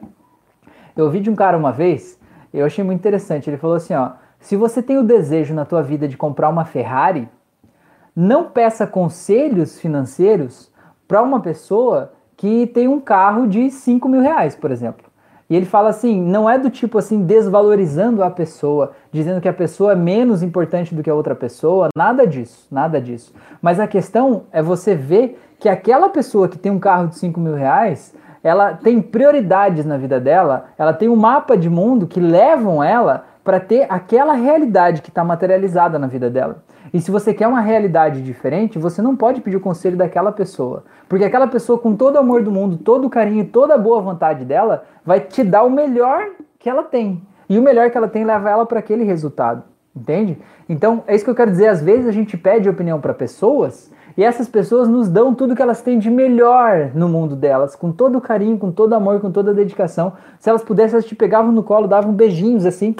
Eu 0.95 1.05
ouvi 1.05 1.19
de 1.19 1.29
um 1.29 1.35
cara 1.35 1.57
uma 1.57 1.71
vez 1.71 2.19
eu 2.59 2.65
achei 2.65 2.83
muito 2.83 2.99
interessante. 2.99 3.49
Ele 3.49 3.57
falou 3.57 3.75
assim, 3.75 3.93
ó, 3.93 4.11
se 4.39 4.55
você 4.55 4.81
tem 4.81 4.97
o 4.97 5.03
desejo 5.03 5.53
na 5.53 5.65
tua 5.65 5.81
vida 5.81 6.07
de 6.07 6.17
comprar 6.17 6.49
uma 6.49 6.65
Ferrari, 6.65 7.29
não 8.15 8.45
peça 8.45 8.85
conselhos 8.85 9.79
financeiros 9.79 10.71
para 11.07 11.21
uma 11.21 11.39
pessoa 11.39 12.13
que 12.35 12.67
tem 12.67 12.87
um 12.87 12.99
carro 12.99 13.47
de 13.47 13.69
5 13.69 14.09
mil 14.09 14.21
reais, 14.21 14.55
por 14.55 14.71
exemplo. 14.71 15.11
E 15.49 15.55
ele 15.55 15.65
fala 15.65 15.89
assim, 15.89 16.19
não 16.21 16.49
é 16.49 16.57
do 16.57 16.69
tipo 16.69 16.97
assim, 16.97 17.23
desvalorizando 17.23 18.23
a 18.23 18.31
pessoa, 18.31 18.93
dizendo 19.11 19.41
que 19.41 19.49
a 19.49 19.53
pessoa 19.53 19.91
é 19.91 19.95
menos 19.95 20.41
importante 20.41 20.95
do 20.95 21.03
que 21.03 21.09
a 21.09 21.13
outra 21.13 21.35
pessoa, 21.35 21.89
nada 21.93 22.25
disso, 22.25 22.65
nada 22.71 23.01
disso. 23.01 23.33
Mas 23.61 23.77
a 23.77 23.85
questão 23.85 24.43
é 24.51 24.61
você 24.61 24.95
ver 24.95 25.37
que 25.59 25.67
aquela 25.67 26.07
pessoa 26.07 26.47
que 26.47 26.57
tem 26.57 26.71
um 26.71 26.79
carro 26.79 27.07
de 27.07 27.17
5 27.17 27.37
mil 27.39 27.53
reais, 27.53 28.15
ela 28.43 28.73
tem 28.73 29.01
prioridades 29.01 29.85
na 29.85 29.97
vida 29.97 30.19
dela, 30.19 30.65
ela 30.77 30.93
tem 30.93 31.07
um 31.09 31.15
mapa 31.15 31.55
de 31.55 31.69
mundo 31.69 32.07
que 32.07 32.19
levam 32.19 32.83
ela 32.83 33.25
para 33.43 33.59
ter 33.59 33.85
aquela 33.89 34.33
realidade 34.33 35.01
que 35.01 35.09
está 35.09 35.23
materializada 35.23 35.97
na 35.97 36.07
vida 36.07 36.29
dela. 36.29 36.63
E 36.93 36.99
se 36.99 37.09
você 37.09 37.33
quer 37.33 37.47
uma 37.47 37.61
realidade 37.61 38.21
diferente, 38.21 38.77
você 38.77 39.01
não 39.01 39.15
pode 39.15 39.41
pedir 39.41 39.57
o 39.57 39.61
conselho 39.61 39.95
daquela 39.95 40.31
pessoa. 40.31 40.83
Porque 41.07 41.23
aquela 41.23 41.47
pessoa, 41.47 41.79
com 41.79 41.95
todo 41.95 42.15
o 42.15 42.19
amor 42.19 42.43
do 42.43 42.51
mundo, 42.51 42.77
todo 42.77 43.05
o 43.05 43.09
carinho, 43.09 43.45
toda 43.45 43.75
a 43.75 43.77
boa 43.77 44.01
vontade 44.01 44.43
dela, 44.43 44.83
vai 45.05 45.19
te 45.19 45.43
dar 45.43 45.63
o 45.63 45.69
melhor 45.69 46.31
que 46.59 46.69
ela 46.69 46.83
tem. 46.83 47.21
E 47.47 47.57
o 47.57 47.61
melhor 47.61 47.89
que 47.89 47.97
ela 47.97 48.07
tem 48.07 48.23
leva 48.23 48.49
ela 48.49 48.65
para 48.65 48.79
aquele 48.79 49.03
resultado. 49.03 49.63
Entende? 49.95 50.37
Então, 50.67 51.03
é 51.05 51.15
isso 51.15 51.23
que 51.23 51.29
eu 51.29 51.35
quero 51.35 51.51
dizer. 51.51 51.67
Às 51.67 51.81
vezes 51.81 52.07
a 52.07 52.11
gente 52.11 52.37
pede 52.37 52.69
opinião 52.69 52.99
para 52.99 53.13
pessoas 53.13 53.90
e 54.17 54.23
essas 54.23 54.47
pessoas 54.47 54.87
nos 54.87 55.09
dão 55.09 55.33
tudo 55.33 55.55
que 55.55 55.61
elas 55.61 55.81
têm 55.81 55.97
de 55.97 56.09
melhor 56.09 56.91
no 56.93 57.07
mundo 57.07 57.35
delas, 57.35 57.75
com 57.75 57.91
todo 57.91 58.17
o 58.17 58.21
carinho, 58.21 58.57
com 58.57 58.71
todo 58.71 58.93
amor, 58.93 59.19
com 59.19 59.31
toda 59.31 59.53
dedicação. 59.53 60.13
Se 60.39 60.49
elas 60.49 60.63
pudessem, 60.63 60.93
elas 60.93 61.05
te 61.05 61.15
pegavam 61.15 61.51
no 61.51 61.63
colo, 61.63 61.87
davam 61.87 62.11
beijinhos 62.13 62.65
assim, 62.65 62.95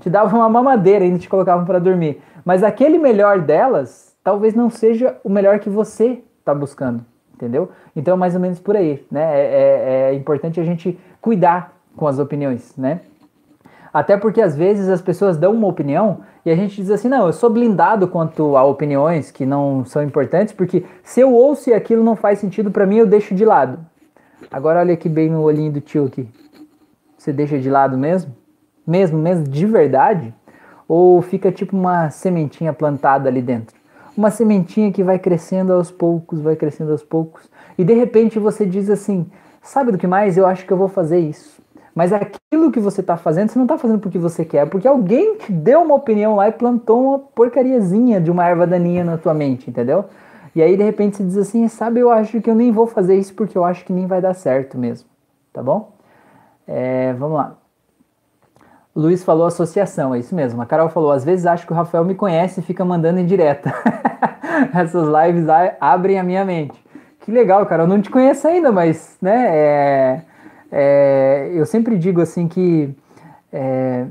te 0.00 0.10
davam 0.10 0.40
uma 0.40 0.48
mamadeira 0.48 1.04
e 1.04 1.18
te 1.18 1.28
colocavam 1.28 1.64
para 1.64 1.78
dormir. 1.78 2.20
Mas 2.44 2.62
aquele 2.62 2.98
melhor 2.98 3.40
delas 3.40 4.14
talvez 4.22 4.54
não 4.54 4.70
seja 4.70 5.16
o 5.22 5.28
melhor 5.28 5.58
que 5.58 5.68
você 5.68 6.22
está 6.38 6.54
buscando, 6.54 7.04
entendeu? 7.34 7.70
Então 7.94 8.14
é 8.14 8.16
mais 8.16 8.34
ou 8.34 8.40
menos 8.40 8.58
por 8.58 8.76
aí, 8.76 9.04
né? 9.10 9.22
É, 9.22 10.08
é, 10.08 10.10
é 10.10 10.14
importante 10.14 10.60
a 10.60 10.64
gente 10.64 10.98
cuidar 11.20 11.72
com 11.96 12.06
as 12.06 12.18
opiniões, 12.18 12.76
né? 12.76 13.00
Até 13.96 14.14
porque 14.14 14.42
às 14.42 14.54
vezes 14.54 14.90
as 14.90 15.00
pessoas 15.00 15.38
dão 15.38 15.54
uma 15.54 15.68
opinião 15.68 16.18
e 16.44 16.50
a 16.50 16.54
gente 16.54 16.76
diz 16.76 16.90
assim: 16.90 17.08
não, 17.08 17.28
eu 17.28 17.32
sou 17.32 17.48
blindado 17.48 18.06
quanto 18.06 18.54
a 18.54 18.62
opiniões 18.62 19.30
que 19.30 19.46
não 19.46 19.86
são 19.86 20.02
importantes, 20.02 20.52
porque 20.52 20.84
se 21.02 21.18
eu 21.18 21.32
ouço 21.32 21.70
e 21.70 21.72
aquilo 21.72 22.04
não 22.04 22.14
faz 22.14 22.38
sentido 22.38 22.70
para 22.70 22.84
mim, 22.84 22.98
eu 22.98 23.06
deixo 23.06 23.34
de 23.34 23.42
lado. 23.42 23.78
Agora 24.50 24.80
olha 24.80 24.92
aqui 24.92 25.08
bem 25.08 25.30
no 25.30 25.40
olhinho 25.40 25.72
do 25.72 25.80
tio 25.80 26.04
aqui. 26.04 26.28
Você 27.16 27.32
deixa 27.32 27.58
de 27.58 27.70
lado 27.70 27.96
mesmo? 27.96 28.36
Mesmo, 28.86 29.18
mesmo 29.18 29.48
de 29.48 29.64
verdade? 29.64 30.34
Ou 30.86 31.22
fica 31.22 31.50
tipo 31.50 31.74
uma 31.74 32.10
sementinha 32.10 32.74
plantada 32.74 33.30
ali 33.30 33.40
dentro? 33.40 33.74
Uma 34.14 34.30
sementinha 34.30 34.92
que 34.92 35.02
vai 35.02 35.18
crescendo 35.18 35.72
aos 35.72 35.90
poucos, 35.90 36.38
vai 36.42 36.54
crescendo 36.54 36.92
aos 36.92 37.02
poucos. 37.02 37.48
E 37.78 37.82
de 37.82 37.94
repente 37.94 38.38
você 38.38 38.66
diz 38.66 38.90
assim: 38.90 39.24
sabe 39.62 39.90
do 39.90 39.96
que 39.96 40.06
mais? 40.06 40.36
Eu 40.36 40.46
acho 40.46 40.66
que 40.66 40.72
eu 40.74 40.76
vou 40.76 40.88
fazer 40.88 41.18
isso. 41.18 41.64
Mas 41.96 42.12
aquilo 42.12 42.70
que 42.70 42.78
você 42.78 43.00
está 43.00 43.16
fazendo, 43.16 43.48
você 43.48 43.58
não 43.58 43.64
está 43.64 43.78
fazendo 43.78 44.00
porque 44.00 44.18
você 44.18 44.44
quer, 44.44 44.58
é 44.58 44.66
porque 44.66 44.86
alguém 44.86 45.38
te 45.38 45.50
deu 45.50 45.80
uma 45.80 45.94
opinião 45.94 46.36
lá 46.36 46.46
e 46.46 46.52
plantou 46.52 47.02
uma 47.02 47.18
porcariazinha 47.18 48.20
de 48.20 48.30
uma 48.30 48.46
erva 48.46 48.66
daninha 48.66 49.02
na 49.02 49.16
tua 49.16 49.32
mente, 49.32 49.70
entendeu? 49.70 50.04
E 50.54 50.62
aí 50.62 50.76
de 50.76 50.82
repente 50.82 51.16
você 51.16 51.24
diz 51.24 51.38
assim, 51.38 51.66
sabe, 51.68 52.00
eu 52.00 52.10
acho 52.10 52.38
que 52.42 52.50
eu 52.50 52.54
nem 52.54 52.70
vou 52.70 52.86
fazer 52.86 53.16
isso 53.16 53.32
porque 53.32 53.56
eu 53.56 53.64
acho 53.64 53.82
que 53.82 53.94
nem 53.94 54.06
vai 54.06 54.20
dar 54.20 54.34
certo 54.34 54.76
mesmo, 54.76 55.08
tá 55.54 55.62
bom? 55.62 55.94
É, 56.68 57.14
vamos 57.14 57.38
lá. 57.38 57.56
Luiz 58.94 59.24
falou 59.24 59.46
associação, 59.46 60.14
é 60.14 60.18
isso 60.18 60.34
mesmo. 60.34 60.60
A 60.60 60.66
Carol 60.66 60.90
falou, 60.90 61.12
às 61.12 61.24
vezes 61.24 61.46
acho 61.46 61.66
que 61.66 61.72
o 61.72 61.76
Rafael 61.76 62.04
me 62.04 62.14
conhece 62.14 62.60
e 62.60 62.62
fica 62.62 62.84
mandando 62.84 63.20
em 63.20 63.24
direta. 63.24 63.72
Essas 64.74 65.08
lives 65.08 65.46
abrem 65.80 66.18
a 66.18 66.22
minha 66.22 66.44
mente. 66.44 66.78
Que 67.20 67.32
legal, 67.32 67.64
cara. 67.64 67.84
Eu 67.84 67.88
não 67.88 68.02
te 68.02 68.10
conheço 68.10 68.46
ainda, 68.46 68.70
mas, 68.70 69.16
né, 69.22 69.48
é 69.48 70.22
é, 70.70 71.50
eu 71.54 71.64
sempre 71.66 71.96
digo 71.98 72.20
assim 72.20 72.48
que 72.48 72.94
é, 73.52 74.06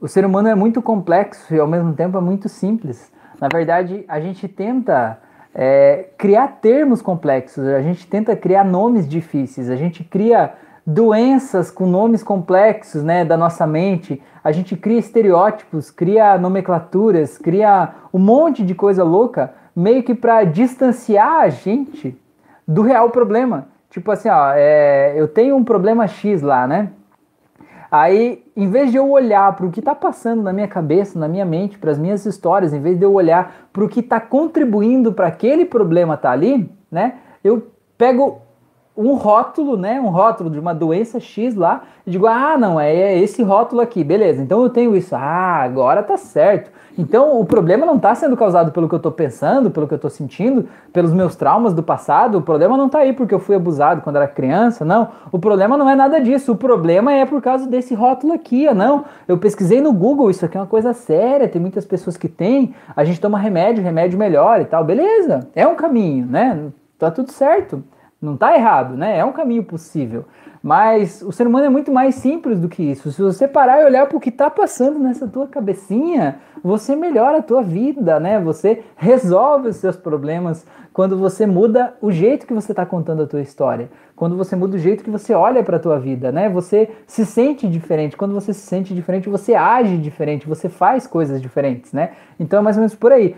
o 0.00 0.08
ser 0.08 0.24
humano 0.24 0.48
é 0.48 0.54
muito 0.54 0.80
complexo 0.80 1.54
e 1.54 1.58
ao 1.58 1.66
mesmo 1.66 1.92
tempo 1.92 2.16
é 2.16 2.20
muito 2.20 2.48
simples. 2.48 3.10
Na 3.40 3.48
verdade, 3.52 4.04
a 4.08 4.20
gente 4.20 4.48
tenta 4.48 5.18
é, 5.54 6.08
criar 6.16 6.58
termos 6.60 7.02
complexos, 7.02 7.66
a 7.66 7.82
gente 7.82 8.06
tenta 8.06 8.36
criar 8.36 8.64
nomes 8.64 9.08
difíceis, 9.08 9.70
a 9.70 9.76
gente 9.76 10.04
cria 10.04 10.54
doenças 10.86 11.70
com 11.70 11.86
nomes 11.86 12.22
complexos 12.22 13.02
né, 13.02 13.24
da 13.24 13.36
nossa 13.36 13.66
mente, 13.66 14.22
a 14.42 14.50
gente 14.52 14.76
cria 14.76 14.98
estereótipos, 14.98 15.90
cria 15.90 16.38
nomenclaturas, 16.38 17.36
cria 17.36 17.90
um 18.12 18.18
monte 18.18 18.64
de 18.64 18.74
coisa 18.74 19.04
louca, 19.04 19.52
meio 19.76 20.02
que 20.02 20.14
para 20.14 20.44
distanciar 20.44 21.42
a 21.42 21.48
gente 21.48 22.18
do 22.66 22.82
real 22.82 23.10
problema. 23.10 23.68
Tipo 23.90 24.10
assim, 24.10 24.28
ó, 24.28 24.52
é, 24.54 25.14
eu 25.16 25.26
tenho 25.26 25.56
um 25.56 25.64
problema 25.64 26.06
X 26.06 26.42
lá, 26.42 26.66
né? 26.66 26.90
Aí, 27.90 28.44
em 28.54 28.68
vez 28.68 28.90
de 28.90 28.98
eu 28.98 29.10
olhar 29.10 29.54
para 29.56 29.64
o 29.64 29.70
que 29.70 29.80
está 29.80 29.94
passando 29.94 30.42
na 30.42 30.52
minha 30.52 30.68
cabeça, 30.68 31.18
na 31.18 31.26
minha 31.26 31.44
mente, 31.44 31.78
para 31.78 31.90
as 31.90 31.98
minhas 31.98 32.26
histórias, 32.26 32.74
em 32.74 32.80
vez 32.80 32.98
de 32.98 33.04
eu 33.04 33.14
olhar 33.14 33.68
para 33.72 33.82
o 33.82 33.88
que 33.88 34.00
está 34.00 34.20
contribuindo 34.20 35.12
para 35.12 35.28
aquele 35.28 35.64
problema 35.64 36.14
estar 36.14 36.28
tá 36.28 36.34
ali, 36.34 36.70
né? 36.90 37.14
Eu 37.42 37.70
pego 37.96 38.42
um 38.98 39.14
rótulo, 39.14 39.76
né? 39.76 40.00
Um 40.00 40.08
rótulo 40.08 40.50
de 40.50 40.58
uma 40.58 40.74
doença 40.74 41.20
X 41.20 41.54
lá, 41.54 41.82
e 42.04 42.10
digo, 42.10 42.26
ah, 42.26 42.58
não, 42.58 42.80
é, 42.80 42.92
é 42.92 43.18
esse 43.18 43.44
rótulo 43.44 43.80
aqui, 43.80 44.02
beleza. 44.02 44.42
Então 44.42 44.60
eu 44.60 44.68
tenho 44.68 44.96
isso. 44.96 45.14
Ah, 45.14 45.62
agora 45.62 46.02
tá 46.02 46.16
certo. 46.16 46.68
Então 46.98 47.40
o 47.40 47.44
problema 47.44 47.86
não 47.86 47.94
está 47.94 48.12
sendo 48.16 48.36
causado 48.36 48.72
pelo 48.72 48.88
que 48.88 48.94
eu 48.94 48.96
estou 48.96 49.12
pensando, 49.12 49.70
pelo 49.70 49.86
que 49.86 49.94
eu 49.94 49.96
estou 49.96 50.10
sentindo, 50.10 50.68
pelos 50.92 51.12
meus 51.12 51.36
traumas 51.36 51.72
do 51.72 51.80
passado. 51.80 52.38
O 52.38 52.42
problema 52.42 52.76
não 52.76 52.86
está 52.86 52.98
aí 52.98 53.12
porque 53.12 53.32
eu 53.32 53.38
fui 53.38 53.54
abusado 53.54 54.00
quando 54.02 54.16
era 54.16 54.26
criança, 54.26 54.84
não. 54.84 55.10
O 55.30 55.38
problema 55.38 55.76
não 55.76 55.88
é 55.88 55.94
nada 55.94 56.20
disso. 56.20 56.50
O 56.50 56.56
problema 56.56 57.12
é 57.12 57.24
por 57.24 57.40
causa 57.40 57.68
desse 57.68 57.94
rótulo 57.94 58.32
aqui, 58.32 58.66
ó. 58.68 58.74
Não, 58.74 59.04
eu 59.28 59.38
pesquisei 59.38 59.80
no 59.80 59.92
Google, 59.92 60.28
isso 60.28 60.44
aqui 60.44 60.56
é 60.56 60.60
uma 60.60 60.66
coisa 60.66 60.92
séria, 60.92 61.46
tem 61.46 61.62
muitas 61.62 61.84
pessoas 61.84 62.16
que 62.16 62.28
têm. 62.28 62.74
A 62.96 63.04
gente 63.04 63.20
toma 63.20 63.38
remédio, 63.38 63.80
remédio 63.84 64.18
melhor 64.18 64.60
e 64.60 64.64
tal. 64.64 64.82
Beleza, 64.82 65.46
é 65.54 65.64
um 65.68 65.76
caminho, 65.76 66.26
né? 66.26 66.64
Tá 66.98 67.12
tudo 67.12 67.30
certo. 67.30 67.84
Não 68.20 68.34
está 68.34 68.56
errado, 68.56 68.96
né? 68.96 69.16
É 69.16 69.24
um 69.24 69.32
caminho 69.32 69.62
possível. 69.62 70.24
Mas 70.60 71.22
o 71.22 71.30
ser 71.30 71.46
humano 71.46 71.66
é 71.66 71.68
muito 71.68 71.92
mais 71.92 72.16
simples 72.16 72.58
do 72.58 72.68
que 72.68 72.82
isso. 72.82 73.12
Se 73.12 73.22
você 73.22 73.46
parar 73.46 73.80
e 73.80 73.84
olhar 73.84 74.06
para 74.06 74.16
o 74.16 74.20
que 74.20 74.28
está 74.28 74.50
passando 74.50 74.98
nessa 74.98 75.28
tua 75.28 75.46
cabecinha, 75.46 76.40
você 76.62 76.96
melhora 76.96 77.38
a 77.38 77.42
tua 77.42 77.62
vida, 77.62 78.18
né? 78.18 78.40
Você 78.40 78.82
resolve 78.96 79.68
os 79.68 79.76
seus 79.76 79.96
problemas 79.96 80.66
quando 80.92 81.16
você 81.16 81.46
muda 81.46 81.94
o 82.02 82.10
jeito 82.10 82.44
que 82.44 82.52
você 82.52 82.72
está 82.72 82.84
contando 82.84 83.22
a 83.22 83.26
tua 83.26 83.40
história. 83.40 83.88
Quando 84.16 84.36
você 84.36 84.56
muda 84.56 84.74
o 84.74 84.80
jeito 84.80 85.04
que 85.04 85.10
você 85.10 85.32
olha 85.32 85.62
para 85.62 85.76
a 85.76 85.80
tua 85.80 86.00
vida, 86.00 86.32
né? 86.32 86.48
Você 86.48 86.90
se 87.06 87.24
sente 87.24 87.68
diferente. 87.68 88.16
Quando 88.16 88.34
você 88.34 88.52
se 88.52 88.66
sente 88.66 88.92
diferente, 88.92 89.28
você 89.28 89.54
age 89.54 89.96
diferente, 89.96 90.48
você 90.48 90.68
faz 90.68 91.06
coisas 91.06 91.40
diferentes, 91.40 91.92
né? 91.92 92.10
Então 92.40 92.58
é 92.58 92.62
mais 92.62 92.76
ou 92.76 92.80
menos 92.80 92.96
por 92.96 93.12
aí 93.12 93.36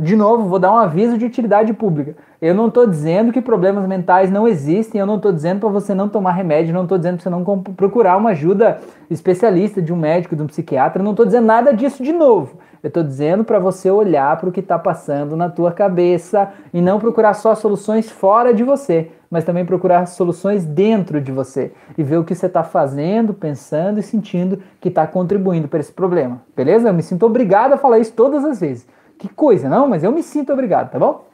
de 0.00 0.16
novo, 0.16 0.48
vou 0.48 0.58
dar 0.58 0.72
um 0.72 0.76
aviso 0.76 1.18
de 1.18 1.24
utilidade 1.24 1.72
pública. 1.72 2.16
Eu 2.40 2.54
não 2.54 2.68
estou 2.68 2.86
dizendo 2.86 3.32
que 3.32 3.40
problemas 3.40 3.86
mentais 3.86 4.30
não 4.30 4.48
existem, 4.48 5.00
eu 5.00 5.06
não 5.06 5.16
estou 5.16 5.32
dizendo 5.32 5.60
para 5.60 5.68
você 5.68 5.94
não 5.94 6.08
tomar 6.08 6.32
remédio, 6.32 6.74
não 6.74 6.82
estou 6.82 6.98
dizendo 6.98 7.16
para 7.16 7.22
você 7.22 7.30
não 7.30 7.62
procurar 7.62 8.16
uma 8.16 8.30
ajuda 8.30 8.80
especialista 9.10 9.80
de 9.80 9.92
um 9.92 9.96
médico, 9.96 10.34
de 10.34 10.42
um 10.42 10.46
psiquiatra, 10.46 11.02
não 11.02 11.12
estou 11.12 11.26
dizendo 11.26 11.46
nada 11.46 11.72
disso 11.72 12.02
de 12.02 12.12
novo. 12.12 12.58
Eu 12.82 12.88
estou 12.88 13.04
dizendo 13.04 13.44
para 13.44 13.60
você 13.60 13.88
olhar 13.90 14.36
para 14.38 14.48
o 14.48 14.52
que 14.52 14.58
está 14.58 14.76
passando 14.76 15.36
na 15.36 15.48
tua 15.48 15.70
cabeça 15.70 16.50
e 16.74 16.80
não 16.80 16.98
procurar 16.98 17.34
só 17.34 17.54
soluções 17.54 18.10
fora 18.10 18.52
de 18.52 18.64
você, 18.64 19.08
mas 19.30 19.44
também 19.44 19.64
procurar 19.64 20.06
soluções 20.06 20.64
dentro 20.64 21.20
de 21.20 21.30
você 21.30 21.72
e 21.96 22.02
ver 22.02 22.16
o 22.16 22.24
que 22.24 22.34
você 22.34 22.46
está 22.46 22.64
fazendo, 22.64 23.32
pensando 23.32 24.00
e 24.00 24.02
sentindo 24.02 24.58
que 24.80 24.88
está 24.88 25.06
contribuindo 25.06 25.68
para 25.68 25.78
esse 25.78 25.92
problema. 25.92 26.42
Beleza? 26.56 26.88
Eu 26.88 26.94
me 26.94 27.04
sinto 27.04 27.24
obrigado 27.24 27.74
a 27.74 27.76
falar 27.76 28.00
isso 28.00 28.12
todas 28.14 28.44
as 28.44 28.58
vezes. 28.58 28.84
Que 29.22 29.28
coisa, 29.28 29.68
não? 29.68 29.86
Mas 29.86 30.02
eu 30.02 30.10
me 30.10 30.20
sinto 30.20 30.52
obrigado, 30.52 30.90
tá 30.90 30.98
bom? 30.98 31.24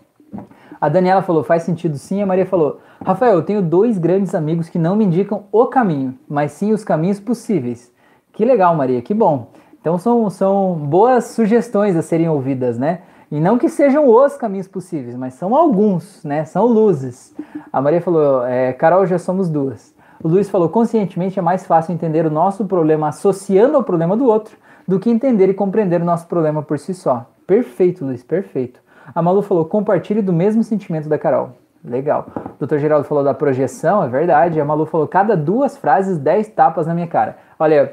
A 0.78 0.90
Daniela 0.90 1.22
falou, 1.22 1.42
faz 1.42 1.62
sentido 1.62 1.96
sim. 1.96 2.20
A 2.20 2.26
Maria 2.26 2.44
falou, 2.44 2.80
Rafael, 3.02 3.36
eu 3.36 3.42
tenho 3.42 3.62
dois 3.62 3.96
grandes 3.96 4.34
amigos 4.34 4.68
que 4.68 4.78
não 4.78 4.94
me 4.94 5.06
indicam 5.06 5.44
o 5.50 5.64
caminho, 5.64 6.14
mas 6.28 6.52
sim 6.52 6.70
os 6.74 6.84
caminhos 6.84 7.18
possíveis. 7.18 7.90
Que 8.30 8.44
legal, 8.44 8.76
Maria, 8.76 9.00
que 9.00 9.14
bom. 9.14 9.52
Então 9.80 9.96
são, 9.96 10.28
são 10.28 10.74
boas 10.74 11.28
sugestões 11.28 11.96
a 11.96 12.02
serem 12.02 12.28
ouvidas, 12.28 12.78
né? 12.78 13.00
E 13.30 13.40
não 13.40 13.56
que 13.56 13.70
sejam 13.70 14.06
os 14.06 14.36
caminhos 14.36 14.68
possíveis, 14.68 15.16
mas 15.16 15.32
são 15.32 15.54
alguns, 15.54 16.22
né? 16.24 16.44
São 16.44 16.66
luzes. 16.66 17.34
A 17.72 17.80
Maria 17.80 18.02
falou, 18.02 18.44
é, 18.44 18.74
Carol, 18.74 19.06
já 19.06 19.18
somos 19.18 19.48
duas. 19.48 19.94
O 20.22 20.28
Luiz 20.28 20.50
falou, 20.50 20.68
conscientemente 20.68 21.38
é 21.38 21.42
mais 21.42 21.64
fácil 21.64 21.94
entender 21.94 22.26
o 22.26 22.30
nosso 22.30 22.66
problema 22.66 23.08
associando 23.08 23.78
ao 23.78 23.82
problema 23.82 24.14
do 24.14 24.26
outro 24.26 24.58
do 24.86 25.00
que 25.00 25.08
entender 25.08 25.48
e 25.48 25.54
compreender 25.54 26.02
o 26.02 26.04
nosso 26.04 26.26
problema 26.26 26.62
por 26.62 26.78
si 26.78 26.92
só. 26.92 27.26
Perfeito, 27.48 28.04
Luiz, 28.04 28.22
perfeito. 28.22 28.78
A 29.14 29.22
Malu 29.22 29.40
falou: 29.40 29.64
compartilhe 29.64 30.20
do 30.20 30.34
mesmo 30.34 30.62
sentimento 30.62 31.08
da 31.08 31.18
Carol. 31.18 31.56
Legal. 31.82 32.26
O 32.60 32.66
Dr. 32.66 32.76
Geraldo 32.76 33.08
falou 33.08 33.24
da 33.24 33.32
projeção, 33.32 34.04
é 34.04 34.08
verdade. 34.08 34.60
A 34.60 34.64
Malu 34.66 34.84
falou: 34.84 35.08
cada 35.08 35.34
duas 35.34 35.74
frases, 35.78 36.18
dez 36.18 36.46
tapas 36.46 36.86
na 36.86 36.92
minha 36.92 37.06
cara. 37.06 37.38
Olha, 37.58 37.90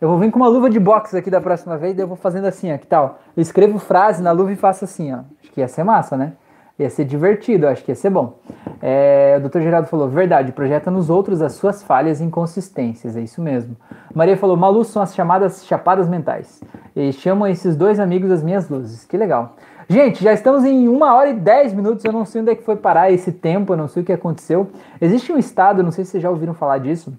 eu 0.00 0.08
vou 0.08 0.18
vir 0.18 0.30
com 0.30 0.38
uma 0.38 0.48
luva 0.48 0.70
de 0.70 0.80
boxe 0.80 1.14
aqui 1.14 1.30
da 1.30 1.42
próxima 1.42 1.76
vez, 1.76 1.94
daí 1.94 2.04
eu 2.04 2.08
vou 2.08 2.16
fazendo 2.16 2.46
assim, 2.46 2.72
ó, 2.72 2.78
que 2.78 2.86
tal? 2.86 3.18
Eu 3.36 3.42
escrevo 3.42 3.78
frase 3.78 4.22
na 4.22 4.32
luva 4.32 4.50
e 4.50 4.56
faço 4.56 4.84
assim, 4.84 5.12
ó. 5.12 5.18
Acho 5.42 5.52
que 5.52 5.60
ia 5.60 5.68
ser 5.68 5.84
massa, 5.84 6.16
né? 6.16 6.32
Ia 6.78 6.88
ser 6.88 7.04
divertido, 7.04 7.66
acho 7.66 7.84
que 7.84 7.90
ia 7.90 7.96
ser 7.96 8.10
bom. 8.10 8.38
É, 8.80 9.40
o 9.42 9.48
Dr. 9.48 9.60
Geraldo 9.60 9.88
falou, 9.88 10.08
verdade, 10.08 10.52
projeta 10.52 10.90
nos 10.90 11.10
outros 11.10 11.42
as 11.42 11.54
suas 11.54 11.82
falhas 11.82 12.20
e 12.20 12.24
inconsistências, 12.24 13.16
é 13.16 13.20
isso 13.20 13.42
mesmo. 13.42 13.76
Maria 14.14 14.36
falou, 14.36 14.56
Malu 14.56 14.84
são 14.84 15.02
as 15.02 15.14
chamadas 15.14 15.66
chapadas 15.66 16.08
mentais. 16.08 16.62
E 16.94 17.12
chamam 17.12 17.48
esses 17.48 17.76
dois 17.76 17.98
amigos 17.98 18.30
as 18.30 18.42
minhas 18.42 18.68
luzes. 18.68 19.04
Que 19.04 19.16
legal. 19.16 19.56
Gente, 19.88 20.22
já 20.22 20.32
estamos 20.32 20.64
em 20.64 20.86
uma 20.86 21.14
hora 21.14 21.30
e 21.30 21.34
dez 21.34 21.72
minutos, 21.72 22.04
eu 22.04 22.12
não 22.12 22.24
sei 22.24 22.42
onde 22.42 22.50
é 22.50 22.54
que 22.54 22.62
foi 22.62 22.76
parar 22.76 23.10
esse 23.10 23.32
tempo, 23.32 23.72
eu 23.72 23.76
não 23.76 23.88
sei 23.88 24.02
o 24.02 24.06
que 24.06 24.12
aconteceu. 24.12 24.68
Existe 25.00 25.32
um 25.32 25.38
estado, 25.38 25.82
não 25.82 25.90
sei 25.90 26.04
se 26.04 26.12
vocês 26.12 26.22
já 26.22 26.30
ouviram 26.30 26.54
falar 26.54 26.78
disso, 26.78 27.12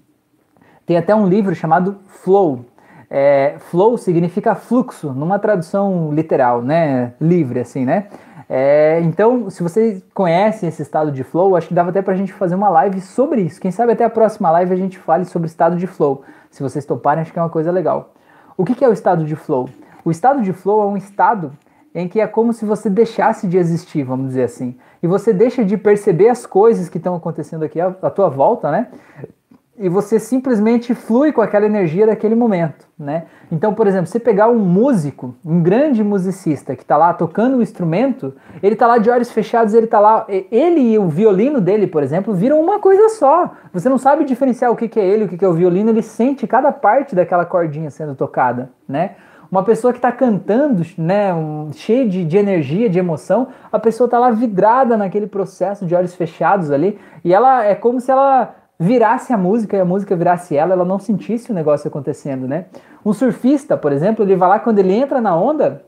tem 0.86 0.96
até 0.96 1.14
um 1.14 1.26
livro 1.26 1.54
chamado 1.54 1.98
Flow. 2.06 2.64
É, 3.12 3.56
flow 3.58 3.98
significa 3.98 4.54
fluxo, 4.54 5.12
numa 5.12 5.36
tradução 5.36 6.12
literal, 6.12 6.62
né? 6.62 7.12
Livre, 7.20 7.58
assim, 7.58 7.84
né? 7.84 8.06
É, 8.52 9.00
então, 9.04 9.48
se 9.48 9.62
vocês 9.62 10.02
conhecem 10.12 10.68
esse 10.68 10.82
estado 10.82 11.12
de 11.12 11.22
flow, 11.22 11.54
acho 11.54 11.68
que 11.68 11.74
dava 11.74 11.90
até 11.90 12.02
pra 12.02 12.16
gente 12.16 12.32
fazer 12.32 12.56
uma 12.56 12.68
live 12.68 13.00
sobre 13.00 13.42
isso. 13.42 13.60
Quem 13.60 13.70
sabe 13.70 13.92
até 13.92 14.02
a 14.02 14.10
próxima 14.10 14.50
live 14.50 14.74
a 14.74 14.76
gente 14.76 14.98
fale 14.98 15.24
sobre 15.24 15.46
estado 15.46 15.76
de 15.76 15.86
flow. 15.86 16.24
Se 16.50 16.60
vocês 16.60 16.84
toparem, 16.84 17.22
acho 17.22 17.32
que 17.32 17.38
é 17.38 17.42
uma 17.42 17.48
coisa 17.48 17.70
legal. 17.70 18.12
O 18.56 18.64
que, 18.64 18.74
que 18.74 18.84
é 18.84 18.88
o 18.88 18.92
estado 18.92 19.24
de 19.24 19.36
flow? 19.36 19.70
O 20.04 20.10
estado 20.10 20.42
de 20.42 20.52
flow 20.52 20.82
é 20.82 20.86
um 20.86 20.96
estado 20.96 21.52
em 21.94 22.08
que 22.08 22.20
é 22.20 22.26
como 22.26 22.52
se 22.52 22.64
você 22.64 22.90
deixasse 22.90 23.46
de 23.46 23.56
existir, 23.56 24.02
vamos 24.02 24.26
dizer 24.26 24.42
assim. 24.42 24.76
E 25.00 25.06
você 25.06 25.32
deixa 25.32 25.64
de 25.64 25.76
perceber 25.76 26.28
as 26.28 26.44
coisas 26.44 26.88
que 26.88 26.98
estão 26.98 27.14
acontecendo 27.14 27.64
aqui 27.64 27.80
à, 27.80 27.94
à 28.02 28.10
tua 28.10 28.28
volta, 28.28 28.72
né? 28.72 28.88
E 29.80 29.88
você 29.88 30.20
simplesmente 30.20 30.94
flui 30.94 31.32
com 31.32 31.40
aquela 31.40 31.64
energia 31.64 32.06
daquele 32.06 32.34
momento, 32.34 32.86
né? 32.98 33.24
Então, 33.50 33.72
por 33.72 33.86
exemplo, 33.86 34.06
você 34.06 34.20
pegar 34.20 34.46
um 34.46 34.58
músico, 34.58 35.34
um 35.42 35.62
grande 35.62 36.04
musicista 36.04 36.76
que 36.76 36.82
está 36.82 36.98
lá 36.98 37.14
tocando 37.14 37.56
um 37.56 37.62
instrumento, 37.62 38.34
ele 38.62 38.74
está 38.74 38.86
lá 38.86 38.98
de 38.98 39.08
olhos 39.08 39.30
fechados, 39.30 39.72
ele 39.72 39.86
está 39.86 39.98
lá, 39.98 40.26
ele 40.28 40.80
e 40.80 40.98
o 40.98 41.08
violino 41.08 41.62
dele, 41.62 41.86
por 41.86 42.02
exemplo, 42.02 42.34
viram 42.34 42.60
uma 42.60 42.78
coisa 42.78 43.08
só. 43.08 43.52
Você 43.72 43.88
não 43.88 43.96
sabe 43.96 44.24
diferenciar 44.24 44.70
o 44.70 44.76
que, 44.76 44.86
que 44.86 45.00
é 45.00 45.06
ele, 45.06 45.24
o 45.24 45.28
que, 45.28 45.38
que 45.38 45.44
é 45.46 45.48
o 45.48 45.54
violino, 45.54 45.88
ele 45.88 46.02
sente 46.02 46.46
cada 46.46 46.70
parte 46.70 47.14
daquela 47.14 47.46
cordinha 47.46 47.90
sendo 47.90 48.14
tocada, 48.14 48.70
né? 48.86 49.12
Uma 49.50 49.64
pessoa 49.64 49.92
que 49.92 49.98
está 49.98 50.12
cantando, 50.12 50.86
né, 50.96 51.34
um, 51.34 51.72
cheia 51.72 52.08
de, 52.08 52.24
de 52.24 52.36
energia, 52.36 52.88
de 52.88 53.00
emoção, 53.00 53.48
a 53.72 53.80
pessoa 53.80 54.06
está 54.06 54.16
lá 54.16 54.30
vidrada 54.30 54.96
naquele 54.96 55.26
processo 55.26 55.84
de 55.86 55.94
olhos 55.94 56.14
fechados 56.14 56.70
ali, 56.70 56.98
e 57.24 57.34
ela 57.34 57.64
é 57.64 57.74
como 57.74 57.98
se 57.98 58.12
ela 58.12 58.59
virasse 58.80 59.30
a 59.30 59.36
música 59.36 59.76
e 59.76 59.80
a 59.80 59.84
música 59.84 60.16
virasse 60.16 60.56
ela, 60.56 60.72
ela 60.72 60.86
não 60.86 60.98
sentisse 60.98 61.52
o 61.52 61.54
negócio 61.54 61.86
acontecendo, 61.86 62.48
né? 62.48 62.64
Um 63.04 63.12
surfista, 63.12 63.76
por 63.76 63.92
exemplo, 63.92 64.24
ele 64.24 64.34
vai 64.34 64.48
lá 64.48 64.58
quando 64.58 64.78
ele 64.78 64.94
entra 64.94 65.20
na 65.20 65.36
onda, 65.36 65.84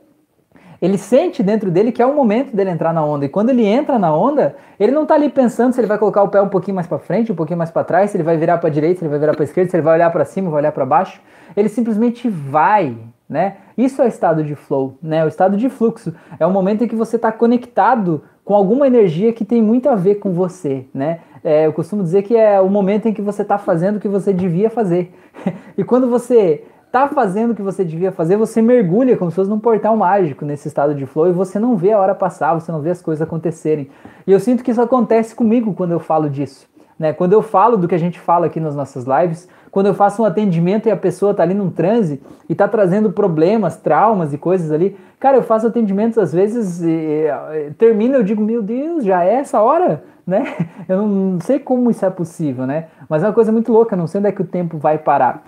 ele 0.81 0.99
sente 0.99 1.43
dentro 1.43 1.71
dele 1.71 1.91
que 1.91 2.03
é 2.03 2.07
o 2.07 2.15
momento 2.15 2.55
dele 2.55 2.69
entrar 2.69 2.93
na 2.93 3.03
onda. 3.03 3.25
E 3.25 3.31
quando 3.31 3.49
ele 3.49 3.65
entra 3.65 3.99
na 3.99 4.15
onda, 4.15 4.57
ele 4.79 4.93
não 4.93 5.07
tá 5.07 5.15
ali 5.15 5.31
pensando 5.31 5.73
se 5.73 5.81
ele 5.81 5.87
vai 5.87 5.97
colocar 5.97 6.23
o 6.23 6.29
pé 6.29 6.43
um 6.43 6.49
pouquinho 6.49 6.75
mais 6.75 6.87
para 6.87 6.99
frente, 6.99 7.33
um 7.33 7.35
pouquinho 7.35 7.57
mais 7.57 7.71
para 7.71 7.83
trás, 7.83 8.11
se 8.11 8.17
ele 8.17 8.25
vai 8.25 8.37
virar 8.37 8.59
para 8.59 8.69
direita, 8.69 8.99
se 8.99 9.05
ele 9.05 9.11
vai 9.11 9.19
virar 9.19 9.33
para 9.33 9.45
esquerda, 9.45 9.71
se 9.71 9.77
ele 9.77 9.83
vai 9.83 9.95
olhar 9.95 10.11
para 10.11 10.25
cima, 10.27 10.51
vai 10.51 10.61
olhar 10.61 10.73
para 10.73 10.85
baixo. 10.85 11.23
Ele 11.57 11.71
simplesmente 11.71 12.29
vai, 12.29 12.95
né? 13.27 13.57
Isso 13.79 14.03
é 14.03 14.09
estado 14.09 14.45
de 14.45 14.55
flow, 14.55 14.99
né? 15.03 15.25
O 15.25 15.29
estado 15.29 15.57
de 15.57 15.71
fluxo 15.71 16.13
é 16.39 16.45
o 16.45 16.51
momento 16.51 16.85
em 16.85 16.89
que 16.89 16.97
você 16.97 17.17
está 17.17 17.33
conectado 17.33 18.23
com 18.45 18.55
alguma 18.55 18.87
energia 18.87 19.33
que 19.33 19.45
tem 19.45 19.63
muito 19.63 19.89
a 19.89 19.95
ver 19.95 20.17
com 20.17 20.33
você, 20.33 20.87
né? 20.93 21.21
É, 21.45 21.67
eu 21.67 21.73
costumo 21.73 22.03
dizer 22.03 22.23
que 22.23 22.37
é 22.37 22.61
o 22.61 22.69
momento 22.69 23.07
em 23.07 23.13
que 23.13 23.23
você 23.23 23.43
está 23.43 23.59
fazendo 23.59 23.97
o 23.97 24.01
que 24.01 24.09
você 24.09 24.33
devia 24.33 24.71
fazer. 24.71 25.13
e 25.77 25.83
quando 25.83 26.09
você 26.09 26.65
está 26.87 27.09
fazendo 27.09 27.53
o 27.53 27.55
que 27.55 27.63
você 27.63 27.85
devia 27.85 28.13
fazer, 28.13 28.37
você 28.37 28.61
mergulha 28.61 29.17
como 29.17 29.31
se 29.31 29.35
fosse 29.35 29.49
num 29.49 29.59
portal 29.59 29.97
mágico 29.97 30.45
nesse 30.45 30.69
estado 30.69 30.95
de 30.95 31.07
flow 31.07 31.29
e 31.29 31.33
você 31.33 31.59
não 31.59 31.75
vê 31.75 31.93
a 31.93 31.99
hora 31.99 32.15
passar, 32.15 32.55
você 32.55 32.71
não 32.71 32.81
vê 32.81 32.91
as 32.91 33.01
coisas 33.01 33.23
acontecerem. 33.23 33.89
E 34.27 34.31
eu 34.31 34.39
sinto 34.39 34.63
que 34.63 34.71
isso 34.71 34.83
acontece 34.83 35.35
comigo 35.35 35.73
quando 35.73 35.93
eu 35.93 35.99
falo 35.99 36.29
disso. 36.29 36.69
Né? 36.99 37.13
Quando 37.13 37.33
eu 37.33 37.43
falo 37.43 37.77
do 37.77 37.89
que 37.89 37.95
a 37.95 37.99
gente 37.99 38.21
fala 38.21 38.47
aqui 38.47 38.61
nas 38.61 38.77
nossas 38.77 39.05
lives, 39.05 39.49
quando 39.73 39.87
eu 39.87 39.95
faço 39.95 40.23
um 40.23 40.25
atendimento 40.27 40.87
e 40.87 40.93
a 40.93 40.97
pessoa 40.97 41.31
está 41.31 41.43
ali 41.43 41.55
num 41.55 41.71
transe 41.71 42.23
e 42.47 42.53
está 42.53 42.69
trazendo 42.69 43.11
problemas, 43.11 43.75
traumas 43.75 44.35
e 44.35 44.39
coisas 44.39 44.71
ali, 44.71 44.97
cara, 45.19 45.39
eu 45.39 45.43
faço 45.43 45.67
atendimentos 45.67 46.19
às 46.19 46.31
vezes, 46.31 46.83
e, 46.83 46.91
e, 46.91 47.71
termina 47.79 48.19
eu 48.19 48.23
digo, 48.23 48.43
meu 48.43 48.63
Deus, 48.63 49.03
já 49.03 49.25
é 49.25 49.37
essa 49.37 49.63
hora? 49.63 50.05
né? 50.27 50.45
Eu 50.87 51.03
não 51.03 51.41
sei 51.41 51.59
como 51.59 51.91
isso 51.91 52.05
é 52.05 52.11
possível, 52.11 52.67
né? 52.67 52.89
Mas 53.09 53.25
é 53.25 53.27
uma 53.27 53.33
coisa 53.33 53.51
muito 53.51 53.73
louca, 53.73 53.97
não 53.97 54.07
sei 54.07 54.19
onde 54.21 54.29
é 54.29 54.33
que 54.33 54.43
o 54.43 54.47
tempo 54.47 54.77
vai 54.77 54.99
parar. 54.99 55.43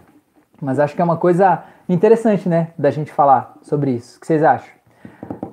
Mas 0.60 0.80
acho 0.80 0.94
que 0.96 1.02
é 1.02 1.05
uma 1.05 1.18
coisa 1.18 1.62
interessante, 1.86 2.48
né, 2.48 2.68
da 2.78 2.90
gente 2.90 3.12
falar 3.12 3.55
sobre 3.60 3.90
isso. 3.90 4.16
O 4.16 4.20
que 4.20 4.26
vocês 4.26 4.42
acham? 4.42 4.72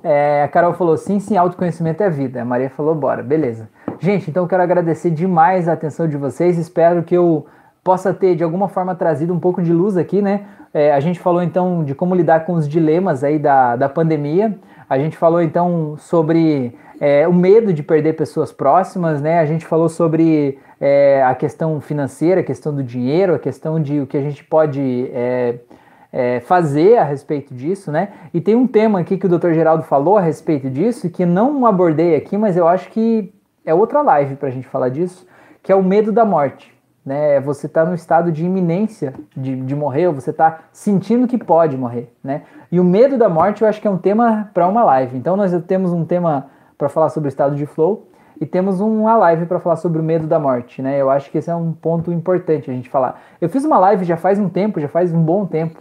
É, 0.02 0.42
a 0.44 0.48
Carol 0.48 0.72
falou, 0.72 0.96
sim, 0.96 1.20
sim, 1.20 1.36
autoconhecimento 1.36 2.02
é 2.02 2.08
vida. 2.08 2.40
A 2.40 2.44
Maria 2.44 2.70
falou, 2.70 2.94
bora, 2.94 3.22
beleza. 3.22 3.68
Gente, 4.00 4.30
então 4.30 4.44
eu 4.44 4.48
quero 4.48 4.62
agradecer 4.62 5.10
demais 5.10 5.68
a 5.68 5.74
atenção 5.74 6.08
de 6.08 6.16
vocês. 6.16 6.58
Espero 6.58 7.02
que 7.02 7.14
eu 7.14 7.46
possa 7.82 8.14
ter 8.14 8.36
de 8.36 8.44
alguma 8.44 8.68
forma 8.68 8.94
trazido 8.94 9.32
um 9.32 9.40
pouco 9.40 9.62
de 9.62 9.72
luz 9.72 9.96
aqui, 9.96 10.22
né? 10.22 10.46
É, 10.72 10.92
a 10.92 11.00
gente 11.00 11.18
falou 11.18 11.42
então 11.42 11.84
de 11.84 11.94
como 11.94 12.14
lidar 12.14 12.46
com 12.46 12.54
os 12.54 12.68
dilemas 12.68 13.22
aí 13.22 13.38
da, 13.38 13.76
da 13.76 13.88
pandemia. 13.88 14.58
A 14.88 14.98
gente 14.98 15.16
falou 15.16 15.42
então 15.42 15.96
sobre 15.98 16.74
é, 17.00 17.26
o 17.26 17.32
medo 17.32 17.72
de 17.72 17.82
perder 17.82 18.14
pessoas 18.14 18.52
próximas, 18.52 19.20
né? 19.20 19.40
A 19.40 19.44
gente 19.44 19.66
falou 19.66 19.88
sobre 19.88 20.58
é, 20.80 21.22
a 21.24 21.34
questão 21.34 21.80
financeira, 21.80 22.40
a 22.40 22.44
questão 22.44 22.74
do 22.74 22.82
dinheiro, 22.82 23.34
a 23.34 23.38
questão 23.38 23.80
de 23.80 24.00
o 24.00 24.06
que 24.06 24.16
a 24.16 24.22
gente 24.22 24.44
pode 24.44 25.10
é, 25.12 25.58
é, 26.12 26.40
fazer 26.40 26.98
a 26.98 27.04
respeito 27.04 27.52
disso, 27.54 27.90
né? 27.90 28.10
E 28.32 28.40
tem 28.40 28.54
um 28.54 28.66
tema 28.66 29.00
aqui 29.00 29.18
que 29.18 29.26
o 29.26 29.28
Dr. 29.28 29.52
Geraldo 29.52 29.82
falou 29.82 30.16
a 30.16 30.20
respeito 30.20 30.70
disso, 30.70 31.10
que 31.10 31.26
não 31.26 31.66
abordei 31.66 32.14
aqui, 32.14 32.38
mas 32.38 32.56
eu 32.56 32.68
acho 32.68 32.90
que 32.90 33.32
é 33.64 33.74
outra 33.74 34.02
live 34.02 34.36
para 34.36 34.48
a 34.48 34.52
gente 34.52 34.68
falar 34.68 34.88
disso, 34.88 35.26
que 35.62 35.72
é 35.72 35.74
o 35.74 35.82
medo 35.82 36.12
da 36.12 36.24
morte. 36.24 36.71
Né? 37.04 37.40
Você 37.40 37.66
está 37.66 37.84
no 37.84 37.94
estado 37.94 38.30
de 38.30 38.44
iminência 38.44 39.12
de, 39.36 39.56
de 39.56 39.74
morrer, 39.74 40.06
ou 40.06 40.14
você 40.14 40.30
está 40.30 40.60
sentindo 40.72 41.26
que 41.26 41.36
pode 41.36 41.76
morrer. 41.76 42.12
Né? 42.22 42.42
E 42.70 42.78
o 42.78 42.84
medo 42.84 43.18
da 43.18 43.28
morte 43.28 43.62
eu 43.62 43.68
acho 43.68 43.80
que 43.80 43.88
é 43.88 43.90
um 43.90 43.98
tema 43.98 44.50
para 44.54 44.66
uma 44.68 44.84
live. 44.84 45.16
Então 45.16 45.36
nós 45.36 45.52
temos 45.66 45.92
um 45.92 46.04
tema 46.04 46.46
para 46.78 46.88
falar 46.88 47.08
sobre 47.08 47.28
o 47.28 47.30
estado 47.30 47.56
de 47.56 47.66
flow 47.66 48.08
e 48.40 48.46
temos 48.46 48.80
uma 48.80 49.16
live 49.16 49.46
para 49.46 49.60
falar 49.60 49.76
sobre 49.76 50.00
o 50.00 50.02
medo 50.02 50.26
da 50.26 50.38
morte. 50.38 50.80
Né? 50.80 51.00
Eu 51.00 51.10
acho 51.10 51.30
que 51.30 51.38
esse 51.38 51.50
é 51.50 51.54
um 51.54 51.72
ponto 51.72 52.12
importante 52.12 52.70
a 52.70 52.74
gente 52.74 52.88
falar. 52.88 53.20
Eu 53.40 53.48
fiz 53.48 53.64
uma 53.64 53.78
live 53.78 54.04
já 54.04 54.16
faz 54.16 54.38
um 54.38 54.48
tempo, 54.48 54.80
já 54.80 54.88
faz 54.88 55.12
um 55.12 55.22
bom 55.22 55.46
tempo, 55.46 55.80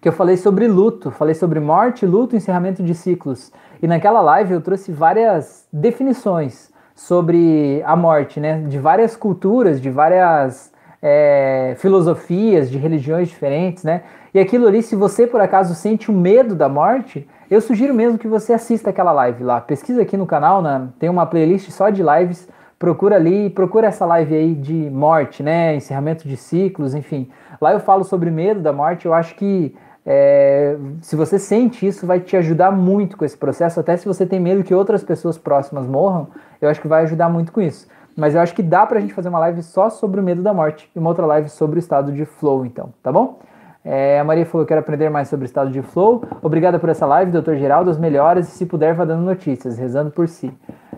que 0.00 0.08
eu 0.08 0.12
falei 0.12 0.36
sobre 0.36 0.66
luto, 0.66 1.10
falei 1.10 1.34
sobre 1.34 1.60
morte, 1.60 2.06
luto, 2.06 2.34
encerramento 2.34 2.82
de 2.82 2.94
ciclos. 2.94 3.52
E 3.82 3.86
naquela 3.86 4.20
live 4.20 4.54
eu 4.54 4.60
trouxe 4.60 4.90
várias 4.90 5.66
definições 5.70 6.69
sobre 7.00 7.82
a 7.86 7.96
morte, 7.96 8.38
né? 8.38 8.62
De 8.68 8.78
várias 8.78 9.16
culturas, 9.16 9.80
de 9.80 9.88
várias 9.88 10.70
é, 11.00 11.74
filosofias, 11.78 12.70
de 12.70 12.76
religiões 12.76 13.28
diferentes, 13.28 13.84
né? 13.84 14.02
E 14.34 14.38
aquilo 14.38 14.68
ali, 14.68 14.82
se 14.82 14.94
você 14.94 15.26
por 15.26 15.40
acaso 15.40 15.74
sente 15.74 16.10
o 16.10 16.14
medo 16.14 16.54
da 16.54 16.68
morte, 16.68 17.26
eu 17.50 17.60
sugiro 17.62 17.94
mesmo 17.94 18.18
que 18.18 18.28
você 18.28 18.52
assista 18.52 18.90
aquela 18.90 19.12
live 19.12 19.42
lá. 19.42 19.62
Pesquisa 19.62 20.02
aqui 20.02 20.14
no 20.14 20.26
canal, 20.26 20.60
né? 20.60 20.88
tem 20.98 21.08
uma 21.08 21.24
playlist 21.24 21.70
só 21.70 21.88
de 21.88 22.02
lives. 22.02 22.46
Procura 22.78 23.16
ali, 23.16 23.48
procura 23.48 23.86
essa 23.86 24.04
live 24.04 24.34
aí 24.34 24.54
de 24.54 24.90
morte, 24.90 25.42
né? 25.42 25.74
Encerramento 25.74 26.28
de 26.28 26.36
ciclos, 26.36 26.94
enfim. 26.94 27.30
Lá 27.60 27.72
eu 27.72 27.80
falo 27.80 28.04
sobre 28.04 28.30
medo 28.30 28.60
da 28.60 28.74
morte. 28.74 29.06
Eu 29.06 29.14
acho 29.14 29.34
que 29.36 29.74
é, 30.04 30.76
se 31.02 31.14
você 31.14 31.38
sente 31.38 31.86
isso, 31.86 32.06
vai 32.06 32.20
te 32.20 32.36
ajudar 32.36 32.70
muito 32.70 33.16
com 33.16 33.24
esse 33.24 33.36
processo. 33.36 33.78
Até 33.80 33.96
se 33.96 34.06
você 34.06 34.24
tem 34.24 34.40
medo 34.40 34.64
que 34.64 34.74
outras 34.74 35.04
pessoas 35.04 35.36
próximas 35.36 35.86
morram, 35.86 36.28
eu 36.60 36.68
acho 36.68 36.80
que 36.80 36.88
vai 36.88 37.02
ajudar 37.02 37.28
muito 37.28 37.52
com 37.52 37.60
isso. 37.60 37.86
Mas 38.16 38.34
eu 38.34 38.40
acho 38.40 38.54
que 38.54 38.62
dá 38.62 38.86
pra 38.86 39.00
gente 39.00 39.14
fazer 39.14 39.28
uma 39.28 39.38
live 39.38 39.62
só 39.62 39.88
sobre 39.88 40.20
o 40.20 40.22
medo 40.22 40.42
da 40.42 40.52
morte 40.52 40.90
e 40.94 40.98
uma 40.98 41.10
outra 41.10 41.26
live 41.26 41.48
sobre 41.48 41.78
o 41.78 41.80
estado 41.80 42.12
de 42.12 42.24
flow, 42.24 42.66
então, 42.66 42.92
tá 43.02 43.12
bom? 43.12 43.38
É, 43.84 44.20
a 44.20 44.24
Maria 44.24 44.44
falou: 44.44 44.66
quero 44.66 44.80
aprender 44.80 45.08
mais 45.08 45.28
sobre 45.28 45.44
o 45.44 45.46
estado 45.46 45.70
de 45.70 45.80
flow. 45.82 46.22
Obrigada 46.42 46.78
por 46.78 46.88
essa 46.88 47.06
live, 47.06 47.30
doutor 47.30 47.56
Geraldo. 47.56 47.90
As 47.90 47.98
melhores 47.98 48.48
e 48.48 48.50
se 48.50 48.66
puder, 48.66 48.94
vá 48.94 49.04
dando 49.04 49.22
notícias, 49.22 49.78
rezando 49.78 50.10
por 50.10 50.28
si. 50.28 50.52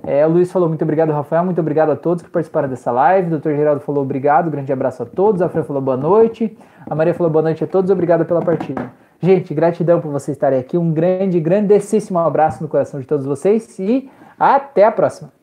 É, 0.05 0.27
o 0.27 0.31
Luiz 0.31 0.51
falou: 0.51 0.69
muito 0.69 0.83
obrigado, 0.83 1.13
Rafael. 1.13 1.45
Muito 1.45 1.61
obrigado 1.61 1.91
a 1.91 1.97
todos 1.97 2.23
que 2.23 2.31
participaram 2.31 2.69
dessa 2.69 2.91
live. 2.91 3.29
O 3.29 3.31
doutor 3.31 3.55
Geraldo 3.55 3.81
falou: 3.81 4.03
obrigado, 4.03 4.51
grande 4.51 4.73
abraço 4.73 5.03
a 5.03 5.07
todos. 5.07 5.41
A 5.41 5.49
Fran 5.49 5.63
falou: 5.63 5.81
boa 5.81 5.97
noite. 5.97 6.57
A 6.89 6.95
Maria 6.95 7.15
falou: 7.15 7.31
boa 7.31 7.43
noite 7.43 7.63
a 7.63 7.67
todos. 7.67 7.91
Obrigado 7.91 8.25
pela 8.25 8.43
partida. 8.43 8.91
Gente, 9.21 9.55
gratidão 9.55 10.01
por 10.01 10.11
vocês 10.11 10.37
estarem 10.37 10.59
aqui. 10.59 10.77
Um 10.77 10.93
grande, 10.93 11.39
grandessíssimo 11.39 12.19
abraço 12.19 12.61
no 12.61 12.69
coração 12.69 12.99
de 12.99 13.07
todos 13.07 13.25
vocês 13.25 13.79
e 13.79 14.11
até 14.37 14.85
a 14.85 14.91
próxima. 14.91 15.42